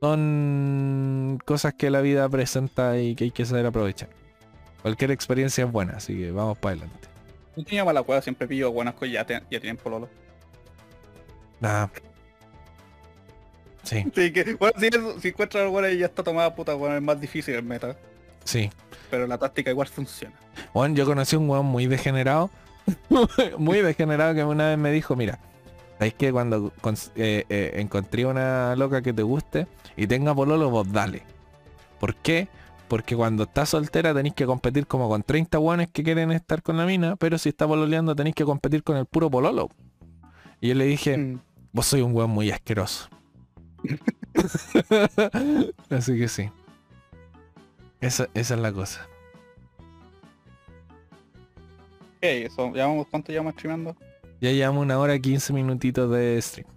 Son 0.00 1.38
cosas 1.44 1.74
que 1.74 1.90
la 1.90 2.00
vida 2.00 2.28
presenta 2.28 2.98
y 2.98 3.14
que 3.14 3.24
hay 3.24 3.30
que 3.30 3.44
saber 3.44 3.66
aprovechar. 3.66 4.08
Cualquier 4.82 5.10
experiencia 5.10 5.64
es 5.64 5.72
buena, 5.72 5.94
así 5.98 6.16
que 6.16 6.30
vamos 6.32 6.58
para 6.58 6.76
adelante. 6.76 7.08
Yo 7.56 7.64
tenía 7.64 7.84
mala 7.84 8.02
cueva, 8.02 8.22
siempre 8.22 8.46
pillo 8.46 8.70
buenas 8.70 8.94
cosas 8.94 9.12
ya, 9.12 9.26
ya 9.26 9.60
tienen 9.60 9.76
pololo. 9.76 10.08
Nada. 11.60 11.90
Sí. 13.82 14.04
sí 14.14 14.32
que, 14.32 14.54
bueno, 14.54 14.78
si, 14.78 14.90
si 15.20 15.28
encuentras 15.28 15.64
algo 15.64 15.88
y 15.88 15.98
ya 15.98 16.06
está 16.06 16.22
tomada 16.22 16.54
puta, 16.54 16.74
bueno, 16.74 16.96
es 16.96 17.02
más 17.02 17.20
difícil 17.20 17.54
el 17.54 17.62
meta. 17.62 17.96
Sí. 18.44 18.70
Pero 19.10 19.26
la 19.26 19.38
táctica 19.38 19.70
igual 19.70 19.88
funciona. 19.88 20.34
Bueno, 20.74 20.94
yo 20.94 21.06
conocí 21.06 21.36
un 21.36 21.48
weón 21.48 21.66
muy 21.66 21.86
degenerado. 21.86 22.50
muy 23.58 23.80
degenerado 23.80 24.34
que 24.34 24.44
una 24.44 24.68
vez 24.68 24.78
me 24.78 24.92
dijo, 24.92 25.16
mira, 25.16 25.38
es 25.98 26.14
que 26.14 26.30
cuando 26.32 26.72
eh, 27.16 27.44
eh, 27.48 27.72
encontré 27.76 28.26
una 28.26 28.76
loca 28.76 29.02
que 29.02 29.12
te 29.12 29.22
guste 29.22 29.66
y 29.96 30.06
tenga 30.06 30.34
pololo, 30.34 30.70
vos 30.70 30.90
dale. 30.92 31.22
¿Por 31.98 32.14
qué? 32.16 32.48
Porque 32.88 33.16
cuando 33.16 33.44
estás 33.44 33.70
soltera 33.70 34.14
tenéis 34.14 34.34
que 34.34 34.46
competir 34.46 34.86
como 34.86 35.08
con 35.08 35.22
30 35.22 35.58
guanes 35.58 35.88
que 35.92 36.02
quieren 36.02 36.30
estar 36.30 36.62
con 36.62 36.76
la 36.76 36.86
mina, 36.86 37.16
pero 37.16 37.38
si 37.38 37.48
está 37.48 37.66
pololeando 37.66 38.14
tenéis 38.14 38.36
que 38.36 38.44
competir 38.44 38.82
con 38.82 38.96
el 38.96 39.06
puro 39.06 39.30
pololo. 39.30 39.70
Y 40.60 40.68
yo 40.68 40.74
le 40.74 40.84
dije, 40.84 41.16
mm. 41.16 41.40
vos 41.72 41.86
soy 41.86 42.02
un 42.02 42.14
weón 42.14 42.30
muy 42.30 42.50
asqueroso. 42.50 43.08
Así 45.90 46.18
que 46.18 46.28
sí. 46.28 46.50
Esa, 48.00 48.28
esa 48.34 48.54
es 48.54 48.60
la 48.60 48.72
cosa. 48.72 49.06
¿Qué 52.20 52.46
eso? 52.46 52.72
¿Llevamos, 52.72 53.06
¿Cuánto 53.10 53.32
llevamos 53.32 53.54
streamando? 53.54 53.96
Ya 54.40 54.52
llevamos 54.52 54.82
una 54.82 54.98
hora 54.98 55.14
y 55.14 55.20
15 55.20 55.52
minutitos 55.52 56.10
de 56.10 56.40
stream. 56.40 56.68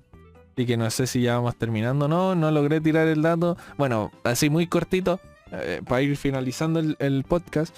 Y 0.55 0.65
que 0.65 0.75
no 0.75 0.89
sé 0.89 1.07
si 1.07 1.21
ya 1.21 1.35
vamos 1.35 1.55
terminando 1.55 2.09
no, 2.09 2.35
no 2.35 2.51
logré 2.51 2.81
tirar 2.81 3.07
el 3.07 3.21
dato. 3.21 3.55
Bueno, 3.77 4.11
así 4.25 4.49
muy 4.49 4.67
cortito, 4.67 5.21
eh, 5.51 5.81
para 5.87 6.01
ir 6.01 6.15
finalizando 6.17 6.79
el, 6.79 7.23
podcast. 7.27 7.75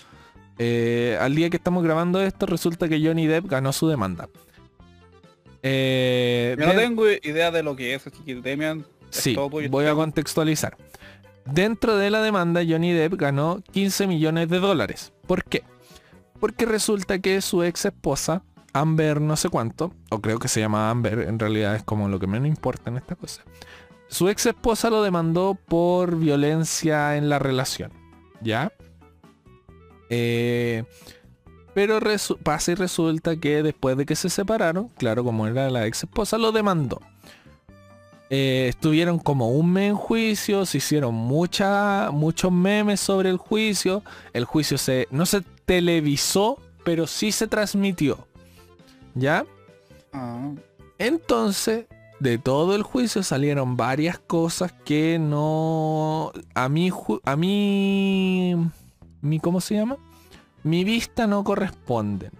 Eh, 0.58 1.18
al 1.20 1.36
día 1.36 1.50
que 1.50 1.58
estamos 1.58 1.84
grabando 1.84 2.22
esto, 2.22 2.46
resulta 2.46 2.88
que 2.88 3.06
Johnny 3.06 3.28
Depp 3.28 3.48
ganó 3.48 3.74
su 3.74 3.88
demanda. 3.88 4.30
Eh, 5.64 6.56
Yo 6.60 6.66
no 6.68 6.74
tengo 6.74 7.10
idea 7.10 7.52
de 7.52 7.64
lo 7.64 7.76
que 7.76 7.96
es, 7.96 8.04
Demian... 8.26 8.86
Sí, 9.10 9.36
voy 9.36 9.86
a 9.86 9.94
contextualizar. 9.94 10.78
Dentro 11.46 11.98
de 11.98 12.10
la 12.10 12.22
demanda, 12.22 12.62
Johnny 12.68 12.94
Depp 12.94 13.16
ganó 13.16 13.62
15 13.72 14.08
millones 14.08 14.50
de 14.50 14.60
dólares. 14.60 15.12
¿Por 15.28 15.44
qué? 15.44 15.64
Porque 16.40 16.66
resulta 16.66 17.20
que 17.20 17.42
su 17.42 17.64
ex 17.64 17.86
esposa, 17.86 18.44
Amber 18.74 19.20
no 19.20 19.36
sé 19.36 19.50
cuánto, 19.50 19.94
o 20.10 20.22
creo 20.22 20.40
que 20.40 20.48
se 20.48 20.60
llama 20.60 20.90
Amber, 20.90 21.20
en 21.28 21.40
realidad 21.40 21.76
es 21.76 21.84
como 21.84 22.08
lo 22.08 22.20
que 22.20 22.28
menos 22.28 22.48
importa 22.48 22.90
en 22.90 22.98
esta 22.98 23.16
cosa. 23.16 23.44
Su 24.12 24.28
ex 24.28 24.46
esposa 24.46 24.90
lo 24.90 25.02
demandó 25.04 25.56
por 25.56 26.18
violencia 26.18 27.16
en 27.16 27.30
la 27.30 27.40
relación. 27.40 27.94
¿Ya? 28.42 28.74
Eh, 30.10 30.84
pero 31.74 31.98
pasa 32.44 32.74
y 32.74 32.76
resulta 32.76 33.38
que 33.38 33.64
después 33.64 33.96
de 33.96 34.06
que 34.06 34.18
se 34.18 34.30
separaron, 34.30 34.90
claro, 34.98 35.24
como 35.24 35.48
era 35.48 35.70
la 35.70 35.88
ex 35.88 36.04
esposa, 36.04 36.38
lo 36.38 36.52
demandó. 36.52 37.00
Eh, 38.30 38.68
estuvieron 38.68 39.18
como 39.18 39.52
un 39.52 39.72
mes 39.72 39.92
en 39.92 39.96
juicio, 39.96 40.66
se 40.66 40.80
hicieron 40.80 41.16
mucha, 41.16 42.12
muchos 42.12 42.52
memes 42.52 43.00
sobre 43.00 43.30
el 43.30 43.38
juicio. 43.38 44.04
El 44.34 44.44
juicio 44.44 44.78
se, 44.78 45.08
no 45.10 45.26
se 45.26 45.40
televisó, 45.66 46.58
pero 46.84 47.08
sí 47.08 47.32
se 47.32 47.48
transmitió. 47.48 48.28
¿Ya? 49.16 49.46
Ah. 50.12 50.52
Entonces, 50.98 51.86
de 52.22 52.38
todo 52.38 52.76
el 52.76 52.84
juicio 52.84 53.24
salieron 53.24 53.76
varias 53.76 54.20
cosas 54.20 54.72
que 54.86 55.18
no... 55.18 56.32
A 56.54 56.70
mí, 56.70 56.92
a 57.26 57.36
mí... 57.36 58.56
Mi, 59.22 59.40
¿Cómo 59.40 59.60
se 59.60 59.76
llama? 59.76 59.98
Mi 60.64 60.84
vista 60.84 61.26
no 61.26 61.44
corresponden. 61.44 62.32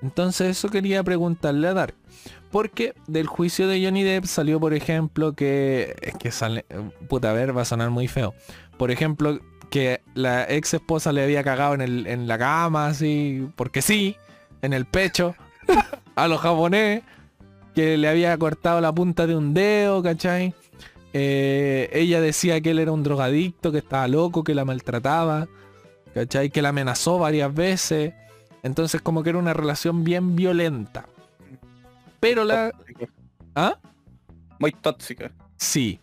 Entonces 0.00 0.56
eso 0.56 0.68
quería 0.68 1.02
preguntarle 1.02 1.66
a 1.66 1.74
Dark. 1.74 1.96
Porque 2.52 2.94
del 3.08 3.26
juicio 3.26 3.66
de 3.66 3.84
Johnny 3.84 4.04
Depp 4.04 4.26
salió, 4.26 4.60
por 4.60 4.74
ejemplo, 4.74 5.32
que... 5.32 5.96
Es 6.02 6.14
que 6.14 6.30
sale... 6.30 6.64
Puta, 7.08 7.30
a 7.30 7.32
ver, 7.32 7.56
va 7.56 7.62
a 7.62 7.64
sonar 7.64 7.90
muy 7.90 8.06
feo. 8.06 8.32
Por 8.78 8.92
ejemplo, 8.92 9.40
que 9.70 10.02
la 10.14 10.44
ex 10.48 10.72
esposa 10.74 11.10
le 11.10 11.24
había 11.24 11.42
cagado 11.42 11.74
en, 11.74 11.80
el, 11.80 12.06
en 12.06 12.28
la 12.28 12.38
cama, 12.38 12.86
así... 12.86 13.48
Porque 13.56 13.82
sí, 13.82 14.16
en 14.62 14.72
el 14.72 14.84
pecho, 14.86 15.34
a 16.14 16.28
los 16.28 16.40
japonés. 16.40 17.02
Que 17.76 17.98
le 17.98 18.08
había 18.08 18.36
cortado 18.38 18.80
la 18.80 18.92
punta 18.92 19.26
de 19.26 19.36
un 19.36 19.52
dedo, 19.52 20.02
¿cachai? 20.02 20.54
Eh, 21.12 21.90
ella 21.92 22.22
decía 22.22 22.60
que 22.62 22.70
él 22.70 22.78
era 22.78 22.90
un 22.90 23.02
drogadicto, 23.02 23.70
que 23.70 23.78
estaba 23.78 24.08
loco, 24.08 24.42
que 24.42 24.54
la 24.54 24.64
maltrataba, 24.64 25.46
¿cachai? 26.14 26.48
Que 26.48 26.62
la 26.62 26.70
amenazó 26.70 27.18
varias 27.18 27.54
veces. 27.54 28.14
Entonces 28.62 29.02
como 29.02 29.22
que 29.22 29.28
era 29.28 29.38
una 29.38 29.52
relación 29.52 30.04
bien 30.04 30.36
violenta. 30.36 31.06
Pero 32.18 32.44
la... 32.44 32.72
¿Ah? 33.54 33.78
Muy 34.58 34.72
tóxica. 34.72 35.30
Sí. 35.58 36.00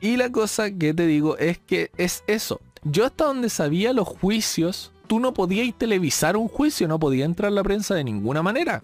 Y 0.00 0.16
la 0.16 0.32
cosa 0.32 0.70
que 0.70 0.94
te 0.94 1.06
digo 1.06 1.36
es 1.36 1.58
que 1.58 1.90
es 1.98 2.24
eso. 2.26 2.60
Yo 2.84 3.04
hasta 3.04 3.24
donde 3.24 3.50
sabía 3.50 3.92
los 3.92 4.08
juicios, 4.08 4.92
tú 5.06 5.20
no 5.20 5.34
podías 5.34 5.76
televisar 5.76 6.38
un 6.38 6.48
juicio, 6.48 6.88
no 6.88 6.98
podía 6.98 7.26
entrar 7.26 7.52
la 7.52 7.62
prensa 7.62 7.94
de 7.94 8.04
ninguna 8.04 8.42
manera. 8.42 8.82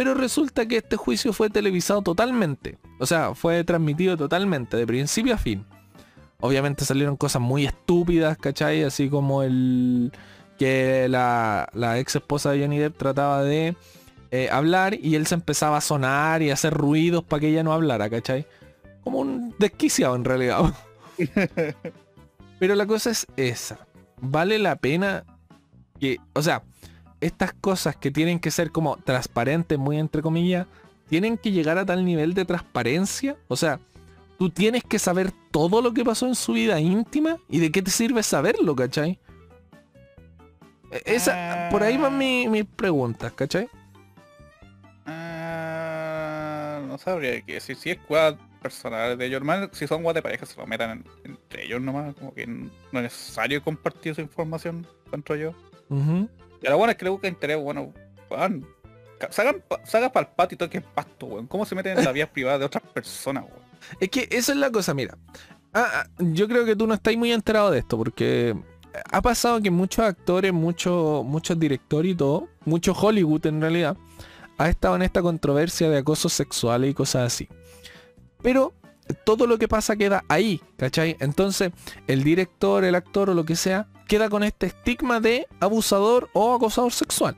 Pero 0.00 0.14
resulta 0.14 0.64
que 0.64 0.78
este 0.78 0.96
juicio 0.96 1.34
fue 1.34 1.50
televisado 1.50 2.00
totalmente. 2.00 2.78
O 2.98 3.04
sea, 3.04 3.34
fue 3.34 3.64
transmitido 3.64 4.16
totalmente, 4.16 4.78
de 4.78 4.86
principio 4.86 5.34
a 5.34 5.36
fin. 5.36 5.66
Obviamente 6.40 6.86
salieron 6.86 7.18
cosas 7.18 7.42
muy 7.42 7.66
estúpidas, 7.66 8.38
¿cachai? 8.38 8.82
Así 8.82 9.10
como 9.10 9.42
el 9.42 10.10
que 10.58 11.06
la, 11.10 11.68
la 11.74 11.98
ex 11.98 12.16
esposa 12.16 12.50
de 12.50 12.62
Johnny 12.62 12.78
Depp 12.78 12.96
trataba 12.96 13.42
de 13.42 13.76
eh, 14.30 14.48
hablar 14.50 14.94
y 14.94 15.16
él 15.16 15.26
se 15.26 15.34
empezaba 15.34 15.76
a 15.76 15.82
sonar 15.82 16.40
y 16.40 16.48
a 16.48 16.54
hacer 16.54 16.72
ruidos 16.72 17.22
para 17.22 17.40
que 17.40 17.48
ella 17.48 17.62
no 17.62 17.74
hablara, 17.74 18.08
¿cachai? 18.08 18.46
Como 19.04 19.18
un 19.18 19.54
desquiciado 19.58 20.16
en 20.16 20.24
realidad. 20.24 20.74
Pero 22.58 22.74
la 22.74 22.86
cosa 22.86 23.10
es 23.10 23.26
esa. 23.36 23.86
Vale 24.18 24.58
la 24.58 24.76
pena 24.76 25.26
que, 26.00 26.16
o 26.32 26.40
sea, 26.40 26.62
estas 27.20 27.52
cosas 27.52 27.96
que 27.96 28.10
tienen 28.10 28.38
que 28.38 28.50
ser 28.50 28.70
como 28.70 28.96
transparentes, 28.96 29.78
muy 29.78 29.98
entre 29.98 30.22
comillas, 30.22 30.66
tienen 31.08 31.36
que 31.36 31.52
llegar 31.52 31.78
a 31.78 31.84
tal 31.84 32.04
nivel 32.04 32.34
de 32.34 32.44
transparencia. 32.44 33.36
O 33.48 33.56
sea, 33.56 33.80
tú 34.38 34.50
tienes 34.50 34.84
que 34.84 34.98
saber 34.98 35.32
todo 35.50 35.82
lo 35.82 35.92
que 35.92 36.04
pasó 36.04 36.26
en 36.26 36.34
su 36.34 36.52
vida 36.52 36.80
íntima 36.80 37.38
y 37.48 37.58
de 37.58 37.70
qué 37.70 37.82
te 37.82 37.90
sirve 37.90 38.22
saberlo, 38.22 38.74
¿cachai? 38.74 39.18
E, 40.90 41.02
esa, 41.04 41.68
por 41.70 41.82
ahí 41.82 41.96
van 41.96 42.16
mis 42.16 42.64
preguntas, 42.64 43.32
¿cachai? 43.32 43.68
no 46.90 46.98
sabría 46.98 47.40
que 47.42 47.54
decir. 47.54 47.76
Si 47.76 47.90
es 47.90 47.98
quad 47.98 48.36
personal 48.60 49.16
de 49.16 49.26
ellos, 49.26 49.36
hermano, 49.36 49.68
si 49.72 49.86
son 49.86 50.02
guad 50.02 50.14
de 50.14 50.22
pareja, 50.22 50.44
se 50.44 50.56
lo 50.56 50.66
metan 50.66 51.04
entre 51.24 51.64
ellos 51.64 51.80
nomás. 51.80 52.14
Como 52.14 52.34
que 52.34 52.46
no 52.46 52.68
es 52.92 53.02
necesario 53.02 53.62
compartir 53.62 54.12
esa 54.12 54.22
información, 54.22 54.86
contra 55.08 55.36
yo. 55.36 55.54
Y 56.62 56.66
ahora 56.66 56.76
bueno 56.76 56.90
es 56.92 56.96
que 56.98 57.04
le 57.04 57.10
busca 57.10 57.28
interés, 57.28 57.58
bueno, 57.58 57.92
weón. 58.30 58.66
Sagan, 59.30 59.62
para 59.68 60.20
el 60.20 60.34
patio 60.34 60.54
y 60.54 60.58
todo 60.58 60.70
que 60.70 60.78
es 60.78 60.84
pasto, 60.84 61.26
weón. 61.26 61.46
¿Cómo 61.46 61.64
se 61.64 61.74
meten 61.74 61.98
en 61.98 62.04
la 62.04 62.12
vida 62.12 62.26
privada 62.26 62.58
de 62.58 62.64
otras 62.64 62.82
personas, 62.92 63.44
weón? 63.44 63.70
Es 63.98 64.08
que 64.08 64.28
esa 64.30 64.52
es 64.52 64.58
la 64.58 64.70
cosa, 64.70 64.94
mira. 64.94 65.16
Ah, 65.72 65.88
ah, 65.94 66.06
yo 66.18 66.48
creo 66.48 66.64
que 66.64 66.76
tú 66.76 66.86
no 66.86 66.94
estás 66.94 67.16
muy 67.16 67.32
enterado 67.32 67.70
de 67.70 67.78
esto, 67.78 67.96
porque 67.96 68.56
ha 69.10 69.22
pasado 69.22 69.60
que 69.60 69.70
muchos 69.70 70.04
actores, 70.04 70.52
muchos, 70.52 71.24
muchos 71.24 71.58
directores 71.58 72.12
y 72.12 72.14
todo, 72.14 72.48
mucho 72.64 72.92
Hollywood 72.92 73.46
en 73.46 73.60
realidad, 73.60 73.96
ha 74.58 74.68
estado 74.68 74.96
en 74.96 75.02
esta 75.02 75.22
controversia 75.22 75.88
de 75.88 75.98
acoso 75.98 76.28
sexual 76.28 76.84
y 76.84 76.94
cosas 76.94 77.32
así. 77.32 77.48
Pero 78.42 78.74
todo 79.24 79.46
lo 79.46 79.58
que 79.58 79.68
pasa 79.68 79.96
queda 79.96 80.24
ahí, 80.28 80.60
¿cachai? 80.76 81.16
Entonces 81.20 81.72
el 82.06 82.24
director, 82.24 82.84
el 82.84 82.94
actor 82.94 83.30
o 83.30 83.34
lo 83.34 83.44
que 83.44 83.56
sea, 83.56 83.88
queda 84.10 84.28
con 84.28 84.42
este 84.42 84.66
estigma 84.66 85.20
de 85.20 85.46
abusador 85.60 86.28
o 86.32 86.52
acosador 86.52 86.92
sexual. 86.92 87.36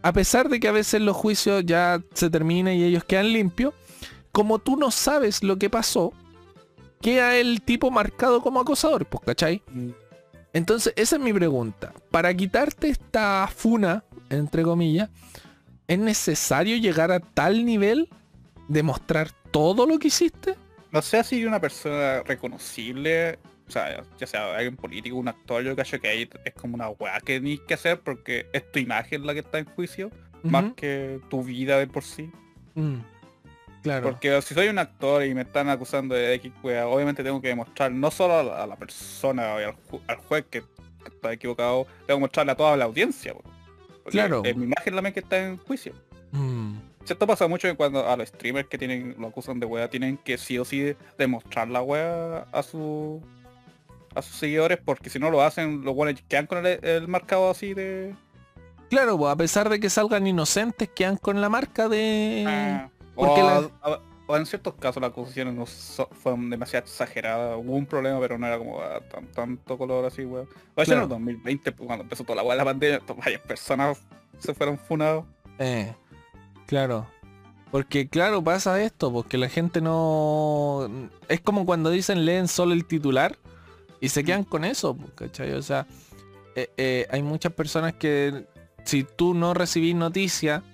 A 0.00 0.12
pesar 0.12 0.48
de 0.48 0.60
que 0.60 0.68
a 0.68 0.72
veces 0.72 1.00
los 1.00 1.16
juicios 1.16 1.64
ya 1.66 2.00
se 2.14 2.30
terminan 2.30 2.74
y 2.74 2.84
ellos 2.84 3.04
quedan 3.04 3.32
limpios, 3.32 3.74
como 4.32 4.58
tú 4.60 4.76
no 4.76 4.90
sabes 4.90 5.42
lo 5.42 5.58
que 5.58 5.68
pasó, 5.68 6.12
queda 7.00 7.36
el 7.36 7.62
tipo 7.62 7.90
marcado 7.90 8.40
como 8.40 8.60
acosador, 8.60 9.06
pues, 9.06 9.24
¿cachai? 9.24 9.62
Mm. 9.72 9.90
Entonces, 10.52 10.92
esa 10.96 11.16
es 11.16 11.22
mi 11.22 11.32
pregunta. 11.32 11.92
Para 12.10 12.32
quitarte 12.32 12.88
esta 12.88 13.50
funa, 13.54 14.04
entre 14.30 14.62
comillas, 14.62 15.10
¿Es 15.92 15.98
necesario 15.98 16.78
llegar 16.78 17.12
a 17.12 17.20
tal 17.20 17.66
nivel 17.66 18.08
de 18.68 18.82
mostrar 18.82 19.30
todo 19.50 19.84
lo 19.86 19.98
que 19.98 20.08
hiciste? 20.08 20.54
No 20.90 21.02
sé 21.02 21.22
si 21.22 21.44
una 21.44 21.60
persona 21.60 22.22
reconocible, 22.22 23.38
o 23.72 23.74
sea, 23.74 24.04
ya 24.18 24.26
sea 24.26 24.54
alguien 24.54 24.76
político, 24.76 25.16
un 25.16 25.28
actor, 25.28 25.62
yo 25.62 25.74
cacho 25.74 25.98
que 25.98 26.08
ahí 26.08 26.28
es 26.44 26.52
como 26.52 26.74
una 26.74 26.90
weá 26.90 27.18
que 27.20 27.40
tienes 27.40 27.60
que 27.60 27.72
hacer 27.72 28.00
porque 28.00 28.46
es 28.52 28.70
tu 28.70 28.78
imagen 28.78 29.26
la 29.26 29.32
que 29.32 29.40
está 29.40 29.58
en 29.58 29.64
juicio, 29.64 30.10
más 30.42 30.74
que 30.74 31.20
tu 31.30 31.42
vida 31.42 31.78
de 31.78 31.86
por 31.86 32.02
sí. 32.02 32.30
Mm. 32.74 32.96
Claro. 33.82 34.10
Porque 34.10 34.42
si 34.42 34.54
soy 34.54 34.68
un 34.68 34.78
actor 34.78 35.24
y 35.24 35.34
me 35.34 35.40
están 35.40 35.70
acusando 35.70 36.14
de 36.14 36.34
X 36.34 36.52
weá, 36.62 36.86
obviamente 36.86 37.24
tengo 37.24 37.40
que 37.40 37.48
demostrar 37.48 37.90
no 37.90 38.10
solo 38.10 38.54
a 38.54 38.66
la, 38.66 38.76
persona 38.76 39.54
o 39.54 39.56
al, 40.06 40.16
juez 40.16 40.44
que, 40.50 40.62
está 41.06 41.32
equivocado, 41.32 41.86
tengo 42.06 42.18
que 42.18 42.20
mostrarle 42.20 42.52
a 42.52 42.56
toda 42.56 42.76
la 42.76 42.84
audiencia. 42.84 43.34
claro. 44.04 44.42
Es 44.44 44.54
mi 44.54 44.64
imagen 44.64 44.94
la 44.94 45.12
que 45.12 45.20
está 45.20 45.46
en 45.46 45.56
juicio. 45.56 45.94
Mm. 46.32 46.76
Esto 47.08 47.26
pasa 47.26 47.48
mucho 47.48 47.74
cuando 47.76 48.06
a 48.06 48.16
los 48.16 48.28
streamers 48.28 48.68
que 48.68 48.78
tienen 48.78 49.16
lo 49.18 49.28
acusan 49.28 49.58
de 49.58 49.66
wea 49.66 49.88
tienen 49.88 50.18
que 50.18 50.38
sí 50.38 50.58
o 50.58 50.64
sí 50.64 50.94
demostrar 51.18 51.68
la 51.68 51.82
wea 51.82 52.46
a 52.52 52.62
su 52.62 53.20
a 54.14 54.22
sus 54.22 54.36
seguidores 54.36 54.78
porque 54.84 55.10
si 55.10 55.18
no 55.18 55.30
lo 55.30 55.42
hacen 55.42 55.84
los 55.84 55.94
buenos 55.94 56.22
quedan 56.28 56.46
con 56.46 56.64
el, 56.66 57.08
marcado 57.08 57.50
así 57.50 57.74
de 57.74 58.14
claro 58.90 59.18
pues, 59.18 59.32
a 59.32 59.36
pesar 59.36 59.68
de 59.68 59.80
que 59.80 59.90
salgan 59.90 60.26
inocentes 60.26 60.88
quedan 60.94 61.16
con 61.16 61.40
la 61.40 61.48
marca 61.48 61.88
de 61.88 62.44
ah, 62.46 62.88
o, 63.14 64.36
en 64.36 64.46
ciertos 64.46 64.74
casos 64.74 65.00
las 65.00 65.10
acusaciones 65.10 65.54
no 65.54 65.66
fueron 65.66 66.48
demasiado 66.48 66.86
exageradas 66.86 67.58
hubo 67.58 67.74
un 67.74 67.86
problema 67.86 68.18
pero 68.20 68.38
no 68.38 68.46
era 68.46 68.58
como 68.58 68.80
ah, 68.80 69.00
tanto 69.34 69.76
color 69.76 70.06
así 70.06 70.24
weón. 70.24 70.48
En 70.76 70.92
el 70.92 71.08
2020 71.08 71.72
pues, 71.72 71.86
cuando 71.86 72.04
empezó 72.04 72.24
toda 72.24 72.36
la 72.36 72.42
wea 72.42 72.52
de 72.52 72.58
la 72.58 72.64
pandemia 72.64 73.00
varias 73.16 73.40
personas 73.42 73.98
se 74.38 74.54
fueron 74.54 74.78
funados. 74.78 75.24
Eh 75.58 75.92
Claro. 76.72 77.06
Porque 77.70 78.08
claro, 78.08 78.42
pasa 78.42 78.82
esto, 78.82 79.12
porque 79.12 79.36
la 79.36 79.50
gente 79.50 79.82
no... 79.82 80.88
Es 81.28 81.42
como 81.42 81.66
cuando 81.66 81.90
dicen 81.90 82.24
leen 82.24 82.48
solo 82.48 82.72
el 82.72 82.86
titular 82.86 83.36
y 84.02 84.08
se 84.08 84.24
quedan 84.24 84.42
con 84.42 84.64
eso, 84.64 84.98
¿cachai? 85.14 85.52
O 85.52 85.62
sea, 85.62 85.86
eh, 86.56 86.68
eh, 86.76 87.06
hay 87.08 87.22
muchas 87.22 87.52
personas 87.52 87.94
que 87.94 88.46
si 88.84 89.04
tú 89.04 89.32
no 89.32 89.54
recibís 89.54 89.94
noticia, 89.94 90.64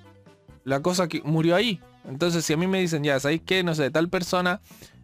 la 0.64 0.80
cosa 0.80 1.08
que 1.08 1.20
murió 1.22 1.54
ahí. 1.54 1.78
Entonces 2.08 2.46
si 2.46 2.54
a 2.54 2.56
mí 2.56 2.66
me 2.66 2.80
dicen, 2.80 3.04
ya, 3.04 3.20
¿sabéis 3.20 3.42
qué? 3.44 3.62
No 3.62 3.74
sé, 3.74 3.90
tal 3.90 4.08
persona 4.08 4.62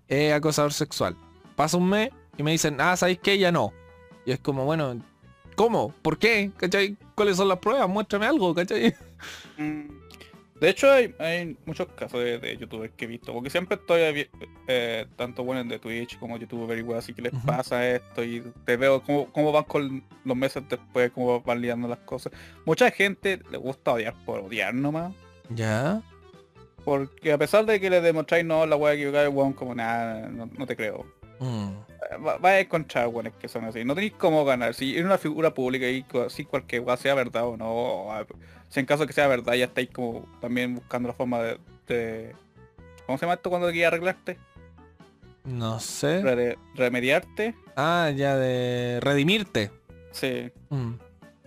es 0.09 0.33
acosador 0.33 0.73
sexual. 0.73 1.19
Pasa 1.55 1.77
un 1.77 1.91
mes 1.91 2.13
y 2.39 2.43
me 2.43 2.53
dicen, 2.53 2.81
ah, 2.81 2.97
¿sabéis 2.97 3.19
qué? 3.23 3.37
Ya 3.37 3.53
no. 3.53 3.75
Y 4.25 4.33
es 4.33 4.41
como, 4.41 4.65
bueno, 4.65 4.99
¿cómo? 5.55 5.91
¿Por 6.01 6.17
qué? 6.17 6.51
¿Cachai? 6.57 6.97
¿Cuáles 7.15 7.37
son 7.37 7.49
las 7.49 7.59
pruebas? 7.59 7.87
Muéstrame 7.91 8.25
algo, 8.25 8.55
¿cachai? 8.55 8.95
Mm, 9.59 9.89
de 10.65 10.71
hecho 10.71 10.91
hay, 10.91 11.57
muchos 11.67 11.89
casos 11.89 12.21
de, 12.21 12.57
youtubers 12.59 12.93
que 12.97 13.05
he 13.05 13.09
visto, 13.09 13.35
porque 13.35 13.51
siempre 13.51 13.77
estoy 13.77 14.29
eh, 14.67 15.07
tanto 15.17 15.45
bueno 15.45 15.63
de 15.63 15.79
Twitch 15.79 16.19
como 16.19 16.39
YouTube 16.39 16.67
very 16.67 16.85
así 16.95 17.13
que 17.13 17.21
les 17.21 17.35
pasa 17.45 17.87
esto 17.87 18.25
y 18.25 18.41
te 18.65 18.79
veo 18.79 19.03
cómo, 19.03 19.53
van 19.53 19.65
con 19.65 20.03
los 20.25 20.37
meses 20.37 20.63
después, 20.69 21.11
cómo 21.11 21.43
van 21.43 21.61
liando 21.61 21.87
las 21.87 21.99
cosas. 21.99 22.33
Mucha 22.65 22.91
gente 22.91 23.41
le 23.51 23.59
gusta 23.59 23.93
odiar 23.93 24.15
por 24.25 24.41
odiar 24.41 24.75
nomás. 24.75 25.13
Ya. 25.51 26.01
Porque 26.83 27.33
a 27.33 27.39
pesar 27.39 27.67
de 27.67 27.79
que 27.79 27.91
le 27.91 28.01
demostráis 28.01 28.45
no 28.47 28.65
la 28.65 28.77
wea 28.77 28.95
equivocada, 28.95 29.29
weón 29.29 29.53
como 29.53 29.75
nada, 29.75 30.31
no, 30.31 30.67
te 30.67 30.77
creo. 30.77 31.05
Mm. 31.41 31.73
Va, 32.27 32.49
a 32.49 32.61
encontrar 32.61 33.09
weones 33.09 33.35
que 33.35 33.49
son 33.49 33.65
así. 33.65 33.85
No 33.85 33.95
tenéis 33.95 34.15
cómo 34.15 34.47
ganar. 34.47 34.73
Si 34.73 34.97
es 34.97 35.05
una 35.05 35.19
figura 35.19 35.53
pública 35.53 35.87
y 35.89 36.07
si 36.29 36.45
cualquier 36.47 36.83
wea 36.83 36.97
sea 36.97 37.15
verdad 37.15 37.47
o 37.47 37.57
no, 37.59 38.27
si 38.75 38.81
en 38.81 38.87
caso 38.87 39.07
que 39.07 39.13
sea 39.13 39.29
verdad 39.29 39.55
ya 39.55 39.67
estáis 39.67 39.89
como 39.91 40.27
también 40.41 40.75
buscando 40.75 41.07
la 41.07 41.15
forma 41.15 41.41
de, 41.87 42.35
¿cómo 43.07 43.17
se 43.17 43.25
llama 43.25 43.35
esto 43.35 43.49
cuando 43.49 43.71
quieres 43.71 43.87
arreglarte? 43.87 44.37
No 45.45 45.79
sé. 45.79 46.57
remediarte. 46.75 47.55
Ah, 47.77 48.11
ya 48.17 48.37
de 48.37 48.99
redimirte. 49.01 49.71
Sí. 50.11 50.51
Mm. 50.71 50.95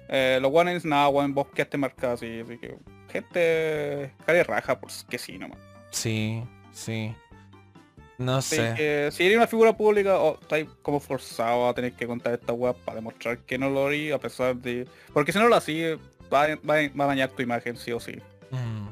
Eh, 0.08 0.40
los 0.42 0.52
ones, 0.54 0.86
nada, 0.86 1.10
one, 1.10 1.34
vos 1.34 1.48
quedaste 1.54 1.78
marcado 1.78 2.14
así, 2.14 2.40
así 2.40 2.58
que 2.60 2.78
gente 3.12 4.14
cara 4.26 4.44
raja, 4.44 4.80
pues 4.80 5.06
que 5.10 5.18
sí 5.18 5.38
nomás. 5.38 5.60
Sí, 5.92 6.42
sí. 6.72 7.14
No 8.18 8.42
sé. 8.42 9.12
si 9.12 9.26
eres 9.26 9.36
una 9.36 9.48
figura 9.48 9.76
pública 9.76 10.18
o 10.18 10.40
estáis 10.40 10.70
como 10.82 11.02
forzado 11.02 11.68
a 11.68 11.74
tener 11.74 11.92
que 11.92 12.08
contar 12.08 12.34
esta 12.34 12.54
web 12.54 12.76
para 12.86 12.96
demostrar 12.96 13.40
que 13.40 13.58
no 13.58 13.70
lo 13.70 13.88
harí 13.88 14.12
a 14.12 14.18
pesar 14.18 14.56
de. 14.56 14.88
Porque 15.12 15.34
si 15.34 15.40
no 15.40 15.50
lo 15.50 15.56
hacía, 15.56 15.98
va, 16.34 16.44
a 16.44 17.08
dañar 17.08 17.30
tu 17.30 17.42
imagen 17.42 17.78
sí 17.78 17.92
o 17.92 18.00
sí. 18.00 18.14
Mm. 18.52 18.90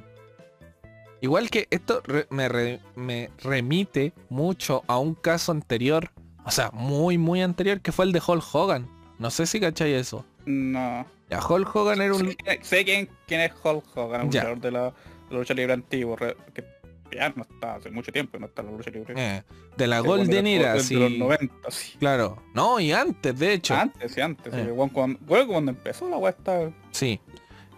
Igual 1.22 1.50
que 1.50 1.68
esto 1.72 2.04
me, 2.30 2.80
me, 2.96 3.30
remite 3.40 4.14
mucho 4.30 4.84
a 4.88 5.00
un 5.00 5.16
caso 5.16 5.52
anterior, 5.52 6.12
o 6.46 6.52
sea, 6.52 6.70
muy, 6.72 7.18
muy 7.18 7.42
anterior, 7.42 7.82
que 7.82 7.92
fue 7.92 8.06
el 8.06 8.12
de 8.12 8.22
Hulk 8.26 8.44
Hogan. 8.54 8.88
No 9.18 9.32
sé 9.32 9.46
si 9.46 9.60
cacháis 9.60 9.96
eso. 9.96 10.26
No. 10.46 11.06
Ya, 11.30 11.40
Hulk 11.44 11.76
Hogan 11.76 12.02
era 12.02 12.14
un... 12.14 12.36
Sé, 12.62 12.86
quién, 12.86 13.10
quién, 13.26 13.42
es 13.42 13.52
Hulk 13.64 13.86
Hogan, 13.98 14.22
un 14.26 14.32
jugador 14.32 14.60
de 14.60 14.72
la, 14.72 14.94
lucha 15.32 15.54
libre 15.54 15.74
antiguo, 15.74 16.16
que 16.16 16.64
ya 17.12 17.34
no 17.36 17.44
está 17.44 17.76
hace 17.76 17.92
mucho 17.92 18.12
tiempo, 18.12 18.38
no 18.40 18.48
está 18.48 18.64
la 18.64 18.72
lucha 18.72 18.92
libre. 18.92 19.14
Eh, 19.18 19.44
de 19.78 19.88
la 19.88 20.00
Golden 20.00 20.48
Era, 20.48 20.80
sí. 20.80 20.96
De 20.96 21.10
los 21.10 21.20
90, 21.20 21.72
sí. 21.72 21.98
Claro. 22.00 22.44
No, 22.54 22.80
y 22.80 22.92
antes, 22.92 23.38
de 23.38 23.54
hecho. 23.54 23.76
Antes, 23.76 24.14
sí, 24.14 24.22
antes. 24.22 24.54
Eh. 24.54 24.74
cuando, 24.94 25.20
cuando, 25.26 25.72
empezó 25.72 26.10
la 26.10 26.18
weá 26.18 26.36
Sí. 26.92 27.20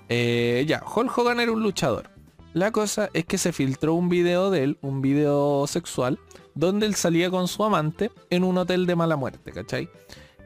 Eh, 0.09 0.65
ya, 0.67 0.83
Hulk 0.83 1.17
Hogan 1.17 1.39
era 1.39 1.51
un 1.51 1.61
luchador. 1.61 2.09
La 2.53 2.71
cosa 2.71 3.09
es 3.13 3.25
que 3.25 3.37
se 3.37 3.53
filtró 3.53 3.93
un 3.93 4.09
video 4.09 4.49
de 4.49 4.63
él, 4.63 4.77
un 4.81 5.01
video 5.01 5.67
sexual, 5.67 6.19
donde 6.55 6.85
él 6.85 6.95
salía 6.95 7.29
con 7.29 7.47
su 7.47 7.63
amante 7.63 8.09
en 8.29 8.43
un 8.43 8.57
hotel 8.57 8.85
de 8.87 8.95
mala 8.95 9.15
muerte, 9.15 9.51
¿cachai? 9.51 9.89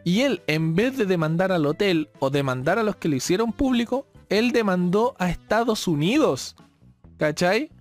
Y 0.04 0.22
él, 0.22 0.42
en 0.48 0.76
vez 0.76 0.98
de 0.98 1.06
demandar 1.06 1.52
al 1.52 1.66
hotel 1.66 2.10
o 2.20 2.30
demandar 2.30 2.80
a 2.80 2.84
los 2.84 2.96
que 2.96 3.08
lo 3.08 3.16
hicieron 3.16 3.54
público, 3.54 4.08
él 4.30 4.52
demandó 4.52 5.16
a 5.20 5.30
Estados 5.30 5.88
Unidos, 5.88 6.56
¿cachai? 7.18 7.72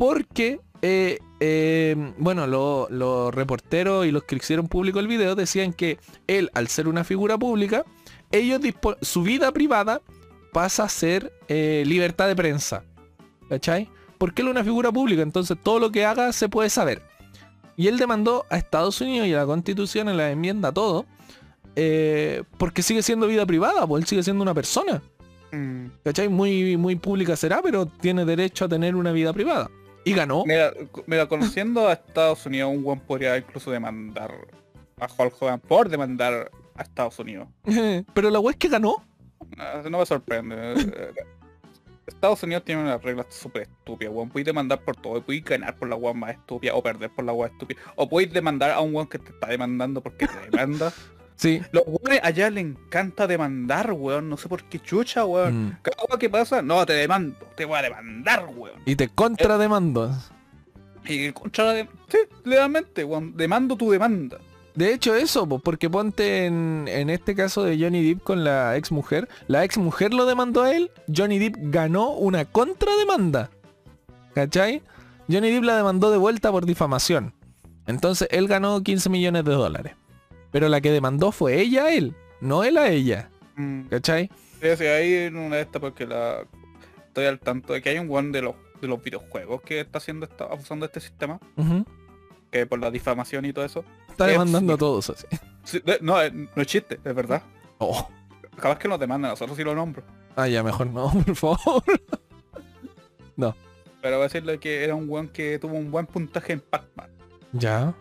Porque, 0.00 0.62
eh, 0.80 1.18
eh, 1.40 2.14
bueno, 2.16 2.46
los 2.46 3.34
reporteros 3.34 4.06
y 4.06 4.10
los 4.10 4.24
que 4.24 4.34
hicieron 4.34 4.66
público 4.66 4.98
el 4.98 5.06
video 5.06 5.34
decían 5.34 5.74
que 5.74 5.98
él, 6.26 6.50
al 6.54 6.68
ser 6.68 6.88
una 6.88 7.04
figura 7.04 7.36
pública, 7.36 7.84
ellos 8.32 8.62
su 9.02 9.22
vida 9.22 9.52
privada 9.52 10.00
pasa 10.54 10.84
a 10.84 10.88
ser 10.88 11.34
eh, 11.48 11.84
libertad 11.86 12.28
de 12.28 12.34
prensa. 12.34 12.82
¿Cachai? 13.50 13.90
Porque 14.16 14.40
él 14.40 14.48
es 14.48 14.52
una 14.52 14.64
figura 14.64 14.90
pública, 14.90 15.20
entonces 15.20 15.58
todo 15.62 15.78
lo 15.78 15.92
que 15.92 16.06
haga 16.06 16.32
se 16.32 16.48
puede 16.48 16.70
saber. 16.70 17.02
Y 17.76 17.88
él 17.88 17.98
demandó 17.98 18.46
a 18.48 18.56
Estados 18.56 19.02
Unidos 19.02 19.28
y 19.28 19.34
a 19.34 19.40
la 19.40 19.46
constitución, 19.46 20.08
en 20.08 20.16
la 20.16 20.30
enmienda, 20.30 20.72
todo, 20.72 21.04
porque 22.56 22.82
sigue 22.82 23.02
siendo 23.02 23.26
vida 23.26 23.44
privada, 23.44 23.86
pues 23.86 24.02
él 24.02 24.08
sigue 24.08 24.22
siendo 24.22 24.42
una 24.42 24.54
persona. 24.54 25.02
Mm. 25.52 25.86
¿Cachai? 26.04 26.30
Muy, 26.30 26.78
muy 26.78 26.96
pública 26.96 27.36
será, 27.36 27.60
pero 27.60 27.84
tiene 27.84 28.24
derecho 28.24 28.64
a 28.64 28.68
tener 28.68 28.96
una 28.96 29.12
vida 29.12 29.34
privada. 29.34 29.68
Y 30.04 30.14
ganó. 30.14 30.44
Mira, 31.06 31.26
conociendo 31.28 31.88
a 31.88 31.94
Estados 31.94 32.46
Unidos, 32.46 32.70
un 32.74 32.82
buen 32.82 33.00
podría 33.00 33.36
incluso 33.36 33.70
demandar 33.70 34.32
a 34.98 35.06
Hulk 35.06 35.34
Hogan 35.40 35.60
por 35.60 35.88
demandar 35.88 36.50
a 36.74 36.82
Estados 36.82 37.18
Unidos. 37.18 37.48
pero 38.14 38.30
la 38.30 38.40
web 38.40 38.52
es 38.52 38.58
que 38.58 38.68
ganó. 38.68 39.04
No, 39.90 39.98
me 39.98 40.06
sorprende. 40.06 40.74
Estados 42.06 42.42
Unidos 42.42 42.64
tiene 42.64 42.82
una 42.82 42.98
regla 42.98 43.24
súper 43.28 43.62
estúpida, 43.62 44.10
weón. 44.10 44.30
Puedes 44.30 44.46
demandar 44.46 44.82
por 44.84 44.96
todo, 44.96 45.22
puedes 45.22 45.44
ganar 45.44 45.76
por 45.76 45.88
la 45.88 45.96
weón 45.96 46.18
más 46.18 46.32
estúpida 46.32 46.74
o 46.74 46.82
perder 46.82 47.10
por 47.10 47.24
la 47.24 47.32
weón 47.32 47.52
estúpida. 47.52 47.80
O 47.96 48.08
puedes 48.08 48.32
demandar 48.32 48.72
a 48.72 48.80
un 48.80 48.94
weón 48.94 49.08
que 49.08 49.18
te 49.18 49.30
está 49.30 49.48
demandando 49.48 50.02
porque 50.02 50.26
te 50.26 50.50
demanda. 50.50 50.92
sí. 51.40 51.62
Los 51.72 51.84
weones 51.86 52.20
allá 52.22 52.50
le 52.50 52.60
encanta 52.60 53.26
demandar, 53.26 53.92
weón. 53.92 54.28
No 54.28 54.36
sé 54.36 54.48
por 54.48 54.64
qué 54.64 54.78
chucha, 54.78 55.24
weón. 55.24 55.66
Mm. 55.66 55.78
Cada 55.82 56.04
weón 56.08 56.18
que 56.18 56.30
pasa, 56.30 56.62
no, 56.62 56.84
te 56.86 56.92
demando, 56.92 57.36
te 57.56 57.64
voy 57.64 57.78
a 57.78 57.82
demandar, 57.82 58.46
weón. 58.54 58.80
Y 58.84 58.96
te 58.96 59.08
contrademando. 59.08 60.14
Y 61.04 61.32
contra 61.32 61.74
Sí, 62.08 62.18
legalmente, 62.44 63.04
weón. 63.04 63.36
Demando 63.36 63.76
tu 63.76 63.90
demanda. 63.90 64.38
De 64.74 64.94
hecho 64.94 65.14
eso, 65.14 65.46
porque 65.46 65.90
ponte 65.90 66.46
en, 66.46 66.88
este 67.10 67.34
caso 67.34 67.64
de 67.64 67.78
Johnny 67.78 68.02
Depp 68.02 68.22
con 68.22 68.44
la 68.44 68.76
ex 68.76 68.92
mujer, 68.92 69.28
la 69.48 69.64
ex 69.64 69.78
mujer 69.78 70.14
lo 70.14 70.26
demandó 70.26 70.62
a 70.62 70.72
él, 70.72 70.90
Johnny 71.14 71.38
Depp 71.38 71.56
ganó 71.58 72.12
una 72.12 72.44
contrademanda. 72.44 73.50
¿Cachai? 74.34 74.82
Johnny 75.28 75.50
Depp 75.50 75.64
la 75.64 75.76
demandó 75.76 76.10
de 76.10 76.18
vuelta 76.18 76.52
por 76.52 76.66
difamación. 76.66 77.34
Entonces 77.86 78.28
él 78.30 78.46
ganó 78.46 78.82
15 78.82 79.10
millones 79.10 79.44
de 79.44 79.52
dólares. 79.52 79.94
Pero 80.50 80.68
la 80.68 80.80
que 80.80 80.90
demandó 80.90 81.32
fue 81.32 81.60
ella 81.60 81.84
a 81.84 81.94
él, 81.94 82.14
no 82.40 82.64
él 82.64 82.76
a 82.76 82.88
ella. 82.88 83.30
Mm. 83.56 83.82
¿Cachai? 83.88 84.30
Sí, 84.60 84.68
sí, 84.76 84.84
en 84.84 85.36
una 85.36 85.56
de 85.56 85.62
estas 85.62 85.80
porque 85.80 86.06
la 86.06 86.44
estoy 87.06 87.26
al 87.26 87.38
tanto 87.38 87.72
de 87.72 87.82
que 87.82 87.90
hay 87.90 87.98
un 87.98 88.14
one 88.14 88.30
de 88.30 88.42
los, 88.42 88.54
de 88.80 88.88
los 88.88 89.02
videojuegos 89.02 89.62
que 89.62 89.80
está 89.80 89.98
haciendo 89.98 90.26
está 90.26 90.44
abusando 90.44 90.86
de 90.86 90.88
este 90.88 91.00
sistema. 91.00 91.40
Que 92.50 92.66
por 92.66 92.80
la 92.80 92.90
difamación 92.90 93.44
y 93.44 93.52
todo 93.52 93.64
eso 93.64 93.84
está 94.10 94.26
demandando 94.26 94.74
a 94.74 94.76
todos 94.76 95.10
así. 95.10 95.26
no, 96.00 96.20
eh, 96.22 96.30
no 96.32 96.62
es 96.62 96.66
chiste, 96.66 97.00
es 97.02 97.14
verdad. 97.14 97.42
Oh. 97.78 98.08
Capaz 98.56 98.78
que 98.78 98.88
nos 98.88 99.00
demandan, 99.00 99.30
nosotros 99.30 99.56
sí 99.56 99.64
lo 99.64 99.74
nombro. 99.74 100.02
Ah, 100.36 100.48
ya, 100.48 100.62
mejor 100.62 100.88
no, 100.88 101.10
por 101.26 101.36
favor. 101.36 101.82
no. 103.36 103.54
Pero 104.02 104.16
voy 104.16 104.24
a 104.24 104.28
decirle 104.28 104.58
que 104.58 104.84
era 104.84 104.94
un 104.94 105.08
weón 105.08 105.28
que 105.28 105.58
tuvo 105.58 105.74
un 105.74 105.90
buen 105.90 106.06
puntaje 106.06 106.52
en 106.54 106.60
Pac-Man. 106.60 107.10
Ya. 107.52 107.94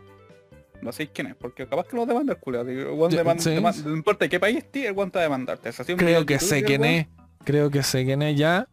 No 0.81 0.91
sé 0.91 1.07
quién 1.07 1.27
es, 1.27 1.35
porque 1.35 1.67
capaz 1.67 1.87
que 1.87 1.95
lo 1.95 2.05
demanda 2.05 2.33
el 2.33 2.39
culo. 2.39 2.63
No 2.63 3.95
importa 3.95 4.25
de 4.25 4.29
qué 4.29 4.39
país 4.39 4.57
esté, 4.57 4.87
el 4.87 4.93
guante 4.93 5.19
a 5.19 5.23
demandarte. 5.23 5.71
Creo 5.97 6.25
que 6.25 6.39
sé 6.39 6.63
quién 6.63 6.85
es. 6.85 7.07
Creo 7.43 7.69
que 7.69 7.83
sé 7.83 8.05
quién 8.05 8.21
es 8.21 8.37
ya. 8.37 8.67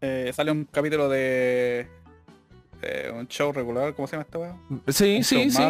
Eh, 0.00 0.32
sale 0.34 0.50
un 0.50 0.64
capítulo 0.64 1.08
de 1.08 1.86
un 3.14 3.28
show 3.28 3.52
regular, 3.52 3.94
¿cómo 3.94 4.08
se 4.08 4.16
llama 4.16 4.24
esta 4.24 4.38
weá? 4.38 4.56
Sí, 4.88 5.22
sí, 5.22 5.50
sí. 5.50 5.62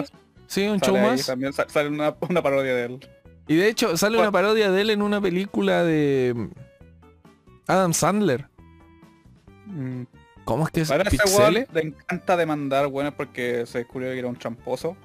Sí, 0.46 0.66
un 0.66 0.80
show 0.80 0.96
más. 0.96 1.26
También 1.26 1.52
sale 1.52 1.88
una, 1.88 2.14
parodia 2.14 2.74
de 2.74 2.84
él. 2.84 3.08
Y 3.48 3.56
de 3.56 3.68
hecho, 3.68 3.96
sale 3.96 4.18
una 4.18 4.30
parodia 4.30 4.70
de 4.70 4.82
él 4.82 4.90
en 4.90 5.02
una 5.02 5.20
película 5.20 5.82
de 5.82 6.32
mm, 6.34 6.48
Adam 7.66 7.92
Sandler. 7.94 8.48
Mm. 9.66 10.02
¿Cómo 10.44 10.64
es 10.64 10.70
que 10.70 10.80
es? 10.82 10.88
Para 10.88 11.08
ese 11.08 11.66
le 11.72 11.80
encanta 11.80 12.36
demandar, 12.36 12.88
bueno, 12.88 13.12
porque 13.14 13.64
se 13.66 13.78
descubrió 13.78 14.10
que 14.10 14.18
era 14.18 14.28
un 14.28 14.36
tramposo. 14.36 14.96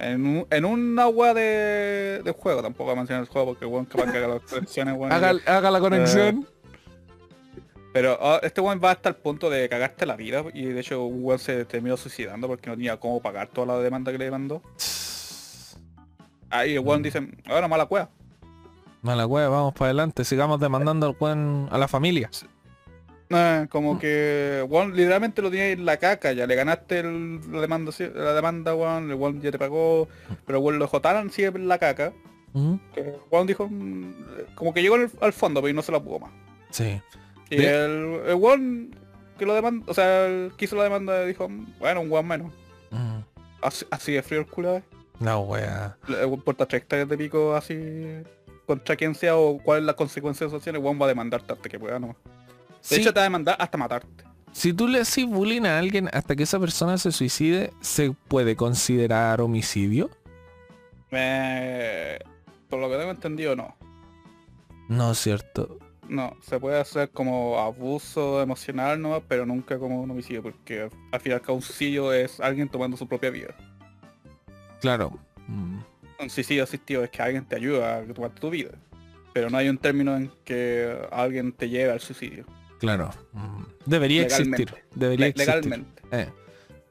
En 0.00 0.26
un, 0.26 0.46
en 0.50 0.64
un 0.64 0.98
agua 0.98 1.34
de, 1.34 2.22
de, 2.24 2.32
juego, 2.32 2.62
tampoco 2.62 2.84
voy 2.84 2.92
a 2.92 2.96
mencionar 2.96 3.24
el 3.24 3.28
juego 3.28 3.48
porque 3.48 3.64
bueno, 3.64 3.88
capaz 3.90 4.12
que 4.12 4.18
haga 4.18 4.28
las 4.28 4.42
conexiones, 4.50 4.94
haga, 5.10 5.34
haga, 5.44 5.70
la 5.72 5.80
conexión. 5.80 6.46
pero 7.92 8.16
ah, 8.20 8.38
este 8.44 8.60
weón 8.60 8.80
va 8.82 8.92
hasta 8.92 9.08
el 9.08 9.16
punto 9.16 9.50
de 9.50 9.68
cagarte 9.68 10.06
la 10.06 10.14
vida 10.14 10.44
y 10.54 10.66
de 10.66 10.80
hecho 10.80 11.04
un 11.04 11.24
weón 11.24 11.40
se 11.40 11.64
terminó 11.64 11.96
suicidando 11.96 12.46
porque 12.46 12.70
no 12.70 12.76
tenía 12.76 12.96
cómo 12.98 13.20
pagar 13.20 13.48
toda 13.48 13.66
la 13.66 13.78
demanda 13.80 14.12
que 14.12 14.18
le 14.18 14.26
demandó. 14.26 14.62
Ahí 16.50 16.74
el 16.74 16.80
weón 16.80 17.02
dice, 17.02 17.28
ahora 17.46 17.66
mala 17.66 17.86
cueva. 17.86 18.08
Mala 19.02 19.26
cueva, 19.26 19.48
vamos 19.48 19.74
para 19.74 19.86
adelante, 19.86 20.24
sigamos 20.24 20.60
demandando 20.60 21.06
al 21.06 21.16
weón 21.18 21.68
a 21.72 21.78
la 21.78 21.88
familia. 21.88 22.30
Ah, 23.30 23.66
como 23.70 23.94
mm. 23.94 23.98
que, 23.98 24.66
Juan 24.68 24.96
literalmente 24.96 25.42
lo 25.42 25.50
tenía 25.50 25.68
en 25.70 25.84
la 25.84 25.98
caca, 25.98 26.32
ya 26.32 26.46
le 26.46 26.54
ganaste 26.54 27.02
la 27.02 27.60
demanda, 27.60 27.92
la 28.14 28.32
demanda, 28.32 28.74
Juan, 28.74 29.10
el 29.10 29.16
Juan 29.16 29.40
ya 29.40 29.50
te 29.50 29.58
pagó, 29.58 30.08
pero 30.46 30.60
Juan 30.60 30.78
lo 30.78 30.88
jotaron 30.88 31.30
siempre 31.30 31.62
en 31.62 31.68
la 31.68 31.78
caca. 31.78 32.12
Que 32.94 33.14
Juan 33.30 33.46
dijo, 33.46 33.68
mm, 33.70 34.14
como 34.54 34.74
que 34.74 34.82
llegó 34.82 34.96
al, 35.20 35.32
fondo, 35.32 35.62
pero 35.62 35.74
no 35.74 35.82
se 35.82 35.92
la 35.92 36.00
pudo 36.00 36.20
más. 36.20 36.30
Sí. 36.70 37.00
Y 37.50 37.56
el, 37.56 38.20
el 38.26 38.34
Juan 38.34 38.90
que 39.38 39.46
lo 39.46 39.54
demanda, 39.54 39.84
o 39.88 39.94
sea, 39.94 40.26
el 40.26 40.52
que 40.56 40.64
hizo 40.64 40.76
la 40.76 40.82
demanda 40.84 41.24
dijo, 41.24 41.48
bueno, 41.78 42.00
un 42.00 42.10
Juan 42.10 42.26
menos. 42.26 42.52
Así, 43.60 44.12
de 44.12 44.22
frío 44.22 44.40
el 44.40 44.46
culo, 44.46 44.76
¿eh? 44.76 44.82
No, 45.20 45.40
wea. 45.40 45.96
Porta 46.44 46.66
tres 46.66 46.82
hectáreas 46.82 47.08
de 47.08 47.16
pico 47.16 47.54
así 47.54 48.22
contra 48.66 48.96
quien 48.96 49.14
sea 49.14 49.36
o 49.36 49.58
cuál 49.58 49.80
es 49.80 49.84
la 49.84 49.94
consecuencia 49.94 50.46
eso, 50.46 50.60
el 50.62 50.78
Juan 50.78 51.00
va 51.00 51.06
a 51.06 51.08
demandarte 51.08 51.52
hasta 51.52 51.68
que 51.68 51.78
pueda, 51.78 51.98
¿no? 51.98 52.14
De 52.88 52.96
hecho 52.96 53.12
te 53.12 53.20
va 53.20 53.22
a 53.22 53.24
demandar 53.24 53.56
hasta 53.58 53.78
matarte. 53.78 54.24
Si 54.52 54.72
tú 54.72 54.88
le 54.88 55.00
haces 55.00 55.26
bullying 55.26 55.62
a 55.62 55.78
alguien 55.78 56.08
hasta 56.12 56.34
que 56.34 56.42
esa 56.42 56.58
persona 56.58 56.98
se 56.98 57.12
suicide, 57.12 57.72
¿se 57.80 58.12
puede 58.28 58.56
considerar 58.56 59.40
homicidio? 59.40 60.10
por 62.68 62.80
lo 62.80 62.90
que 62.90 62.96
tengo 62.96 63.10
entendido, 63.10 63.56
no. 63.56 63.74
No 64.88 65.12
es 65.12 65.18
cierto. 65.18 65.78
No, 66.08 66.36
se 66.42 66.58
puede 66.58 66.80
hacer 66.80 67.10
como 67.10 67.58
abuso 67.58 68.42
emocional, 68.42 69.00
¿no? 69.00 69.22
Pero 69.28 69.46
nunca 69.46 69.78
como 69.78 70.00
un 70.00 70.10
homicidio, 70.10 70.42
porque 70.42 70.88
al 71.12 71.20
final 71.20 71.42
un 71.48 71.62
suicidio 71.62 72.12
es 72.12 72.40
alguien 72.40 72.68
tomando 72.68 72.96
su 72.96 73.06
propia 73.06 73.30
vida. 73.30 73.54
Claro. 74.80 75.18
Mm. 75.46 75.78
Un 76.20 76.30
suicidio 76.30 76.64
asistido 76.64 77.04
es 77.04 77.10
que 77.10 77.22
alguien 77.22 77.44
te 77.44 77.56
ayuda 77.56 77.98
a 77.98 78.04
tomar 78.06 78.30
tu 78.32 78.50
vida. 78.50 78.70
Pero 79.32 79.50
no 79.50 79.58
hay 79.58 79.68
un 79.68 79.78
término 79.78 80.16
en 80.16 80.32
que 80.44 80.98
alguien 81.12 81.52
te 81.52 81.68
lleve 81.68 81.92
al 81.92 82.00
suicidio. 82.00 82.46
Claro. 82.78 83.10
Debería 83.86 84.22
existir. 84.22 84.74
Debería 84.94 85.32
Legalmente. 85.34 86.02
Eh, 86.12 86.28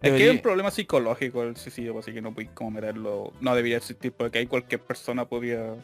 es 0.02 0.12
que 0.12 0.24
hay 0.24 0.30
un 0.30 0.40
problema 0.40 0.70
psicológico 0.70 1.44
el 1.44 1.58
suicidio, 1.58 1.98
así 1.98 2.14
que 2.14 2.22
no 2.22 2.34
puedes 2.34 2.52
como 2.52 2.72
meterlo. 2.72 3.34
No 3.42 3.56
debería 3.56 3.78
existir 3.78 4.12
porque 4.12 4.40
ahí 4.40 4.48
cualquier 4.48 4.82
persona 4.82 5.26
podía 5.26 5.76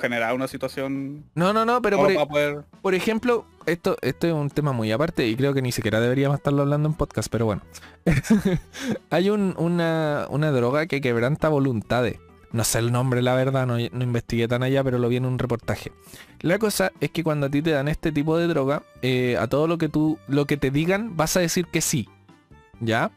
generar 0.00 0.34
una 0.34 0.48
situación. 0.48 1.24
No, 1.34 1.52
no, 1.52 1.64
no, 1.64 1.82
pero 1.82 1.98
por, 1.98 2.64
por, 2.82 2.94
ejemplo, 2.94 3.46
esto, 3.66 3.96
esto 4.02 4.26
es 4.26 4.32
un 4.32 4.50
tema 4.50 4.72
muy 4.72 4.92
aparte 4.92 5.26
y 5.26 5.36
creo 5.36 5.54
que 5.54 5.62
ni 5.62 5.72
siquiera 5.72 6.00
deberíamos 6.00 6.38
estarlo 6.38 6.62
hablando 6.62 6.88
en 6.88 6.94
podcast, 6.94 7.28
pero 7.30 7.46
bueno. 7.46 7.62
hay 9.10 9.30
una, 9.30 10.26
una 10.30 10.50
droga 10.50 10.86
que 10.86 11.00
quebranta 11.00 11.48
voluntades. 11.48 12.18
No 12.56 12.64
sé 12.64 12.78
el 12.78 12.90
nombre, 12.90 13.20
la 13.20 13.34
verdad, 13.34 13.66
no, 13.66 13.78
investigué 13.78 14.48
tan 14.48 14.62
allá, 14.62 14.82
pero 14.82 14.98
lo 14.98 15.10
vi 15.10 15.16
en 15.16 15.26
un 15.26 15.38
reportaje. 15.38 15.92
La 16.40 16.58
cosa 16.58 16.90
es 17.00 17.10
que 17.10 17.22
cuando 17.22 17.48
a 17.48 17.50
ti 17.50 17.60
te 17.60 17.70
dan 17.70 17.86
este 17.86 18.12
tipo 18.12 18.38
de 18.38 18.46
droga, 18.46 18.82
eh, 19.02 19.36
a 19.38 19.46
todo 19.46 19.68
lo 19.68 19.76
que 19.76 19.90
tú, 19.90 20.18
lo 20.26 20.46
que 20.46 20.56
te 20.56 20.70
digan, 20.70 21.18
vas 21.18 21.36
a 21.36 21.40
decir 21.40 21.66
que 21.66 21.82
sí. 21.82 22.08
¿Ya? 22.80 23.10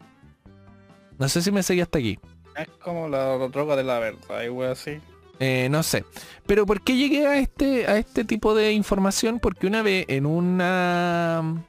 No 1.18 1.30
sé 1.30 1.42
si 1.42 1.54
me 1.54 1.64
seguí 1.64 1.80
hasta 1.80 2.00
aquí. 2.00 2.20
Es 2.58 2.68
como 2.84 3.08
la 3.08 3.38
droga 3.48 3.78
de 3.78 3.86
la 3.86 4.00
verdad, 4.00 4.44
y 4.44 4.64
así. 4.64 5.00
Eh, 5.40 5.70
no 5.72 5.84
sé. 5.84 6.04
Pero 6.46 6.66
¿por 6.66 6.82
qué 6.82 6.98
llegué 6.98 7.26
a 7.26 7.38
este, 7.38 7.88
a 7.88 7.98
este 7.98 8.26
tipo 8.26 8.54
de 8.54 8.74
información? 8.74 9.40
Porque 9.40 9.68
una 9.68 9.82
vez 9.84 10.04
en 10.10 10.26
una. 10.26 11.64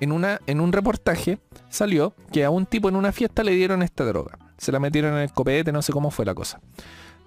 En, 0.00 0.12
una, 0.12 0.40
en 0.46 0.60
un 0.62 0.72
reportaje 0.72 1.40
salió 1.68 2.14
que 2.32 2.42
a 2.42 2.48
un 2.48 2.64
tipo 2.64 2.88
en 2.88 2.96
una 2.96 3.12
fiesta 3.12 3.44
le 3.44 3.52
dieron 3.52 3.82
esta 3.82 4.02
droga. 4.06 4.38
Se 4.56 4.72
la 4.72 4.78
metieron 4.78 5.12
en 5.12 5.20
el 5.20 5.32
copete, 5.32 5.72
no 5.72 5.82
sé 5.82 5.92
cómo 5.92 6.10
fue 6.10 6.24
la 6.24 6.34
cosa 6.34 6.58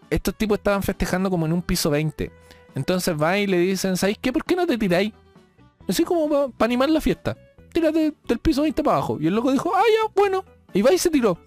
estos 0.10 0.36
tipos 0.36 0.58
estaban 0.58 0.84
festejando 0.84 1.30
como 1.30 1.46
en 1.46 1.54
un 1.54 1.62
piso 1.62 1.90
20. 1.90 2.32
Entonces 2.76 3.16
va 3.20 3.38
y 3.38 3.48
le 3.48 3.58
dicen, 3.60 3.98
¿sabéis 3.98 4.18
qué? 4.22 4.34
¿Por 4.34 4.44
qué 4.44 4.56
no 4.56 4.68
te 4.68 4.78
tiráis? 4.78 5.14
Así 5.88 6.04
como 6.04 6.52
para 6.52 6.66
animar 6.66 6.90
la 6.90 7.02
fiesta. 7.02 7.38
Tírate 7.72 8.14
del 8.28 8.40
piso 8.40 8.64
20 8.64 8.84
para 8.84 8.98
abajo. 8.98 9.18
Y 9.20 9.28
el 9.28 9.36
loco 9.36 9.52
dijo, 9.52 9.74
ah, 9.76 9.82
ya, 9.82 10.12
bueno. 10.16 10.44
Y 10.74 10.82
va 10.82 10.94
y 10.94 10.98
se 10.98 11.10
tiró. 11.10 11.38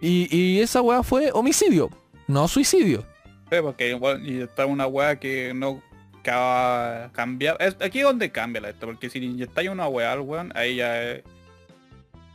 Y, 0.00 0.58
esa 0.58 0.82
weá 0.82 1.04
fue 1.04 1.30
homicidio, 1.32 1.88
no 2.26 2.48
suicidio. 2.48 3.06
Sí, 3.50 3.58
porque 3.62 3.96
y 4.24 4.40
está 4.40 4.66
una 4.66 4.88
weá 4.88 5.20
que 5.20 5.54
no 5.54 5.80
cambia. 6.22 7.56
aquí 7.80 8.00
es 8.00 8.04
donde 8.04 8.32
cambia 8.32 8.62
la 8.62 8.70
esto, 8.70 8.86
porque 8.86 9.08
si 9.08 9.18
inyectáis 9.20 9.68
una 9.68 9.86
weá 9.86 10.12
al 10.12 10.20
weón, 10.20 10.52
ahí 10.56 10.76
ya 10.76 11.22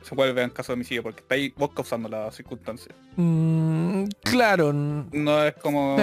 se 0.08 0.16
vuelve 0.16 0.42
en 0.42 0.50
caso 0.50 0.72
de 0.72 0.76
homicidio 0.76 1.04
porque 1.04 1.20
está 1.20 1.36
ahí 1.36 1.54
vos 1.58 1.72
causando 1.74 2.08
la 2.08 2.32
circunstancia. 2.32 2.94
Mm, 3.18 4.06
claro. 4.24 4.72
No 4.72 5.44
es 5.44 5.54
como... 5.56 5.98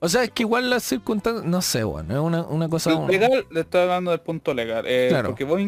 O 0.00 0.08
sea, 0.08 0.24
es 0.24 0.30
que 0.30 0.42
igual 0.42 0.68
las 0.68 0.82
circunstancias, 0.82 1.46
no 1.46 1.62
sé, 1.62 1.82
bueno, 1.82 2.12
es 2.12 2.20
una, 2.20 2.42
una 2.42 2.68
cosa... 2.68 3.06
Legal, 3.06 3.46
le 3.50 3.60
estoy 3.60 3.80
hablando 3.80 4.10
del 4.10 4.20
punto 4.20 4.52
legal. 4.52 4.84
Eh, 4.86 5.06
claro. 5.08 5.30
Porque 5.30 5.44
vos, 5.44 5.58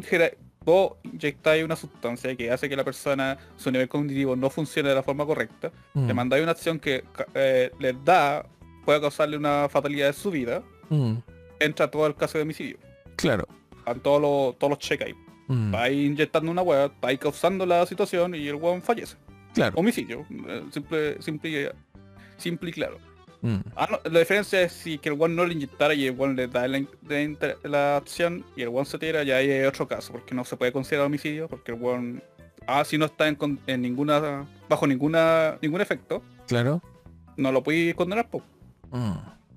vos 0.61 0.93
inyectáis 1.05 1.65
una 1.65 1.77
sustancia 1.77 2.37
que 2.37 2.51
hace 2.51 2.69
que 2.69 2.77
la 2.77 2.85
persona, 2.85 3.39
su 3.57 3.71
nivel 3.71 3.89
cognitivo 3.89 4.37
no 4.37 4.51
funcione 4.51 4.91
de 4.91 4.95
la 4.95 5.03
forma 5.03 5.25
correcta. 5.25 5.73
Le 5.95 6.13
mm. 6.13 6.17
mandáis 6.17 6.43
una 6.43 6.53
acción 6.53 6.79
que 6.79 7.05
eh, 7.33 7.71
les 7.79 8.05
da, 8.05 8.45
puede 8.85 9.01
causarle 9.01 9.39
una 9.39 9.71
fatalidad 9.71 10.09
de 10.09 10.13
su 10.13 10.31
vida. 10.31 10.63
Mm. 10.91 11.15
Entra 11.59 11.91
todo 11.91 12.07
el 12.07 12.15
caso 12.15 12.37
de 12.37 12.43
homicidio. 12.43 12.77
Claro. 13.17 13.49
A 13.87 13.95
todos 13.95 14.21
los, 14.21 14.59
todos 14.59 14.73
los 14.73 14.79
check. 14.79 15.01
Mm. 15.49 15.75
Va 15.75 15.83
ahí 15.85 16.07
inyectando 16.07 16.51
una 16.51 16.63
hueá, 16.63 16.89
va 16.89 17.09
ahí 17.09 17.19
causando 17.19 17.67
la 17.67 17.87
situación 17.87 18.35
y 18.35 18.47
el 18.49 18.57
hueón 18.57 18.83
fallece. 18.83 19.17
Claro. 19.55 19.75
Homicidio. 19.77 20.27
Eh, 20.49 20.65
simple, 20.71 21.23
simple, 21.23 21.73
simple 22.37 22.71
y 22.71 22.73
claro. 22.73 22.99
Mm. 23.43 23.57
Ah, 23.77 24.01
la 24.11 24.19
diferencia 24.19 24.61
es 24.63 24.73
si 24.73 24.99
que 24.99 25.11
el 25.11 25.21
one 25.21 25.35
no 25.35 25.45
le 25.45 25.55
inyectara 25.55 25.95
y 25.95 26.07
el 26.07 26.17
one 26.19 26.35
le 26.35 26.49
da 26.49 26.67
la, 26.67 27.97
acción 27.97 28.45
y 28.57 28.63
el 28.63 28.69
one 28.69 28.85
se 28.85 28.99
tira, 28.99 29.23
ya 29.23 29.37
hay 29.37 29.63
otro 29.65 29.87
caso, 29.87 30.13
porque 30.13 30.35
no 30.35 30.45
se 30.45 30.57
puede 30.57 30.73
considerar 30.73 31.07
homicidio, 31.07 31.49
porque 31.49 31.73
el 31.73 31.83
one 31.83 32.21
ah, 32.67 32.85
si 32.85 32.99
no 32.99 33.07
está 33.07 33.29
en, 33.29 33.39
ninguna 33.81 34.47
bajo 34.69 34.87
ninguna 34.87 35.59
ningún 35.63 35.81
efecto. 35.81 36.23
Claro. 36.49 36.83
No 37.37 37.53
lo 37.53 37.63
puedes 37.63 37.95
condenar, 37.95 38.29
po. 38.29 38.43
Mm. 38.91 39.13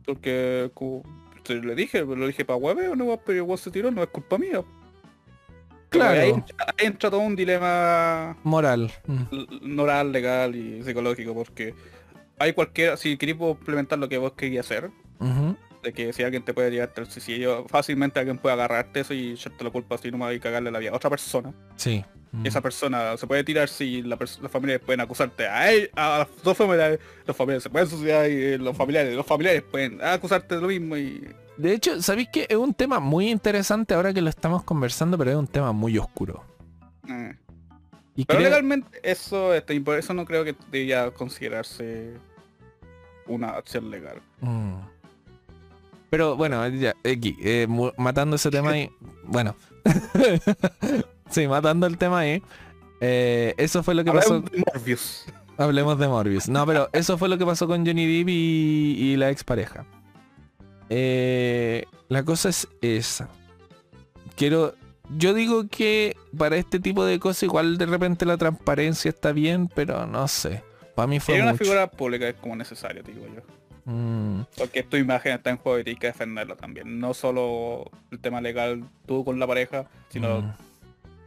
Porque 0.06 0.70
le 1.48 1.76
dije, 1.76 2.03
lo 2.06 2.28
dije 2.28 2.45
para 2.45 2.57
hueve 2.57 2.90
o 2.90 2.95
no, 2.95 3.18
pero 3.26 3.44
el 3.44 3.49
one 3.49 3.57
se 3.57 3.72
tiró, 3.72 3.90
no 3.91 4.03
es 4.03 4.10
culpa 4.10 4.38
mía. 4.38 4.64
Claro. 5.90 6.22
Ahí, 6.22 6.34
entra 6.78 7.10
todo 7.10 7.20
un 7.20 7.36
dilema 7.36 8.38
moral, 8.44 8.91
mm. 9.07 9.76
moral, 9.76 10.11
legal 10.11 10.56
y 10.56 10.84
psicológico, 10.84 11.34
porque 11.34 11.74
hay 12.38 12.53
cualquiera, 12.53 12.95
si 12.95 13.18
queréis 13.18 13.40
implementar 13.40 13.99
lo 13.99 14.07
que 14.07 14.18
vos 14.18 14.34
querías 14.34 14.66
hacer, 14.66 14.91
de 15.84 15.94
que 15.94 16.14
si 16.14 16.24
alguien 16.24 16.44
te 16.44 16.53
puede 16.53 16.72
llevarte 16.72 17.02
al 17.02 17.10
suicidio, 17.10 17.66
fácilmente 17.68 18.20
alguien 18.20 18.38
puede 18.38 18.53
agarrarte 18.53 19.02
eso 19.02 19.14
y 19.14 19.32
echarte 19.32 19.64
la 19.64 19.70
culpa 19.72 19.95
así 19.95 20.11
nomás 20.11 20.34
y 20.34 20.40
cagarle 20.40 20.72
la 20.72 20.80
vida 20.80 20.91
a 20.91 20.95
otra 20.95 21.10
persona. 21.10 21.53
Sí. 21.76 22.03
Esa 22.44 22.62
persona 22.62 23.18
se 23.18 23.26
puede 23.26 23.44
tirar 23.44 23.68
si 23.70 24.04
la 24.04 24.16
las 24.20 24.52
familias 24.52 24.82
pueden 24.86 25.02
acusarte 25.02 25.48
a, 25.48 25.72
él, 25.72 25.90
a 25.96 26.20
las 26.20 26.44
dos 26.44 26.56
familias, 26.56 27.00
los 27.26 27.36
familiares 27.36 27.64
se 27.64 27.70
pueden 27.72 27.88
suicidar 27.88 28.30
y 28.30 28.34
eh, 28.36 28.58
los 28.60 28.78
familiares, 28.78 29.16
los 29.16 29.26
familiares 29.26 29.64
pueden 29.64 30.00
acusarte 30.04 30.56
de 30.56 30.62
lo 30.62 30.68
mismo 30.68 30.96
y 30.96 31.28
de 31.60 31.74
hecho, 31.74 32.02
¿sabéis 32.02 32.30
que 32.32 32.48
es 32.48 32.56
un 32.56 32.74
tema 32.74 33.02
muy 33.02 33.30
interesante 33.30 33.94
ahora 33.94 34.14
que 34.14 34.22
lo 34.22 34.30
estamos 34.30 34.64
conversando, 34.64 35.18
pero 35.18 35.32
es 35.32 35.36
un 35.36 35.46
tema 35.46 35.74
muy 35.74 35.98
oscuro? 35.98 36.46
Mm. 37.04 37.32
Y 38.16 38.24
pero 38.24 38.40
legalmente 38.40 38.98
eso, 39.04 39.54
este, 39.54 39.80
por 39.82 40.00
eso 40.00 40.14
no 40.14 40.24
creo 40.24 40.46
que 40.46 40.56
debería 40.72 41.12
considerarse 41.12 42.14
una 43.28 43.50
acción 43.50 43.92
legal. 43.92 44.22
Mm. 44.40 44.76
Pero 46.10 46.38
bueno, 46.38 46.66
ya, 46.70 46.96
aquí, 47.04 47.38
eh, 47.42 47.68
matando 47.98 48.38
ese 48.38 48.50
tema 48.50 48.78
y. 48.78 48.90
Bueno. 49.26 49.54
sí, 51.30 51.48
matando 51.48 51.88
el 51.88 51.98
tema 51.98 52.20
ahí. 52.20 52.44
Eh, 53.02 53.54
eso 53.58 53.84
fue 53.84 53.96
lo 53.96 54.04
que 54.04 54.12
pasó. 54.12 54.42
De 54.42 54.64
Morbius. 54.74 55.26
Hablemos 55.58 56.00
de 56.00 56.08
Morbius. 56.08 56.48
No, 56.50 56.66
pero 56.66 56.90
eso 56.94 57.18
fue 57.18 57.30
lo 57.30 57.38
que 57.38 57.46
pasó 57.46 57.68
con 57.68 57.86
Johnny 57.86 58.06
Depp 58.06 58.30
y, 58.30 58.96
y 58.98 59.16
la 59.18 59.30
expareja. 59.30 59.86
Eh, 60.90 61.86
la 62.08 62.24
cosa 62.24 62.50
es 62.50 62.68
esa. 62.82 63.30
Quiero. 64.36 64.74
Yo 65.18 65.34
digo 65.34 65.68
que 65.68 66.16
para 66.38 66.58
este 66.58 66.80
tipo 66.80 67.04
de 67.04 67.20
cosas 67.20 67.44
igual 67.44 67.78
de 67.78 67.88
repente 67.88 68.26
la 68.26 68.38
transparencia 68.38 69.10
está 69.10 69.32
bien, 69.32 69.68
pero 69.68 70.06
no 70.06 70.28
sé. 70.28 70.64
Para 70.96 71.08
mí 71.08 71.20
fue. 71.20 71.42
una 71.42 71.56
figura 71.56 71.90
pública 71.90 72.28
es 72.28 72.36
como 72.36 72.56
necesario, 72.56 73.02
digo 73.04 73.26
yo. 73.34 73.42
Mm. 73.92 74.46
Porque 74.56 74.84
tu 74.84 74.98
imagen 74.98 75.34
está 75.34 75.50
en 75.50 75.58
juego 75.58 75.80
y 75.80 75.84
tienes 75.84 76.00
que 76.00 76.08
defenderla 76.08 76.56
también. 76.56 77.00
No 77.00 77.14
solo 77.14 77.90
el 78.12 78.20
tema 78.20 78.40
legal 78.40 78.84
tú 79.08 79.26
con 79.26 79.40
la 79.40 79.48
pareja, 79.48 79.88
sino 80.10 80.42
mm. 80.42 80.54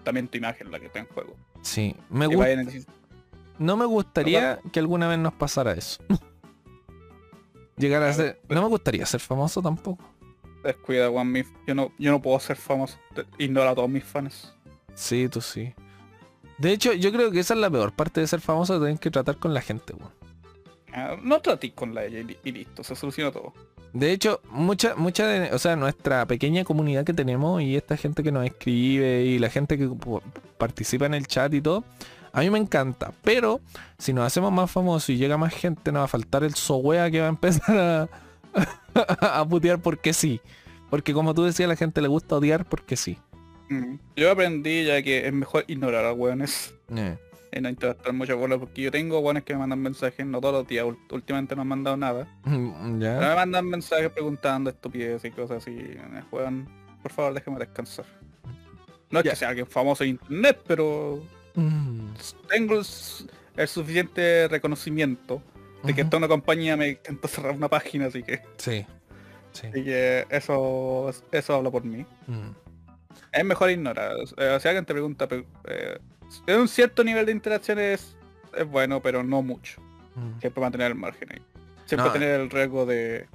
También 0.02 0.28
tu 0.28 0.38
imagen 0.38 0.70
la 0.70 0.80
que 0.80 0.86
está 0.86 1.00
en 1.00 1.06
juego. 1.06 1.36
Sí, 1.62 1.96
me 2.10 2.26
gusta. 2.26 2.64
No 3.58 3.76
me 3.76 3.84
gustaría 3.84 4.60
que 4.72 4.80
alguna 4.80 5.08
vez 5.08 5.18
nos 5.18 5.34
pasara 5.34 5.72
eso. 5.72 6.02
Llegar 7.76 8.02
a 8.02 8.12
ser... 8.12 8.40
No 8.48 8.62
me 8.62 8.68
gustaría 8.68 9.06
ser 9.06 9.20
famoso 9.20 9.62
tampoco. 9.62 10.04
Descuida, 10.62 11.08
Juan, 11.08 11.34
yo 11.66 11.74
no, 11.74 11.92
yo 11.98 12.10
no 12.10 12.22
puedo 12.22 12.38
ser 12.38 12.56
famoso. 12.56 12.98
Ignora 13.38 13.70
a 13.70 13.74
todos 13.74 13.88
mis 13.88 14.04
fans. 14.04 14.54
Sí, 14.94 15.28
tú 15.28 15.40
sí. 15.40 15.74
De 16.58 16.72
hecho, 16.72 16.92
yo 16.92 17.10
creo 17.12 17.30
que 17.30 17.40
esa 17.40 17.54
es 17.54 17.60
la 17.60 17.70
peor 17.70 17.92
parte 17.92 18.20
de 18.20 18.26
ser 18.26 18.40
famoso, 18.40 18.80
tener 18.80 18.98
que 18.98 19.10
tratar 19.10 19.38
con 19.38 19.52
la 19.52 19.60
gente, 19.60 19.94
weón. 19.94 20.12
Ah, 20.92 21.16
no 21.22 21.40
trates 21.40 21.72
con 21.72 21.94
la 21.94 22.04
ella 22.04 22.20
y, 22.44 22.52
listo, 22.52 22.84
se 22.84 22.94
soluciona 22.94 23.32
todo. 23.32 23.52
De 23.92 24.12
hecho, 24.12 24.40
mucha, 24.50 24.94
mucha 24.96 25.26
de, 25.26 25.54
o 25.54 25.58
sea, 25.58 25.76
nuestra 25.76 26.26
pequeña 26.26 26.64
comunidad 26.64 27.04
que 27.04 27.12
tenemos 27.12 27.60
y 27.62 27.76
esta 27.76 27.96
gente 27.96 28.22
que 28.22 28.32
nos 28.32 28.46
escribe 28.46 29.24
y 29.24 29.38
la 29.38 29.50
gente 29.50 29.76
que 29.76 29.90
participa 30.56 31.06
en 31.06 31.14
el 31.14 31.26
chat 31.26 31.52
y 31.52 31.60
todo, 31.60 31.84
a 32.32 32.40
mí 32.40 32.48
me 32.48 32.58
encanta. 32.58 33.12
Pero 33.22 33.60
si 33.98 34.12
nos 34.12 34.26
hacemos 34.26 34.50
más 34.50 34.70
famosos 34.70 35.10
y 35.10 35.16
llega 35.18 35.36
más 35.36 35.52
gente, 35.52 35.92
nos 35.92 36.00
va 36.00 36.04
a 36.04 36.08
faltar 36.08 36.42
el 36.42 36.54
sowea 36.54 37.10
que 37.10 37.20
va 37.20 37.26
a 37.26 37.30
empezar 37.30 37.78
a, 37.78 38.08
a 39.40 39.46
putear 39.46 39.78
porque 39.80 40.12
sí. 40.12 40.40
Porque 40.88 41.12
como 41.12 41.34
tú 41.34 41.44
decías, 41.44 41.66
a 41.66 41.68
la 41.68 41.76
gente 41.76 42.00
le 42.00 42.08
gusta 42.08 42.36
odiar 42.36 42.64
porque 42.64 42.96
sí. 42.96 43.18
Mm. 43.68 43.96
Yo 44.16 44.30
aprendí 44.30 44.84
ya 44.84 45.02
que 45.02 45.26
es 45.26 45.32
mejor 45.32 45.64
ignorar 45.68 46.06
a 46.06 46.12
weones. 46.12 46.74
Eh 46.96 47.16
y 47.52 47.60
no 47.60 47.68
interactuar 47.68 48.14
mucho 48.14 48.38
con 48.38 48.58
porque 48.58 48.82
yo 48.82 48.90
tengo 48.90 49.20
buenos 49.20 49.42
que 49.42 49.52
me 49.52 49.60
mandan 49.60 49.80
mensajes, 49.80 50.24
no 50.24 50.40
todos 50.40 50.54
los 50.54 50.66
días, 50.66 50.86
últimamente 51.10 51.54
no 51.54 51.62
han 51.62 51.68
mandado 51.68 51.96
nada. 51.96 52.26
Mm, 52.44 52.98
Pero 52.98 53.20
me 53.20 53.34
mandan 53.34 53.66
mensajes 53.66 54.10
preguntando 54.10 54.70
estupideces 54.70 55.30
y 55.30 55.34
cosas 55.34 55.58
así, 55.58 55.70
me 56.10 56.22
juegan, 56.22 56.66
por 57.02 57.12
favor 57.12 57.34
déjeme 57.34 57.58
descansar. 57.58 58.06
No 59.10 59.20
es 59.20 59.28
que 59.28 59.36
sea 59.36 59.50
alguien 59.50 59.66
famoso 59.66 60.04
en 60.04 60.10
internet, 60.10 60.60
pero 60.66 61.22
mm. 61.54 62.12
tengo 62.48 62.80
el, 63.56 63.68
suficiente 63.68 64.48
reconocimiento 64.48 65.42
de 65.84 65.94
que 65.94 66.00
esta 66.00 66.16
una 66.16 66.28
compañía 66.28 66.76
me 66.76 66.88
intentó 66.88 67.28
cerrar 67.28 67.54
una 67.54 67.68
página, 67.68 68.06
así 68.06 68.22
que. 68.22 68.40
Sí. 68.56 68.86
sí. 69.52 69.66
Así 69.66 69.84
que 69.84 70.26
eso, 70.30 71.12
eso 71.30 71.54
habla 71.54 71.70
por 71.70 71.84
mí. 71.84 72.06
Mm. 72.26 72.50
Es 73.32 73.44
mejor 73.44 73.70
ignorar. 73.70 74.16
Eh, 74.36 74.58
si 74.60 74.68
alguien 74.68 74.84
te 74.86 74.92
pregunta, 74.92 75.28
eh, 75.64 75.98
en 76.46 76.60
un 76.60 76.68
cierto 76.68 77.04
nivel 77.04 77.26
de 77.26 77.32
interacción 77.32 77.78
es, 77.78 78.16
bueno, 78.70 79.00
pero 79.00 79.22
no 79.22 79.42
mucho. 79.42 79.80
Mm. 80.14 80.40
Siempre 80.40 80.60
mantener 80.60 80.88
el 80.88 80.96
margen 80.96 81.28
ahí. 81.32 81.42
Siempre 81.86 82.10
tener 82.10 82.40
el 82.40 82.50
riesgo 82.50 82.86
de... 82.86 83.26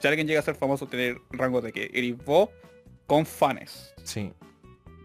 Si 0.00 0.08
alguien 0.08 0.26
llega 0.26 0.40
a 0.40 0.42
ser 0.42 0.54
famoso, 0.54 0.86
tener 0.86 1.20
el 1.30 1.38
rango 1.38 1.60
de 1.60 1.72
que 1.72 1.90
eres 1.92 2.16
vos 2.24 2.48
con 3.06 3.24
fans. 3.24 3.94
Sí. 4.02 4.32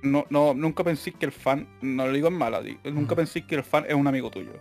No, 0.01 0.25
no, 0.29 0.53
nunca 0.53 0.83
pensé 0.83 1.11
que 1.11 1.25
el 1.25 1.31
fan, 1.31 1.67
no 1.81 2.07
lo 2.07 2.13
digo 2.13 2.27
en 2.27 2.33
mala, 2.33 2.61
nunca 2.85 3.13
mm. 3.13 3.17
pensé 3.17 3.45
que 3.45 3.55
el 3.55 3.63
fan 3.63 3.85
es 3.87 3.93
un 3.93 4.07
amigo 4.07 4.29
tuyo. 4.31 4.53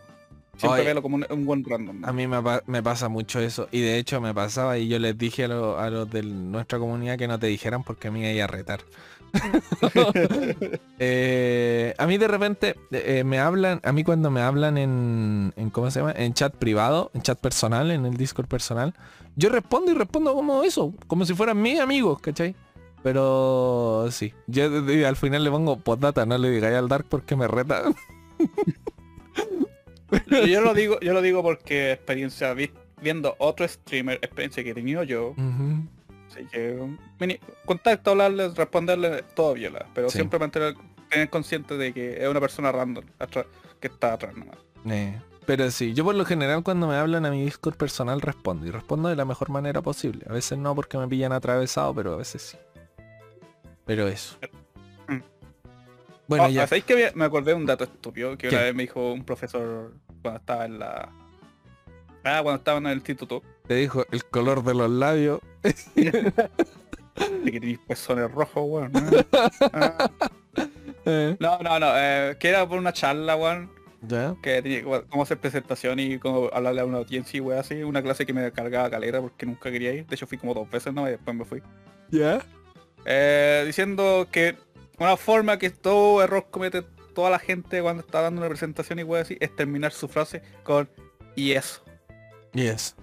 Siempre 0.57 0.85
veo 0.85 1.03
como 1.03 1.17
un, 1.17 1.45
buen 1.45 1.65
random. 1.65 2.05
A 2.05 2.13
mí 2.13 2.27
me, 2.27 2.83
pasa 2.83 3.09
mucho 3.09 3.41
eso. 3.41 3.69
Y 3.73 3.81
de 3.81 3.99
hecho 3.99 4.21
me 4.21 4.33
pasaba 4.33 4.79
y 4.79 4.89
yo 4.89 4.99
les 4.99 5.17
dije 5.17 5.45
a, 5.45 5.49
los 5.49 6.11
de 6.11 6.23
nuestra 6.23 6.79
comunidad 6.79 7.19
que 7.19 7.29
no 7.29 7.39
te 7.39 7.47
dijeran 7.47 7.83
porque 7.83 8.11
me 8.11 8.33
iba 8.35 8.45
a 8.45 8.47
retar. 8.47 8.81
Eh, 10.99 11.95
a 11.99 12.07
mí 12.07 12.17
de 12.17 12.27
repente 12.27 12.75
eh, 12.91 13.23
me 13.23 13.39
hablan, 13.39 13.81
a 13.85 13.93
mí 13.93 14.03
cuando 14.03 14.31
me 14.31 14.41
hablan 14.41 14.79
en, 14.79 15.53
¿cómo 15.73 15.91
se 15.91 16.01
llama? 16.01 16.13
En 16.17 16.33
chat 16.33 16.55
privado, 16.55 17.11
en 17.13 17.21
chat 17.21 17.39
personal, 17.39 17.91
en 17.91 18.07
el 18.07 18.17
Discord 18.17 18.47
personal, 18.47 18.95
yo 19.37 19.51
respondo 19.51 19.93
y 19.93 19.95
respondo 19.95 20.35
como 20.35 20.63
eso, 20.63 20.95
como 21.07 21.27
si 21.27 21.35
fueran 21.35 21.61
mis 21.61 21.79
amigos, 21.81 22.19
¿cachai? 22.21 22.55
Pero 23.03 24.09
sí, 24.11 24.33
yo 24.47 24.65
al 25.07 25.17
final 25.17 25.45
le 25.45 25.51
pongo 25.51 25.79
postdata, 25.79 26.25
no 26.25 26.39
le 26.39 26.51
digáis 26.51 26.77
al 26.77 26.89
Dark 26.89 27.07
porque 27.09 27.37
me 27.37 27.47
reta. 27.47 27.83
yo 30.31 30.61
lo 30.63 30.73
digo, 30.75 30.99
yo 31.01 31.13
lo 31.13 31.21
digo 31.21 31.43
porque 31.43 31.93
experiencia 31.93 32.55
viendo 33.03 33.37
otro 33.39 33.69
streamer, 33.69 34.19
experiencia 34.23 34.65
que 34.65 34.71
he 34.71 34.75
tenido 34.75 35.03
yo, 35.03 35.35
contacto, 37.65 38.11
hablarle, 38.11 38.49
responderle, 38.49 39.23
todo 39.35 39.55
viola. 39.55 39.87
Pero 39.95 40.11
siempre 40.11 40.39
mantener 40.39 40.75
tener 41.09 41.31
consciente 41.31 41.77
de 41.77 41.93
que 41.93 42.23
es 42.23 42.29
una 42.29 42.41
persona 42.41 42.73
random 42.73 43.05
que 43.81 43.87
está 43.87 44.15
atrás 44.15 44.37
nomás. 44.37 44.57
Eh, 44.89 45.19
pero 45.45 45.71
sí, 45.71 45.95
yo 45.95 46.05
por 46.05 46.15
lo 46.15 46.25
general 46.25 46.63
cuando 46.63 46.89
me 46.89 46.97
hablan 46.97 47.27
a 47.27 47.31
mi 47.31 47.45
Discord 47.45 47.77
personal 47.77 48.21
respondo. 48.21 48.67
Y 48.67 48.71
respondo 48.71 49.09
de 49.09 49.17
la 49.17 49.25
mejor 49.25 49.51
manera 49.51 49.83
posible. 49.83 50.25
A 50.29 50.33
veces 50.33 50.59
no 50.59 50.75
porque 50.75 50.99
me 50.99 51.07
pillan 51.09 51.33
atravesado, 51.33 51.95
pero 51.95 52.15
a 52.15 52.17
veces 52.17 52.43
sí. 52.43 52.59
Pero 53.85 54.09
eso. 54.09 54.37
Mm. 55.09 55.21
Bueno, 56.27 56.45
oh, 56.45 56.49
ya. 56.49 56.67
¿Sabéis 56.67 56.85
que 56.85 57.13
me 57.15 57.25
acordé 57.25 57.53
de 57.53 57.57
un 57.57 57.67
dato 57.67 57.85
estúpido 57.85 58.37
que 58.37 58.49
una 58.49 58.63
vez 58.63 58.75
me 58.75 58.83
dijo 58.83 59.13
un 59.13 59.25
profesor 59.25 59.95
cuando 60.23 60.41
estaba 60.41 60.65
en 60.65 60.79
la... 60.79 61.13
Ah, 62.25 62.41
cuando 62.43 62.57
estaba 62.57 62.79
en 62.79 62.87
el 62.89 62.95
instituto. 62.95 63.43
Te 63.67 63.75
dijo 63.75 64.05
el 64.11 64.25
color 64.25 64.63
de 64.63 64.75
los 64.75 64.91
labios. 64.91 65.41
de 65.95 66.33
que 67.45 67.61
tenéis 67.61 67.79
pezones 67.81 68.31
rojos, 68.31 68.65
weón. 68.67 68.93
Ah. 69.73 70.11
Eh. 71.05 71.37
¿no? 71.39 71.59
no, 71.59 71.79
no, 71.79 71.93
eh, 71.95 72.37
que 72.41 72.49
era 72.49 72.67
por 72.69 72.79
una 72.79 72.93
charla, 72.93 73.37
weón. 73.37 73.71
Que 74.43 74.63
tenía 74.63 74.85
cómo 75.09 75.23
hacer 75.23 75.39
presentación 75.39 75.99
y 75.99 76.19
cómo 76.19 76.49
hablarle 76.53 76.81
a 76.81 76.85
una 76.85 76.99
audiencia 76.99 77.39
y 77.39 77.41
weón 77.41 77.61
así. 77.61 77.83
Una 77.83 78.03
clase 78.03 78.25
que 78.25 78.33
me 78.33 78.51
cargaba 78.53 78.89
calera 78.91 79.21
porque 79.21 79.47
nunca 79.47 79.71
quería 79.71 79.93
ir. 79.93 80.07
De 80.07 80.15
hecho 80.15 80.27
fui 80.27 80.39
como 80.39 80.55
dos 80.55 80.71
veces, 80.71 80.93
¿no? 80.93 81.07
Y 81.09 81.13
después 81.13 81.37
me 81.37 81.45
fui. 81.45 81.63
¿Ya? 82.11 82.41
Eh, 83.05 83.65
diciendo 83.67 84.29
que 84.31 84.57
una 84.99 85.17
forma 85.17 85.59
que 85.59 85.71
todo 85.71 86.23
error 86.23 86.47
comete 86.51 86.83
toda 87.15 87.31
la 87.31 87.39
gente 87.39 87.83
cuando 87.83 88.03
está 88.03 88.21
dando 88.21 88.41
una 88.41 88.49
presentación 88.49 88.99
y 88.99 89.03
weón 89.03 89.23
así 89.23 89.37
es 89.41 89.55
terminar 89.57 89.93
su 89.93 90.09
frase 90.09 90.43
con 90.63 90.89
y 91.35 91.53
eso. 91.53 91.83
Y 92.53 92.67
eso. 92.67 92.95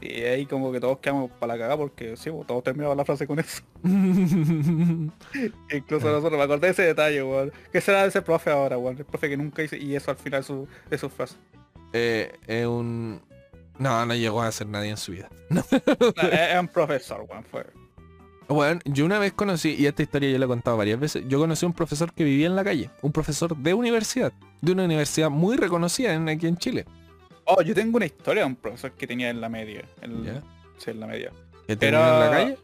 Y 0.00 0.22
ahí 0.22 0.46
como 0.46 0.72
que 0.72 0.80
todos 0.80 0.98
quedamos 0.98 1.30
para 1.32 1.54
la 1.54 1.58
cagada 1.58 1.76
porque 1.76 2.16
sí, 2.16 2.30
todos 2.46 2.64
terminamos 2.64 2.96
la 2.96 3.04
frase 3.04 3.26
con 3.26 3.38
eso. 3.38 3.62
Incluso 3.82 5.10
nosotros 6.10 6.38
me 6.38 6.42
acordé 6.42 6.68
de 6.68 6.72
ese 6.72 6.82
detalle, 6.82 7.22
weón. 7.22 7.52
¿Qué 7.70 7.80
será 7.80 8.02
de 8.02 8.08
ese 8.08 8.22
profe 8.22 8.50
ahora, 8.50 8.78
weón? 8.78 8.96
El 8.96 9.04
profe 9.04 9.28
que 9.28 9.36
nunca 9.36 9.62
hice 9.62 9.78
y 9.78 9.94
eso 9.94 10.10
al 10.10 10.16
final 10.16 10.42
su, 10.42 10.66
de 10.88 10.98
su 10.98 11.10
frase. 11.10 11.36
Eh, 11.92 12.32
es 12.46 12.66
un... 12.66 13.20
No, 13.78 14.06
no 14.06 14.14
llegó 14.14 14.42
a 14.42 14.52
ser 14.52 14.68
nadie 14.68 14.90
en 14.90 14.96
su 14.96 15.12
vida. 15.12 15.28
es, 15.50 16.58
un 16.58 16.68
profesor, 16.68 17.26
weón. 17.28 17.44
Fue. 17.44 17.66
Bueno, 18.50 18.80
yo 18.84 19.04
una 19.04 19.18
vez 19.18 19.32
conocí, 19.32 19.76
y 19.78 19.86
esta 19.86 20.02
historia 20.02 20.28
yo 20.28 20.38
la 20.38 20.46
he 20.46 20.48
contado 20.48 20.76
varias 20.76 20.98
veces, 20.98 21.22
yo 21.28 21.38
conocí 21.38 21.64
a 21.64 21.68
un 21.68 21.72
profesor 21.72 22.12
que 22.12 22.24
vivía 22.24 22.46
en 22.46 22.56
la 22.56 22.64
calle, 22.64 22.90
un 23.00 23.12
profesor 23.12 23.56
de 23.56 23.74
universidad, 23.74 24.32
de 24.60 24.72
una 24.72 24.86
universidad 24.86 25.30
muy 25.30 25.56
reconocida 25.56 26.14
en, 26.14 26.28
aquí 26.28 26.48
en 26.48 26.56
Chile. 26.56 26.84
Oh, 27.52 27.62
yo 27.62 27.74
tengo 27.74 27.96
una 27.96 28.06
historia 28.06 28.42
de 28.42 28.46
un 28.46 28.56
profesor 28.56 28.92
que 28.92 29.06
tenía 29.06 29.30
en 29.30 29.40
la 29.40 29.48
media. 29.48 29.84
En, 30.02 30.42
Sí, 30.78 30.90
en 30.90 31.00
la 31.00 31.06
media. 31.06 31.30
¿Que 31.66 31.76
terminó 31.76 32.14
en 32.14 32.20
la 32.20 32.30
calle? 32.30 32.58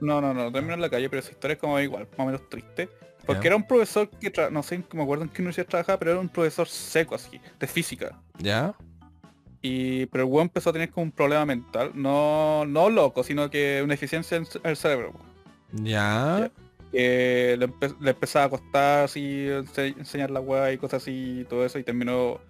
No, 0.00 0.20
no, 0.20 0.34
no, 0.34 0.50
terminó 0.50 0.74
en 0.74 0.80
la 0.80 0.90
calle, 0.90 1.08
pero 1.08 1.20
esa 1.20 1.30
historia 1.30 1.54
es 1.54 1.60
como 1.60 1.78
igual, 1.78 2.08
más 2.10 2.20
o 2.20 2.26
menos 2.26 2.48
triste. 2.48 2.88
Porque 3.24 3.46
era 3.46 3.56
un 3.56 3.62
profesor 3.62 4.10
que, 4.10 4.32
no 4.50 4.62
sé, 4.64 4.82
me 4.92 5.02
acuerdo 5.02 5.22
en 5.24 5.30
qué 5.30 5.42
universidad 5.42 5.66
trabajaba, 5.66 5.98
pero 5.98 6.10
era 6.12 6.20
un 6.20 6.28
profesor 6.28 6.66
seco 6.66 7.14
así, 7.14 7.40
de 7.60 7.66
física. 7.68 8.18
¿Ya? 8.38 8.74
Y, 9.60 10.06
pero 10.06 10.24
el 10.24 10.30
weón 10.30 10.46
empezó 10.46 10.70
a 10.70 10.72
tener 10.72 10.90
como 10.90 11.04
un 11.04 11.12
problema 11.12 11.46
mental, 11.46 11.92
no, 11.94 12.64
no 12.66 12.90
loco, 12.90 13.22
sino 13.22 13.48
que 13.48 13.80
una 13.84 13.94
eficiencia 13.94 14.36
en 14.36 14.46
el 14.64 14.76
cerebro. 14.76 15.12
¿Ya? 15.72 16.50
Que 16.90 17.56
le, 17.58 18.10
empezaba 18.10 18.46
a 18.46 18.50
costar 18.50 19.04
así, 19.04 19.46
enseñar 19.76 20.32
la 20.32 20.40
weá 20.40 20.72
y 20.72 20.78
cosas 20.78 21.02
así 21.02 21.40
y 21.40 21.44
todo 21.44 21.64
eso, 21.64 21.78
y 21.78 21.84
terminó 21.84 22.40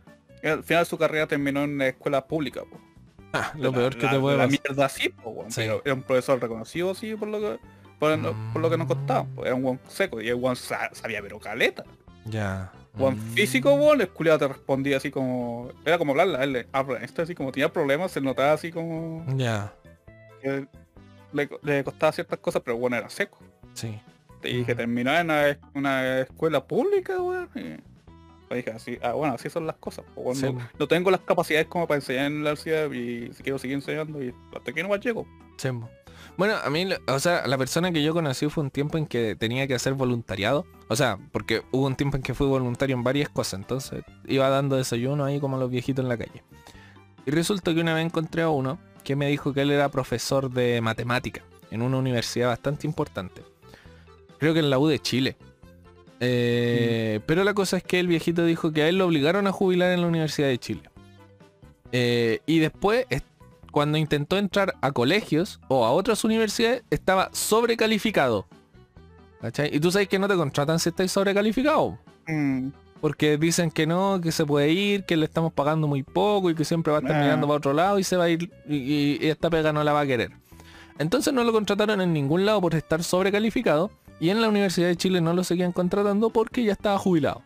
al 0.49 0.65
final 0.65 0.87
su 0.87 0.99
carrera 0.99 1.27
terminó 1.27 1.65
en 1.65 1.75
una 1.75 1.89
escuela 1.89 2.27
pública, 2.27 2.63
Ah, 3.35 3.53
lo 3.57 3.73
peor 3.73 3.97
que 3.97 4.07
te 4.07 4.21
puede 4.21 4.37
La 4.37 4.47
mierda 4.47 4.85
así, 4.85 5.09
po, 5.09 5.47
era 5.57 5.95
un 5.95 6.03
profesor 6.03 6.39
reconocido 6.41 6.95
sí 6.95 7.15
por 7.15 7.29
lo 7.29 7.41
que 7.41 7.59
por, 8.53 8.61
lo 8.61 8.69
que 8.69 8.77
nos 8.77 8.89
costaba. 8.89 9.27
Era 9.45 9.55
un 9.55 9.63
buen 9.63 9.81
seco 9.87 10.21
y 10.21 10.29
el 10.29 10.35
buen 10.35 10.57
sabía 10.57 11.23
pero 11.23 11.39
caleta. 11.39 11.85
Ya. 12.25 12.73
Buen 12.95 13.17
mm. 13.17 13.35
físico, 13.35 13.73
weón, 13.75 14.01
el 14.01 14.09
culiado 14.09 14.41
te 14.41 14.49
respondía 14.49 14.97
así 14.97 15.11
como. 15.11 15.71
Era 15.85 15.99
como 15.99 16.13
hablarle, 16.13 16.43
él 16.43 16.67
habla 16.73 16.99
esto 16.99 17.23
así 17.23 17.35
como 17.35 17.53
tenía 17.53 17.73
problemas, 17.73 18.11
se 18.11 18.21
notaba 18.21 18.53
así 18.53 18.73
como. 18.73 19.25
Ya. 19.37 19.73
le, 21.33 21.85
costaba 21.85 22.13
ciertas 22.13 22.41
cosas, 22.41 22.63
pero 22.65 22.77
bueno 22.77 22.97
era 22.97 23.09
seco. 23.09 23.39
Sí. 23.75 24.01
Y 24.43 24.65
que 24.65 24.75
terminó 24.75 25.17
en 25.17 25.31
una, 25.75 26.19
escuela 26.19 26.65
pública, 26.65 27.23
weón. 27.23 27.49
Y 28.55 28.59
dije, 28.59 28.71
así, 28.71 28.99
ah, 29.03 29.13
bueno, 29.13 29.35
así 29.35 29.51
son 29.51 29.67
las 29.67 29.77
cosas. 29.77 30.05
no, 30.79 30.89
tengo 30.89 31.11
las 31.11 31.21
capacidades 31.21 31.67
como 31.67 31.87
para 31.87 31.99
enseñar 31.99 32.27
en 32.27 32.45
la 32.45 32.53
universidad 32.53 32.91
y 32.93 33.33
si 33.33 33.43
quiero 33.43 33.59
seguir 33.59 33.77
enseñando 33.77 34.23
y 34.23 34.35
hasta 34.55 34.71
aquí 34.71 34.83
no 34.83 34.89
más 34.89 35.01
llego. 35.01 35.27
Bueno, 36.37 36.55
a 36.65 36.71
mí, 36.71 36.89
o 37.07 37.19
sea, 37.19 37.47
la 37.47 37.59
persona 37.59 37.93
que 37.93 38.03
yo 38.03 38.15
conocí 38.15 38.49
fue 38.49 38.65
un 38.65 38.71
tiempo 38.71 38.97
en 38.97 39.07
que 39.07 39.37
tenía 39.37 39.67
que 39.67 39.75
hacer 39.75 39.95
voluntariado. 39.95 40.67
O 40.89 40.97
sea, 40.97 41.19
porque 41.31 41.63
hubo 41.73 41.87
un 41.87 41.97
tiempo 41.97 42.17
en 42.17 42.23
que 42.23 42.35
fui 42.35 42.47
voluntario 42.47 42.97
en 42.97 43.05
varias 43.05 43.29
cosas. 43.29 43.61
Entonces 43.61 44.03
iba 44.27 44.49
dando 44.49 44.77
desayuno 44.77 45.25
ahí 45.25 45.41
como 45.41 45.59
los 45.59 45.71
viejitos 45.71 46.03
en 46.03 46.09
la 46.09 46.17
calle. 46.17 46.43
Y 47.27 47.31
resulta 47.31 47.75
que 47.75 47.81
una 47.81 47.95
vez 47.95 48.05
encontré 48.05 48.43
a 48.43 48.49
uno 48.49 48.79
que 49.05 49.17
me 49.17 49.29
dijo 49.29 49.53
que 49.53 49.63
él 49.63 49.71
era 49.71 49.91
profesor 49.91 50.51
de 50.51 50.81
matemática 50.81 51.43
en 51.71 51.83
una 51.83 51.99
universidad 51.99 52.49
bastante 52.49 52.87
importante. 52.87 53.43
Creo 54.39 54.55
que 54.55 54.61
en 54.61 54.71
la 54.71 54.79
U 54.79 54.87
de 54.87 54.99
Chile. 54.99 55.37
Eh, 56.25 57.19
mm. 57.21 57.25
Pero 57.27 57.45
la 57.45 57.53
cosa 57.53 57.77
es 57.77 57.83
que 57.83 58.01
el 58.01 58.07
viejito 58.07 58.45
dijo 58.45 58.73
que 58.73 58.85
a 58.85 58.89
él 58.89 58.99
lo 58.99 59.07
obligaron 59.07 59.47
a 59.47 59.53
jubilar 59.53 59.91
en 59.91 60.01
la 60.01 60.07
Universidad 60.07 60.49
de 60.49 60.59
Chile. 60.59 60.83
Eh, 61.91 62.41
y 62.47 62.61
después 62.61 63.07
cuando 63.73 63.99
intentó 63.99 64.37
entrar 64.39 64.75
a 64.81 64.93
colegios 64.93 65.59
o 65.67 65.85
a 65.85 65.91
otras 65.91 66.23
universidades, 66.25 66.85
estaba 66.91 67.31
sobrecalificado. 67.33 68.47
¿Cachai? 69.41 69.75
Y 69.75 69.81
tú 69.81 69.91
sabes 69.91 70.07
que 70.07 70.21
no 70.21 70.29
te 70.29 70.37
contratan 70.37 70.79
si 70.79 70.91
estáis 70.91 71.11
sobrecalificado. 71.11 71.99
Mm. 72.29 72.69
Porque 73.01 73.37
dicen 73.37 73.73
que 73.73 73.85
no, 73.87 74.21
que 74.23 74.31
se 74.31 74.47
puede 74.47 74.71
ir, 74.71 75.05
que 75.05 75.17
le 75.17 75.25
estamos 75.25 75.53
pagando 75.53 75.89
muy 75.89 76.05
poco 76.05 76.51
y 76.51 76.55
que 76.55 76.65
siempre 76.65 76.93
va 76.93 76.99
a 76.99 77.01
estar 77.01 77.17
ah. 77.17 77.21
mirando 77.21 77.49
para 77.49 77.57
otro 77.57 77.73
lado 77.73 77.99
y 77.99 78.05
se 78.05 78.17
va 78.17 78.25
a 78.25 78.29
ir 78.29 78.53
y, 78.69 79.27
esta 79.27 79.51
pega 79.51 79.73
no 79.73 79.83
la 79.83 79.93
va 79.93 80.03
a 80.03 80.07
querer. 80.07 80.31
Entonces 80.99 81.35
no 81.35 81.43
lo 81.43 81.53
contrataron 81.53 82.01
en 82.01 82.13
ningún 82.13 82.47
lado 82.47 82.61
por 82.61 82.77
estar 82.77 83.03
sobrecalificado 83.03 83.91
y 84.23 84.31
en 84.31 84.41
la 84.41 84.49
Universidad 84.49 84.87
de 84.87 84.97
Chile 84.97 85.21
no 85.21 85.33
lo 85.33 85.43
seguían 85.43 85.73
contratando 85.73 86.31
porque 86.31 86.63
ya 86.63 86.71
estaba 86.71 86.97
jubilado. 86.97 87.43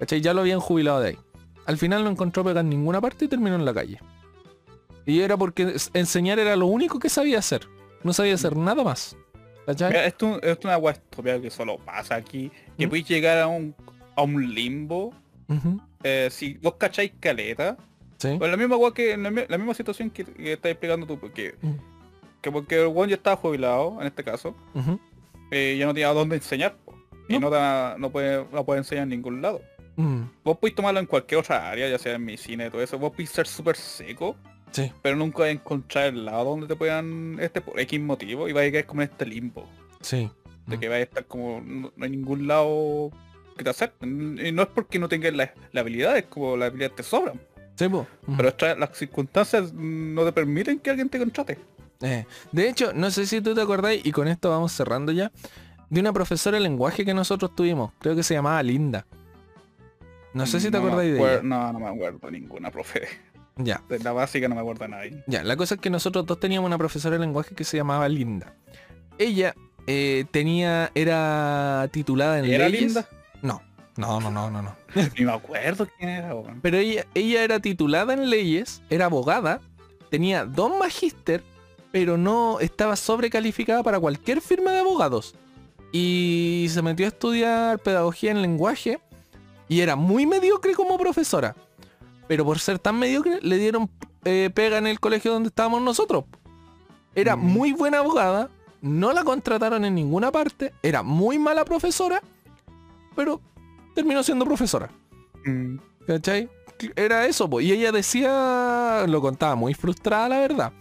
¿Cachai? 0.00 0.20
Ya 0.20 0.34
lo 0.34 0.40
habían 0.40 0.58
jubilado 0.58 0.98
de 0.98 1.10
ahí. 1.10 1.18
Al 1.66 1.78
final 1.78 2.02
no 2.02 2.10
encontró 2.10 2.42
pega 2.42 2.62
en 2.62 2.68
ninguna 2.68 3.00
parte 3.00 3.26
y 3.26 3.28
terminó 3.28 3.54
en 3.54 3.64
la 3.64 3.72
calle. 3.72 4.00
Y 5.06 5.20
era 5.20 5.36
porque 5.36 5.76
enseñar 5.94 6.40
era 6.40 6.56
lo 6.56 6.66
único 6.66 6.98
que 6.98 7.08
sabía 7.08 7.38
hacer. 7.38 7.68
No 8.02 8.12
sabía 8.12 8.34
hacer 8.34 8.56
nada 8.56 8.82
más. 8.82 9.16
esto, 9.68 10.42
es 10.42 10.58
una 10.64 10.74
agua 10.74 10.96
que 11.40 11.48
solo 11.48 11.78
pasa 11.78 12.16
aquí. 12.16 12.50
Que 12.76 12.88
¿Mm? 12.88 12.90
llegar 12.90 13.38
a 13.38 13.46
un, 13.46 13.72
a 14.16 14.22
un 14.22 14.52
limbo. 14.52 15.14
Eh, 16.02 16.26
si 16.32 16.54
vos 16.54 16.74
cacháis 16.74 17.12
caleta. 17.20 17.76
¿Sí? 18.18 18.34
Pues 18.36 18.50
la 18.50 18.56
misma 18.56 18.74
agua 18.74 18.92
que 18.92 19.16
la, 19.16 19.30
misma 19.30 19.74
situación 19.74 20.10
que, 20.10 20.24
que 20.24 20.54
estás 20.54 20.72
explicando 20.72 21.06
tú. 21.06 21.20
Porque, 21.20 21.54
que 22.40 22.50
porque 22.50 22.80
el 22.80 22.86
one 22.92 23.10
ya 23.10 23.14
estaba 23.14 23.36
jubilado, 23.36 23.98
en 24.00 24.08
este 24.08 24.24
caso. 24.24 24.56
Eh, 25.50 25.76
ya 25.78 25.86
no 25.86 25.94
tenía 25.94 26.08
dónde 26.08 26.36
enseñar. 26.36 26.76
Y 27.28 27.38
no, 27.38 27.48
no, 27.98 28.10
puede, 28.10 28.44
no 28.52 28.64
puede 28.64 28.78
enseñar 28.78 29.04
en 29.04 29.10
ningún 29.10 29.40
lado. 29.40 29.60
Mm. 29.96 30.22
Vos 30.42 30.58
podéis 30.58 30.74
tomarlo 30.74 30.98
en 30.98 31.06
cualquier 31.06 31.40
otra 31.40 31.70
área, 31.70 31.88
ya 31.88 31.98
sea 31.98 32.14
en 32.14 32.24
medicina 32.24 32.66
y 32.66 32.70
todo 32.70 32.82
eso. 32.82 32.98
Vos 32.98 33.12
podéis 33.12 33.30
ser 33.30 33.46
súper 33.46 33.76
seco 33.76 34.36
Sí. 34.72 34.92
Pero 35.02 35.16
nunca 35.16 35.40
vas 35.40 35.48
a 35.48 35.52
encontrar 35.52 36.06
el 36.06 36.24
lado 36.24 36.44
donde 36.44 36.66
te 36.66 36.76
puedan, 36.76 37.38
este, 37.40 37.60
por 37.60 37.78
X 37.80 38.00
motivo, 38.00 38.48
y 38.48 38.52
va 38.52 38.62
a 38.62 38.70
quedar 38.70 38.86
como 38.86 39.02
en 39.02 39.10
este 39.10 39.26
limbo. 39.26 39.68
Sí. 40.00 40.30
De 40.66 40.78
que 40.78 40.88
va 40.88 40.96
a 40.96 41.00
estar 41.00 41.24
como, 41.24 41.60
no, 41.60 41.92
hay 42.00 42.10
ningún 42.10 42.46
lado 42.46 43.10
que 43.56 43.64
te 43.64 43.70
hacer. 43.70 43.92
Y 44.00 44.52
no 44.52 44.62
es 44.62 44.68
porque 44.68 44.98
no 44.98 45.08
tengas 45.08 45.34
la, 45.34 45.52
habilidad, 45.74 46.16
es 46.16 46.24
como 46.26 46.56
la 46.56 46.66
habilidad 46.66 46.92
te 46.92 47.02
sobran. 47.02 47.40
Sí, 47.74 47.86
Pero 48.36 48.76
las 48.78 48.96
circunstancias 48.96 49.72
no 49.72 50.24
te 50.24 50.32
permiten 50.32 50.78
que 50.78 50.90
alguien 50.90 51.08
te 51.08 51.18
contrate. 51.18 51.58
Eh, 52.02 52.26
de 52.52 52.68
hecho, 52.68 52.92
no 52.94 53.10
sé 53.10 53.26
si 53.26 53.40
tú 53.40 53.54
te 53.54 53.60
acordáis, 53.60 54.04
y 54.04 54.12
con 54.12 54.28
esto 54.28 54.50
vamos 54.50 54.72
cerrando 54.72 55.12
ya, 55.12 55.32
de 55.90 56.00
una 56.00 56.12
profesora 56.12 56.56
de 56.56 56.62
lenguaje 56.62 57.04
que 57.04 57.14
nosotros 57.14 57.54
tuvimos, 57.54 57.92
creo 57.98 58.16
que 58.16 58.22
se 58.22 58.34
llamaba 58.34 58.62
Linda. 58.62 59.06
No 60.32 60.46
sé 60.46 60.60
si 60.60 60.70
te 60.70 60.76
acordáis 60.76 61.12
de 61.12 61.18
ella. 61.18 61.40
No, 61.42 61.72
no 61.72 61.80
me 61.80 61.88
acuerdo 61.88 62.30
ninguna 62.30 62.70
profe. 62.70 63.08
Ya. 63.56 63.82
De 63.88 63.98
la 63.98 64.12
básica 64.12 64.48
no 64.48 64.54
me 64.54 64.60
acuerdo 64.60 64.86
nadie. 64.88 65.22
Ya, 65.26 65.42
la 65.42 65.56
cosa 65.56 65.74
es 65.74 65.80
que 65.80 65.90
nosotros 65.90 66.24
dos 66.24 66.38
teníamos 66.38 66.68
una 66.68 66.78
profesora 66.78 67.16
de 67.16 67.20
lenguaje 67.20 67.54
que 67.54 67.64
se 67.64 67.76
llamaba 67.76 68.08
Linda. 68.08 68.54
Ella 69.18 69.54
eh, 69.86 70.24
tenía, 70.30 70.90
era 70.94 71.88
titulada 71.90 72.38
en 72.38 72.46
¿Era 72.46 72.68
leyes. 72.68 72.94
Linda? 72.94 73.08
No, 73.42 73.60
no, 73.96 74.20
no, 74.20 74.30
no, 74.30 74.50
no, 74.50 74.62
no. 74.62 74.76
Ni 75.18 75.24
me 75.24 75.32
acuerdo 75.32 75.88
quién 75.98 76.10
era. 76.10 76.34
Pero 76.62 76.78
ella, 76.78 77.04
ella 77.14 77.42
era 77.42 77.60
titulada 77.60 78.14
en 78.14 78.30
leyes, 78.30 78.82
era 78.88 79.06
abogada, 79.06 79.60
tenía 80.10 80.44
dos 80.44 80.72
magíster, 80.78 81.42
pero 81.92 82.16
no 82.16 82.60
estaba 82.60 82.96
sobrecalificada 82.96 83.82
para 83.82 84.00
cualquier 84.00 84.40
firma 84.40 84.72
de 84.72 84.80
abogados. 84.80 85.34
Y 85.92 86.66
se 86.70 86.82
metió 86.82 87.06
a 87.06 87.08
estudiar 87.08 87.78
pedagogía 87.80 88.30
en 88.30 88.42
lenguaje 88.42 89.00
y 89.68 89.80
era 89.80 89.96
muy 89.96 90.26
mediocre 90.26 90.74
como 90.74 90.98
profesora 90.98 91.54
pero 92.30 92.44
por 92.44 92.60
ser 92.60 92.78
tan 92.78 92.96
mediocre 92.96 93.40
le 93.42 93.58
dieron 93.58 93.90
eh, 94.24 94.50
pega 94.54 94.78
en 94.78 94.86
el 94.86 95.00
colegio 95.00 95.32
donde 95.32 95.48
estábamos 95.48 95.82
nosotros. 95.82 96.26
Era 97.12 97.34
mm. 97.34 97.40
muy 97.40 97.72
buena 97.72 97.98
abogada, 97.98 98.48
no 98.80 99.12
la 99.12 99.24
contrataron 99.24 99.84
en 99.84 99.96
ninguna 99.96 100.30
parte, 100.30 100.72
era 100.80 101.02
muy 101.02 101.40
mala 101.40 101.64
profesora, 101.64 102.22
pero 103.16 103.40
terminó 103.96 104.22
siendo 104.22 104.44
profesora. 104.44 104.90
Mm. 105.44 105.78
¿Cachai? 106.06 106.48
Era 106.94 107.26
eso, 107.26 107.50
y 107.60 107.72
ella 107.72 107.90
decía, 107.90 109.06
lo 109.08 109.20
contaba 109.20 109.56
muy 109.56 109.74
frustrada 109.74 110.28
la 110.28 110.38
verdad, 110.38 110.72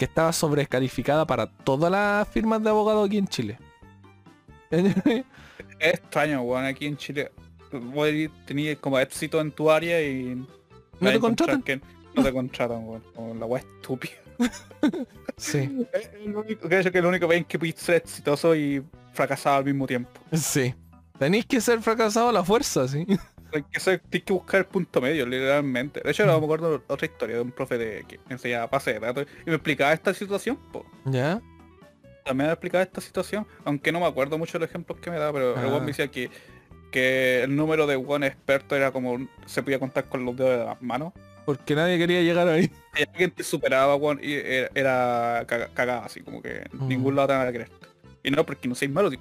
que 0.00 0.06
estaba 0.06 0.32
sobrecalificada 0.32 1.26
para 1.26 1.46
todas 1.46 1.92
las 1.92 2.26
firmas 2.26 2.62
de 2.62 2.70
abogados 2.70 3.06
aquí 3.06 3.18
en 3.18 3.28
Chile. 3.28 3.58
Es 4.70 5.94
extraño, 5.94 6.40
weón, 6.40 6.64
aquí 6.64 6.86
en 6.86 6.96
Chile. 6.96 7.30
Tenías 8.46 8.78
como 8.78 8.98
éxito 8.98 9.38
en 9.42 9.52
tu 9.52 9.70
área 9.70 10.00
y 10.00 10.36
¿No 11.00 11.10
te 11.10 11.20
contratan? 11.20 11.62
no 12.14 12.22
te 12.22 12.32
contratan, 12.32 12.82
weón. 12.82 13.38
la 13.38 13.44
weá 13.44 13.60
estúpida. 13.60 14.14
sí. 15.36 15.86
El 16.24 16.34
único, 16.34 16.66
creo 16.66 16.90
que 16.90 16.98
el 16.98 17.04
único 17.04 17.28
que 17.46 17.58
puedes 17.58 17.74
ser 17.76 17.96
exitoso 17.96 18.56
y 18.56 18.82
fracasado 19.12 19.56
al 19.56 19.66
mismo 19.66 19.86
tiempo. 19.86 20.18
Sí. 20.32 20.74
Tenéis 21.18 21.44
que 21.44 21.60
ser 21.60 21.82
fracasado 21.82 22.30
a 22.30 22.32
la 22.32 22.42
fuerza, 22.42 22.88
sí. 22.88 23.06
Hay 23.52 23.62
que 23.64 23.80
ser, 23.80 24.00
tienes 24.10 24.26
que 24.26 24.32
buscar 24.32 24.60
el 24.60 24.66
punto 24.66 25.00
medio, 25.00 25.26
literalmente. 25.26 26.00
De 26.00 26.10
hecho, 26.10 26.26
no 26.26 26.38
me 26.38 26.44
acuerdo 26.44 26.82
otra 26.86 27.06
historia 27.06 27.36
de 27.36 27.42
un 27.42 27.50
profe 27.50 27.78
de 27.78 28.04
que 28.06 28.20
enseñaba 28.28 28.68
pase 28.68 28.94
de 28.94 29.00
datos 29.00 29.26
y 29.44 29.50
me 29.50 29.56
explicaba 29.56 29.92
esta 29.92 30.14
situación. 30.14 30.58
¿Ya? 31.04 31.40
También 32.24 32.48
me 32.48 32.52
explicaba 32.52 32.82
esta 32.82 33.00
situación, 33.00 33.46
aunque 33.64 33.90
no 33.92 34.00
me 34.00 34.06
acuerdo 34.06 34.38
mucho 34.38 34.54
de 34.54 34.60
los 34.60 34.70
ejemplos 34.70 34.98
que 35.00 35.10
me 35.10 35.18
da, 35.18 35.32
pero 35.32 35.58
el 35.58 35.74
ah. 35.74 35.80
me 35.80 35.86
decía 35.86 36.08
que 36.08 36.30
que 36.90 37.42
el 37.42 37.56
número 37.56 37.86
de 37.86 37.96
buen 37.96 38.24
experto 38.24 38.76
era 38.76 38.92
como 38.92 39.26
se 39.46 39.62
podía 39.62 39.78
contar 39.78 40.08
con 40.08 40.24
los 40.24 40.36
dedos 40.36 40.58
de 40.58 40.64
las 40.64 40.82
manos. 40.82 41.12
Porque 41.44 41.74
nadie 41.74 41.98
quería 41.98 42.22
llegar 42.22 42.48
ahí. 42.48 42.70
Y 42.96 43.02
alguien 43.02 43.30
te 43.30 43.42
superaba, 43.42 43.96
y 44.20 44.34
era, 44.74 45.44
cagada, 45.46 46.04
así 46.04 46.20
como 46.20 46.42
que 46.42 46.64
mm. 46.72 46.88
ningún 46.88 47.16
lado 47.16 47.28
te 47.28 47.34
va 47.34 47.42
a 47.42 47.52
creer. 47.52 47.70
Y 48.22 48.30
no 48.30 48.44
porque 48.44 48.68
no 48.68 48.74
seis 48.74 48.90
malos. 48.90 49.12
Eh, 49.12 49.18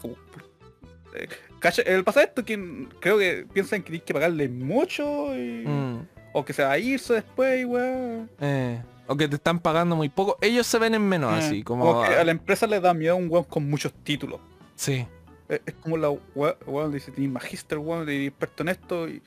el 1.85 2.03
pasado 2.03 2.25
esto, 2.25 2.45
quien 2.45 2.89
creo 2.99 3.17
que 3.17 3.45
piensan 3.51 3.81
que 3.81 3.91
tienes 3.91 4.03
que 4.03 4.13
pagarle 4.13 4.47
mucho 4.47 5.35
y, 5.35 5.65
mm. 5.65 6.07
o 6.33 6.45
que 6.45 6.53
se 6.53 6.63
va 6.63 6.71
a 6.71 6.79
irse 6.79 7.15
después, 7.15 7.65
weón. 7.65 8.29
Eh, 8.39 8.81
o 9.07 9.17
que 9.17 9.27
te 9.27 9.35
están 9.35 9.59
pagando 9.59 9.95
muy 9.95 10.09
poco. 10.09 10.37
Ellos 10.41 10.67
se 10.67 10.77
ven 10.77 10.93
en 10.93 11.07
menos, 11.07 11.33
eh, 11.33 11.45
así 11.45 11.63
como... 11.63 12.03
a 12.03 12.23
la 12.23 12.31
empresa 12.31 12.67
le 12.67 12.79
da 12.79 12.93
miedo 12.93 13.15
un 13.15 13.27
weón 13.29 13.45
con 13.45 13.69
muchos 13.69 13.93
títulos. 14.03 14.39
Sí. 14.75 15.05
Es, 15.49 15.61
como 15.81 15.97
la 15.97 16.11
weón 16.35 16.91
dice, 16.91 17.11
tienes 17.11 17.33
magister, 17.33 17.79
weón, 17.79 18.05
de 18.05 18.27
experto 18.27 18.63
en 18.63 18.69
esto 18.69 19.09
y. 19.09 19.21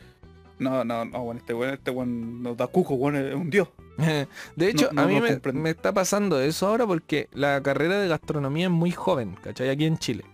No, 0.59 0.85
no, 0.85 1.05
no, 1.05 1.25
bueno, 1.25 1.41
este 1.41 1.55
weón, 1.55 1.75
este 1.75 1.91
weón 1.91 2.43
nos 2.43 2.57
da 2.57 2.69
cuco, 2.69 2.95
weón, 2.95 3.17
es 3.17 3.35
un 3.35 3.51
dios. 3.51 3.69
de 4.57 4.69
hecho, 4.69 4.89
a 4.97 5.07
mí 5.07 5.21
me, 5.21 5.71
está 5.71 5.93
pasando 5.93 6.41
eso 6.41 6.69
ahora 6.69 6.87
porque 6.87 7.29
la 7.33 7.61
carrera 7.61 7.99
de 7.99 8.07
gastronomía 8.07 8.67
es 8.67 8.71
muy 8.71 8.93
joven, 8.93 9.37
¿cachai? 9.43 9.69
Aquí 9.71 9.85
en 9.85 9.99
Chile. 9.99 10.25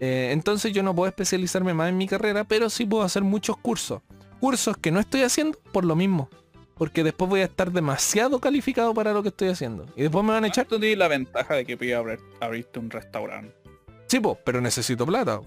Eh, 0.00 0.30
entonces 0.32 0.72
yo 0.72 0.82
no 0.82 0.94
puedo 0.94 1.08
especializarme 1.08 1.74
más 1.74 1.88
en 1.88 1.96
mi 1.96 2.06
carrera, 2.06 2.44
pero 2.44 2.70
sí 2.70 2.84
puedo 2.86 3.02
hacer 3.02 3.22
muchos 3.22 3.56
cursos. 3.56 4.02
Cursos 4.40 4.76
que 4.76 4.90
no 4.90 5.00
estoy 5.00 5.22
haciendo 5.22 5.58
por 5.72 5.84
lo 5.84 5.96
mismo. 5.96 6.28
Porque 6.74 7.02
después 7.02 7.28
voy 7.28 7.40
a 7.40 7.44
estar 7.44 7.72
demasiado 7.72 8.38
calificado 8.38 8.94
para 8.94 9.12
lo 9.12 9.22
que 9.22 9.30
estoy 9.30 9.48
haciendo. 9.48 9.86
Y 9.96 10.02
después 10.02 10.24
me 10.24 10.30
van 10.30 10.44
a 10.44 10.46
echar. 10.46 10.66
Tú 10.66 10.78
tienes 10.78 10.98
la 10.98 11.08
ventaja 11.08 11.54
de 11.54 11.64
que 11.64 11.76
puedes 11.76 12.20
abrirte 12.40 12.78
un 12.78 12.90
restaurante. 12.90 13.52
Sí, 14.06 14.20
pero 14.44 14.60
necesito 14.60 15.04
plata. 15.04 15.40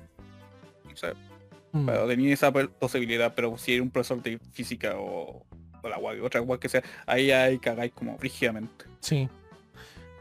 Mm. 1.72 1.86
Pero 1.86 2.08
tenía 2.08 2.34
esa 2.34 2.52
posibilidad, 2.52 3.34
pero 3.34 3.58
si 3.58 3.74
era 3.76 3.84
un 3.84 3.90
profesor 3.90 4.22
de 4.22 4.40
física 4.52 4.96
o, 4.98 5.46
o 5.82 5.90
la 5.90 5.98
otra 6.22 6.42
guay 6.42 6.60
que 6.60 6.68
sea, 6.68 6.84
ahí 7.06 7.32
hay 7.32 7.60
cagáis 7.60 7.94
como 7.94 8.18
rígidamente. 8.18 8.86
Sí. 9.00 9.30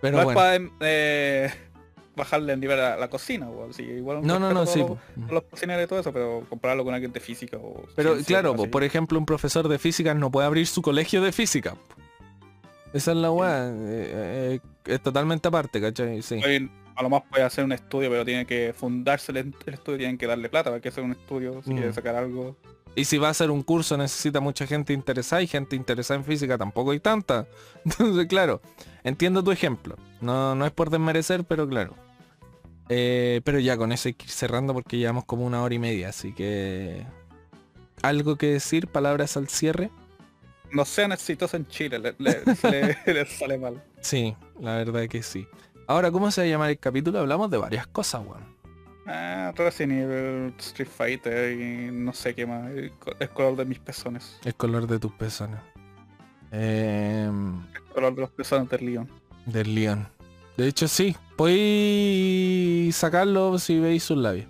Pero 0.01 0.19
no 0.19 0.24
bueno. 0.24 0.40
es 0.40 0.61
para 0.61 0.70
eh, 0.81 1.51
bajarle 2.16 2.53
el 2.53 2.61
nivel 2.61 2.81
a 2.81 2.97
la 2.97 3.09
cocina, 3.09 3.49
igual 3.78 4.20
no, 4.23 4.39
no, 4.39 4.53
no, 4.53 4.66
sí. 4.66 4.85
Los, 5.31 5.45
cocineros 5.45 5.85
y 5.85 5.87
todo 5.87 6.01
eso, 6.01 6.12
pero 6.12 6.45
compararlo 6.49 6.85
con 6.85 6.95
alguien 6.95 7.12
de 7.12 7.20
física 7.20 7.57
o 7.57 7.85
Pero 7.97 8.16
claro, 8.19 8.55
por 8.55 8.85
ejemplo, 8.85 9.19
un 9.19 9.27
profesor 9.27 9.69
de 9.69 9.78
física 9.78 10.15
no 10.15 10.31
puede 10.31 10.47
abrir 10.47 10.66
su 10.66 10.82
colegio 10.82 11.23
de 11.23 11.32
física. 11.32 11.77
Esa 12.93 13.12
es 13.12 13.16
la 13.16 13.31
weá. 13.31 13.69
Eh, 13.69 13.70
eh, 13.78 14.61
es 14.85 15.01
totalmente 15.01 15.49
aparte, 15.49 15.81
¿cachai? 15.81 16.23
Sí 16.23 16.41
A 16.97 17.03
lo 17.03 17.11
más 17.11 17.23
puede 17.31 17.45
hacer 17.45 17.65
un 17.65 17.73
estudio, 17.73 18.11
pero 18.11 18.24
tiene 18.24 18.47
que 18.47 18.74
fundarse 18.77 19.32
el, 19.32 19.55
estudio, 19.66 19.99
tienen 19.99 20.19
que 20.19 20.27
darle 20.27 20.49
plata 20.49 20.70
para 20.70 20.81
que 20.81 20.89
hacer 20.89 21.05
un 21.05 21.12
estudio, 21.12 21.62
si 21.62 21.70
quiere 21.70 21.91
mm. 21.91 21.95
sacar 21.95 22.16
algo. 22.16 22.57
Y 22.97 23.05
si 23.05 23.19
va 23.19 23.28
a 23.28 23.31
hacer 23.31 23.53
un 23.53 23.62
curso 23.62 23.97
necesita 23.97 24.41
mucha 24.41 24.66
gente 24.66 24.93
interesada 24.93 25.41
y 25.43 25.47
gente 25.47 25.77
interesada 25.77 26.19
en 26.19 26.24
física 26.24 26.59
tampoco 26.59 26.91
hay 26.91 26.99
tanta. 26.99 27.47
Entonces, 27.85 28.27
claro, 28.27 28.61
entiendo 29.05 29.45
tu 29.45 29.53
ejemplo. 29.53 29.97
No, 30.21 30.55
no 30.55 30.67
es 30.67 30.73
por 30.73 30.91
desmerecer, 30.91 31.45
pero 31.45 31.69
claro. 31.69 31.95
Eh, 32.89 33.41
pero 33.45 33.59
ya 33.59 33.77
con 33.77 33.93
eso 33.93 34.09
hay 34.09 34.15
que 34.15 34.25
ir 34.25 34.31
cerrando 34.31 34.75
porque 34.75 34.99
llevamos 34.99 35.25
como 35.25 35.47
una 35.47 35.63
hora 35.63 35.75
y 35.75 35.79
media, 35.79 36.09
así 36.09 36.33
que... 36.33 37.07
¿Algo 38.03 38.37
que 38.37 38.49
decir? 38.49 38.89
¿Palabras 38.89 39.37
al 39.37 39.49
cierre? 39.49 39.91
No 40.73 40.85
sean 40.85 41.13
exitosos 41.13 41.55
en 41.55 41.67
Chile, 41.67 42.15
le, 42.19 43.27
sale 43.27 43.59
mal. 43.59 43.83
Sí, 44.01 44.35
la 44.61 44.77
verdad 44.77 45.07
que 45.09 45.23
sí. 45.23 45.47
Ahora, 45.87 46.11
¿cómo 46.11 46.31
se 46.31 46.41
va 46.41 46.47
a 46.47 46.51
llamar 46.51 46.71
el 46.71 46.79
capítulo? 46.79 47.19
Hablamos 47.19 47.51
de 47.51 47.59
varias 47.59 47.87
cosas, 47.87 48.23
weón. 48.25 48.45
Ah, 49.07 49.53
Resident 49.57 49.93
Evil, 49.93 50.55
Street 50.59 50.89
Fighter 50.89 51.59
y 51.59 51.91
no 51.91 52.13
sé 52.13 52.35
qué 52.35 52.47
más. 52.47 52.71
El, 52.71 52.93
color 53.35 53.57
de 53.57 53.65
mis 53.65 53.81
pezones. 53.81 54.39
El 54.45 54.55
color 54.55 54.87
de 54.87 55.01
tus 55.01 55.13
pezones. 55.13 55.59
Em, 56.53 57.61
el 57.75 57.83
color 57.93 58.15
de 58.15 58.21
los 58.21 58.31
pezones 58.31 58.69
del 58.69 58.87
León. 58.87 59.11
Del 59.53 59.75
León. 59.75 60.09
De 60.57 60.69
hecho, 60.69 60.89
sí. 60.89 61.17
Podéis 61.37 62.95
sacarlo 62.97 63.59
si 63.59 63.79
veis 63.79 64.03
sus 64.03 64.19
labios. 64.19 64.47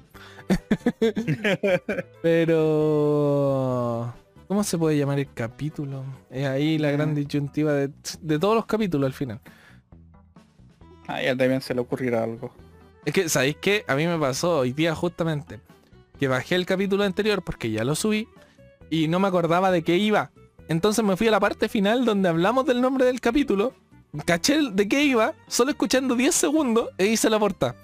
Pero... 2.22 4.12
¿Cómo 4.48 4.64
se 4.64 4.76
puede 4.76 4.98
llamar 4.98 5.20
el 5.20 5.32
capítulo? 5.32 6.02
Es 6.28 6.44
ahí 6.44 6.76
la 6.76 6.90
gran 6.90 7.14
disyuntiva 7.14 7.72
de, 7.72 8.38
todos 8.40 8.56
los 8.56 8.66
capítulos 8.66 9.06
al 9.06 9.12
final. 9.12 9.40
A 11.06 11.22
él 11.22 11.38
también 11.38 11.60
se 11.60 11.72
le 11.72 11.80
ocurrirá 11.80 12.24
algo. 12.24 12.52
Es 13.04 13.12
que, 13.12 13.28
¿sabéis 13.28 13.58
qué? 13.60 13.84
A 13.86 13.94
mí 13.94 14.08
me 14.08 14.18
pasó 14.18 14.58
hoy 14.58 14.72
día 14.72 14.92
justamente 14.96 15.60
que 16.18 16.26
bajé 16.26 16.56
el 16.56 16.66
capítulo 16.66 17.04
anterior 17.04 17.42
porque 17.42 17.70
ya 17.70 17.84
lo 17.84 17.94
subí 17.94 18.26
y 18.90 19.06
no 19.06 19.20
me 19.20 19.28
acordaba 19.28 19.70
de 19.70 19.82
qué 19.82 19.96
iba. 19.96 20.32
Entonces 20.66 21.04
me 21.04 21.16
fui 21.16 21.28
a 21.28 21.30
la 21.30 21.38
parte 21.38 21.68
final 21.68 22.04
donde 22.04 22.28
hablamos 22.28 22.66
del 22.66 22.80
nombre 22.80 23.04
del 23.06 23.20
capítulo, 23.20 23.72
caché 24.24 24.58
de 24.72 24.88
qué 24.88 25.04
iba, 25.04 25.34
solo 25.46 25.70
escuchando 25.70 26.14
10 26.14 26.34
segundos 26.34 26.90
e 26.98 27.06
hice 27.06 27.30
la 27.30 27.38
portada. 27.38 27.74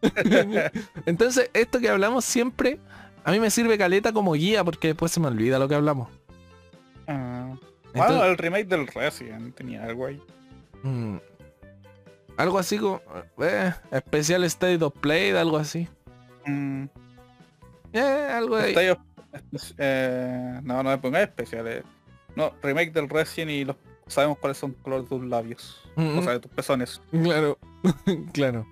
Entonces, 1.06 1.50
esto 1.54 1.80
que 1.80 1.88
hablamos 1.88 2.24
siempre, 2.24 2.78
a 3.24 3.32
mí 3.32 3.40
me 3.40 3.50
sirve 3.50 3.78
caleta 3.78 4.12
como 4.12 4.32
guía 4.32 4.64
porque 4.64 4.88
después 4.88 5.12
se 5.12 5.20
me 5.20 5.26
olvida 5.26 5.58
lo 5.58 5.68
que 5.68 5.74
hablamos. 5.74 6.08
Ah. 7.06 7.54
bueno, 7.94 8.24
el 8.24 8.36
remake 8.38 8.68
del 8.68 8.86
Resident 8.86 9.54
tenía 9.54 9.84
algo 9.84 10.06
ahí. 10.06 10.22
Mm, 10.82 11.16
algo 12.36 12.58
así 12.58 12.78
como... 12.78 13.00
Eh, 13.40 13.72
especial 13.90 14.44
State 14.44 14.82
of 14.84 14.94
Play, 15.00 15.30
algo 15.32 15.56
así. 15.56 15.88
Mm. 16.46 16.84
Eh, 17.92 18.28
algo 18.32 18.56
ahí. 18.56 18.74
Eh, 19.78 20.60
no, 20.62 20.82
no 20.82 20.90
me 20.90 20.98
pongas 20.98 21.22
especiales. 21.22 21.84
No, 22.36 22.52
remake 22.62 22.92
del 22.92 23.08
Resident 23.08 23.50
y 23.50 23.64
los, 23.64 23.76
sabemos 24.08 24.38
cuáles 24.38 24.58
son 24.58 24.72
colores 24.72 25.08
de 25.08 25.16
tus 25.16 25.26
labios. 25.26 25.80
O 25.96 26.22
sea, 26.22 26.32
de 26.32 26.40
tus 26.40 26.50
pezones. 26.50 27.00
Claro, 27.10 27.58
claro. 28.32 28.66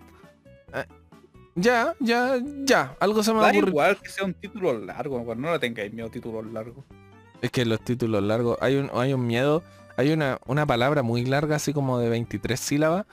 Eh, 0.74 0.84
ya, 1.56 1.94
ya, 2.00 2.38
ya. 2.64 2.96
Algo 3.00 3.22
se 3.22 3.32
me 3.32 3.40
va 3.40 3.48
a 3.48 3.56
igual 3.56 3.96
que 3.98 4.08
sea 4.08 4.24
un 4.24 4.34
título 4.34 4.78
largo, 4.78 5.34
no 5.34 5.52
le 5.52 5.58
tengáis 5.58 5.92
miedo 5.92 6.08
a 6.08 6.10
títulos 6.10 6.46
largos. 6.52 6.84
Es 7.42 7.50
que 7.50 7.64
los 7.64 7.80
títulos 7.80 8.22
largos, 8.22 8.58
hay 8.60 8.76
un, 8.76 8.90
hay 8.94 9.12
un 9.12 9.26
miedo, 9.26 9.62
hay 9.96 10.12
una, 10.12 10.38
una 10.46 10.66
palabra 10.66 11.02
muy 11.02 11.24
larga, 11.24 11.56
así 11.56 11.72
como 11.72 11.98
de 11.98 12.08
23 12.08 12.58
sílabas, 12.58 13.06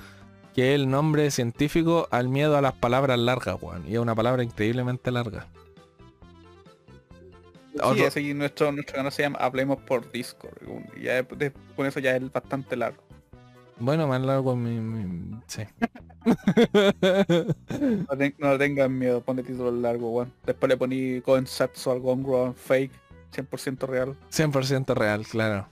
que 0.53 0.69
es 0.69 0.75
el 0.75 0.89
nombre 0.89 1.31
científico 1.31 2.07
al 2.11 2.29
miedo 2.29 2.57
a 2.57 2.61
las 2.61 2.73
palabras 2.73 3.17
largas, 3.17 3.59
Juan. 3.59 3.83
Y 3.87 3.93
es 3.93 3.99
una 3.99 4.15
palabra 4.15 4.43
increíblemente 4.43 5.11
larga. 5.11 5.47
Sí, 7.73 8.03
así 8.03 8.33
nuestro, 8.33 8.71
nuestro 8.71 8.95
canal 8.95 9.11
se 9.11 9.23
llama 9.23 9.39
Hablemos 9.39 9.79
por 9.81 10.11
Discord. 10.11 10.57
Y 10.95 11.03
ya 11.03 11.25
con 11.75 11.85
eso 11.85 11.99
ya 11.99 12.15
es 12.15 12.31
bastante 12.31 12.75
largo. 12.75 13.03
Bueno, 13.79 14.07
más 14.07 14.21
largo 14.21 14.55
mi... 14.55 15.39
sí. 15.47 15.63
no, 18.37 18.57
tengan 18.57 18.97
miedo, 18.97 19.21
ponle 19.21 19.43
título 19.43 19.71
largo, 19.71 20.11
Juan. 20.11 20.31
Después 20.45 20.69
le 20.69 20.77
poní 20.77 21.21
concepts 21.21 21.85
o 21.87 21.91
algo 21.91 22.53
fake, 22.53 22.91
100% 23.35 23.87
real. 23.87 24.15
100% 24.31 24.95
real, 24.95 25.25
claro. 25.25 25.67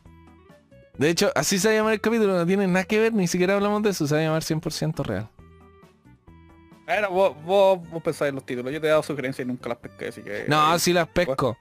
De 0.97 1.09
hecho, 1.09 1.31
así 1.35 1.57
se 1.57 1.69
va 1.69 1.73
a 1.73 1.77
llamar 1.77 1.93
el 1.93 2.01
capítulo, 2.01 2.35
no 2.35 2.45
tiene 2.45 2.67
nada 2.67 2.83
que 2.83 2.99
ver, 2.99 3.13
ni 3.13 3.27
siquiera 3.27 3.55
hablamos 3.55 3.81
de 3.83 3.91
eso, 3.91 4.07
se 4.07 4.15
va 4.15 4.21
a 4.21 4.23
llamar 4.23 4.43
100% 4.43 5.05
real. 5.05 5.29
Bueno, 6.85 7.09
vos, 7.11 7.35
vos, 7.45 7.89
vos 7.89 8.03
pensáis 8.03 8.29
en 8.29 8.35
los 8.35 8.45
títulos, 8.45 8.73
yo 8.73 8.81
te 8.81 8.87
he 8.87 8.89
dado 8.89 9.03
sugerencias 9.03 9.45
y 9.45 9.47
nunca 9.47 9.69
las 9.69 9.77
pesqué, 9.77 10.09
así 10.09 10.21
que... 10.21 10.45
No, 10.47 10.77
sí 10.79 10.91
las 10.91 11.07
pesco. 11.07 11.57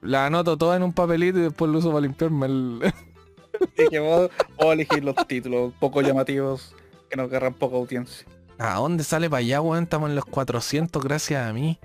Las 0.00 0.26
anoto 0.26 0.56
todas 0.56 0.76
en 0.76 0.82
un 0.82 0.92
papelito 0.92 1.38
y 1.38 1.42
después 1.42 1.70
lo 1.70 1.78
uso 1.78 1.88
para 1.88 2.02
limpiarme 2.02 2.46
el... 2.46 2.92
y 3.76 3.88
que 3.88 3.98
vos, 3.98 4.30
vos 4.56 4.72
elegís 4.72 5.02
los 5.02 5.16
títulos 5.26 5.72
poco 5.80 6.00
llamativos 6.02 6.74
que 7.10 7.16
nos 7.16 7.28
agarran 7.28 7.54
poca 7.54 7.76
audiencia. 7.76 8.26
¿A 8.58 8.74
dónde 8.74 9.04
sale 9.04 9.30
para 9.30 9.40
allá, 9.40 9.60
weón? 9.60 9.84
Estamos 9.84 10.10
en 10.10 10.16
los 10.16 10.24
400 10.24 11.02
gracias 11.02 11.46
a 11.46 11.52
mí. 11.52 11.78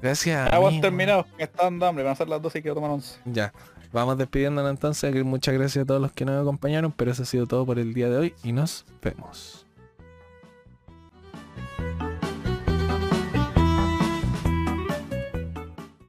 Gracias 0.00 0.52
a 0.52 0.58
mí. 0.60 0.80
terminado, 0.80 1.26
me 1.36 1.44
está 1.44 1.64
dando 1.64 1.86
hambre, 1.86 2.04
van 2.04 2.12
a 2.12 2.16
ser 2.16 2.28
las 2.28 2.40
12 2.40 2.58
y 2.58 2.62
quiero 2.62 2.74
tomar 2.74 2.90
11. 2.90 3.20
Ya. 3.26 3.52
Vamos 3.92 4.18
despidiéndonos 4.18 4.70
entonces. 4.70 5.24
Muchas 5.24 5.54
gracias 5.54 5.82
a 5.82 5.86
todos 5.86 6.00
los 6.00 6.12
que 6.12 6.24
nos 6.24 6.40
acompañaron, 6.40 6.92
pero 6.92 7.10
eso 7.10 7.22
ha 7.22 7.26
sido 7.26 7.46
todo 7.46 7.64
por 7.64 7.78
el 7.78 7.94
día 7.94 8.08
de 8.08 8.16
hoy 8.16 8.34
y 8.42 8.52
nos 8.52 8.84
vemos. 9.02 9.67